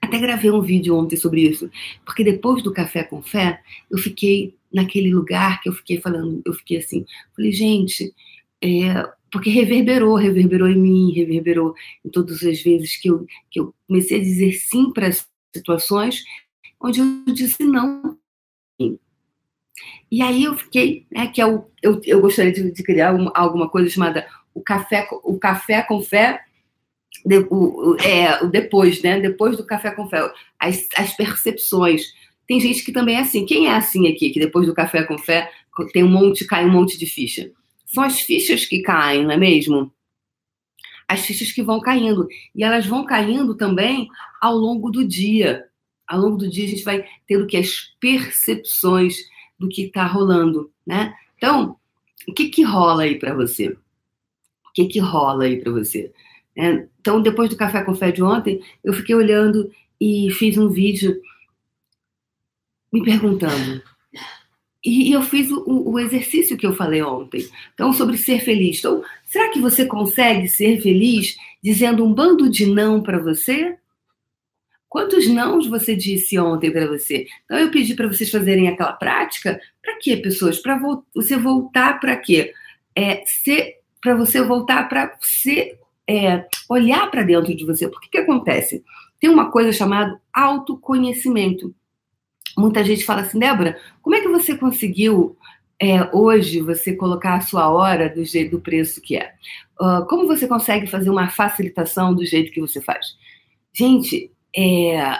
Até 0.00 0.18
gravei 0.18 0.50
um 0.50 0.60
vídeo 0.60 0.96
ontem 0.96 1.16
sobre 1.16 1.42
isso, 1.42 1.70
porque 2.04 2.22
depois 2.22 2.62
do 2.62 2.72
café 2.72 3.02
com 3.02 3.20
fé, 3.20 3.60
eu 3.90 3.98
fiquei 3.98 4.54
naquele 4.72 5.12
lugar 5.12 5.60
que 5.60 5.68
eu 5.68 5.72
fiquei 5.72 6.00
falando, 6.00 6.40
eu 6.44 6.52
fiquei 6.52 6.78
assim, 6.78 7.04
falei, 7.34 7.50
gente, 7.50 8.14
é, 8.62 9.08
porque 9.30 9.50
reverberou, 9.50 10.14
reverberou 10.14 10.68
em 10.68 10.78
mim, 10.78 11.12
reverberou 11.12 11.74
em 12.04 12.10
todas 12.10 12.42
as 12.44 12.62
vezes 12.62 12.96
que 12.96 13.08
eu, 13.08 13.26
que 13.50 13.60
eu 13.60 13.74
comecei 13.86 14.20
a 14.20 14.22
dizer 14.22 14.52
sim 14.52 14.92
para 14.92 15.10
situações 15.54 16.22
onde 16.80 17.00
eu 17.00 17.34
disse 17.34 17.64
não. 17.64 18.16
E 20.10 20.22
aí 20.22 20.44
eu 20.44 20.56
fiquei, 20.56 21.06
né, 21.10 21.26
que 21.26 21.40
é 21.40 21.46
o, 21.46 21.66
eu, 21.82 22.00
eu 22.04 22.20
gostaria 22.20 22.52
de, 22.52 22.70
de 22.70 22.82
criar 22.82 23.14
uma, 23.14 23.30
alguma 23.34 23.68
coisa 23.68 23.90
chamada 23.90 24.26
o 24.54 24.62
café, 24.62 25.06
o 25.22 25.38
café 25.38 25.82
com 25.82 26.02
fé, 26.02 26.40
de, 27.24 27.38
o, 27.50 27.96
é, 28.00 28.42
o 28.42 28.48
depois, 28.48 29.02
né? 29.02 29.20
Depois 29.20 29.56
do 29.56 29.64
café 29.64 29.90
com 29.90 30.08
fé, 30.08 30.32
as, 30.58 30.86
as 30.96 31.14
percepções. 31.14 32.02
Tem 32.46 32.60
gente 32.60 32.84
que 32.84 32.92
também 32.92 33.16
é 33.16 33.20
assim. 33.20 33.44
Quem 33.44 33.66
é 33.66 33.74
assim 33.74 34.08
aqui, 34.08 34.30
que 34.30 34.40
depois 34.40 34.66
do 34.66 34.74
café 34.74 35.04
com 35.04 35.18
fé 35.18 35.50
tem 35.92 36.02
um 36.02 36.08
monte, 36.08 36.46
cai 36.46 36.64
um 36.64 36.72
monte 36.72 36.98
de 36.98 37.06
ficha? 37.06 37.50
São 37.86 38.02
as 38.02 38.20
fichas 38.20 38.64
que 38.64 38.82
caem, 38.82 39.24
não 39.24 39.32
é 39.32 39.36
mesmo? 39.36 39.92
As 41.06 41.24
fichas 41.24 41.52
que 41.52 41.62
vão 41.62 41.80
caindo. 41.80 42.26
E 42.54 42.64
elas 42.64 42.86
vão 42.86 43.04
caindo 43.04 43.54
também 43.54 44.08
ao 44.40 44.54
longo 44.54 44.90
do 44.90 45.06
dia. 45.06 45.64
Ao 46.06 46.18
longo 46.18 46.36
do 46.36 46.50
dia 46.50 46.64
a 46.64 46.68
gente 46.68 46.84
vai 46.84 47.04
tendo 47.26 47.46
que 47.46 47.56
as 47.56 47.94
percepções 48.00 49.16
do 49.58 49.68
que 49.68 49.82
está 49.82 50.06
rolando, 50.06 50.70
né? 50.86 51.14
Então, 51.36 51.76
o 52.26 52.32
que 52.32 52.48
que 52.48 52.62
rola 52.62 53.02
aí 53.02 53.18
para 53.18 53.34
você? 53.34 53.68
O 53.68 54.72
que 54.74 54.86
que 54.86 54.98
rola 54.98 55.44
aí 55.44 55.60
para 55.60 55.72
você? 55.72 56.12
É, 56.56 56.86
então, 57.00 57.22
depois 57.22 57.48
do 57.48 57.56
café 57.56 57.82
com 57.82 57.94
fé 57.94 58.10
de 58.10 58.22
ontem, 58.22 58.60
eu 58.82 58.92
fiquei 58.92 59.14
olhando 59.14 59.70
e 60.00 60.30
fiz 60.32 60.56
um 60.56 60.68
vídeo 60.68 61.20
me 62.92 63.02
perguntando. 63.02 63.82
E, 64.84 65.12
eu 65.12 65.22
fiz 65.22 65.50
o, 65.50 65.64
o, 65.66 65.98
exercício 65.98 66.56
que 66.56 66.66
eu 66.66 66.72
falei 66.72 67.02
ontem. 67.02 67.48
Então, 67.74 67.92
sobre 67.92 68.16
ser 68.16 68.40
feliz. 68.40 68.78
Então, 68.78 69.02
será 69.26 69.50
que 69.50 69.60
você 69.60 69.84
consegue 69.84 70.48
ser 70.48 70.80
feliz 70.80 71.36
dizendo 71.62 72.04
um 72.04 72.12
bando 72.12 72.48
de 72.48 72.66
não 72.66 73.02
para 73.02 73.18
você? 73.18 73.76
Quantos 74.88 75.28
nãos 75.28 75.66
você 75.66 75.94
disse 75.94 76.38
ontem 76.38 76.70
para 76.70 76.86
você? 76.86 77.26
Então 77.44 77.58
eu 77.58 77.70
pedi 77.70 77.94
para 77.94 78.08
vocês 78.08 78.30
fazerem 78.30 78.68
aquela 78.68 78.92
prática. 78.92 79.60
Para 79.82 79.98
quê, 79.98 80.16
pessoas? 80.16 80.58
Para 80.58 80.78
vo 80.78 81.04
você 81.14 81.36
voltar 81.36 82.00
para 82.00 82.16
quê? 82.16 82.52
É, 82.96 83.22
para 84.00 84.16
você 84.16 84.42
voltar 84.42 84.88
para 84.88 85.14
você 85.20 85.78
é, 86.08 86.46
olhar 86.68 87.10
para 87.10 87.22
dentro 87.22 87.54
de 87.54 87.66
você. 87.66 87.86
Por 87.86 88.00
que 88.00 88.08
que 88.08 88.18
acontece? 88.18 88.82
Tem 89.20 89.28
uma 89.28 89.50
coisa 89.50 89.72
chamada 89.72 90.18
autoconhecimento. 90.32 91.74
Muita 92.56 92.82
gente 92.82 93.04
fala 93.04 93.20
assim, 93.20 93.38
Débora, 93.38 93.78
como 94.00 94.16
é 94.16 94.20
que 94.20 94.28
você 94.28 94.56
conseguiu 94.56 95.36
é, 95.80 96.08
hoje 96.16 96.60
você 96.60 96.94
colocar 96.94 97.34
a 97.34 97.40
sua 97.40 97.68
hora 97.68 98.08
do 98.08 98.24
jeito 98.24 98.52
do 98.52 98.60
preço 98.60 99.00
que 99.00 99.16
é? 99.16 99.34
Uh, 99.80 100.04
como 100.06 100.26
você 100.26 100.48
consegue 100.48 100.86
fazer 100.86 101.10
uma 101.10 101.28
facilitação 101.28 102.14
do 102.14 102.24
jeito 102.24 102.50
que 102.50 102.60
você 102.60 102.80
faz? 102.80 103.16
Gente, 103.72 104.32
é, 104.56 105.18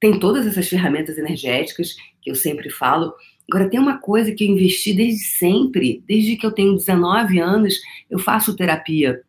tem 0.00 0.18
todas 0.18 0.46
essas 0.46 0.68
ferramentas 0.68 1.18
energéticas 1.18 1.94
que 2.20 2.30
eu 2.30 2.34
sempre 2.34 2.70
falo. 2.70 3.12
Agora, 3.50 3.68
tem 3.68 3.78
uma 3.78 3.98
coisa 3.98 4.32
que 4.32 4.44
eu 4.44 4.48
investi 4.48 4.94
desde 4.94 5.24
sempre, 5.24 6.02
desde 6.06 6.36
que 6.36 6.46
eu 6.46 6.52
tenho 6.52 6.76
19 6.76 7.38
anos, 7.38 7.74
eu 8.08 8.18
faço 8.18 8.56
terapia. 8.56 9.22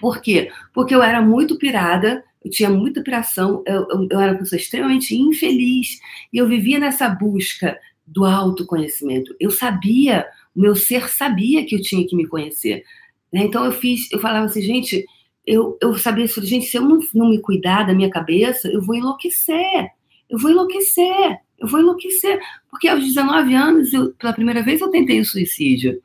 Por 0.00 0.20
quê? 0.20 0.50
Porque 0.72 0.94
eu 0.94 1.02
era 1.02 1.20
muito 1.20 1.58
pirada, 1.58 2.24
eu 2.44 2.50
tinha 2.50 2.68
muita 2.68 3.02
piração, 3.02 3.62
eu, 3.66 3.86
eu, 3.88 4.08
eu 4.10 4.20
era 4.20 4.32
uma 4.32 4.38
pessoa 4.38 4.58
extremamente 4.58 5.16
infeliz 5.16 5.98
e 6.32 6.38
eu 6.38 6.48
vivia 6.48 6.78
nessa 6.78 7.08
busca 7.08 7.78
do 8.06 8.24
autoconhecimento. 8.24 9.34
Eu 9.40 9.50
sabia, 9.50 10.26
o 10.54 10.60
meu 10.60 10.76
ser 10.76 11.08
sabia 11.08 11.64
que 11.64 11.74
eu 11.74 11.80
tinha 11.80 12.06
que 12.06 12.14
me 12.14 12.26
conhecer. 12.26 12.84
Né? 13.32 13.44
Então 13.44 13.64
eu 13.64 13.72
fiz, 13.72 14.10
eu 14.12 14.18
falava 14.18 14.46
assim, 14.46 14.62
gente, 14.62 15.04
eu, 15.46 15.78
eu 15.80 15.96
sabia 15.98 16.24
isso, 16.24 16.44
gente, 16.44 16.66
se 16.66 16.76
eu 16.76 16.82
não, 16.82 16.98
não 17.14 17.28
me 17.28 17.40
cuidar 17.40 17.84
da 17.84 17.94
minha 17.94 18.10
cabeça, 18.10 18.68
eu 18.68 18.80
vou 18.80 18.94
enlouquecer. 18.94 19.90
Eu 20.28 20.38
vou 20.38 20.50
enlouquecer. 20.50 21.38
Eu 21.58 21.68
vou 21.68 21.80
enlouquecer. 21.80 22.40
Porque 22.70 22.88
aos 22.88 23.04
19 23.04 23.54
anos, 23.54 23.92
eu, 23.92 24.12
pela 24.14 24.32
primeira 24.32 24.62
vez, 24.62 24.80
eu 24.80 24.90
tentei 24.90 25.20
o 25.20 25.24
suicídio. 25.24 26.00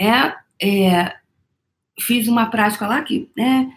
É, 0.00 0.34
é, 0.60 1.14
fiz 2.00 2.26
uma 2.26 2.46
prática 2.46 2.86
lá 2.86 3.02
que, 3.02 3.30
né, 3.36 3.70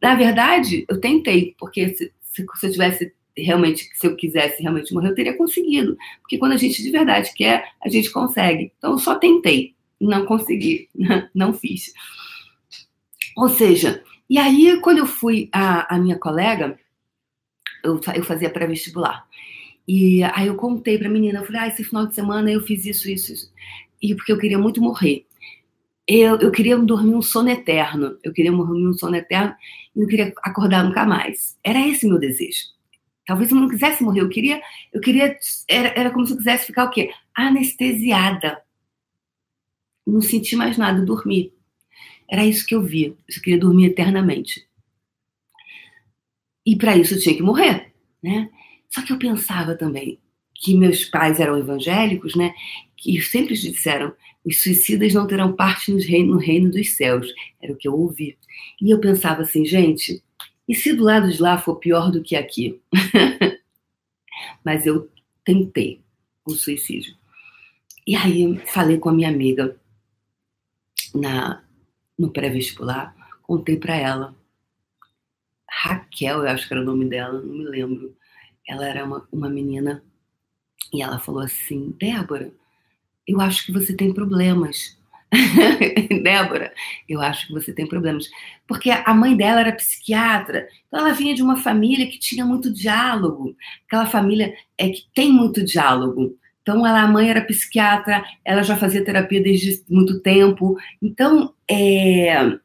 na 0.00 0.14
verdade, 0.14 0.84
eu 0.88 1.00
tentei, 1.00 1.54
porque 1.58 1.88
se, 1.90 2.12
se, 2.22 2.46
se, 2.54 2.66
eu 2.66 2.72
tivesse 2.72 3.14
realmente, 3.36 3.88
se 3.94 4.06
eu 4.06 4.16
quisesse 4.16 4.62
realmente 4.62 4.92
morrer, 4.92 5.10
eu 5.10 5.14
teria 5.14 5.36
conseguido. 5.36 5.96
Porque 6.20 6.38
quando 6.38 6.52
a 6.52 6.56
gente 6.56 6.82
de 6.82 6.90
verdade 6.90 7.32
quer, 7.34 7.70
a 7.82 7.88
gente 7.88 8.10
consegue. 8.10 8.72
Então, 8.76 8.92
eu 8.92 8.98
só 8.98 9.14
tentei, 9.14 9.74
não 10.00 10.26
consegui, 10.26 10.88
não 11.34 11.54
fiz. 11.54 11.92
Ou 13.36 13.48
seja, 13.48 14.02
e 14.28 14.38
aí 14.38 14.80
quando 14.80 14.98
eu 14.98 15.06
fui 15.06 15.48
a, 15.52 15.94
a 15.94 15.98
minha 15.98 16.18
colega, 16.18 16.78
eu, 17.82 18.00
eu 18.14 18.24
fazia 18.24 18.50
pré-vestibular. 18.50 19.26
E 19.86 20.22
aí 20.22 20.46
eu 20.46 20.54
contei 20.54 20.96
para 20.96 21.08
a 21.08 21.10
menina, 21.10 21.40
eu 21.40 21.44
falei, 21.44 21.62
ah, 21.62 21.68
esse 21.68 21.84
final 21.84 22.06
de 22.06 22.14
semana 22.14 22.50
eu 22.50 22.60
fiz 22.60 22.84
isso, 22.86 23.10
isso, 23.10 23.32
isso. 23.32 23.52
E 24.00 24.14
porque 24.14 24.32
eu 24.32 24.38
queria 24.38 24.58
muito 24.58 24.80
morrer. 24.80 25.26
Eu, 26.06 26.38
eu 26.38 26.50
queria 26.50 26.76
dormir 26.78 27.14
um 27.14 27.22
sono 27.22 27.50
eterno. 27.50 28.18
Eu 28.22 28.32
queria 28.32 28.52
dormir 28.52 28.86
um 28.86 28.92
sono 28.92 29.16
eterno 29.16 29.54
e 29.94 30.00
não 30.00 30.06
queria 30.06 30.32
acordar 30.42 30.84
nunca 30.84 31.04
mais. 31.04 31.58
Era 31.64 31.86
esse 31.86 32.06
meu 32.06 32.18
desejo. 32.18 32.72
Talvez 33.26 33.50
eu 33.50 33.56
não 33.56 33.68
quisesse 33.68 34.02
morrer, 34.02 34.20
eu 34.20 34.28
queria, 34.28 34.60
eu 34.92 35.00
queria, 35.00 35.38
era, 35.68 35.88
era 35.96 36.10
como 36.10 36.26
se 36.26 36.32
eu 36.32 36.36
quisesse 36.36 36.66
ficar 36.66 36.84
o 36.84 36.90
quê? 36.90 37.12
Anestesiada. 37.34 38.60
Não 40.04 40.20
senti 40.20 40.56
mais 40.56 40.76
nada, 40.76 41.04
dormir. 41.04 41.52
Era 42.32 42.46
isso 42.46 42.64
que 42.64 42.74
eu 42.74 42.82
via. 42.82 43.08
Eu 43.08 43.42
queria 43.42 43.60
dormir 43.60 43.88
eternamente. 43.88 44.66
E 46.64 46.74
para 46.74 46.96
isso 46.96 47.12
eu 47.12 47.20
tinha 47.20 47.36
que 47.36 47.42
morrer, 47.42 47.92
né? 48.22 48.48
Só 48.88 49.02
que 49.02 49.12
eu 49.12 49.18
pensava 49.18 49.74
também 49.74 50.18
que 50.54 50.74
meus 50.74 51.04
pais 51.04 51.38
eram 51.38 51.58
evangélicos, 51.58 52.34
né? 52.34 52.54
Que 52.96 53.20
sempre 53.20 53.52
disseram: 53.54 54.14
os 54.42 54.62
suicidas 54.62 55.12
não 55.12 55.26
terão 55.26 55.52
parte 55.52 55.92
no 55.92 55.98
reino, 55.98 56.32
no 56.32 56.38
reino 56.38 56.70
dos 56.70 56.96
céus. 56.96 57.26
Era 57.60 57.74
o 57.74 57.76
que 57.76 57.86
eu 57.86 57.92
ouvi. 57.94 58.38
E 58.80 58.90
eu 58.90 58.98
pensava 58.98 59.42
assim, 59.42 59.66
gente, 59.66 60.24
e 60.66 60.74
se 60.74 60.94
do 60.94 61.04
lado 61.04 61.30
de 61.30 61.38
lá 61.38 61.58
for 61.58 61.76
pior 61.76 62.10
do 62.10 62.22
que 62.22 62.34
aqui? 62.34 62.80
Mas 64.64 64.86
eu 64.86 65.10
tentei 65.44 66.00
o 66.46 66.52
suicídio. 66.52 67.14
E 68.06 68.16
aí 68.16 68.58
falei 68.68 68.96
com 68.96 69.10
a 69.10 69.12
minha 69.12 69.28
amiga 69.28 69.76
na 71.14 71.61
no 72.22 72.30
pré-vestibular, 72.30 73.14
contei 73.42 73.76
para 73.76 73.96
ela. 73.96 74.34
Raquel, 75.68 76.42
eu 76.42 76.48
acho 76.48 76.66
que 76.66 76.74
era 76.74 76.82
o 76.82 76.86
nome 76.86 77.06
dela, 77.06 77.40
não 77.42 77.54
me 77.54 77.64
lembro. 77.64 78.16
Ela 78.66 78.86
era 78.86 79.04
uma, 79.04 79.26
uma 79.32 79.48
menina 79.48 80.02
e 80.92 81.02
ela 81.02 81.18
falou 81.18 81.42
assim: 81.42 81.94
Débora, 81.98 82.52
eu 83.26 83.40
acho 83.40 83.66
que 83.66 83.72
você 83.72 83.94
tem 83.94 84.14
problemas. 84.14 84.96
Débora, 86.22 86.72
eu 87.08 87.20
acho 87.20 87.48
que 87.48 87.52
você 87.52 87.72
tem 87.72 87.86
problemas. 87.86 88.30
Porque 88.66 88.90
a 88.90 89.14
mãe 89.14 89.36
dela 89.36 89.60
era 89.60 89.72
psiquiatra, 89.72 90.68
então 90.86 91.00
ela 91.00 91.14
vinha 91.14 91.34
de 91.34 91.42
uma 91.42 91.56
família 91.56 92.06
que 92.06 92.18
tinha 92.18 92.44
muito 92.44 92.72
diálogo. 92.72 93.56
Aquela 93.86 94.06
família 94.06 94.54
é 94.78 94.90
que 94.90 95.06
tem 95.14 95.32
muito 95.32 95.64
diálogo. 95.64 96.38
Então, 96.62 96.86
ela, 96.86 97.02
a 97.02 97.08
mãe 97.08 97.28
era 97.28 97.44
psiquiatra, 97.44 98.24
ela 98.44 98.62
já 98.62 98.76
fazia 98.76 99.04
terapia 99.04 99.42
desde 99.42 99.82
muito 99.90 100.20
tempo. 100.20 100.78
Então, 101.02 101.52
é, 101.72 102.58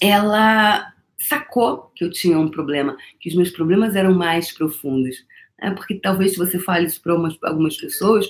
ela 0.00 0.92
sacou 1.18 1.90
que 1.94 2.04
eu 2.04 2.10
tinha 2.10 2.38
um 2.38 2.50
problema, 2.50 2.96
que 3.20 3.28
os 3.28 3.34
meus 3.34 3.50
problemas 3.50 3.96
eram 3.96 4.14
mais 4.14 4.52
profundos. 4.52 5.16
Né? 5.60 5.70
Porque 5.72 5.94
talvez 5.94 6.32
se 6.32 6.38
você 6.38 6.58
fale 6.58 6.86
isso 6.86 7.02
para 7.02 7.14
algumas 7.44 7.76
pessoas, 7.76 8.28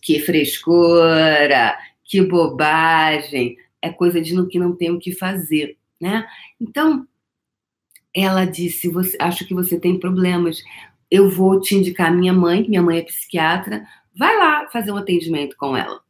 que 0.00 0.20
frescura, 0.20 1.76
que 2.04 2.20
bobagem, 2.22 3.56
é 3.80 3.90
coisa 3.90 4.20
de 4.20 4.34
no 4.34 4.48
que 4.48 4.58
não 4.58 4.74
tem 4.74 4.90
o 4.90 4.98
que 4.98 5.12
fazer. 5.12 5.76
Né? 6.00 6.26
Então, 6.60 7.06
ela 8.14 8.44
disse: 8.44 8.88
você, 8.88 9.16
Acho 9.20 9.46
que 9.46 9.54
você 9.54 9.78
tem 9.78 9.98
problemas 9.98 10.62
eu 11.12 11.28
vou 11.28 11.60
te 11.60 11.74
indicar 11.74 12.10
minha 12.10 12.32
mãe, 12.32 12.66
minha 12.66 12.80
mãe 12.80 13.00
é 13.00 13.02
psiquiatra, 13.02 13.86
vai 14.16 14.34
lá 14.34 14.66
fazer 14.70 14.92
um 14.92 14.96
atendimento 14.96 15.54
com 15.58 15.76
ela. 15.76 16.00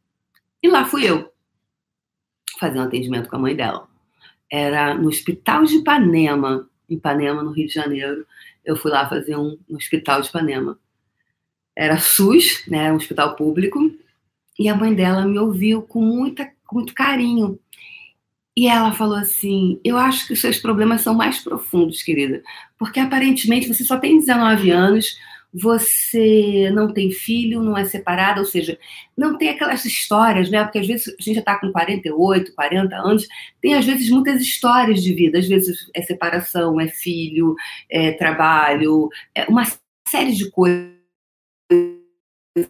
E 0.63 0.69
lá 0.69 0.85
fui 0.85 1.05
eu 1.05 1.32
fazer 2.63 2.79
um 2.79 2.83
atendimento 2.83 3.29
com 3.29 3.35
a 3.35 3.39
mãe 3.39 3.55
dela. 3.55 3.87
Era 4.49 4.93
no 4.93 5.09
Hospital 5.09 5.65
de 5.65 5.75
Ipanema, 5.77 6.69
em 6.89 6.95
Ipanema, 6.95 7.43
no 7.43 7.51
Rio 7.51 7.67
de 7.67 7.73
Janeiro. 7.73 8.25
Eu 8.63 8.77
fui 8.77 8.89
lá 8.89 9.07
fazer 9.07 9.35
um 9.35 9.57
no 9.67 9.77
Hospital 9.77 10.21
de 10.21 10.29
Ipanema. 10.29 10.79
Era 11.75 11.97
SUS, 11.97 12.63
né, 12.67 12.91
um 12.91 12.97
hospital 12.97 13.35
público, 13.35 13.91
e 14.57 14.69
a 14.69 14.75
mãe 14.75 14.93
dela 14.93 15.25
me 15.25 15.39
ouviu 15.39 15.81
com 15.81 16.01
muita, 16.01 16.49
muito 16.71 16.93
carinho. 16.93 17.59
E 18.55 18.67
ela 18.67 18.93
falou 18.93 19.17
assim: 19.17 19.81
Eu 19.83 19.97
acho 19.97 20.27
que 20.27 20.33
os 20.33 20.41
seus 20.41 20.59
problemas 20.59 21.01
são 21.01 21.15
mais 21.15 21.39
profundos, 21.39 22.03
querida, 22.03 22.43
porque 22.77 22.99
aparentemente 22.99 23.67
você 23.67 23.83
só 23.83 23.97
tem 23.97 24.19
19 24.19 24.69
anos, 24.69 25.17
você 25.53 26.71
não 26.73 26.91
tem 26.91 27.11
filho, 27.11 27.61
não 27.61 27.77
é 27.77 27.85
separada, 27.85 28.39
ou 28.39 28.45
seja, 28.45 28.77
não 29.15 29.37
tem 29.37 29.49
aquelas 29.49 29.85
histórias, 29.85 30.49
né? 30.49 30.63
Porque 30.63 30.79
às 30.79 30.87
vezes 30.87 31.07
a 31.07 31.21
gente 31.21 31.35
já 31.35 31.39
está 31.41 31.59
com 31.59 31.71
48, 31.71 32.55
40 32.55 32.95
anos, 32.95 33.27
tem 33.61 33.75
às 33.75 33.85
vezes 33.85 34.09
muitas 34.09 34.41
histórias 34.41 35.03
de 35.03 35.13
vida, 35.13 35.37
às 35.37 35.47
vezes 35.47 35.89
é 35.93 36.01
separação, 36.01 36.81
é 36.81 36.87
filho, 36.87 37.55
é 37.89 38.13
trabalho, 38.13 39.09
é 39.35 39.45
uma 39.45 39.63
série 40.07 40.33
de 40.33 40.49
coisas. 40.49 40.91
Né? 41.71 42.65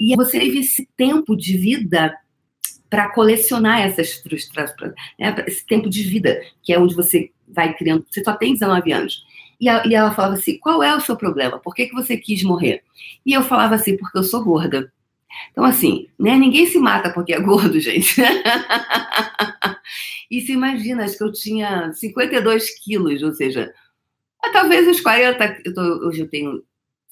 E 0.00 0.16
você 0.16 0.40
teve 0.40 0.60
esse 0.60 0.88
tempo 0.96 1.36
de 1.36 1.56
vida 1.56 2.16
para 2.88 3.08
colecionar 3.10 3.80
essas 3.80 4.14
frustrações, 4.14 4.92
né, 5.18 5.34
esse 5.46 5.64
tempo 5.64 5.88
de 5.88 6.02
vida, 6.02 6.42
que 6.62 6.72
é 6.72 6.78
onde 6.78 6.94
você 6.94 7.30
vai 7.48 7.74
criando. 7.74 8.04
Você 8.10 8.22
só 8.22 8.34
tem 8.34 8.52
19 8.52 8.92
anos. 8.92 9.24
E, 9.62 9.68
a, 9.68 9.86
e 9.86 9.94
ela 9.94 10.12
falava 10.12 10.34
assim: 10.34 10.58
qual 10.58 10.82
é 10.82 10.92
o 10.92 11.00
seu 11.00 11.16
problema? 11.16 11.56
Por 11.60 11.72
que, 11.72 11.86
que 11.86 11.94
você 11.94 12.16
quis 12.16 12.42
morrer? 12.42 12.82
E 13.24 13.32
eu 13.32 13.42
falava 13.42 13.76
assim: 13.76 13.96
porque 13.96 14.18
eu 14.18 14.24
sou 14.24 14.42
gorda. 14.42 14.92
Então, 15.52 15.64
assim, 15.64 16.08
né, 16.18 16.36
ninguém 16.36 16.66
se 16.66 16.80
mata 16.80 17.10
porque 17.10 17.32
é 17.32 17.40
gordo, 17.40 17.78
gente. 17.80 18.20
e 20.28 20.40
se 20.40 20.52
imagina, 20.52 21.04
acho 21.04 21.16
que 21.16 21.22
eu 21.22 21.32
tinha 21.32 21.92
52 21.92 22.82
quilos, 22.82 23.22
ou 23.22 23.32
seja, 23.32 23.72
talvez 24.52 24.88
os 24.88 25.00
40. 25.00 25.60
Eu 25.64 25.72
tô, 25.72 25.80
hoje 26.08 26.22
eu 26.22 26.28
tenho 26.28 26.64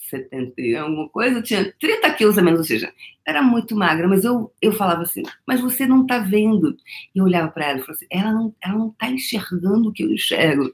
70 0.08 0.60
e 0.60 0.76
alguma 0.76 1.08
coisa, 1.08 1.38
eu 1.38 1.42
tinha 1.42 1.72
30 1.78 2.10
quilos 2.14 2.38
a 2.38 2.42
menos, 2.42 2.60
ou 2.60 2.66
seja, 2.66 2.92
era 3.26 3.42
muito 3.42 3.76
magra, 3.76 4.08
mas 4.08 4.24
eu, 4.24 4.52
eu 4.60 4.72
falava 4.72 5.02
assim, 5.02 5.22
mas 5.46 5.60
você 5.60 5.86
não 5.86 6.02
está 6.02 6.18
vendo. 6.18 6.76
E 7.14 7.18
eu 7.18 7.24
olhava 7.24 7.50
para 7.50 7.66
ela 7.66 7.78
e 7.78 7.82
falava 7.82 7.96
assim, 7.96 8.06
ela 8.10 8.32
não 8.32 8.54
ela 8.62 8.78
não 8.78 8.88
está 8.88 9.10
enxergando 9.10 9.88
o 9.88 9.92
que 9.92 10.02
eu 10.02 10.10
enxergo. 10.10 10.72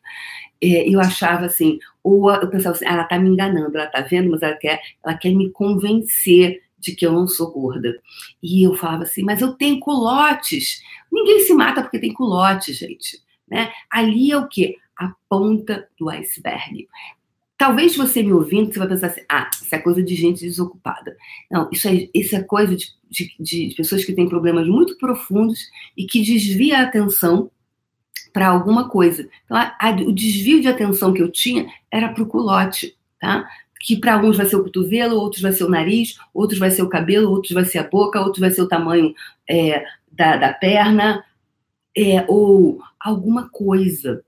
É, 0.62 0.89
eu 0.89 1.01
achava 1.01 1.47
assim, 1.47 1.78
ou 2.03 2.31
eu 2.31 2.48
pensava 2.48 2.74
assim, 2.74 2.86
ah, 2.86 2.93
ela 2.93 3.03
está 3.03 3.19
me 3.19 3.28
enganando, 3.28 3.77
ela 3.77 3.86
está 3.86 4.01
vendo, 4.01 4.31
mas 4.31 4.43
ela 4.43 4.57
quer, 4.57 4.81
ela 5.05 5.16
quer 5.16 5.31
me 5.31 5.51
convencer 5.51 6.62
de 6.78 6.94
que 6.94 7.07
eu 7.07 7.12
não 7.12 7.27
sou 7.27 7.53
gorda. 7.53 7.98
E 8.43 8.62
eu 8.66 8.74
falava 8.74 9.03
assim, 9.03 9.23
mas 9.23 9.40
eu 9.40 9.53
tenho 9.55 9.81
culotes. 9.81 10.82
Ninguém 11.12 11.40
se 11.40 11.53
mata 11.53 11.82
porque 11.82 11.98
tem 11.98 12.12
culote, 12.12 12.73
gente. 12.73 13.20
Né? 13.48 13.73
Ali 13.90 14.31
é 14.31 14.36
o 14.36 14.48
quê? 14.48 14.77
A 14.98 15.12
ponta 15.28 15.89
do 15.98 16.09
iceberg. 16.09 16.89
Talvez 17.59 17.97
você 17.97 18.23
me 18.23 18.33
ouvindo, 18.33 18.73
você 18.73 18.78
vai 18.78 18.89
pensar 18.89 19.07
assim, 19.07 19.23
ah, 19.28 19.49
isso 19.55 19.74
é 19.74 19.78
coisa 19.78 20.03
de 20.03 20.15
gente 20.15 20.41
desocupada. 20.41 21.16
Não, 21.51 21.69
isso 21.73 21.89
é, 21.89 22.09
isso 22.12 22.37
é 22.37 22.43
coisa 22.43 22.77
de, 22.77 22.93
de, 23.11 23.35
de 23.39 23.74
pessoas 23.74 24.05
que 24.05 24.12
têm 24.12 24.28
problemas 24.28 24.69
muito 24.69 24.99
profundos 24.99 25.61
e 25.97 26.05
que 26.05 26.23
desvia 26.23 26.78
a 26.78 26.83
atenção 26.83 27.51
para 28.33 28.49
alguma 28.49 28.91
coisa. 28.91 29.27
Então, 29.47 29.57
a, 29.57 29.74
a, 29.81 29.91
o 29.93 30.12
desvio 30.12 30.61
de 30.61 30.69
atenção 30.69 31.15
que 31.15 31.23
eu 31.23 31.33
tinha 31.33 31.73
era 31.91 32.11
para 32.11 32.23
o 32.23 32.27
culote, 32.27 32.95
tá? 33.19 33.49
Que 33.81 33.97
para 33.97 34.19
uns 34.19 34.37
vai 34.37 34.45
ser 34.45 34.57
o 34.57 34.65
cotovelo, 34.65 35.16
outros 35.16 35.41
vai 35.41 35.53
ser 35.53 35.65
o 35.65 35.70
nariz, 35.70 36.19
outros 36.35 36.59
vai 36.59 36.70
ser 36.70 36.83
o 36.83 36.89
cabelo, 36.89 37.31
outros 37.31 37.53
vai 37.53 37.65
ser 37.65 37.78
a 37.78 37.89
boca, 37.89 38.20
outros 38.20 38.41
vai 38.41 38.51
ser 38.51 38.61
o 38.61 38.69
tamanho 38.69 39.15
é, 39.49 39.83
da, 40.12 40.37
da 40.37 40.53
perna, 40.53 41.24
é, 41.97 42.27
ou 42.28 42.83
alguma 43.01 43.49
coisa 43.49 44.23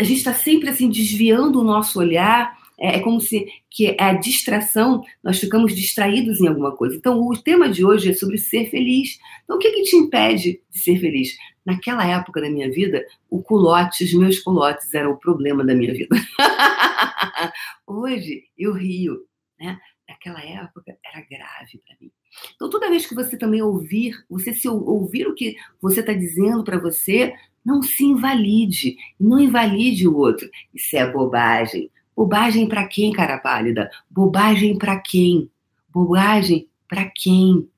a 0.00 0.02
gente 0.02 0.16
está 0.16 0.32
sempre 0.32 0.70
assim 0.70 0.88
desviando 0.88 1.60
o 1.60 1.64
nosso 1.64 1.98
olhar. 1.98 2.58
É, 2.78 2.96
é, 2.96 3.00
como 3.00 3.20
se 3.20 3.46
que 3.68 3.88
é 3.88 3.96
a 4.02 4.14
distração, 4.14 5.04
nós 5.22 5.38
ficamos 5.38 5.76
distraídos 5.76 6.40
em 6.40 6.48
alguma 6.48 6.74
coisa. 6.74 6.96
Então, 6.96 7.20
o 7.20 7.36
tema 7.36 7.68
de 7.68 7.84
hoje 7.84 8.10
é 8.10 8.14
sobre 8.14 8.38
ser 8.38 8.70
feliz. 8.70 9.18
Então, 9.44 9.56
o 9.56 9.58
que, 9.58 9.70
que 9.70 9.82
te 9.82 9.96
impede 9.96 10.62
de 10.70 10.78
ser 10.78 10.98
feliz? 10.98 11.36
Naquela 11.64 12.06
época 12.06 12.40
da 12.40 12.48
minha 12.48 12.70
vida, 12.70 13.04
o 13.28 13.42
culote, 13.42 14.04
os 14.04 14.14
meus 14.14 14.38
culotes 14.38 14.94
eram 14.94 15.12
o 15.12 15.18
problema 15.18 15.62
da 15.62 15.74
minha 15.74 15.92
vida. 15.92 16.16
Hoje, 17.86 18.44
eu 18.56 18.72
rio. 18.72 19.26
Né? 19.60 19.78
Naquela 20.08 20.42
época, 20.42 20.96
era 21.04 21.20
grave 21.30 21.78
para 21.86 21.96
mim. 22.00 22.10
Então, 22.54 22.70
toda 22.70 22.88
vez 22.88 23.04
que 23.04 23.14
você 23.14 23.36
também 23.36 23.60
ouvir, 23.60 24.14
você 24.28 24.54
se 24.54 24.66
ouvir 24.66 25.26
o 25.26 25.34
que 25.34 25.56
você 25.82 26.00
está 26.00 26.14
dizendo 26.14 26.64
para 26.64 26.78
você, 26.78 27.34
não 27.64 27.82
se 27.82 28.04
invalide, 28.04 28.96
não 29.18 29.38
invalide 29.38 30.08
o 30.08 30.16
outro. 30.16 30.48
Isso 30.74 30.96
é 30.96 31.10
bobagem. 31.10 31.90
Bobagem 32.16 32.68
para 32.68 32.86
quem, 32.86 33.12
cara 33.12 33.38
pálida? 33.38 33.90
Bobagem 34.10 34.76
para 34.76 34.98
quem? 34.98 35.50
Bobagem 35.88 36.68
para 36.88 37.06
quem? 37.06 37.68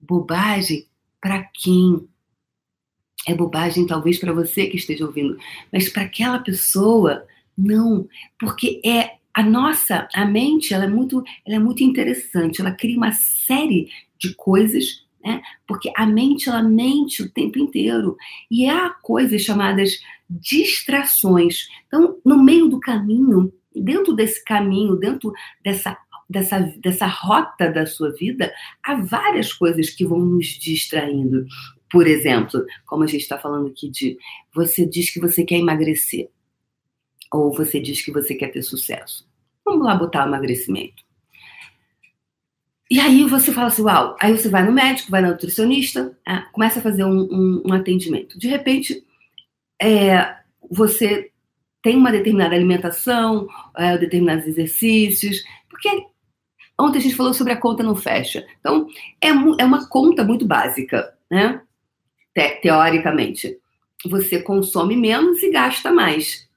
Bobagem 0.00 0.86
para 1.20 1.42
quem? 1.54 2.08
É 3.26 3.34
bobagem 3.34 3.86
talvez 3.86 4.18
para 4.18 4.32
você 4.32 4.66
que 4.66 4.76
esteja 4.76 5.04
ouvindo, 5.04 5.36
mas 5.72 5.88
para 5.88 6.02
aquela 6.02 6.38
pessoa 6.38 7.26
não, 7.56 8.08
porque 8.38 8.80
é 8.84 9.18
a 9.34 9.42
nossa, 9.42 10.08
a 10.14 10.24
mente, 10.24 10.72
ela 10.72 10.84
é 10.84 10.88
muito, 10.88 11.22
ela 11.44 11.56
é 11.56 11.58
muito 11.58 11.82
interessante, 11.82 12.60
ela 12.60 12.72
cria 12.72 12.96
uma 12.96 13.12
série 13.12 13.90
de 14.18 14.34
coisas 14.34 15.04
né? 15.22 15.42
Porque 15.66 15.92
a 15.96 16.06
mente 16.06 16.48
ela 16.48 16.62
mente 16.62 17.22
o 17.22 17.30
tempo 17.30 17.58
inteiro 17.58 18.16
e 18.50 18.68
há 18.68 18.90
coisas 18.90 19.42
chamadas 19.42 20.00
distrações. 20.28 21.68
Então, 21.86 22.18
no 22.24 22.42
meio 22.42 22.68
do 22.68 22.78
caminho, 22.78 23.52
dentro 23.74 24.14
desse 24.14 24.44
caminho, 24.44 24.96
dentro 24.96 25.32
dessa 25.64 25.96
dessa, 26.28 26.60
dessa 26.78 27.06
rota 27.06 27.70
da 27.70 27.86
sua 27.86 28.12
vida, 28.12 28.52
há 28.82 28.96
várias 28.96 29.52
coisas 29.52 29.88
que 29.90 30.04
vão 30.04 30.18
nos 30.18 30.46
distraindo. 30.46 31.46
Por 31.90 32.06
exemplo, 32.06 32.64
como 32.86 33.02
a 33.02 33.06
gente 33.06 33.22
está 33.22 33.38
falando 33.38 33.68
aqui 33.68 33.88
de 33.88 34.18
você 34.54 34.84
diz 34.84 35.10
que 35.10 35.20
você 35.20 35.42
quer 35.42 35.56
emagrecer. 35.56 36.28
Ou 37.32 37.52
você 37.52 37.80
diz 37.80 38.02
que 38.02 38.12
você 38.12 38.34
quer 38.34 38.48
ter 38.48 38.62
sucesso. 38.62 39.26
Vamos 39.64 39.86
lá 39.86 39.94
botar 39.94 40.26
emagrecimento. 40.26 41.07
E 42.90 42.98
aí 42.98 43.24
você 43.24 43.52
fala 43.52 43.68
assim, 43.68 43.82
uau, 43.82 44.16
aí 44.18 44.36
você 44.36 44.48
vai 44.48 44.64
no 44.64 44.72
médico, 44.72 45.10
vai 45.10 45.20
na 45.20 45.28
nutricionista, 45.28 46.16
é, 46.26 46.38
começa 46.52 46.78
a 46.78 46.82
fazer 46.82 47.04
um, 47.04 47.20
um, 47.30 47.62
um 47.66 47.72
atendimento. 47.74 48.38
De 48.38 48.48
repente, 48.48 49.04
é, 49.80 50.36
você 50.70 51.30
tem 51.82 51.96
uma 51.96 52.10
determinada 52.10 52.54
alimentação, 52.54 53.46
é, 53.76 53.98
determinados 53.98 54.46
exercícios, 54.46 55.42
porque 55.68 56.06
ontem 56.80 56.98
a 56.98 57.02
gente 57.02 57.14
falou 57.14 57.34
sobre 57.34 57.52
a 57.52 57.60
conta 57.60 57.82
não 57.82 57.94
fecha. 57.94 58.46
Então, 58.58 58.88
é, 59.20 59.28
é 59.28 59.64
uma 59.64 59.86
conta 59.88 60.24
muito 60.24 60.46
básica, 60.46 61.14
né? 61.30 61.60
Te, 62.34 62.60
teoricamente. 62.62 63.58
Você 64.06 64.40
consome 64.40 64.96
menos 64.96 65.42
e 65.42 65.50
gasta 65.50 65.92
mais 65.92 66.47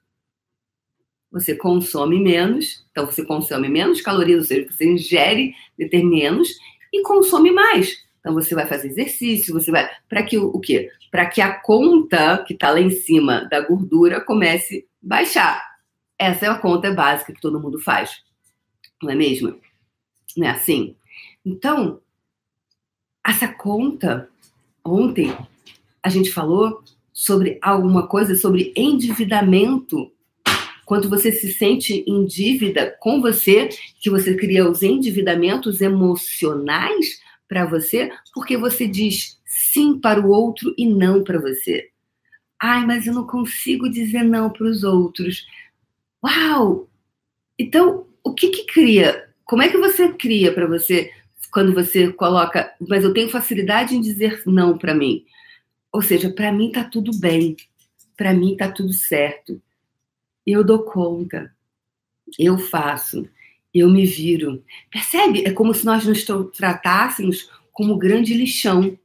você 1.32 1.56
consome 1.56 2.20
menos, 2.20 2.84
então 2.90 3.06
você 3.06 3.24
consome 3.24 3.68
menos 3.68 4.02
calorias, 4.02 4.40
ou 4.40 4.46
seja, 4.46 4.70
você 4.70 4.84
ingere 4.84 5.54
menos 6.04 6.48
e 6.92 7.02
consome 7.02 7.50
mais. 7.50 7.96
Então 8.20 8.34
você 8.34 8.54
vai 8.54 8.66
fazer 8.66 8.88
exercício, 8.88 9.54
você 9.54 9.70
vai 9.70 9.90
para 10.08 10.22
que 10.22 10.36
o, 10.36 10.60
quê? 10.60 10.90
Para 11.10 11.26
que 11.26 11.40
a 11.40 11.58
conta 11.58 12.44
que 12.46 12.52
está 12.52 12.70
lá 12.70 12.80
em 12.80 12.90
cima 12.90 13.48
da 13.50 13.60
gordura 13.60 14.20
comece 14.20 14.86
a 15.02 15.08
baixar. 15.08 15.72
Essa 16.18 16.46
é 16.46 16.48
a 16.50 16.58
conta 16.58 16.92
básica 16.92 17.32
que 17.32 17.40
todo 17.40 17.58
mundo 17.58 17.80
faz, 17.80 18.22
não 19.02 19.10
é 19.10 19.14
mesmo? 19.14 19.58
Não 20.36 20.46
é 20.46 20.50
assim? 20.50 20.94
Então, 21.44 22.00
essa 23.26 23.48
conta, 23.48 24.28
ontem 24.84 25.36
a 26.02 26.08
gente 26.08 26.30
falou 26.30 26.84
sobre 27.12 27.58
alguma 27.62 28.06
coisa 28.06 28.34
sobre 28.36 28.72
endividamento 28.76 30.11
quando 30.92 31.08
você 31.08 31.32
se 31.32 31.50
sente 31.54 32.04
em 32.06 32.26
dívida 32.26 32.94
com 33.00 33.22
você, 33.22 33.70
que 33.98 34.10
você 34.10 34.36
cria 34.36 34.68
os 34.68 34.82
endividamentos 34.82 35.80
emocionais 35.80 37.18
para 37.48 37.64
você, 37.64 38.12
porque 38.34 38.58
você 38.58 38.86
diz 38.86 39.40
sim 39.46 39.98
para 39.98 40.20
o 40.20 40.28
outro 40.28 40.74
e 40.76 40.84
não 40.84 41.24
para 41.24 41.40
você. 41.40 41.88
Ai, 42.60 42.84
mas 42.84 43.06
eu 43.06 43.14
não 43.14 43.26
consigo 43.26 43.88
dizer 43.88 44.22
não 44.22 44.50
para 44.50 44.66
os 44.66 44.84
outros. 44.84 45.46
Uau! 46.22 46.90
Então, 47.58 48.06
o 48.22 48.34
que 48.34 48.50
que 48.50 48.66
cria? 48.66 49.30
Como 49.46 49.62
é 49.62 49.70
que 49.70 49.78
você 49.78 50.12
cria 50.12 50.52
para 50.52 50.66
você 50.66 51.10
quando 51.50 51.72
você 51.72 52.12
coloca, 52.12 52.70
mas 52.86 53.02
eu 53.02 53.14
tenho 53.14 53.30
facilidade 53.30 53.96
em 53.96 54.00
dizer 54.02 54.42
não 54.44 54.76
para 54.76 54.94
mim? 54.94 55.24
Ou 55.90 56.02
seja, 56.02 56.28
para 56.28 56.52
mim 56.52 56.70
tá 56.70 56.84
tudo 56.84 57.18
bem. 57.18 57.56
Para 58.14 58.34
mim 58.34 58.54
tá 58.58 58.70
tudo 58.70 58.92
certo 58.92 59.58
eu 60.46 60.64
dou 60.64 60.82
conta, 60.84 61.54
eu 62.38 62.58
faço, 62.58 63.28
eu 63.74 63.90
me 63.90 64.06
viro. 64.06 64.64
Percebe? 64.90 65.44
É 65.46 65.52
como 65.52 65.74
se 65.74 65.84
nós 65.84 66.04
nos 66.04 66.24
tratássemos 66.52 67.50
como 67.72 67.98
grande 67.98 68.34
lixão. 68.34 68.98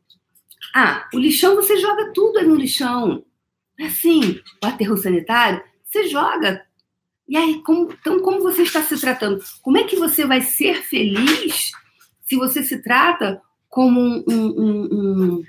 Ah, 0.74 1.08
o 1.14 1.20
lixão 1.20 1.56
você 1.56 1.78
joga 1.78 2.12
tudo 2.14 2.40
aí 2.40 2.46
no 2.46 2.56
lixão. 2.56 3.24
É 3.80 3.86
assim, 3.86 4.42
o 4.64 4.68
aterro 4.68 4.98
sanitário, 4.98 5.64
você 5.84 6.08
joga. 6.08 6.66
E 7.28 7.36
aí, 7.36 7.62
como, 7.62 7.92
então, 7.92 8.20
como 8.22 8.42
você 8.42 8.64
está 8.64 8.82
se 8.82 9.00
tratando? 9.00 9.44
Como 9.62 9.78
é 9.78 9.84
que 9.84 9.96
você 9.96 10.26
vai 10.26 10.42
ser 10.42 10.82
feliz 10.84 11.72
se 12.24 12.36
você 12.36 12.64
se 12.64 12.82
trata 12.82 13.42
como 13.70 14.00
um, 14.00 14.24
um, 14.28 14.88
um, 14.92 15.44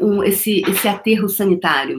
um 0.00 0.24
esse, 0.24 0.62
esse 0.62 0.88
aterro 0.88 1.28
sanitário? 1.28 1.98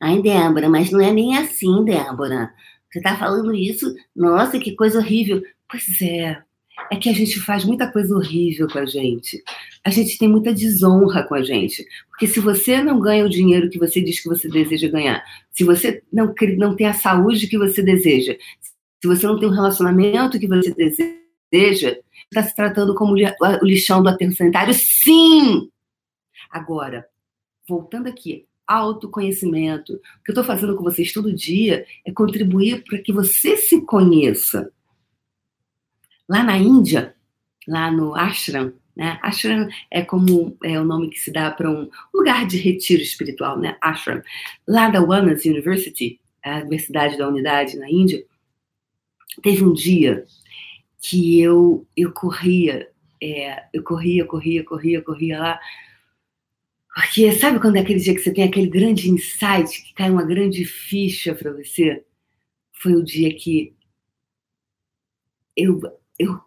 Ai, 0.00 0.22
Débora, 0.22 0.68
mas 0.68 0.90
não 0.90 1.00
é 1.00 1.12
nem 1.12 1.36
assim, 1.36 1.84
Débora. 1.84 2.52
Você 2.90 3.00
tá 3.00 3.16
falando 3.16 3.54
isso? 3.54 3.94
Nossa, 4.16 4.58
que 4.58 4.74
coisa 4.74 4.98
horrível. 4.98 5.42
Pois 5.68 6.00
é. 6.00 6.42
É 6.90 6.96
que 6.96 7.10
a 7.10 7.12
gente 7.12 7.38
faz 7.40 7.64
muita 7.64 7.92
coisa 7.92 8.14
horrível 8.14 8.66
com 8.66 8.78
a 8.78 8.86
gente. 8.86 9.42
A 9.84 9.90
gente 9.90 10.16
tem 10.18 10.28
muita 10.28 10.54
desonra 10.54 11.22
com 11.22 11.34
a 11.34 11.42
gente. 11.42 11.86
Porque 12.08 12.26
se 12.26 12.40
você 12.40 12.82
não 12.82 12.98
ganha 12.98 13.24
o 13.24 13.28
dinheiro 13.28 13.68
que 13.68 13.78
você 13.78 14.00
diz 14.00 14.20
que 14.20 14.28
você 14.28 14.48
deseja 14.48 14.88
ganhar, 14.88 15.22
se 15.52 15.62
você 15.62 16.02
não, 16.10 16.34
não 16.56 16.74
tem 16.74 16.86
a 16.86 16.94
saúde 16.94 17.46
que 17.46 17.58
você 17.58 17.82
deseja, 17.82 18.34
se 19.00 19.06
você 19.06 19.26
não 19.26 19.38
tem 19.38 19.48
o 19.48 19.52
relacionamento 19.52 20.38
que 20.38 20.48
você 20.48 20.74
deseja, 20.74 21.98
está 22.24 22.42
se 22.42 22.54
tratando 22.56 22.94
como 22.94 23.12
o 23.12 23.64
lixão 23.66 24.02
do 24.02 24.08
aterro 24.08 24.32
sanitário? 24.32 24.72
Sim! 24.74 25.70
Agora, 26.50 27.06
voltando 27.68 28.08
aqui, 28.08 28.46
autoconhecimento. 28.70 29.94
O 29.94 30.24
que 30.24 30.30
eu 30.30 30.32
estou 30.32 30.44
fazendo 30.44 30.76
com 30.76 30.84
vocês 30.84 31.12
todo 31.12 31.34
dia 31.34 31.84
é 32.04 32.12
contribuir 32.12 32.84
para 32.84 32.98
que 32.98 33.12
você 33.12 33.56
se 33.56 33.80
conheça. 33.82 34.70
Lá 36.28 36.42
na 36.42 36.56
Índia, 36.56 37.14
lá 37.66 37.90
no 37.90 38.14
ashram, 38.14 38.72
né? 38.94 39.18
Ashram 39.22 39.68
é 39.90 40.02
como 40.02 40.56
é 40.62 40.78
o 40.78 40.84
nome 40.84 41.10
que 41.10 41.18
se 41.18 41.32
dá 41.32 41.50
para 41.50 41.70
um 41.70 41.90
lugar 42.14 42.46
de 42.46 42.58
retiro 42.58 43.02
espiritual, 43.02 43.58
né? 43.58 43.76
Ashram. 43.80 44.22
Lá 44.68 44.88
da 44.88 45.00
Wanas 45.00 45.44
University, 45.44 46.20
a 46.44 46.58
Universidade 46.58 47.18
da 47.18 47.28
Unidade 47.28 47.76
na 47.76 47.90
Índia, 47.90 48.24
teve 49.42 49.64
um 49.64 49.72
dia 49.72 50.24
que 51.00 51.40
eu 51.40 51.86
eu 51.96 52.12
corria, 52.12 52.88
é, 53.20 53.64
eu 53.72 53.82
corria, 53.82 54.24
corria, 54.24 54.62
corria, 54.62 55.02
corria 55.02 55.40
lá 55.40 55.60
porque 56.94 57.32
sabe 57.32 57.60
quando 57.60 57.76
é 57.76 57.80
aquele 57.80 58.00
dia 58.00 58.14
que 58.14 58.20
você 58.20 58.32
tem 58.32 58.44
aquele 58.44 58.68
grande 58.68 59.08
insight, 59.10 59.82
que 59.82 59.94
cai 59.94 60.10
uma 60.10 60.24
grande 60.24 60.64
ficha 60.64 61.34
para 61.34 61.52
você? 61.52 62.04
Foi 62.72 62.94
o 62.94 63.04
dia 63.04 63.34
que 63.34 63.74
eu, 65.56 65.80
eu 66.18 66.42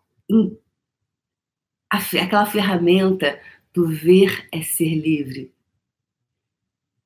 aquela 1.90 2.46
ferramenta 2.46 3.40
do 3.74 3.88
ver 3.88 4.48
é 4.52 4.62
ser 4.62 4.96
livre. 4.96 5.54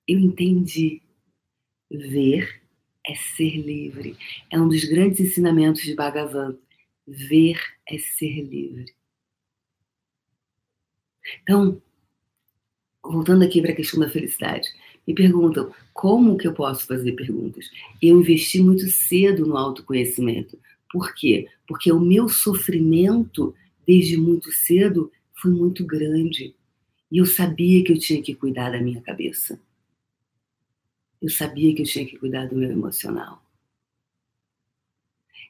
Eu 0.07 0.19
entendi. 0.19 1.01
Ver 1.89 2.61
é 3.05 3.15
ser 3.15 3.57
livre. 3.57 4.17
É 4.51 4.59
um 4.59 4.67
dos 4.67 4.83
grandes 4.85 5.19
ensinamentos 5.19 5.81
de 5.81 5.95
Bhagavan. 5.95 6.57
Ver 7.05 7.59
é 7.85 7.97
ser 7.97 8.41
livre. 8.41 8.93
Então, 11.41 11.81
voltando 13.11 13.43
aqui 13.43 13.61
para 13.61 13.71
a 13.71 13.75
questão 13.75 13.99
da 13.99 14.09
felicidade, 14.09 14.67
me 15.07 15.13
perguntam 15.13 15.71
como 15.93 16.37
que 16.37 16.47
eu 16.47 16.53
posso 16.53 16.85
fazer 16.85 17.13
perguntas. 17.13 17.69
Eu 18.01 18.19
investi 18.19 18.61
muito 18.61 18.87
cedo 18.89 19.45
no 19.45 19.57
autoconhecimento. 19.57 20.59
Por 20.91 21.13
quê? 21.15 21.47
Porque 21.67 21.91
o 21.91 21.99
meu 21.99 22.27
sofrimento 22.27 23.55
desde 23.85 24.17
muito 24.17 24.51
cedo 24.51 25.11
foi 25.33 25.51
muito 25.51 25.85
grande. 25.85 26.53
E 27.09 27.17
eu 27.17 27.25
sabia 27.25 27.83
que 27.83 27.93
eu 27.93 27.97
tinha 27.97 28.21
que 28.21 28.35
cuidar 28.35 28.71
da 28.71 28.81
minha 28.81 29.01
cabeça. 29.01 29.59
Eu 31.21 31.29
sabia 31.29 31.73
que 31.73 31.81
eu 31.81 31.85
tinha 31.85 32.05
que 32.05 32.17
cuidar 32.17 32.47
do 32.47 32.55
meu 32.55 32.69
emocional. 32.69 33.41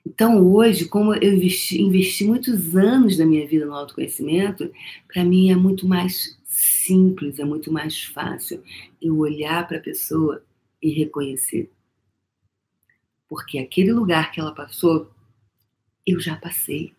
Então, 0.07 0.41
hoje, 0.53 0.85
como 0.85 1.13
eu 1.13 1.33
investi, 1.33 1.81
investi 1.81 2.23
muitos 2.23 2.73
anos 2.77 3.17
da 3.17 3.25
minha 3.25 3.45
vida 3.45 3.65
no 3.65 3.73
autoconhecimento, 3.73 4.71
para 5.05 5.21
mim 5.21 5.51
é 5.51 5.55
muito 5.55 5.85
mais 5.85 6.39
simples, 6.45 7.39
é 7.39 7.43
muito 7.43 7.73
mais 7.73 8.05
fácil 8.05 8.63
eu 9.01 9.17
olhar 9.17 9.67
para 9.67 9.77
a 9.77 9.81
pessoa 9.81 10.41
e 10.81 10.91
reconhecer. 10.91 11.69
Porque 13.27 13.59
aquele 13.59 13.91
lugar 13.91 14.31
que 14.31 14.39
ela 14.39 14.55
passou, 14.55 15.11
eu 16.05 16.21
já 16.21 16.37
passei. 16.37 16.93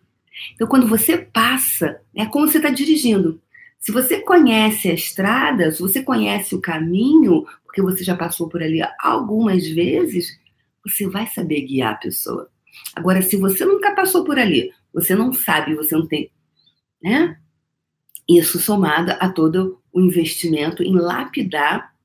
Então, 0.53 0.67
quando 0.67 0.87
você 0.87 1.17
passa, 1.17 1.99
é 2.13 2.27
como 2.27 2.47
você 2.47 2.57
está 2.57 2.69
dirigindo. 2.69 3.41
Se 3.79 3.91
você 3.91 4.21
conhece 4.21 4.87
a 4.87 4.93
estrada, 4.93 5.71
se 5.71 5.81
você 5.81 6.03
conhece 6.03 6.53
o 6.53 6.61
caminho, 6.61 7.43
porque 7.65 7.81
você 7.81 8.03
já 8.03 8.15
passou 8.15 8.47
por 8.47 8.61
ali 8.61 8.81
algumas 8.99 9.67
vezes, 9.67 10.39
você 10.85 11.07
vai 11.07 11.25
saber 11.25 11.61
guiar 11.61 11.93
a 11.93 11.97
pessoa. 11.97 12.51
Agora, 12.95 13.21
se 13.21 13.37
você 13.37 13.65
nunca 13.65 13.93
passou 13.95 14.23
por 14.23 14.37
ali, 14.37 14.73
você 14.93 15.15
não 15.15 15.31
sabe, 15.31 15.75
você 15.75 15.95
não 15.95 16.07
tem, 16.07 16.31
né? 17.01 17.39
Isso 18.27 18.59
somado 18.59 19.11
a 19.19 19.29
todo 19.31 19.81
o 19.91 20.01
investimento 20.01 20.83
em 20.83 20.95
lapidar, 20.95 21.95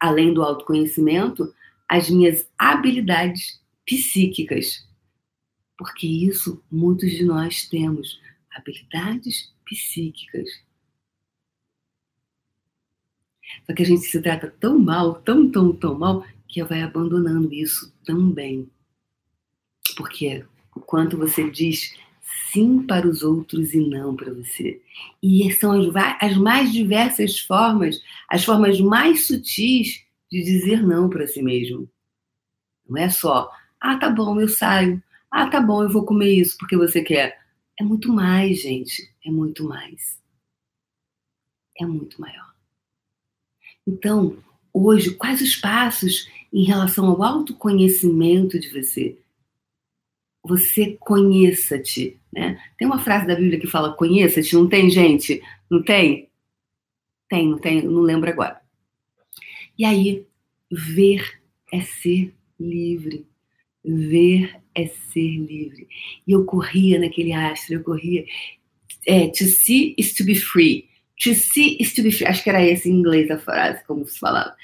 além 0.00 0.34
do 0.34 0.42
autoconhecimento, 0.42 1.54
as 1.88 2.10
minhas 2.10 2.48
habilidades 2.58 3.60
psíquicas. 3.86 4.86
Porque 5.76 6.06
isso 6.06 6.62
muitos 6.70 7.10
de 7.10 7.24
nós 7.24 7.68
temos, 7.68 8.20
habilidades 8.50 9.52
psíquicas. 9.64 10.48
Só 13.66 13.74
que 13.74 13.82
a 13.82 13.86
gente 13.86 14.02
se 14.02 14.20
trata 14.20 14.52
tão 14.58 14.78
mal, 14.78 15.14
tão, 15.22 15.50
tão, 15.50 15.72
tão 15.72 15.98
mal, 15.98 16.24
que 16.48 16.62
vai 16.62 16.82
abandonando 16.82 17.52
isso 17.52 17.92
também. 18.04 18.70
Porque 19.96 20.44
o 20.74 20.80
quanto 20.80 21.16
você 21.16 21.50
diz 21.50 21.94
sim 22.52 22.82
para 22.86 23.06
os 23.08 23.22
outros 23.22 23.74
e 23.74 23.80
não 23.80 24.14
para 24.14 24.32
você. 24.32 24.80
E 25.22 25.52
são 25.54 25.72
as, 25.72 25.88
as 26.20 26.36
mais 26.36 26.72
diversas 26.72 27.38
formas, 27.40 28.00
as 28.28 28.44
formas 28.44 28.80
mais 28.80 29.26
sutis 29.26 30.04
de 30.30 30.42
dizer 30.42 30.82
não 30.82 31.08
para 31.08 31.26
si 31.26 31.42
mesmo. 31.42 31.88
Não 32.88 32.98
é 32.98 33.08
só, 33.08 33.50
ah, 33.80 33.96
tá 33.96 34.10
bom, 34.10 34.40
eu 34.40 34.48
saio. 34.48 35.02
Ah, 35.30 35.48
tá 35.48 35.60
bom, 35.60 35.82
eu 35.82 35.90
vou 35.90 36.04
comer 36.04 36.32
isso 36.32 36.56
porque 36.58 36.76
você 36.76 37.02
quer. 37.02 37.38
É 37.78 37.82
muito 37.82 38.12
mais, 38.12 38.62
gente. 38.62 39.12
É 39.24 39.30
muito 39.30 39.64
mais. 39.64 40.20
É 41.78 41.84
muito 41.84 42.20
maior. 42.20 42.54
Então, 43.86 44.38
hoje, 44.72 45.14
quais 45.14 45.42
os 45.42 45.56
passos 45.56 46.28
em 46.52 46.64
relação 46.64 47.06
ao 47.06 47.22
autoconhecimento 47.22 48.58
de 48.58 48.68
você? 48.70 49.18
Você 50.44 50.96
conheça-te, 51.00 52.18
né? 52.32 52.60
Tem 52.78 52.86
uma 52.86 52.98
frase 52.98 53.26
da 53.26 53.34
Bíblia 53.34 53.58
que 53.58 53.66
fala 53.66 53.94
conheça-te, 53.94 54.54
não 54.54 54.68
tem, 54.68 54.90
gente? 54.90 55.42
Não 55.70 55.82
tem? 55.82 56.28
Tem, 57.28 57.48
não 57.48 57.58
tem, 57.58 57.82
não 57.82 58.02
lembro 58.02 58.28
agora. 58.28 58.60
E 59.78 59.84
aí, 59.84 60.26
ver 60.70 61.40
é 61.72 61.80
ser 61.80 62.32
livre. 62.60 63.26
Ver 63.84 64.60
é 64.74 64.86
ser 64.86 65.36
livre. 65.38 65.88
E 66.26 66.32
eu 66.32 66.44
corria 66.44 66.98
naquele 66.98 67.32
astro, 67.32 67.74
eu 67.74 67.82
corria. 67.82 68.24
É, 69.06 69.28
to 69.28 69.44
see 69.44 69.94
is 69.98 70.14
to 70.14 70.24
be 70.24 70.34
free. 70.34 70.88
To 71.22 71.34
see 71.34 71.76
is 71.80 71.94
to 71.94 72.02
be 72.02 72.12
free. 72.12 72.26
Acho 72.26 72.42
que 72.42 72.50
era 72.50 72.64
esse 72.64 72.88
em 72.88 72.94
inglês 72.94 73.30
a 73.30 73.38
frase, 73.38 73.84
como 73.86 74.06
se 74.06 74.18
falava. 74.18 74.54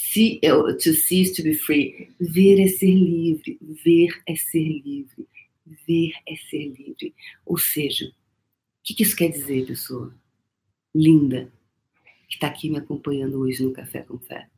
See, 0.00 0.38
to 0.40 0.94
see 0.94 1.22
is 1.22 1.32
to 1.32 1.42
be 1.42 1.54
free. 1.54 2.14
Ver 2.20 2.60
é 2.60 2.68
ser 2.68 2.94
livre. 2.94 3.58
Ver 3.84 4.22
é 4.28 4.36
ser 4.36 4.80
livre. 4.80 5.26
Ver 5.66 6.12
é 6.26 6.36
ser 6.36 6.68
livre. 6.68 7.12
Ou 7.44 7.58
seja, 7.58 8.06
o 8.06 8.12
que, 8.84 8.94
que 8.94 9.02
isso 9.02 9.16
quer 9.16 9.28
dizer, 9.28 9.66
pessoa? 9.66 10.14
Linda, 10.94 11.52
que 12.28 12.36
está 12.36 12.46
aqui 12.46 12.70
me 12.70 12.78
acompanhando 12.78 13.40
hoje 13.40 13.60
no 13.62 13.72
Café 13.72 14.02
com 14.02 14.18
Fé. 14.20 14.48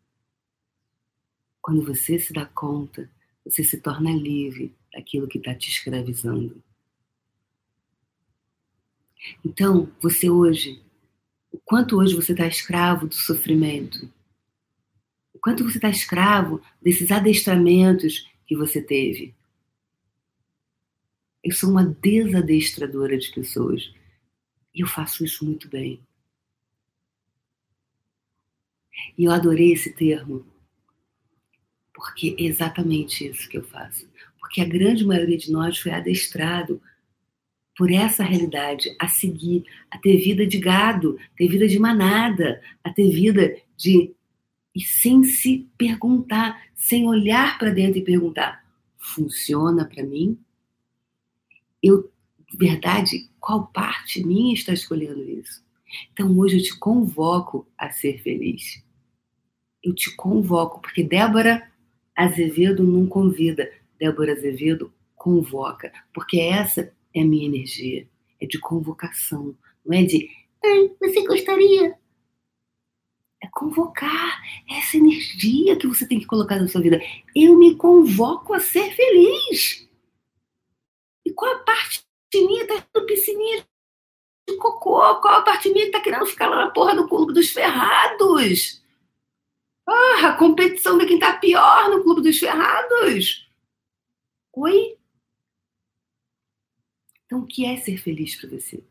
Quando 1.62 1.82
você 1.82 2.18
se 2.18 2.34
dá 2.34 2.44
conta, 2.44 3.10
você 3.42 3.64
se 3.64 3.80
torna 3.80 4.12
livre 4.12 4.74
daquilo 4.92 5.26
que 5.26 5.38
está 5.38 5.54
te 5.54 5.70
escravizando. 5.70 6.62
Então, 9.42 9.90
você 10.02 10.28
hoje, 10.28 10.82
o 11.50 11.58
quanto 11.58 11.96
hoje 11.96 12.14
você 12.14 12.32
está 12.32 12.46
escravo 12.46 13.08
do 13.08 13.14
sofrimento, 13.14 14.06
quanto 15.40 15.64
você 15.64 15.78
está 15.78 15.88
escravo 15.88 16.60
desses 16.82 17.10
adestramentos 17.10 18.28
que 18.46 18.56
você 18.56 18.82
teve. 18.82 19.34
Eu 21.42 21.52
sou 21.52 21.70
uma 21.70 21.84
desadestradora 21.84 23.16
de 23.16 23.30
pessoas 23.32 23.92
e 24.74 24.82
eu 24.82 24.86
faço 24.86 25.24
isso 25.24 25.44
muito 25.44 25.68
bem. 25.68 26.00
E 29.16 29.24
eu 29.24 29.32
adorei 29.32 29.72
esse 29.72 29.92
termo, 29.92 30.44
porque 31.94 32.36
é 32.38 32.42
exatamente 32.42 33.26
isso 33.26 33.48
que 33.48 33.56
eu 33.56 33.64
faço. 33.64 34.08
Porque 34.38 34.60
a 34.60 34.66
grande 34.66 35.04
maioria 35.04 35.38
de 35.38 35.50
nós 35.50 35.78
foi 35.78 35.92
adestrado 35.92 36.80
por 37.76 37.90
essa 37.90 38.22
realidade, 38.22 38.94
a 38.98 39.08
seguir, 39.08 39.64
a 39.90 39.96
ter 39.96 40.18
vida 40.18 40.46
de 40.46 40.58
gado, 40.58 41.18
ter 41.36 41.48
vida 41.48 41.66
de 41.66 41.78
manada, 41.78 42.60
a 42.84 42.92
ter 42.92 43.10
vida 43.10 43.56
de. 43.76 44.14
E 44.74 44.80
sem 44.80 45.24
se 45.24 45.68
perguntar, 45.76 46.62
sem 46.74 47.06
olhar 47.06 47.58
para 47.58 47.70
dentro 47.70 47.98
e 47.98 48.04
perguntar: 48.04 48.64
funciona 48.96 49.84
para 49.84 50.04
mim? 50.04 50.38
Eu, 51.82 52.10
verdade, 52.54 53.28
qual 53.40 53.66
parte 53.68 54.24
minha 54.24 54.54
está 54.54 54.72
escolhendo 54.72 55.22
isso? 55.22 55.64
Então 56.12 56.38
hoje 56.38 56.58
eu 56.58 56.62
te 56.62 56.78
convoco 56.78 57.66
a 57.76 57.90
ser 57.90 58.22
feliz. 58.22 58.82
Eu 59.82 59.94
te 59.94 60.14
convoco, 60.14 60.80
porque 60.80 61.02
Débora 61.02 61.68
Azevedo 62.14 62.84
não 62.84 63.06
convida, 63.06 63.72
Débora 63.98 64.32
Azevedo 64.32 64.92
convoca, 65.16 65.92
porque 66.12 66.38
essa 66.38 66.92
é 67.14 67.22
a 67.22 67.24
minha 67.24 67.46
energia, 67.46 68.06
é 68.40 68.46
de 68.46 68.58
convocação, 68.58 69.56
não 69.84 69.96
é 69.96 70.04
de, 70.04 70.28
você 71.00 71.26
gostaria? 71.26 71.98
Convocar 73.52 74.42
essa 74.68 74.96
energia 74.96 75.76
que 75.76 75.86
você 75.86 76.06
tem 76.06 76.18
que 76.18 76.26
colocar 76.26 76.56
na 76.56 76.68
sua 76.68 76.80
vida. 76.80 77.00
Eu 77.34 77.56
me 77.56 77.74
convoco 77.76 78.54
a 78.54 78.60
ser 78.60 78.90
feliz. 78.94 79.88
E 81.24 81.32
qual 81.32 81.54
a 81.54 81.58
parte 81.58 82.04
minha 82.34 82.66
tá 82.66 82.86
no 82.94 83.06
piscininha 83.06 83.66
de 84.48 84.56
cocô? 84.56 84.98
Qual 85.20 85.34
a 85.34 85.42
parte 85.42 85.68
minha 85.70 85.86
que 85.86 85.92
tá 85.92 86.00
querendo 86.00 86.26
ficar 86.26 86.48
lá 86.48 86.64
na 86.64 86.70
porra 86.70 86.94
do 86.94 87.08
clube 87.08 87.32
dos 87.32 87.50
ferrados? 87.50 88.80
Ah, 89.92 90.28
a 90.28 90.36
competição 90.36 90.96
de 90.98 91.06
quem 91.06 91.18
tá 91.18 91.36
pior 91.36 91.90
no 91.90 92.04
Clube 92.04 92.22
dos 92.22 92.38
Ferrados. 92.38 93.48
Oi? 94.52 94.96
Então, 97.26 97.40
o 97.40 97.46
que 97.46 97.64
é 97.64 97.76
ser 97.76 97.96
feliz 97.98 98.36
para 98.36 98.50
você? 98.50 98.84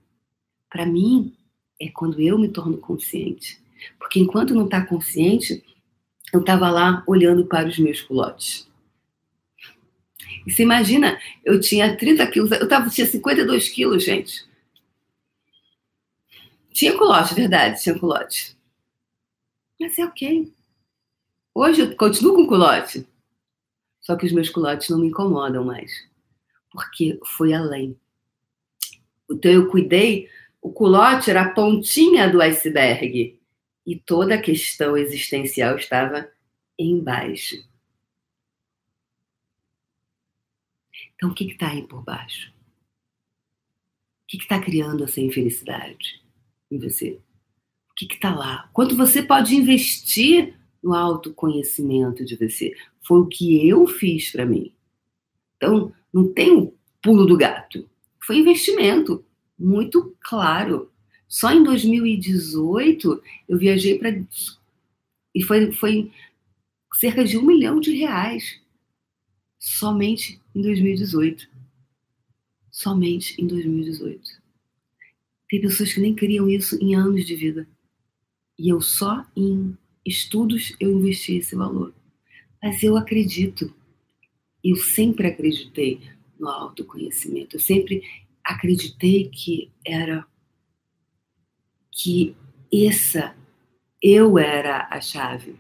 Para 0.70 0.86
mim, 0.86 1.38
é 1.80 1.90
quando 1.90 2.22
eu 2.22 2.38
me 2.38 2.50
torno 2.50 2.78
consciente. 2.78 3.62
Porque 3.98 4.20
enquanto 4.20 4.54
não 4.54 4.66
está 4.66 4.86
consciente, 4.86 5.64
eu 6.34 6.42
estava 6.42 6.70
lá 6.70 7.04
olhando 7.08 7.46
para 7.46 7.68
os 7.68 7.78
meus 7.78 8.02
culotes. 8.02 8.70
E 10.46 10.52
você 10.52 10.64
imagina, 10.64 11.20
eu 11.44 11.60
tinha 11.60 11.96
30 11.96 12.28
quilos, 12.28 12.52
eu 12.52 12.68
tava, 12.68 12.90
tinha 12.90 13.06
52 13.06 13.70
quilos, 13.70 14.04
gente. 14.04 14.48
Tinha 16.72 16.98
culote, 16.98 17.34
verdade, 17.34 17.82
tinha 17.82 17.98
culote. 17.98 18.58
Mas 19.80 19.98
é 19.98 20.06
ok. 20.06 20.52
Hoje 21.54 21.82
eu 21.82 21.96
continuo 21.96 22.36
com 22.36 22.48
culote. 22.48 23.08
Só 24.02 24.16
que 24.16 24.26
os 24.26 24.32
meus 24.32 24.50
culotes 24.50 24.90
não 24.90 25.00
me 25.00 25.08
incomodam 25.08 25.64
mais. 25.64 25.92
Porque 26.72 27.20
foi 27.26 27.54
além. 27.54 28.00
Então 29.30 29.52
eu 29.52 29.70
cuidei, 29.70 30.30
o 30.62 30.72
culote 30.72 31.30
era 31.30 31.42
a 31.44 31.50
pontinha 31.50 32.30
do 32.30 32.42
iceberg. 32.42 33.39
E 33.90 34.00
toda 34.00 34.36
a 34.36 34.42
questão 34.42 34.96
existencial 34.96 35.76
estava 35.76 36.32
embaixo. 36.78 37.56
Então 41.16 41.32
o 41.32 41.34
que 41.34 41.46
está 41.46 41.72
aí 41.72 41.88
por 41.88 42.04
baixo? 42.04 42.52
O 42.52 44.28
que 44.28 44.38
está 44.38 44.62
criando 44.62 45.04
essa 45.04 45.20
infelicidade 45.20 46.24
em 46.70 46.78
você? 46.78 47.20
O 47.90 47.96
que 47.96 48.14
está 48.14 48.34
lá? 48.34 48.70
Quanto 48.72 48.96
você 48.96 49.24
pode 49.24 49.56
investir 49.56 50.60
no 50.82 50.94
autoconhecimento 50.94 52.26
de 52.26 52.36
você. 52.36 52.74
Foi 53.02 53.22
o 53.22 53.28
que 53.28 53.68
eu 53.68 53.86
fiz 53.88 54.32
para 54.32 54.46
mim. 54.46 54.74
Então, 55.58 55.94
não 56.14 56.32
tem 56.34 56.52
o 56.52 56.74
pulo 57.02 57.26
do 57.26 57.38
gato. 57.38 57.88
Foi 58.26 58.38
investimento 58.38 59.24
muito 59.58 60.16
claro. 60.22 60.92
Só 61.30 61.52
em 61.54 61.64
2018 61.64 63.22
eu 63.48 63.58
viajei 63.60 64.00
para. 64.00 64.20
E 65.36 65.44
foi, 65.44 65.72
foi 65.72 66.12
cerca 66.96 67.24
de 67.24 67.38
um 67.38 67.46
milhão 67.46 67.80
de 67.80 67.92
reais. 67.92 68.60
Somente 69.60 70.42
em 70.56 70.62
2018. 70.64 71.48
Somente 72.72 73.40
em 73.40 73.46
2018. 73.46 74.42
Tem 75.48 75.62
pessoas 75.62 75.94
que 75.94 76.00
nem 76.00 76.16
queriam 76.16 76.50
isso 76.50 76.76
em 76.82 76.96
anos 76.96 77.24
de 77.26 77.36
vida. 77.36 77.68
E 78.58 78.70
eu 78.70 78.82
só 78.82 79.24
em 79.36 79.78
estudos 80.04 80.76
eu 80.80 80.92
investi 80.92 81.38
esse 81.38 81.56
valor. 81.56 81.94
Mas 82.62 82.82
eu 82.82 82.98
acredito, 82.98 83.72
eu 84.64 84.76
sempre 84.76 85.28
acreditei 85.28 86.02
no 86.40 86.48
autoconhecimento, 86.48 87.56
eu 87.56 87.60
sempre 87.60 88.04
acreditei 88.44 89.30
que 89.30 89.70
era 89.86 90.26
que 92.02 92.36
essa 92.74 93.36
eu 94.02 94.40
era 94.40 94.88
a 94.90 95.02
chave. 95.02 95.56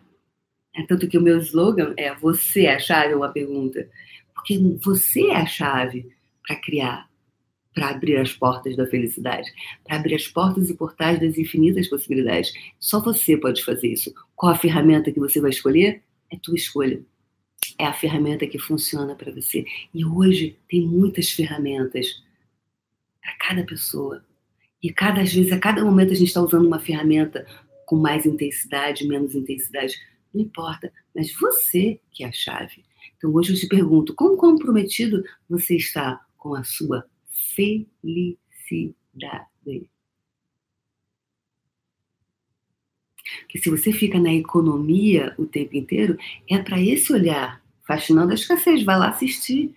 É 0.74 0.84
tanto 0.84 1.08
que 1.08 1.18
o 1.18 1.22
meu 1.22 1.38
slogan 1.40 1.93
é 1.98 2.16
você 2.16 2.66
é 2.66 2.76
a 2.76 2.80
chave, 2.80 3.11
é 3.11 3.16
uma 3.16 3.30
pergunta. 3.30 3.90
Porque 4.34 4.58
você 4.82 5.27
é 5.27 5.35
a 5.35 5.45
chave 5.45 6.09
para 6.48 6.56
criar 6.56 7.09
para 7.72 7.90
abrir 7.90 8.18
as 8.18 8.34
portas 8.34 8.76
da 8.76 8.85
felicidade, 8.88 9.50
para 9.85 9.95
abrir 9.95 10.16
as 10.16 10.27
portas 10.27 10.69
e 10.69 10.74
portais 10.74 11.19
das 11.19 11.38
infinitas 11.38 11.88
possibilidades. 11.88 12.51
Só 12.80 13.00
você 13.00 13.38
pode 13.38 13.64
fazer 13.64 13.88
isso. 13.88 14.14
Qual 14.35 14.51
a 14.51 14.58
ferramenta 14.58 15.11
que 15.11 15.19
você 15.19 15.40
vai 15.40 15.51
escolher? 15.51 16.01
É 16.32 16.38
tua 16.38 16.56
escolha. 16.56 17.01
É 17.77 17.85
a 17.85 17.93
ferramenta 17.93 18.48
que 18.48 18.59
funciona 18.59 19.16
para 19.16 19.32
você. 19.32 19.66
E 19.93 20.03
hoje 20.03 20.58
tem 20.68 20.85
muitas 20.85 21.30
ferramentas 21.30 22.22
para 23.22 23.34
cada 23.38 23.64
pessoa. 23.64 24.26
E 24.82 24.91
cada 24.91 25.24
vez, 25.24 25.51
a 25.51 25.59
cada 25.59 25.83
momento 25.83 26.11
a 26.11 26.16
gente 26.16 26.27
está 26.27 26.41
usando 26.41 26.67
uma 26.67 26.80
ferramenta 26.80 27.45
com 27.85 27.95
mais 27.95 28.25
intensidade, 28.25 29.08
menos 29.08 29.35
intensidade. 29.35 29.95
Não 30.33 30.41
importa, 30.41 30.91
mas 31.14 31.33
você 31.33 31.99
que 32.11 32.24
é 32.24 32.27
a 32.27 32.32
chave. 32.32 32.85
Então 33.17 33.33
hoje 33.33 33.53
eu 33.53 33.58
te 33.58 33.67
pergunto, 33.67 34.14
como 34.16 34.38
comprometido 34.38 35.24
você 35.49 35.75
está 35.75 36.24
com 36.38 36.56
a 36.56 36.64
sua 36.64 37.06
felicidade. 37.56 38.30
Que 43.48 43.59
se 43.59 43.69
você 43.69 43.91
fica 43.91 44.19
na 44.19 44.33
economia 44.33 45.35
o 45.38 45.45
tempo 45.45 45.75
inteiro, 45.75 46.17
é 46.49 46.58
para 46.59 46.80
esse 46.80 47.11
olhar 47.11 47.61
Fascinando 47.90 48.32
a 48.32 48.35
Escassez, 48.35 48.83
vai 48.83 48.99
lá 48.99 49.09
assistir. 49.09 49.75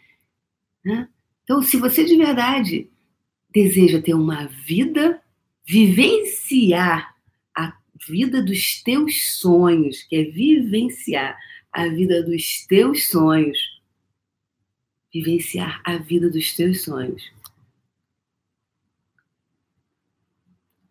Né? 0.84 1.08
Então, 1.44 1.62
se 1.62 1.78
você 1.78 2.05
de 2.05 2.14
verdade 2.14 2.92
deseja 3.52 4.00
ter 4.00 4.14
uma 4.14 4.47
vida, 4.47 5.20
vivenciar 5.64 7.14
a 7.55 7.76
vida 8.08 8.42
dos 8.42 8.82
teus 8.82 9.39
sonhos, 9.39 10.02
que 10.05 10.16
é 10.16 10.24
vivenciar 10.24 11.39
a 11.70 11.89
vida 11.89 12.22
dos 12.22 12.66
teus 12.66 13.08
sonhos, 13.08 13.58
vivenciar 15.12 15.81
a 15.84 15.98
vida 15.98 16.31
dos 16.31 16.55
teus 16.55 16.84
sonhos. 16.84 17.22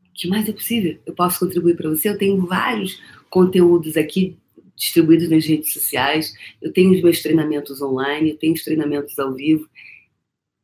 O 0.06 0.14
que 0.14 0.27
mais 0.27 0.48
é 0.48 0.53
possível? 0.53 0.99
Eu 1.06 1.15
posso 1.15 1.40
contribuir 1.40 1.75
para 1.75 1.90
você? 1.90 2.09
Eu 2.09 2.17
tenho 2.17 2.45
vários 2.45 3.01
conteúdos 3.30 3.98
aqui 3.98 4.38
distribuídos 4.75 5.30
nas 5.30 5.45
redes 5.45 5.73
sociais, 5.73 6.33
eu 6.59 6.73
tenho 6.73 6.91
os 6.91 7.01
meus 7.03 7.22
treinamentos 7.22 7.81
online, 7.81 8.31
eu 8.31 8.38
tenho 8.38 8.53
os 8.53 8.64
treinamentos 8.64 9.17
ao 9.19 9.33
vivo. 9.33 9.65
O 9.65 9.69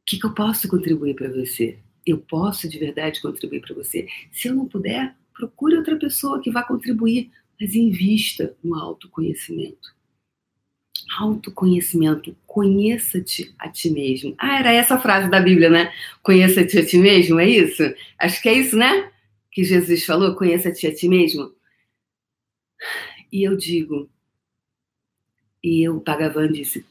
que, 0.05 0.17
que 0.17 0.25
eu 0.25 0.33
posso 0.33 0.67
contribuir 0.67 1.13
para 1.13 1.29
você? 1.29 1.77
Eu 2.07 2.17
posso 2.19 2.69
de 2.69 2.79
verdade 2.79 3.21
contribuir 3.21 3.59
para 3.59 3.75
você. 3.75 4.07
Se 4.31 4.47
eu 4.47 4.55
não 4.55 4.65
puder, 4.65 5.13
procure 5.33 5.75
outra 5.75 5.97
pessoa 5.97 6.41
que 6.41 6.49
vá 6.49 6.63
contribuir, 6.63 7.29
mas 7.59 7.75
invista 7.75 8.55
no 8.63 8.75
autoconhecimento. 8.75 9.93
Autoconhecimento, 11.19 12.35
conheça-te 12.45 13.53
a 13.59 13.67
ti 13.67 13.89
mesmo. 13.89 14.33
Ah, 14.37 14.57
era 14.59 14.71
essa 14.71 14.95
a 14.95 14.99
frase 14.99 15.29
da 15.29 15.41
Bíblia, 15.41 15.69
né? 15.69 15.93
Conheça-te 16.23 16.79
a 16.79 16.85
ti 16.85 16.97
mesmo, 16.97 17.39
é 17.41 17.49
isso? 17.49 17.83
Acho 18.17 18.41
que 18.41 18.47
é 18.47 18.53
isso, 18.53 18.77
né? 18.77 19.11
Que 19.51 19.65
Jesus 19.65 20.05
falou, 20.05 20.33
conheça-te 20.33 20.87
a 20.87 20.95
ti 20.95 21.09
mesmo. 21.09 21.53
E 23.31 23.43
eu 23.43 23.57
digo, 23.57 24.09
e 25.61 25.89
o 25.89 25.99
Bhagavan 25.99 26.51
disse, 26.51 26.85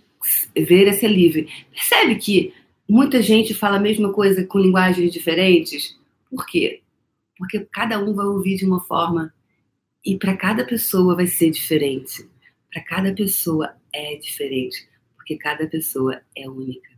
ver 0.54 0.88
esse 0.88 1.08
livre. 1.08 1.48
Percebe 1.72 2.16
que 2.16 2.52
muita 2.88 3.22
gente 3.22 3.54
fala 3.54 3.76
a 3.76 3.80
mesma 3.80 4.12
coisa 4.12 4.44
com 4.46 4.58
linguagens 4.58 5.12
diferentes? 5.12 5.98
Por 6.30 6.46
quê? 6.46 6.82
Porque 7.36 7.60
cada 7.60 7.98
um 7.98 8.14
vai 8.14 8.26
ouvir 8.26 8.56
de 8.56 8.64
uma 8.64 8.80
forma 8.80 9.32
e 10.04 10.16
para 10.16 10.36
cada 10.36 10.64
pessoa 10.64 11.14
vai 11.14 11.26
ser 11.26 11.50
diferente. 11.50 12.28
Para 12.72 12.82
cada 12.82 13.12
pessoa 13.12 13.74
é 13.92 14.16
diferente, 14.16 14.88
porque 15.16 15.36
cada 15.36 15.66
pessoa 15.66 16.20
é 16.36 16.48
única. 16.48 16.90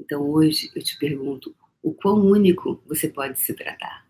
Então 0.00 0.28
hoje 0.28 0.70
eu 0.74 0.82
te 0.82 0.98
pergunto, 0.98 1.54
o 1.82 1.92
quão 1.92 2.20
único 2.20 2.82
você 2.86 3.08
pode 3.08 3.38
se 3.38 3.54
tratar? 3.54 4.06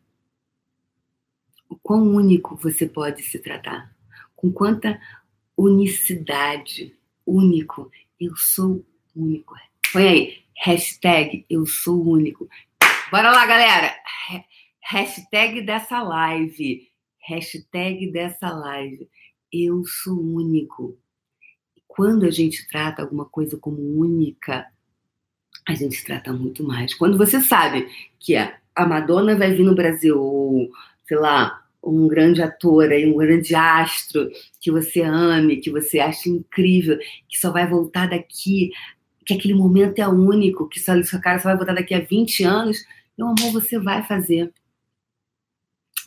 O 1.69 1.77
quão 1.77 2.03
único 2.15 2.57
você 2.57 2.87
pode 2.87 3.23
se 3.23 3.39
tratar? 3.39 3.95
com 4.45 4.53
quanta 4.53 5.01
unicidade, 5.57 6.95
único. 7.27 7.91
Eu 8.21 8.37
sou 8.37 8.85
único. 9.17 9.55
Põe 9.91 10.09
aí, 10.09 10.44
hashtag 10.57 11.45
eu 11.49 11.67
sou 11.67 12.03
único. 12.07 12.49
Bora 13.11 13.31
lá, 13.31 13.47
galera. 13.47 13.95
Hashtag 14.83 15.63
dessa 15.63 16.03
live. 16.03 16.89
Hashtag 17.27 18.11
dessa 18.11 18.51
live. 18.51 19.09
Eu 19.53 19.85
sou 19.85 20.21
único. 20.21 20.99
Quando 21.87 22.27
a 22.27 22.31
gente 22.31 22.67
trata 22.69 23.03
alguma 23.03 23.25
coisa 23.25 23.57
como 23.57 23.79
única, 23.79 24.67
a 25.67 25.75
gente 25.75 26.05
trata 26.05 26.33
muito 26.33 26.65
mais. 26.65 26.93
Quando 26.95 27.17
você 27.17 27.41
sabe 27.41 27.89
que 28.19 28.35
a 28.37 28.87
Madonna 28.87 29.37
vai 29.37 29.53
vir 29.53 29.65
no 29.65 29.75
Brasil, 29.75 30.21
ou, 30.21 30.71
sei 31.07 31.17
lá, 31.17 31.65
um 31.83 32.09
grande 32.09 32.43
ator, 32.43 32.91
aí, 32.91 33.07
um 33.07 33.17
grande 33.17 33.55
astro 33.55 34.31
que 34.61 34.71
você 34.71 35.03
ame, 35.03 35.59
que 35.59 35.71
você 35.71 36.01
acha 36.01 36.29
incrível, 36.29 36.99
que 37.29 37.39
só 37.39 37.53
vai 37.53 37.67
voltar 37.67 38.09
daqui, 38.09 38.71
que 39.25 39.35
aquele 39.35 39.55
momento 39.55 39.99
é 39.99 40.09
único, 40.09 40.69
que 40.69 40.81
só, 40.81 41.01
sua 41.03 41.21
cara 41.21 41.39
só 41.39 41.49
vai 41.49 41.57
voltar 41.57 41.75
daqui 41.75 41.95
a 41.95 42.01
20 42.01 42.45
anos, 42.45 42.85
meu 43.17 43.29
amor, 43.29 43.53
você 43.53 43.79
vai 43.79 44.03
fazer. 44.03 44.53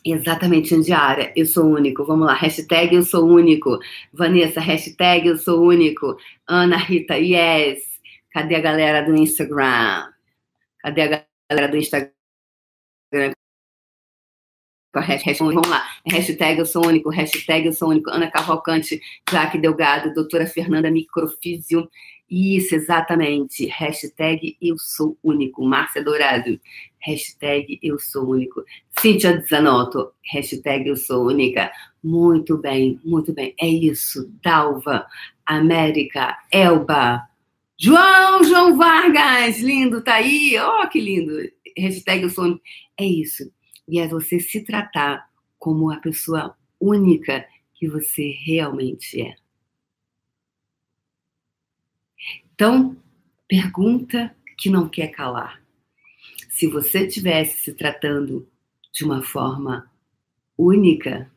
Exatamente, 0.04 0.74
Andiara, 0.74 1.32
eu 1.36 1.44
sou 1.44 1.66
único. 1.66 2.04
Vamos 2.04 2.26
lá, 2.26 2.34
hashtag 2.34 2.94
eu 2.94 3.02
sou 3.02 3.26
único. 3.26 3.78
Vanessa, 4.12 4.60
hashtag 4.60 5.28
eu 5.28 5.36
sou 5.36 5.62
único. 5.62 6.16
Ana 6.46 6.76
Rita, 6.76 7.16
yes. 7.18 7.98
Cadê 8.32 8.54
a 8.54 8.60
galera 8.60 9.02
do 9.02 9.14
Instagram? 9.16 10.10
Cadê 10.80 11.02
a 11.02 11.26
galera 11.50 11.70
do 11.70 11.76
Instagram? 11.76 12.12
vamos 15.38 15.68
lá, 15.68 15.86
hashtag 16.06 16.58
eu 16.58 16.66
sou 16.66 16.86
único, 16.86 17.10
hashtag 17.10 17.66
eu 17.66 17.72
sou 17.72 17.90
único, 17.90 18.10
Ana 18.10 18.30
Cavalcante, 18.30 19.00
Jaque 19.30 19.58
Delgado, 19.58 20.14
doutora 20.14 20.46
Fernanda 20.46 20.90
Microfísio, 20.90 21.88
isso, 22.30 22.74
exatamente, 22.74 23.66
hashtag 23.66 24.56
eu 24.60 24.76
sou 24.78 25.16
único, 25.22 25.64
Márcia 25.64 26.02
Dourado, 26.02 26.60
hashtag 27.00 27.78
eu 27.82 27.98
sou 27.98 28.30
único, 28.30 28.62
Cíntia 28.98 29.42
Zanotto, 29.48 30.12
hashtag 30.30 30.88
eu 30.88 30.96
sou 30.96 31.26
única, 31.26 31.70
muito 32.02 32.58
bem, 32.58 33.00
muito 33.04 33.32
bem, 33.32 33.54
é 33.60 33.66
isso, 33.66 34.30
Dalva, 34.42 35.06
América, 35.46 36.36
Elba, 36.52 37.22
João, 37.78 38.44
João 38.44 38.76
Vargas, 38.76 39.58
lindo, 39.60 40.02
tá 40.02 40.14
aí, 40.14 40.56
ó, 40.58 40.82
oh, 40.82 40.88
que 40.88 41.00
lindo, 41.00 41.32
hashtag 41.76 42.24
eu 42.24 42.30
sou 42.30 42.44
único, 42.44 42.62
é 42.98 43.04
isso, 43.04 43.50
e 43.88 43.98
é 43.98 44.06
você 44.06 44.38
se 44.38 44.62
tratar 44.64 45.28
como 45.58 45.90
a 45.90 45.96
pessoa 45.96 46.54
única 46.80 47.46
que 47.74 47.88
você 47.88 48.34
realmente 48.44 49.20
é. 49.20 49.34
Então, 52.58 52.96
pergunta 53.46 54.34
que 54.58 54.68
não 54.68 54.88
quer 54.88 55.12
calar. 55.12 55.62
Se 56.50 56.66
você 56.66 57.06
estivesse 57.06 57.62
se 57.62 57.72
tratando 57.72 58.48
de 58.92 59.04
uma 59.04 59.22
forma 59.22 59.88
única, 60.58 61.30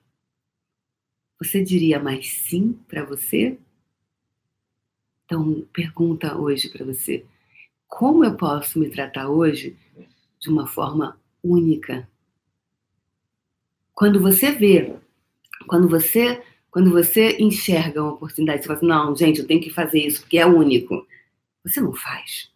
você 1.38 1.64
diria 1.64 2.00
mais 2.00 2.28
sim 2.28 2.74
para 2.88 3.06
você? 3.06 3.60
Então, 5.24 5.62
pergunta 5.72 6.36
hoje 6.36 6.70
para 6.70 6.84
você: 6.84 7.24
como 7.88 8.26
eu 8.26 8.36
posso 8.36 8.80
me 8.80 8.90
tratar 8.90 9.30
hoje 9.30 9.78
de 10.40 10.50
uma 10.50 10.66
forma 10.66 11.22
única? 11.44 12.10
Quando 13.94 14.20
você 14.20 14.52
vê, 14.54 14.96
quando 15.68 15.88
você, 15.88 16.44
quando 16.72 16.90
você 16.90 17.36
enxerga 17.38 18.02
uma 18.02 18.14
oportunidade, 18.14 18.62
você 18.62 18.68
fala 18.68 18.78
assim, 18.78 18.88
não, 18.88 19.16
gente, 19.16 19.42
eu 19.42 19.48
tenho 19.48 19.62
que 19.62 19.70
fazer 19.70 20.00
isso 20.00 20.22
porque 20.22 20.38
é 20.38 20.46
único. 20.46 21.06
Você 21.66 21.82
não 21.82 21.94
faz. 21.94 22.50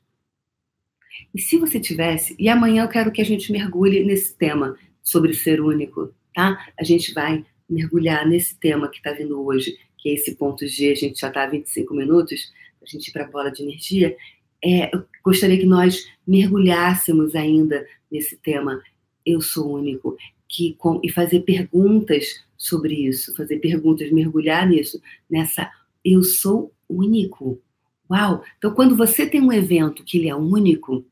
E 1.33 1.41
se 1.41 1.57
você 1.57 1.81
tivesse, 1.81 2.33
e 2.39 2.47
amanhã 2.47 2.83
eu 2.83 2.89
quero 2.89 3.11
que 3.11 3.21
a 3.21 3.25
gente 3.25 3.51
mergulhe 3.51 4.05
nesse 4.05 4.33
tema 4.33 4.77
sobre 5.03 5.33
ser 5.33 5.59
único, 5.59 6.13
tá? 6.33 6.65
A 6.79 6.83
gente 6.83 7.13
vai 7.13 7.45
mergulhar 7.69 8.25
nesse 8.25 8.57
tema 8.57 8.87
que 8.87 8.97
está 8.97 9.11
vindo 9.11 9.43
hoje, 9.45 9.77
que 9.97 10.09
é 10.09 10.13
esse 10.13 10.35
ponto 10.35 10.65
G, 10.65 10.91
a 10.91 10.95
gente 10.95 11.19
já 11.19 11.27
está 11.27 11.43
há 11.43 11.47
25 11.47 11.93
minutos, 11.93 12.53
a 12.81 12.85
gente 12.85 13.09
ir 13.09 13.11
para 13.11 13.25
a 13.25 13.29
bola 13.29 13.51
de 13.51 13.63
energia. 13.63 14.15
É, 14.63 14.95
eu 14.95 15.03
gostaria 15.23 15.57
que 15.57 15.65
nós 15.65 16.07
mergulhássemos 16.25 17.35
ainda 17.35 17.85
nesse 18.09 18.37
tema. 18.37 18.81
Eu 19.25 19.41
sou 19.41 19.73
único 19.73 20.15
que, 20.47 20.73
com, 20.75 21.01
e 21.03 21.11
fazer 21.11 21.41
perguntas 21.41 22.45
sobre 22.67 23.07
isso, 23.07 23.35
fazer 23.35 23.59
perguntas, 23.59 24.11
mergulhar 24.11 24.67
nisso, 24.67 25.01
nessa 25.29 25.71
eu 26.03 26.23
sou 26.23 26.73
único. 26.87 27.61
Uau! 28.09 28.43
Então, 28.57 28.73
quando 28.73 28.95
você 28.95 29.25
tem 29.25 29.41
um 29.41 29.51
evento 29.51 30.03
que 30.03 30.17
ele 30.17 30.29
é 30.29 30.35
único, 30.35 31.05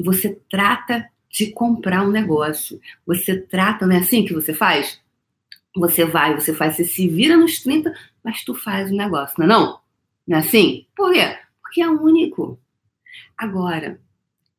você 0.00 0.38
trata 0.50 1.08
de 1.30 1.50
comprar 1.50 2.06
um 2.06 2.10
negócio. 2.10 2.80
Você 3.06 3.36
trata, 3.36 3.86
não 3.86 3.94
é 3.94 3.98
assim 3.98 4.24
que 4.24 4.32
você 4.32 4.52
faz? 4.52 5.00
Você 5.76 6.04
vai, 6.04 6.38
você 6.38 6.54
faz, 6.54 6.76
você 6.76 6.84
se 6.84 7.08
vira 7.08 7.36
nos 7.36 7.60
30, 7.60 7.92
mas 8.22 8.44
tu 8.44 8.54
faz 8.54 8.90
o 8.90 8.96
negócio, 8.96 9.34
não 9.38 9.46
é 9.46 9.48
não? 9.48 9.80
Não 10.26 10.36
é 10.36 10.40
assim? 10.40 10.86
Por 10.96 11.12
quê? 11.12 11.36
Porque 11.60 11.82
é 11.82 11.88
único. 11.88 12.58
Agora, 13.36 14.00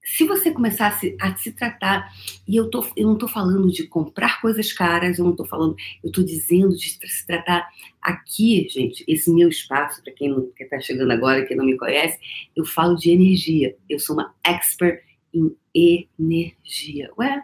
se 0.06 0.24
você 0.24 0.52
começasse 0.52 1.18
a 1.20 1.36
se 1.36 1.52
tratar, 1.52 2.14
e 2.48 2.56
eu, 2.56 2.70
tô, 2.70 2.86
eu 2.96 3.08
não 3.08 3.16
estou 3.16 3.28
falando 3.28 3.72
de 3.72 3.88
comprar 3.88 4.40
coisas 4.40 4.72
caras, 4.72 5.18
eu 5.18 5.26
não 5.26 5.32
estou 5.32 5.48
falando, 5.48 5.76
eu 6.04 6.10
estou 6.10 6.24
dizendo 6.24 6.78
de 6.78 6.90
se 6.90 7.26
tratar 7.26 7.68
aqui, 8.00 8.68
gente, 8.70 9.04
esse 9.08 9.34
meu 9.34 9.50
espaço, 9.50 10.04
para 10.04 10.14
quem 10.14 10.32
está 10.60 10.80
chegando 10.80 11.12
agora, 11.12 11.44
quem 11.46 11.58
não 11.58 11.66
me 11.66 11.76
conhece, 11.76 12.20
eu 12.56 12.64
falo 12.64 12.96
de 12.96 13.10
energia. 13.10 13.76
Eu 13.90 13.98
sou 13.98 14.16
uma 14.16 14.32
expert 14.46 15.02
em 15.34 15.56
energia. 15.74 17.10
Ué, 17.18 17.44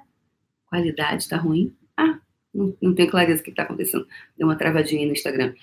qualidade 0.68 1.24
está 1.24 1.38
ruim? 1.38 1.76
Ah, 1.98 2.20
não, 2.54 2.78
não 2.80 2.94
tenho 2.94 3.10
clareza 3.10 3.42
o 3.42 3.44
que 3.44 3.50
está 3.50 3.64
acontecendo. 3.64 4.08
Deu 4.38 4.48
uma 4.48 4.56
travadinha 4.56 5.06
no 5.08 5.14
Instagram. 5.14 5.56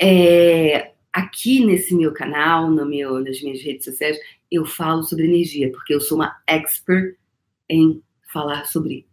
É, 0.00 0.92
aqui 1.12 1.64
nesse 1.64 1.92
meu 1.92 2.12
canal, 2.12 2.70
no 2.70 2.86
meu, 2.86 3.18
nas 3.18 3.42
minhas 3.42 3.60
redes 3.60 3.84
sociais, 3.84 4.16
eu 4.50 4.64
falo 4.64 5.02
sobre 5.02 5.26
energia, 5.26 5.70
porque 5.70 5.94
eu 5.94 6.00
sou 6.00 6.18
uma 6.18 6.36
expert 6.46 7.16
em 7.68 8.02
falar 8.32 8.64
sobre 8.66 9.06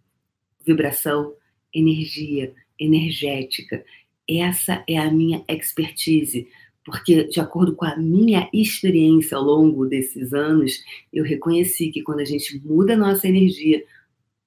vibração, 0.66 1.34
energia, 1.74 2.54
energética. 2.80 3.84
Essa 4.28 4.84
é 4.88 4.98
a 4.98 5.12
minha 5.12 5.44
expertise, 5.48 6.48
Porque, 6.88 7.26
de 7.26 7.42
acordo 7.42 7.76
com 7.76 7.84
a 7.84 7.98
minha 7.98 8.50
experiência 8.54 9.36
ao 9.36 9.44
longo 9.44 9.86
desses 9.86 10.34
anos, 10.34 10.82
eu 11.12 11.22
reconheci 11.26 11.92
que 11.92 12.02
quando 12.02 12.22
a 12.22 12.26
gente 12.26 12.58
muda 12.66 12.94
a 12.94 12.98
nossa 12.98 13.28
energia, 13.28 13.84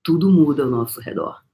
tudo 0.02 0.30
muda 0.30 0.62
ao 0.62 0.70
nosso 0.70 1.02
redor. 1.02 1.44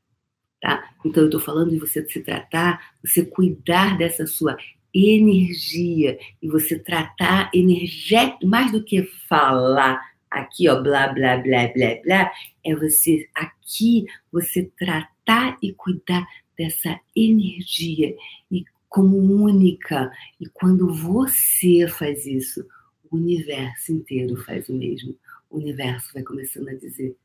Tá? 0.60 0.88
Então, 1.04 1.24
eu 1.24 1.26
estou 1.26 1.40
falando 1.40 1.70
de 1.70 1.78
você 1.80 2.08
se 2.08 2.20
tratar, 2.22 2.92
você 3.04 3.24
cuidar 3.24 3.98
dessa 3.98 4.28
sua 4.28 4.56
energia 4.96 6.18
e 6.40 6.48
você 6.48 6.78
tratar 6.78 7.50
energético, 7.52 8.46
mais 8.46 8.72
do 8.72 8.82
que 8.82 9.02
falar 9.28 10.00
aqui, 10.30 10.68
ó, 10.68 10.80
blá, 10.80 11.08
blá, 11.08 11.36
blá, 11.36 11.68
blá, 11.68 12.00
blá, 12.02 12.32
é 12.64 12.74
você 12.74 13.28
aqui, 13.34 14.06
você 14.32 14.70
tratar 14.78 15.56
e 15.62 15.72
cuidar 15.72 16.26
dessa 16.56 16.98
energia 17.14 18.14
e 18.50 18.64
como 18.88 19.16
única. 19.18 20.10
E 20.40 20.46
quando 20.46 20.92
você 20.92 21.86
faz 21.88 22.26
isso, 22.26 22.66
o 23.10 23.16
universo 23.16 23.92
inteiro 23.92 24.36
faz 24.44 24.68
o 24.68 24.74
mesmo. 24.74 25.16
O 25.50 25.58
universo 25.58 26.12
vai 26.14 26.22
começando 26.22 26.68
a 26.68 26.74
dizer 26.74 27.16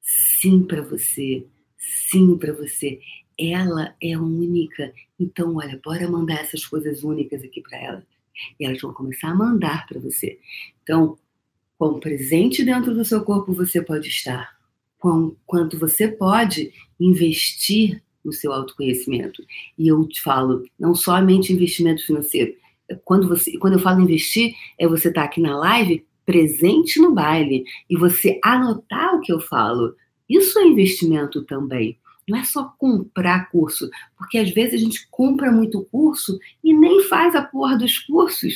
sim 0.00 0.64
para 0.64 0.82
você, 0.82 1.46
sim 1.78 2.36
para 2.36 2.52
você. 2.52 3.00
Ela 3.38 3.94
é 4.02 4.16
única. 4.16 4.92
Então, 5.18 5.56
olha, 5.56 5.80
bora 5.82 6.08
mandar 6.10 6.40
essas 6.40 6.66
coisas 6.66 7.02
únicas 7.02 7.42
aqui 7.42 7.60
para 7.60 7.78
ela. 7.78 8.06
E 8.58 8.64
elas 8.64 8.80
vão 8.80 8.92
começar 8.92 9.28
a 9.28 9.34
mandar 9.34 9.86
para 9.86 10.00
você. 10.00 10.38
Então, 10.82 11.18
quão 11.78 11.98
presente 12.00 12.64
dentro 12.64 12.94
do 12.94 13.04
seu 13.04 13.22
corpo 13.24 13.52
você 13.52 13.82
pode 13.82 14.08
estar, 14.08 14.56
quão, 14.98 15.36
quanto 15.44 15.78
você 15.78 16.08
pode 16.08 16.72
investir 16.98 18.02
no 18.24 18.32
seu 18.32 18.52
autoconhecimento. 18.52 19.42
E 19.76 19.88
eu 19.88 20.06
te 20.06 20.22
falo, 20.22 20.64
não 20.78 20.94
somente 20.94 21.52
investimento 21.52 22.04
financeiro. 22.06 22.54
Quando, 23.04 23.28
você, 23.28 23.58
quando 23.58 23.74
eu 23.74 23.78
falo 23.80 24.00
investir, 24.00 24.54
é 24.78 24.86
você 24.86 25.08
estar 25.08 25.22
tá 25.22 25.26
aqui 25.26 25.40
na 25.40 25.56
live 25.56 26.04
presente 26.24 27.00
no 27.00 27.12
baile 27.12 27.64
e 27.90 27.96
você 27.96 28.38
anotar 28.44 29.16
o 29.16 29.20
que 29.20 29.32
eu 29.32 29.40
falo. 29.40 29.94
Isso 30.28 30.58
é 30.58 30.64
investimento 30.64 31.42
também. 31.44 31.98
Não 32.28 32.38
é 32.38 32.44
só 32.44 32.72
comprar 32.78 33.50
curso, 33.50 33.90
porque 34.16 34.38
às 34.38 34.50
vezes 34.50 34.74
a 34.74 34.84
gente 34.84 35.08
compra 35.10 35.50
muito 35.50 35.84
curso 35.90 36.38
e 36.62 36.72
nem 36.72 37.02
faz 37.04 37.34
a 37.34 37.42
porra 37.42 37.76
dos 37.76 37.98
cursos. 37.98 38.54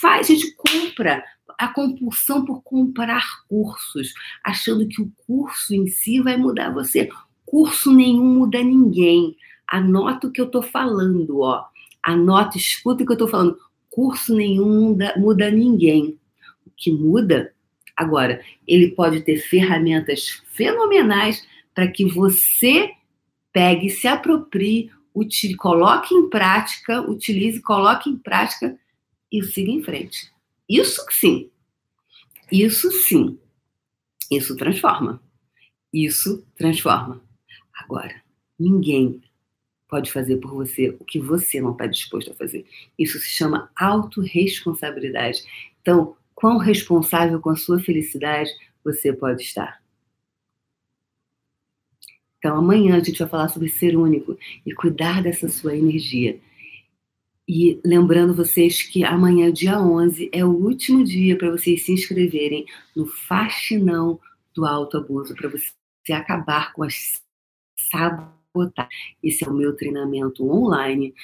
Faz, 0.00 0.30
a 0.30 0.34
gente 0.34 0.54
compra 0.54 1.24
a 1.58 1.68
compulsão 1.68 2.44
por 2.44 2.62
comprar 2.62 3.24
cursos, 3.48 4.12
achando 4.44 4.86
que 4.86 5.00
o 5.00 5.10
curso 5.26 5.74
em 5.74 5.86
si 5.86 6.20
vai 6.20 6.36
mudar 6.36 6.72
você. 6.72 7.08
Curso 7.44 7.92
nenhum 7.92 8.24
muda 8.24 8.62
ninguém. 8.62 9.36
Anota 9.66 10.26
o 10.26 10.30
que 10.30 10.40
eu 10.40 10.46
estou 10.46 10.62
falando, 10.62 11.40
ó. 11.40 11.64
Anota, 12.02 12.58
escuta 12.58 13.02
o 13.02 13.06
que 13.06 13.12
eu 13.12 13.14
estou 13.14 13.28
falando. 13.28 13.58
Curso 13.88 14.34
nenhum 14.36 14.88
muda, 14.88 15.14
muda 15.16 15.50
ninguém. 15.50 16.18
O 16.66 16.70
que 16.76 16.92
muda, 16.92 17.52
agora, 17.96 18.42
ele 18.66 18.90
pode 18.90 19.22
ter 19.22 19.38
ferramentas 19.38 20.42
fenomenais 20.52 21.46
para 21.74 21.88
que 21.88 22.04
você 22.04 22.90
pegue, 23.56 23.88
se 23.88 24.06
aproprie, 24.06 24.92
coloque 25.56 26.14
em 26.14 26.28
prática, 26.28 27.00
utilize, 27.00 27.58
coloque 27.62 28.10
em 28.10 28.18
prática 28.18 28.78
e 29.32 29.42
siga 29.42 29.70
em 29.70 29.82
frente. 29.82 30.30
Isso 30.68 31.02
sim. 31.10 31.50
Isso 32.52 32.90
sim. 32.90 33.38
Isso 34.30 34.54
transforma. 34.58 35.22
Isso 35.90 36.46
transforma. 36.54 37.22
Agora, 37.72 38.22
ninguém 38.58 39.22
pode 39.88 40.12
fazer 40.12 40.36
por 40.36 40.52
você 40.52 40.90
o 40.90 41.04
que 41.06 41.18
você 41.18 41.58
não 41.58 41.72
está 41.72 41.86
disposto 41.86 42.32
a 42.32 42.34
fazer. 42.34 42.66
Isso 42.98 43.18
se 43.18 43.28
chama 43.28 43.70
autorresponsabilidade. 43.74 45.42
Então, 45.80 46.14
quão 46.34 46.58
responsável 46.58 47.40
com 47.40 47.48
a 47.48 47.56
sua 47.56 47.80
felicidade 47.80 48.50
você 48.84 49.14
pode 49.14 49.40
estar? 49.40 49.80
Então, 52.46 52.58
amanhã 52.58 52.94
a 52.94 53.00
gente 53.00 53.18
vai 53.18 53.28
falar 53.28 53.48
sobre 53.48 53.68
ser 53.68 53.96
único 53.96 54.38
e 54.64 54.72
cuidar 54.72 55.20
dessa 55.20 55.48
sua 55.48 55.76
energia. 55.76 56.38
E 57.48 57.80
lembrando 57.84 58.36
vocês 58.36 58.84
que 58.84 59.02
amanhã, 59.02 59.52
dia 59.52 59.80
11, 59.80 60.30
é 60.32 60.44
o 60.44 60.50
último 60.50 61.02
dia 61.02 61.36
para 61.36 61.50
vocês 61.50 61.84
se 61.84 61.90
inscreverem 61.90 62.64
no 62.94 63.04
Faxinão 63.04 64.20
do 64.54 64.64
Autoabuso, 64.64 65.34
para 65.34 65.48
você 65.48 66.12
acabar 66.12 66.72
com 66.72 66.84
as 66.84 67.20
sabotar. 67.90 68.88
Esse 69.20 69.44
é 69.44 69.48
o 69.48 69.52
meu 69.52 69.74
treinamento 69.74 70.48
online. 70.48 71.14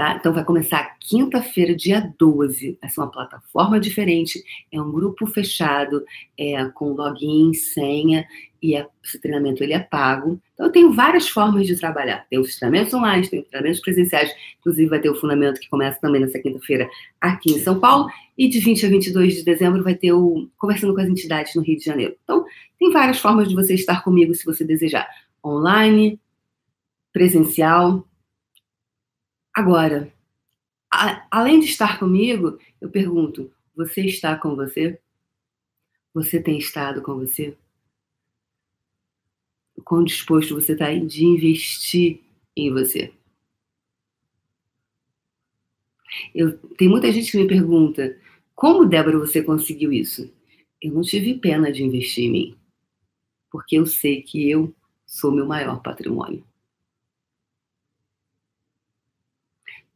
Tá? 0.00 0.16
Então 0.18 0.32
vai 0.32 0.42
começar 0.42 0.96
quinta-feira, 0.98 1.76
dia 1.76 2.10
12. 2.18 2.78
Vai 2.80 2.88
ser 2.88 3.00
uma 3.02 3.10
plataforma 3.10 3.78
diferente, 3.78 4.42
é 4.72 4.80
um 4.80 4.90
grupo 4.90 5.26
fechado, 5.26 6.02
é, 6.38 6.64
com 6.70 6.94
login, 6.94 7.52
senha, 7.52 8.26
e 8.62 8.74
é, 8.74 8.86
esse 9.04 9.20
treinamento 9.20 9.62
ele 9.62 9.74
é 9.74 9.78
pago. 9.78 10.40
Então 10.54 10.64
eu 10.64 10.72
tenho 10.72 10.90
várias 10.90 11.28
formas 11.28 11.66
de 11.66 11.76
trabalhar. 11.76 12.26
Tem 12.30 12.38
os 12.38 12.56
treinamentos 12.56 12.94
online, 12.94 13.28
tem 13.28 13.40
os 13.40 13.48
treinamentos 13.48 13.82
presenciais, 13.82 14.32
inclusive 14.60 14.88
vai 14.88 15.00
ter 15.00 15.10
o 15.10 15.14
fundamento 15.14 15.60
que 15.60 15.68
começa 15.68 16.00
também 16.00 16.22
nessa 16.22 16.38
quinta-feira 16.38 16.88
aqui 17.20 17.52
em 17.52 17.58
São 17.58 17.78
Paulo, 17.78 18.08
e 18.38 18.48
de 18.48 18.58
20 18.58 18.86
a 18.86 18.88
22 18.88 19.34
de 19.34 19.44
dezembro 19.44 19.84
vai 19.84 19.94
ter 19.94 20.14
o 20.14 20.48
Conversando 20.56 20.94
com 20.94 21.02
as 21.02 21.08
Entidades 21.08 21.54
no 21.54 21.60
Rio 21.60 21.76
de 21.76 21.84
Janeiro. 21.84 22.16
Então 22.24 22.46
tem 22.78 22.90
várias 22.90 23.18
formas 23.18 23.50
de 23.50 23.54
você 23.54 23.74
estar 23.74 24.02
comigo 24.02 24.34
se 24.34 24.46
você 24.46 24.64
desejar. 24.64 25.06
Online, 25.44 26.18
presencial. 27.12 28.09
Agora, 29.60 30.10
a, 30.90 31.26
além 31.30 31.60
de 31.60 31.66
estar 31.66 31.98
comigo, 31.98 32.58
eu 32.80 32.88
pergunto: 32.88 33.52
você 33.76 34.06
está 34.06 34.34
com 34.34 34.56
você? 34.56 34.98
Você 36.14 36.42
tem 36.42 36.56
estado 36.56 37.02
com 37.02 37.14
você? 37.16 37.54
O 39.76 39.82
quão 39.82 40.02
disposto 40.02 40.54
você 40.54 40.72
está 40.72 40.90
de 40.94 41.26
investir 41.26 42.22
em 42.56 42.72
você? 42.72 43.12
Eu, 46.34 46.56
tem 46.78 46.88
muita 46.88 47.12
gente 47.12 47.30
que 47.30 47.36
me 47.36 47.46
pergunta: 47.46 48.18
como, 48.54 48.86
Débora, 48.86 49.18
você 49.18 49.42
conseguiu 49.42 49.92
isso? 49.92 50.32
Eu 50.80 50.94
não 50.94 51.02
tive 51.02 51.34
pena 51.34 51.70
de 51.70 51.82
investir 51.84 52.24
em 52.24 52.32
mim, 52.32 52.58
porque 53.50 53.76
eu 53.76 53.84
sei 53.84 54.22
que 54.22 54.48
eu 54.48 54.74
sou 55.04 55.30
meu 55.30 55.44
maior 55.44 55.82
patrimônio. 55.82 56.49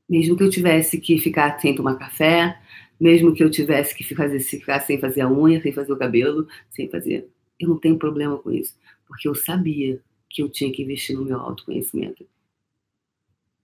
Mesmo 0.08 0.36
que 0.36 0.42
eu 0.42 0.50
tivesse 0.50 1.00
que 1.00 1.18
ficar 1.18 1.58
sem 1.60 1.74
tomar 1.74 1.96
café, 1.96 2.58
mesmo 3.00 3.34
que 3.34 3.42
eu 3.42 3.50
tivesse 3.50 3.94
que 3.94 4.04
ficar 4.04 4.80
sem 4.80 4.98
fazer 4.98 5.22
a 5.22 5.30
unha, 5.30 5.60
sem 5.60 5.72
fazer 5.72 5.92
o 5.92 5.98
cabelo, 5.98 6.46
sem 6.70 6.88
fazer. 6.88 7.28
Eu 7.58 7.68
não 7.70 7.78
tenho 7.78 7.98
problema 7.98 8.38
com 8.38 8.50
isso, 8.50 8.76
porque 9.06 9.28
eu 9.28 9.34
sabia 9.34 10.00
que 10.28 10.42
eu 10.42 10.48
tinha 10.48 10.72
que 10.72 10.82
investir 10.82 11.16
no 11.16 11.24
meu 11.24 11.38
autoconhecimento. 11.38 12.26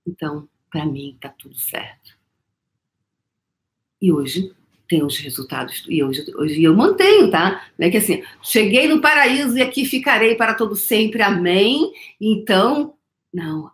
Então, 0.07 0.49
para 0.70 0.86
mim, 0.86 1.17
tá 1.20 1.28
tudo 1.28 1.59
certo. 1.59 2.19
E 4.01 4.12
hoje 4.12 4.55
tem 4.89 5.05
os 5.05 5.19
resultados, 5.19 5.85
e 5.89 6.02
hoje, 6.02 6.25
hoje 6.35 6.62
eu 6.62 6.75
mantenho, 6.75 7.31
tá? 7.31 7.70
Não 7.78 7.86
é 7.86 7.91
que 7.91 7.99
assim, 7.99 8.25
cheguei 8.43 8.89
no 8.89 9.01
paraíso 9.01 9.57
e 9.57 9.62
aqui 9.62 9.85
ficarei 9.85 10.35
para 10.35 10.55
todo 10.55 10.75
sempre, 10.75 11.23
amém. 11.23 11.93
Então, 12.20 12.94
não, 13.33 13.70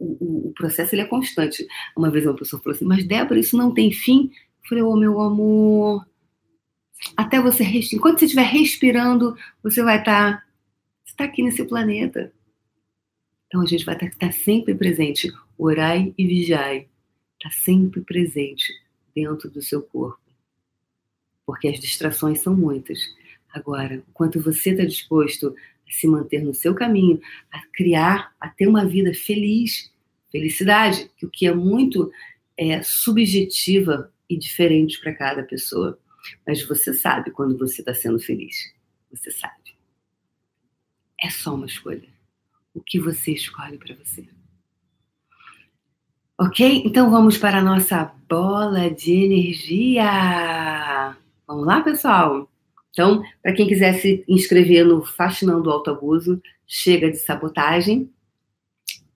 o, 0.00 0.48
o, 0.48 0.52
processo 0.52 0.94
ele 0.94 1.02
é 1.02 1.06
constante. 1.06 1.66
Uma 1.96 2.10
vez 2.10 2.24
uma 2.24 2.34
pessoa 2.34 2.60
falou 2.62 2.74
assim, 2.74 2.86
mas 2.86 3.06
Débora, 3.06 3.38
isso 3.38 3.56
não 3.56 3.72
tem 3.72 3.92
fim? 3.92 4.30
Eu 4.62 4.68
falei, 4.68 4.82
ô 4.82 4.90
oh, 4.90 4.96
meu 4.96 5.20
amor, 5.20 6.06
até 7.16 7.40
você 7.40 7.62
respirar, 7.62 7.98
enquanto 7.98 8.18
você 8.18 8.24
estiver 8.24 8.46
respirando, 8.46 9.36
você 9.62 9.82
vai 9.82 9.98
estar, 9.98 10.38
tá, 10.38 10.44
você 11.04 11.12
está 11.12 11.24
aqui 11.24 11.42
nesse 11.42 11.64
planeta. 11.64 12.32
Então 13.46 13.60
a 13.60 13.66
gente 13.66 13.84
vai 13.84 13.94
estar, 13.94 14.10
tá, 14.10 14.16
tá 14.26 14.32
sempre 14.32 14.74
presente, 14.74 15.30
orai 15.58 16.14
e 16.16 16.26
vigiai, 16.26 16.88
está 17.38 17.50
sempre 17.50 18.00
presente 18.00 18.72
dentro 19.14 19.50
do 19.50 19.60
seu 19.60 19.82
corpo, 19.82 20.20
porque 21.44 21.68
as 21.68 21.78
distrações 21.78 22.40
são 22.40 22.56
muitas. 22.56 23.00
Agora, 23.52 24.02
quanto 24.14 24.40
você 24.40 24.70
está 24.70 24.84
disposto 24.84 25.54
se 25.90 26.06
manter 26.06 26.42
no 26.42 26.54
seu 26.54 26.74
caminho, 26.74 27.20
a 27.50 27.60
criar, 27.72 28.32
a 28.40 28.48
ter 28.48 28.68
uma 28.68 28.86
vida 28.86 29.12
feliz, 29.12 29.89
felicidade, 30.30 31.10
o 31.22 31.28
que 31.28 31.46
é 31.46 31.54
muito 31.54 32.10
é, 32.56 32.82
subjetiva 32.82 34.12
e 34.28 34.36
diferente 34.36 35.00
para 35.00 35.14
cada 35.14 35.42
pessoa. 35.42 35.98
Mas 36.46 36.66
você 36.66 36.92
sabe 36.94 37.30
quando 37.30 37.58
você 37.58 37.80
está 37.80 37.94
sendo 37.94 38.18
feliz. 38.18 38.56
Você 39.10 39.30
sabe. 39.30 39.54
É 41.20 41.28
só 41.28 41.54
uma 41.54 41.66
escolha. 41.66 42.08
O 42.74 42.80
que 42.80 43.00
você 43.00 43.32
escolhe 43.32 43.78
para 43.78 43.94
você. 43.94 44.28
Ok? 46.38 46.82
Então 46.86 47.10
vamos 47.10 47.36
para 47.36 47.58
a 47.58 47.62
nossa 47.62 48.04
bola 48.28 48.90
de 48.90 49.12
energia. 49.12 51.16
Vamos 51.46 51.66
lá, 51.66 51.82
pessoal? 51.82 52.50
Então, 52.90 53.22
para 53.42 53.52
quem 53.52 53.66
quiser 53.66 53.94
se 53.94 54.24
inscrever 54.26 54.84
no 54.84 55.04
Fascinando 55.04 55.70
Alto 55.70 55.90
Abuso, 55.90 56.40
chega 56.66 57.10
de 57.10 57.18
sabotagem. 57.18 58.10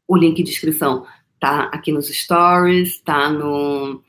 O 0.07 0.16
link 0.16 0.42
de 0.42 0.50
inscrição 0.50 1.07
tá 1.41 1.70
aqui 1.73 1.92
nos 1.92 2.08
stories, 2.08 3.00
tá 3.00 3.31
no 3.31 4.02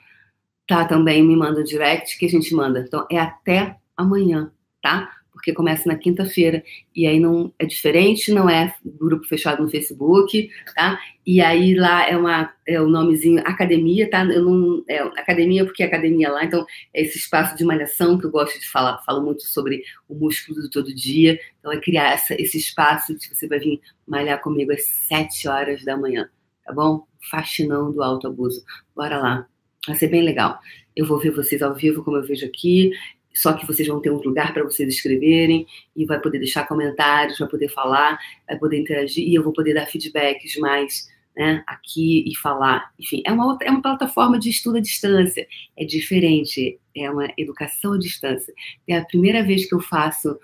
tá 0.67 0.85
também, 0.85 1.23
me 1.23 1.35
manda 1.35 1.63
direct 1.63 2.17
que 2.17 2.25
a 2.25 2.29
gente 2.29 2.53
manda. 2.55 2.79
Então, 2.79 3.05
é 3.09 3.19
até 3.19 3.77
amanhã, 3.95 4.51
tá? 4.81 5.14
Porque 5.45 5.53
começa 5.53 5.87
na 5.87 5.95
quinta-feira. 5.95 6.63
E 6.95 7.05
aí 7.05 7.19
não 7.19 7.53
é 7.59 7.67
diferente, 7.67 8.31
não 8.31 8.49
é 8.49 8.73
grupo 8.83 9.27
fechado 9.27 9.61
no 9.61 9.69
Facebook, 9.69 10.49
tá? 10.73 10.99
E 11.23 11.39
aí 11.39 11.75
lá 11.75 12.09
é, 12.09 12.17
uma, 12.17 12.51
é 12.67 12.81
o 12.81 12.87
nomezinho 12.87 13.43
academia, 13.45 14.09
tá? 14.09 14.25
Eu 14.25 14.43
não, 14.43 14.83
é 14.89 14.97
academia 15.01 15.63
porque 15.63 15.83
é 15.83 15.85
academia 15.85 16.31
lá, 16.31 16.43
então 16.43 16.65
é 16.91 17.03
esse 17.03 17.19
espaço 17.19 17.55
de 17.55 17.63
malhação 17.63 18.17
que 18.17 18.25
eu 18.25 18.31
gosto 18.31 18.59
de 18.59 18.67
falar, 18.67 19.03
falo 19.05 19.23
muito 19.23 19.43
sobre 19.43 19.83
o 20.09 20.15
músculo 20.15 20.63
do 20.63 20.69
todo 20.69 20.95
dia. 20.95 21.39
Então 21.59 21.71
é 21.71 21.79
criar 21.79 22.13
essa, 22.13 22.33
esse 22.41 22.57
espaço 22.57 23.15
que 23.15 23.35
você 23.35 23.47
vai 23.47 23.59
vir 23.59 23.79
malhar 24.07 24.41
comigo 24.41 24.71
às 24.71 24.83
sete 24.83 25.47
horas 25.47 25.85
da 25.85 25.95
manhã, 25.95 26.27
tá 26.65 26.73
bom? 26.73 27.05
Faxinão 27.29 27.91
do 27.91 28.01
alto 28.01 28.25
abuso. 28.25 28.63
Bora 28.95 29.19
lá. 29.19 29.47
Vai 29.85 29.95
ser 29.95 30.07
bem 30.07 30.23
legal. 30.23 30.59
Eu 30.95 31.05
vou 31.05 31.19
ver 31.19 31.29
vocês 31.29 31.61
ao 31.61 31.75
vivo, 31.75 32.03
como 32.03 32.17
eu 32.17 32.23
vejo 32.23 32.45
aqui. 32.45 32.91
Só 33.35 33.53
que 33.53 33.67
vocês 33.67 33.87
vão 33.87 34.01
ter 34.01 34.09
um 34.09 34.17
lugar 34.17 34.53
para 34.53 34.63
vocês 34.63 34.87
escreverem 34.87 35.67
e 35.95 36.05
vai 36.05 36.19
poder 36.19 36.39
deixar 36.39 36.67
comentários, 36.67 37.37
vai 37.37 37.49
poder 37.49 37.69
falar, 37.69 38.17
vai 38.47 38.57
poder 38.57 38.79
interagir 38.79 39.27
e 39.27 39.35
eu 39.35 39.43
vou 39.43 39.51
poder 39.51 39.73
dar 39.73 39.85
feedbacks 39.85 40.55
mais 40.57 41.07
né, 41.35 41.63
aqui 41.67 42.23
e 42.25 42.35
falar. 42.37 42.91
Enfim, 42.97 43.21
é 43.25 43.31
uma, 43.31 43.45
outra, 43.45 43.67
é 43.67 43.71
uma 43.71 43.81
plataforma 43.81 44.39
de 44.39 44.49
estudo 44.49 44.77
à 44.77 44.81
distância. 44.81 45.45
É 45.77 45.83
diferente, 45.83 46.79
é 46.95 47.11
uma 47.11 47.27
educação 47.37 47.93
à 47.93 47.97
distância. 47.97 48.53
É 48.87 48.97
a 48.97 49.05
primeira 49.05 49.43
vez 49.43 49.67
que 49.67 49.75
eu 49.75 49.81
faço, 49.81 50.39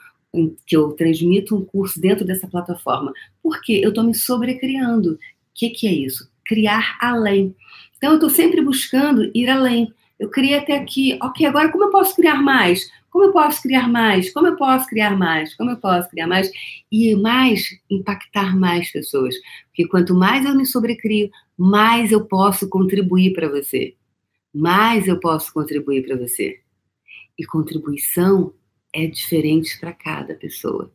que 0.66 0.76
eu 0.76 0.92
transmito 0.92 1.56
um 1.56 1.64
curso 1.64 2.00
dentro 2.00 2.26
dessa 2.26 2.48
plataforma. 2.48 3.14
Porque 3.42 3.74
eu 3.74 3.90
estou 3.90 4.04
me 4.04 4.14
sobrecriando. 4.14 5.14
O 5.14 5.20
que, 5.56 5.70
que 5.70 5.88
é 5.88 5.94
isso? 5.94 6.30
Criar 6.46 6.98
além. 7.00 7.56
Então, 7.98 8.12
eu 8.12 8.16
estou 8.16 8.30
sempre 8.30 8.62
buscando 8.62 9.32
ir 9.34 9.50
além. 9.50 9.94
Eu 10.22 10.30
criei 10.30 10.56
até 10.56 10.78
aqui, 10.78 11.18
ok, 11.20 11.48
agora 11.48 11.72
como 11.72 11.86
eu 11.86 11.90
posso 11.90 12.16
criar 12.16 12.40
mais? 12.40 12.92
Como 13.10 13.26
eu 13.26 13.32
posso 13.32 13.60
criar 13.60 13.90
mais? 13.90 14.32
Como 14.32 14.46
eu 14.46 14.56
posso 14.56 14.86
criar 14.86 15.18
mais? 15.18 15.56
Como 15.56 15.72
eu 15.72 15.78
posso 15.78 16.08
criar 16.12 16.28
mais? 16.28 16.52
E 16.92 17.16
mais, 17.16 17.76
impactar 17.90 18.56
mais 18.56 18.92
pessoas. 18.92 19.34
Porque 19.66 19.88
quanto 19.88 20.14
mais 20.14 20.46
eu 20.46 20.54
me 20.54 20.64
sobrecrio, 20.64 21.32
mais 21.58 22.12
eu 22.12 22.24
posso 22.28 22.70
contribuir 22.70 23.34
para 23.34 23.50
você. 23.50 23.96
Mais 24.54 25.08
eu 25.08 25.20
posso 25.20 25.52
contribuir 25.52 26.06
para 26.06 26.16
você. 26.16 26.60
E 27.36 27.44
contribuição 27.44 28.54
é 28.94 29.08
diferente 29.08 29.80
para 29.80 29.92
cada 29.92 30.36
pessoa. 30.36 30.94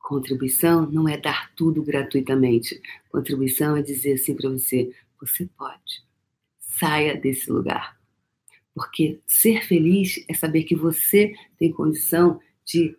Contribuição 0.00 0.90
não 0.90 1.08
é 1.08 1.16
dar 1.16 1.52
tudo 1.54 1.84
gratuitamente. 1.84 2.82
Contribuição 3.12 3.76
é 3.76 3.82
dizer 3.82 4.14
assim 4.14 4.34
para 4.34 4.50
você: 4.50 4.90
você 5.20 5.48
pode. 5.56 6.02
Saia 6.58 7.16
desse 7.16 7.48
lugar. 7.48 7.97
Porque 8.78 9.18
ser 9.26 9.66
feliz 9.66 10.24
é 10.28 10.34
saber 10.34 10.62
que 10.62 10.76
você 10.76 11.34
tem 11.58 11.72
condição 11.72 12.38
de 12.64 12.96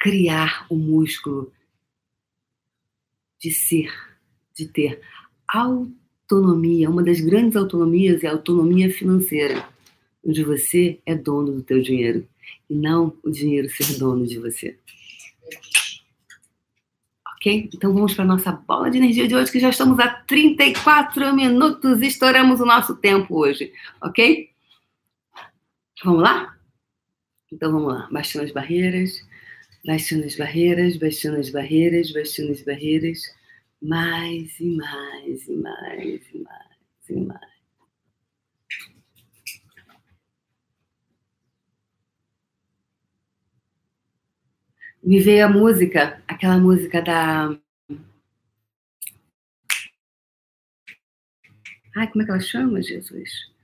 criar 0.00 0.64
o 0.70 0.74
músculo 0.74 1.52
de 3.38 3.50
ser, 3.50 3.92
de 4.54 4.66
ter 4.66 5.02
autonomia. 5.46 6.88
Uma 6.88 7.02
das 7.02 7.20
grandes 7.20 7.56
autonomias 7.56 8.24
é 8.24 8.28
a 8.28 8.32
autonomia 8.32 8.90
financeira, 8.90 9.68
onde 10.24 10.42
você 10.42 10.98
é 11.04 11.14
dono 11.14 11.52
do 11.52 11.62
teu 11.62 11.82
dinheiro 11.82 12.26
e 12.70 12.74
não 12.74 13.14
o 13.22 13.30
dinheiro 13.30 13.68
ser 13.68 13.98
dono 13.98 14.26
de 14.26 14.38
você. 14.38 14.78
Ok? 17.36 17.68
Então 17.74 17.92
vamos 17.92 18.14
para 18.14 18.24
a 18.24 18.28
nossa 18.28 18.50
bola 18.50 18.90
de 18.90 18.96
energia 18.96 19.28
de 19.28 19.34
hoje, 19.34 19.52
que 19.52 19.60
já 19.60 19.68
estamos 19.68 19.98
a 19.98 20.08
34 20.08 21.36
minutos, 21.36 22.00
estouramos 22.00 22.60
o 22.60 22.64
nosso 22.64 22.96
tempo 22.96 23.38
hoje, 23.38 23.74
ok? 24.02 24.48
Vamos 26.04 26.22
lá? 26.22 26.56
Então 27.52 27.72
vamos 27.72 27.92
lá. 27.92 28.08
Baixando 28.10 28.44
as 28.44 28.52
barreiras, 28.52 29.26
baixando 29.84 30.24
as 30.24 30.36
barreiras, 30.36 30.96
baixando 30.96 31.38
as 31.38 31.50
barreiras, 31.50 32.12
baixando 32.12 32.52
as 32.52 32.62
barreiras. 32.62 33.22
Mais 33.82 34.58
e 34.60 34.76
mais 34.76 35.48
e 35.48 35.56
mais 35.56 36.34
e 36.34 36.38
mais 36.38 37.10
e 37.10 37.20
mais. 37.20 37.58
Me 45.02 45.20
veio 45.20 45.46
a 45.46 45.48
música, 45.48 46.22
aquela 46.28 46.58
música 46.58 47.00
da. 47.00 47.58
Ai, 51.96 52.06
como 52.10 52.22
é 52.22 52.24
que 52.24 52.30
ela 52.30 52.40
chama, 52.40 52.82
Jesus? 52.82 53.57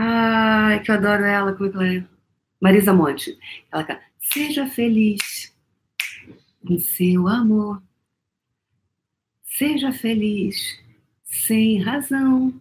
Ai, 0.00 0.80
que 0.80 0.92
eu 0.92 0.94
adoro 0.94 1.24
ela. 1.24 1.52
Como 1.52 1.68
é 1.68 1.70
que 1.72 1.76
ela 1.76 1.94
é? 1.94 2.04
Marisa 2.60 2.94
Monte. 2.94 3.36
Ela 3.72 3.82
canta, 3.82 4.00
seja 4.20 4.64
feliz 4.68 5.52
em 6.62 6.78
seu 6.78 7.26
amor. 7.26 7.82
Seja 9.42 9.90
feliz 9.90 10.78
sem 11.24 11.82
razão. 11.82 12.54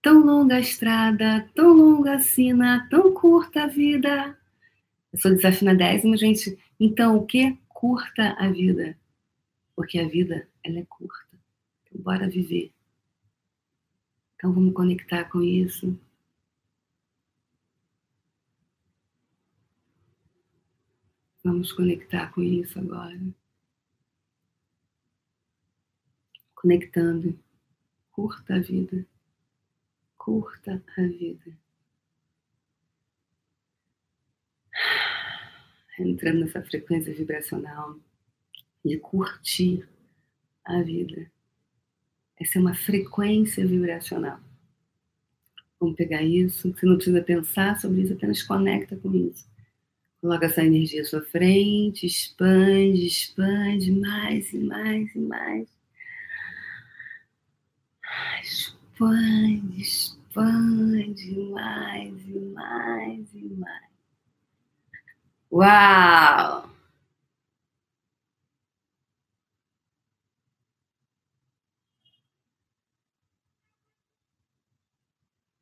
Tão 0.00 0.24
longa 0.24 0.54
a 0.54 0.60
estrada, 0.60 1.50
tão 1.52 1.72
longa 1.72 2.14
a 2.14 2.20
sina, 2.20 2.86
tão 2.88 3.12
curta 3.12 3.64
a 3.64 3.66
vida. 3.66 4.38
Eu 5.12 5.18
sou 5.18 5.34
desafinadésima, 5.34 6.16
gente. 6.16 6.56
Então, 6.78 7.16
o 7.16 7.26
que? 7.26 7.58
Curta 7.68 8.36
a 8.38 8.48
vida. 8.48 8.96
Porque 9.74 9.98
a 9.98 10.06
vida, 10.06 10.46
ela 10.62 10.78
é 10.78 10.84
curta. 10.88 11.36
Então, 11.82 12.00
bora 12.02 12.28
viver. 12.28 12.70
Então, 14.36 14.52
vamos 14.52 14.72
conectar 14.74 15.24
com 15.24 15.42
isso. 15.42 15.98
Vamos 21.44 21.72
conectar 21.72 22.32
com 22.32 22.42
isso 22.42 22.78
agora. 22.78 23.18
Conectando. 26.54 27.38
Curta 28.12 28.54
a 28.54 28.60
vida. 28.60 29.04
Curta 30.16 30.82
a 30.96 31.02
vida. 31.02 31.58
Entrando 35.98 36.40
nessa 36.40 36.62
frequência 36.62 37.12
vibracional 37.14 37.98
de 38.84 38.98
curtir 38.98 39.88
a 40.64 40.80
vida. 40.82 41.30
Essa 42.40 42.58
é 42.58 42.60
uma 42.60 42.74
frequência 42.74 43.66
vibracional. 43.66 44.40
Vamos 45.78 45.96
pegar 45.96 46.22
isso. 46.22 46.72
Você 46.72 46.86
não 46.86 46.96
precisa 46.96 47.22
pensar 47.22 47.80
sobre 47.80 48.02
isso, 48.02 48.12
apenas 48.12 48.42
conecta 48.42 48.96
com 48.96 49.12
isso. 49.14 49.51
Coloca 50.22 50.46
essa 50.46 50.62
energia 50.64 51.02
à 51.02 51.04
sua 51.04 51.20
frente, 51.20 52.06
expande, 52.06 53.06
expande 53.06 53.90
mais 53.90 54.52
e 54.52 54.58
mais 54.58 55.14
e 55.16 55.18
mais. 55.18 55.68
Expande, 58.40 59.80
expande 59.80 61.34
mais 61.50 62.28
e 62.28 62.38
mais 62.54 63.34
e 63.34 63.48
mais. 63.58 63.92
Uau! 65.50 66.70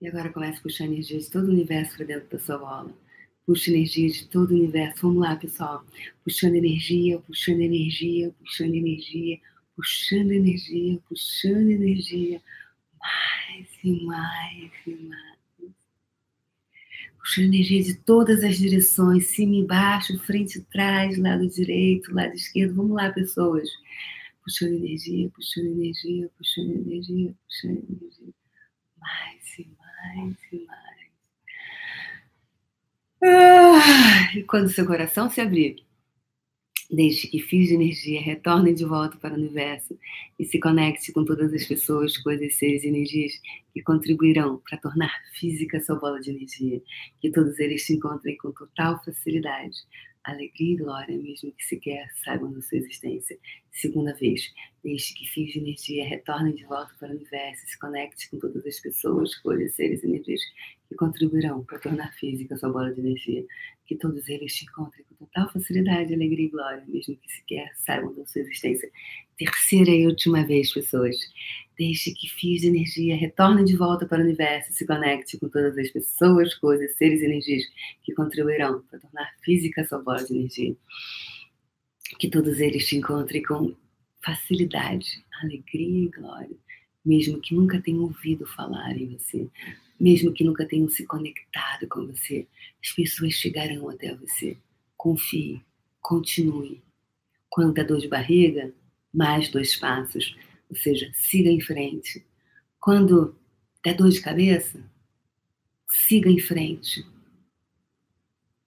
E 0.00 0.06
agora 0.08 0.30
começa 0.32 0.58
a 0.58 0.62
puxar 0.62 0.84
energia 0.84 1.18
de 1.18 1.30
todo 1.30 1.46
o 1.46 1.50
universo 1.50 1.96
para 1.96 2.04
dentro 2.06 2.28
da 2.28 2.38
sua 2.38 2.58
bola. 2.58 2.99
Puxa 3.50 3.68
energia 3.72 4.08
de 4.08 4.28
todo 4.28 4.52
o 4.52 4.54
universo. 4.54 5.08
Vamos 5.08 5.22
lá, 5.22 5.34
pessoal. 5.34 5.84
Puxando 6.22 6.54
energia, 6.54 7.18
puxando 7.18 7.60
energia, 7.60 8.32
puxando 8.38 8.76
energia, 8.76 9.40
puxando 9.74 10.30
energia, 10.30 11.00
puxando 11.08 11.68
energia. 11.68 12.40
Mais 13.00 13.68
e 13.82 14.04
mais 14.04 14.70
e 14.86 14.94
mais. 14.94 15.38
Puxando 17.18 17.46
energia 17.46 17.82
de 17.82 17.94
todas 17.94 18.44
as 18.44 18.56
direções, 18.56 19.26
cima 19.26 19.56
e 19.56 19.66
baixo, 19.66 20.16
frente 20.20 20.58
e 20.58 20.62
trás, 20.66 21.18
lado 21.18 21.48
direito, 21.48 22.14
lado 22.14 22.32
esquerdo. 22.32 22.76
Vamos 22.76 22.94
lá, 22.94 23.10
pessoas. 23.10 23.68
Puxando 24.44 24.74
energia, 24.74 25.28
puxando 25.30 25.66
energia, 25.66 26.30
puxando 26.38 26.70
energia, 26.70 27.34
puxando 27.48 27.84
energia. 27.90 28.34
Mais 28.96 29.58
e 29.58 29.68
mais 29.76 30.36
e 30.52 30.66
mais. 30.66 30.69
Ah, 33.22 34.32
e 34.34 34.42
quando 34.44 34.70
seu 34.70 34.86
coração 34.86 35.28
se 35.28 35.40
abrir, 35.40 35.84
deixe 36.90 37.28
que 37.28 37.38
fios 37.38 37.68
de 37.68 37.74
energia 37.74 38.20
retornem 38.20 38.74
de 38.74 38.84
volta 38.84 39.16
para 39.18 39.34
o 39.34 39.36
universo 39.36 39.96
e 40.38 40.44
se 40.44 40.58
conecte 40.58 41.12
com 41.12 41.24
todas 41.24 41.52
as 41.52 41.64
pessoas, 41.64 42.16
coisas, 42.18 42.54
seres 42.56 42.82
e 42.82 42.88
energias 42.88 43.32
que 43.72 43.82
contribuirão 43.82 44.60
para 44.68 44.78
tornar 44.78 45.12
física 45.38 45.80
sua 45.80 45.96
bola 45.96 46.20
de 46.20 46.30
energia. 46.30 46.82
Que 47.20 47.30
todos 47.30 47.58
eles 47.58 47.84
se 47.84 47.94
encontrem 47.94 48.36
com 48.38 48.52
total 48.52 49.02
facilidade, 49.04 49.76
alegria 50.24 50.74
e 50.74 50.76
glória, 50.76 51.18
mesmo 51.18 51.52
que 51.52 51.64
sequer 51.64 52.08
saibam 52.22 52.52
da 52.52 52.60
sua 52.60 52.78
existência. 52.78 53.38
Segunda 53.72 54.14
vez, 54.14 54.52
deixe 54.82 55.14
que 55.14 55.26
fios 55.26 55.52
de 55.52 55.58
energia 55.58 56.06
retornem 56.06 56.54
de 56.54 56.64
volta 56.64 56.92
para 56.98 57.08
o 57.08 57.16
universo, 57.16 57.66
se 57.66 57.78
conecte 57.78 58.30
com 58.30 58.38
todas 58.38 58.64
as 58.66 58.80
pessoas, 58.80 59.34
coisas, 59.36 59.74
seres 59.74 60.02
e 60.02 60.06
energias 60.06 60.40
que 60.88 60.94
contribuirão 60.94 61.64
para 61.64 61.78
tornar 61.78 62.12
física 62.14 62.54
a 62.54 62.58
sua 62.58 62.70
bola 62.70 62.92
de 62.92 63.00
energia. 63.00 63.44
Que 63.90 63.96
todos 63.96 64.28
eles 64.28 64.54
te 64.54 64.66
encontrem 64.66 65.04
com 65.08 65.26
total 65.26 65.50
facilidade, 65.50 66.14
alegria 66.14 66.46
e 66.46 66.48
glória, 66.48 66.84
mesmo 66.86 67.16
que 67.16 67.32
sequer 67.32 67.72
saibam 67.74 68.14
da 68.14 68.24
sua 68.24 68.42
existência. 68.42 68.88
Terceira 69.36 69.90
e 69.90 70.06
última 70.06 70.46
vez, 70.46 70.72
pessoas. 70.72 71.16
Deixe 71.76 72.14
que 72.14 72.28
fios 72.28 72.60
de 72.60 72.68
energia 72.68 73.16
retornem 73.16 73.64
de 73.64 73.76
volta 73.76 74.06
para 74.06 74.20
o 74.20 74.24
universo, 74.24 74.72
se 74.72 74.86
conecte 74.86 75.38
com 75.40 75.48
todas 75.48 75.76
as 75.76 75.90
pessoas, 75.90 76.54
coisas, 76.54 76.94
seres 76.94 77.20
e 77.20 77.24
energias 77.24 77.64
que 78.04 78.14
contribuirão 78.14 78.80
para 78.82 79.00
tornar 79.00 79.34
física 79.42 79.80
a 79.80 79.84
sua 79.84 79.98
bola 79.98 80.22
de 80.22 80.36
energia 80.36 80.76
que 82.18 82.28
todos 82.28 82.60
eles 82.60 82.86
te 82.86 82.96
encontrem 82.96 83.42
com 83.42 83.74
facilidade, 84.22 85.24
alegria 85.42 86.04
e 86.04 86.08
glória, 86.08 86.56
mesmo 87.04 87.40
que 87.40 87.54
nunca 87.54 87.80
tenham 87.80 88.02
ouvido 88.02 88.46
falar 88.46 88.96
em 88.96 89.16
você, 89.16 89.48
mesmo 90.00 90.32
que 90.32 90.42
nunca 90.42 90.66
tenham 90.66 90.88
se 90.88 91.04
conectado 91.04 91.86
com 91.88 92.06
você, 92.06 92.46
as 92.82 92.90
pessoas 92.92 93.34
chegarão 93.34 93.88
até 93.90 94.14
você. 94.14 94.56
Confie, 94.96 95.62
continue. 96.00 96.82
Quando 97.48 97.74
der 97.74 97.86
dor 97.86 98.00
de 98.00 98.08
barriga, 98.08 98.72
mais 99.12 99.50
dois 99.50 99.76
passos, 99.76 100.36
ou 100.68 100.76
seja, 100.76 101.10
siga 101.14 101.50
em 101.50 101.60
frente. 101.60 102.24
Quando 102.80 103.36
der 103.84 103.94
dor 103.94 104.08
de 104.08 104.20
cabeça, 104.20 104.82
siga 105.88 106.30
em 106.30 106.38
frente. 106.38 107.04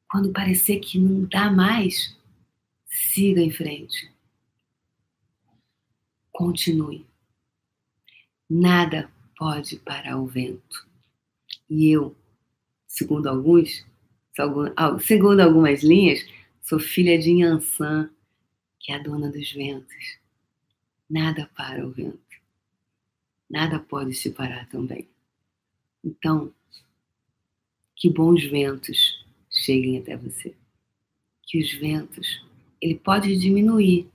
Quando 0.09 0.31
parecer 0.31 0.79
que 0.79 0.99
não 0.99 1.25
dá 1.25 1.49
mais, 1.49 2.15
Siga 2.93 3.41
em 3.41 3.49
frente. 3.49 4.13
Continue. 6.31 7.07
Nada 8.47 9.11
pode 9.35 9.77
parar 9.77 10.19
o 10.19 10.27
vento. 10.27 10.87
E 11.73 11.89
eu, 11.89 12.15
segundo 12.85 13.27
alguns, 13.27 13.83
segundo 15.01 15.39
algumas 15.39 15.81
linhas, 15.83 16.23
sou 16.61 16.79
filha 16.79 17.17
de 17.17 17.31
Yansan, 17.31 18.11
que 18.79 18.91
é 18.91 18.95
a 18.95 18.99
dona 18.99 19.31
dos 19.31 19.51
ventos. 19.51 20.19
Nada 21.09 21.49
para 21.57 21.83
o 21.83 21.89
vento. 21.89 22.19
Nada 23.49 23.79
pode 23.79 24.13
se 24.13 24.29
parar 24.29 24.69
também. 24.69 25.09
Então, 26.03 26.53
que 27.95 28.07
bons 28.07 28.43
ventos 28.45 29.25
cheguem 29.49 29.97
até 29.97 30.15
você. 30.15 30.55
Que 31.41 31.59
os 31.59 31.73
ventos 31.73 32.45
ele 32.79 32.99
pode 32.99 33.35
diminuir, 33.35 34.07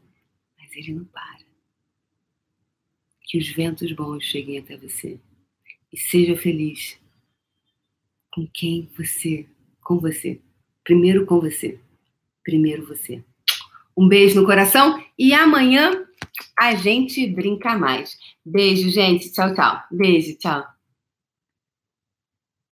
mas 0.56 0.70
ele 0.76 0.94
não 0.94 1.04
para. 1.06 1.40
Que 3.22 3.36
os 3.36 3.48
ventos 3.48 3.90
bons 3.90 4.22
cheguem 4.22 4.58
até 4.58 4.76
você 4.76 5.18
e 5.92 5.96
seja 5.96 6.36
feliz 6.36 6.96
com 8.32 8.46
quem 8.52 8.90
você, 8.96 9.46
com 9.82 9.98
você. 9.98 10.40
Primeiro 10.84 11.26
com 11.26 11.40
você. 11.40 11.78
Primeiro 12.42 12.86
você. 12.86 13.22
Um 13.96 14.08
beijo 14.08 14.40
no 14.40 14.46
coração 14.46 15.02
e 15.18 15.34
amanhã 15.34 16.06
a 16.58 16.74
gente 16.74 17.26
brinca 17.26 17.76
mais. 17.76 18.16
Beijo, 18.44 18.88
gente. 18.90 19.32
Tchau, 19.32 19.54
tchau. 19.54 19.82
Beijo, 19.90 20.36
tchau. 20.38 20.64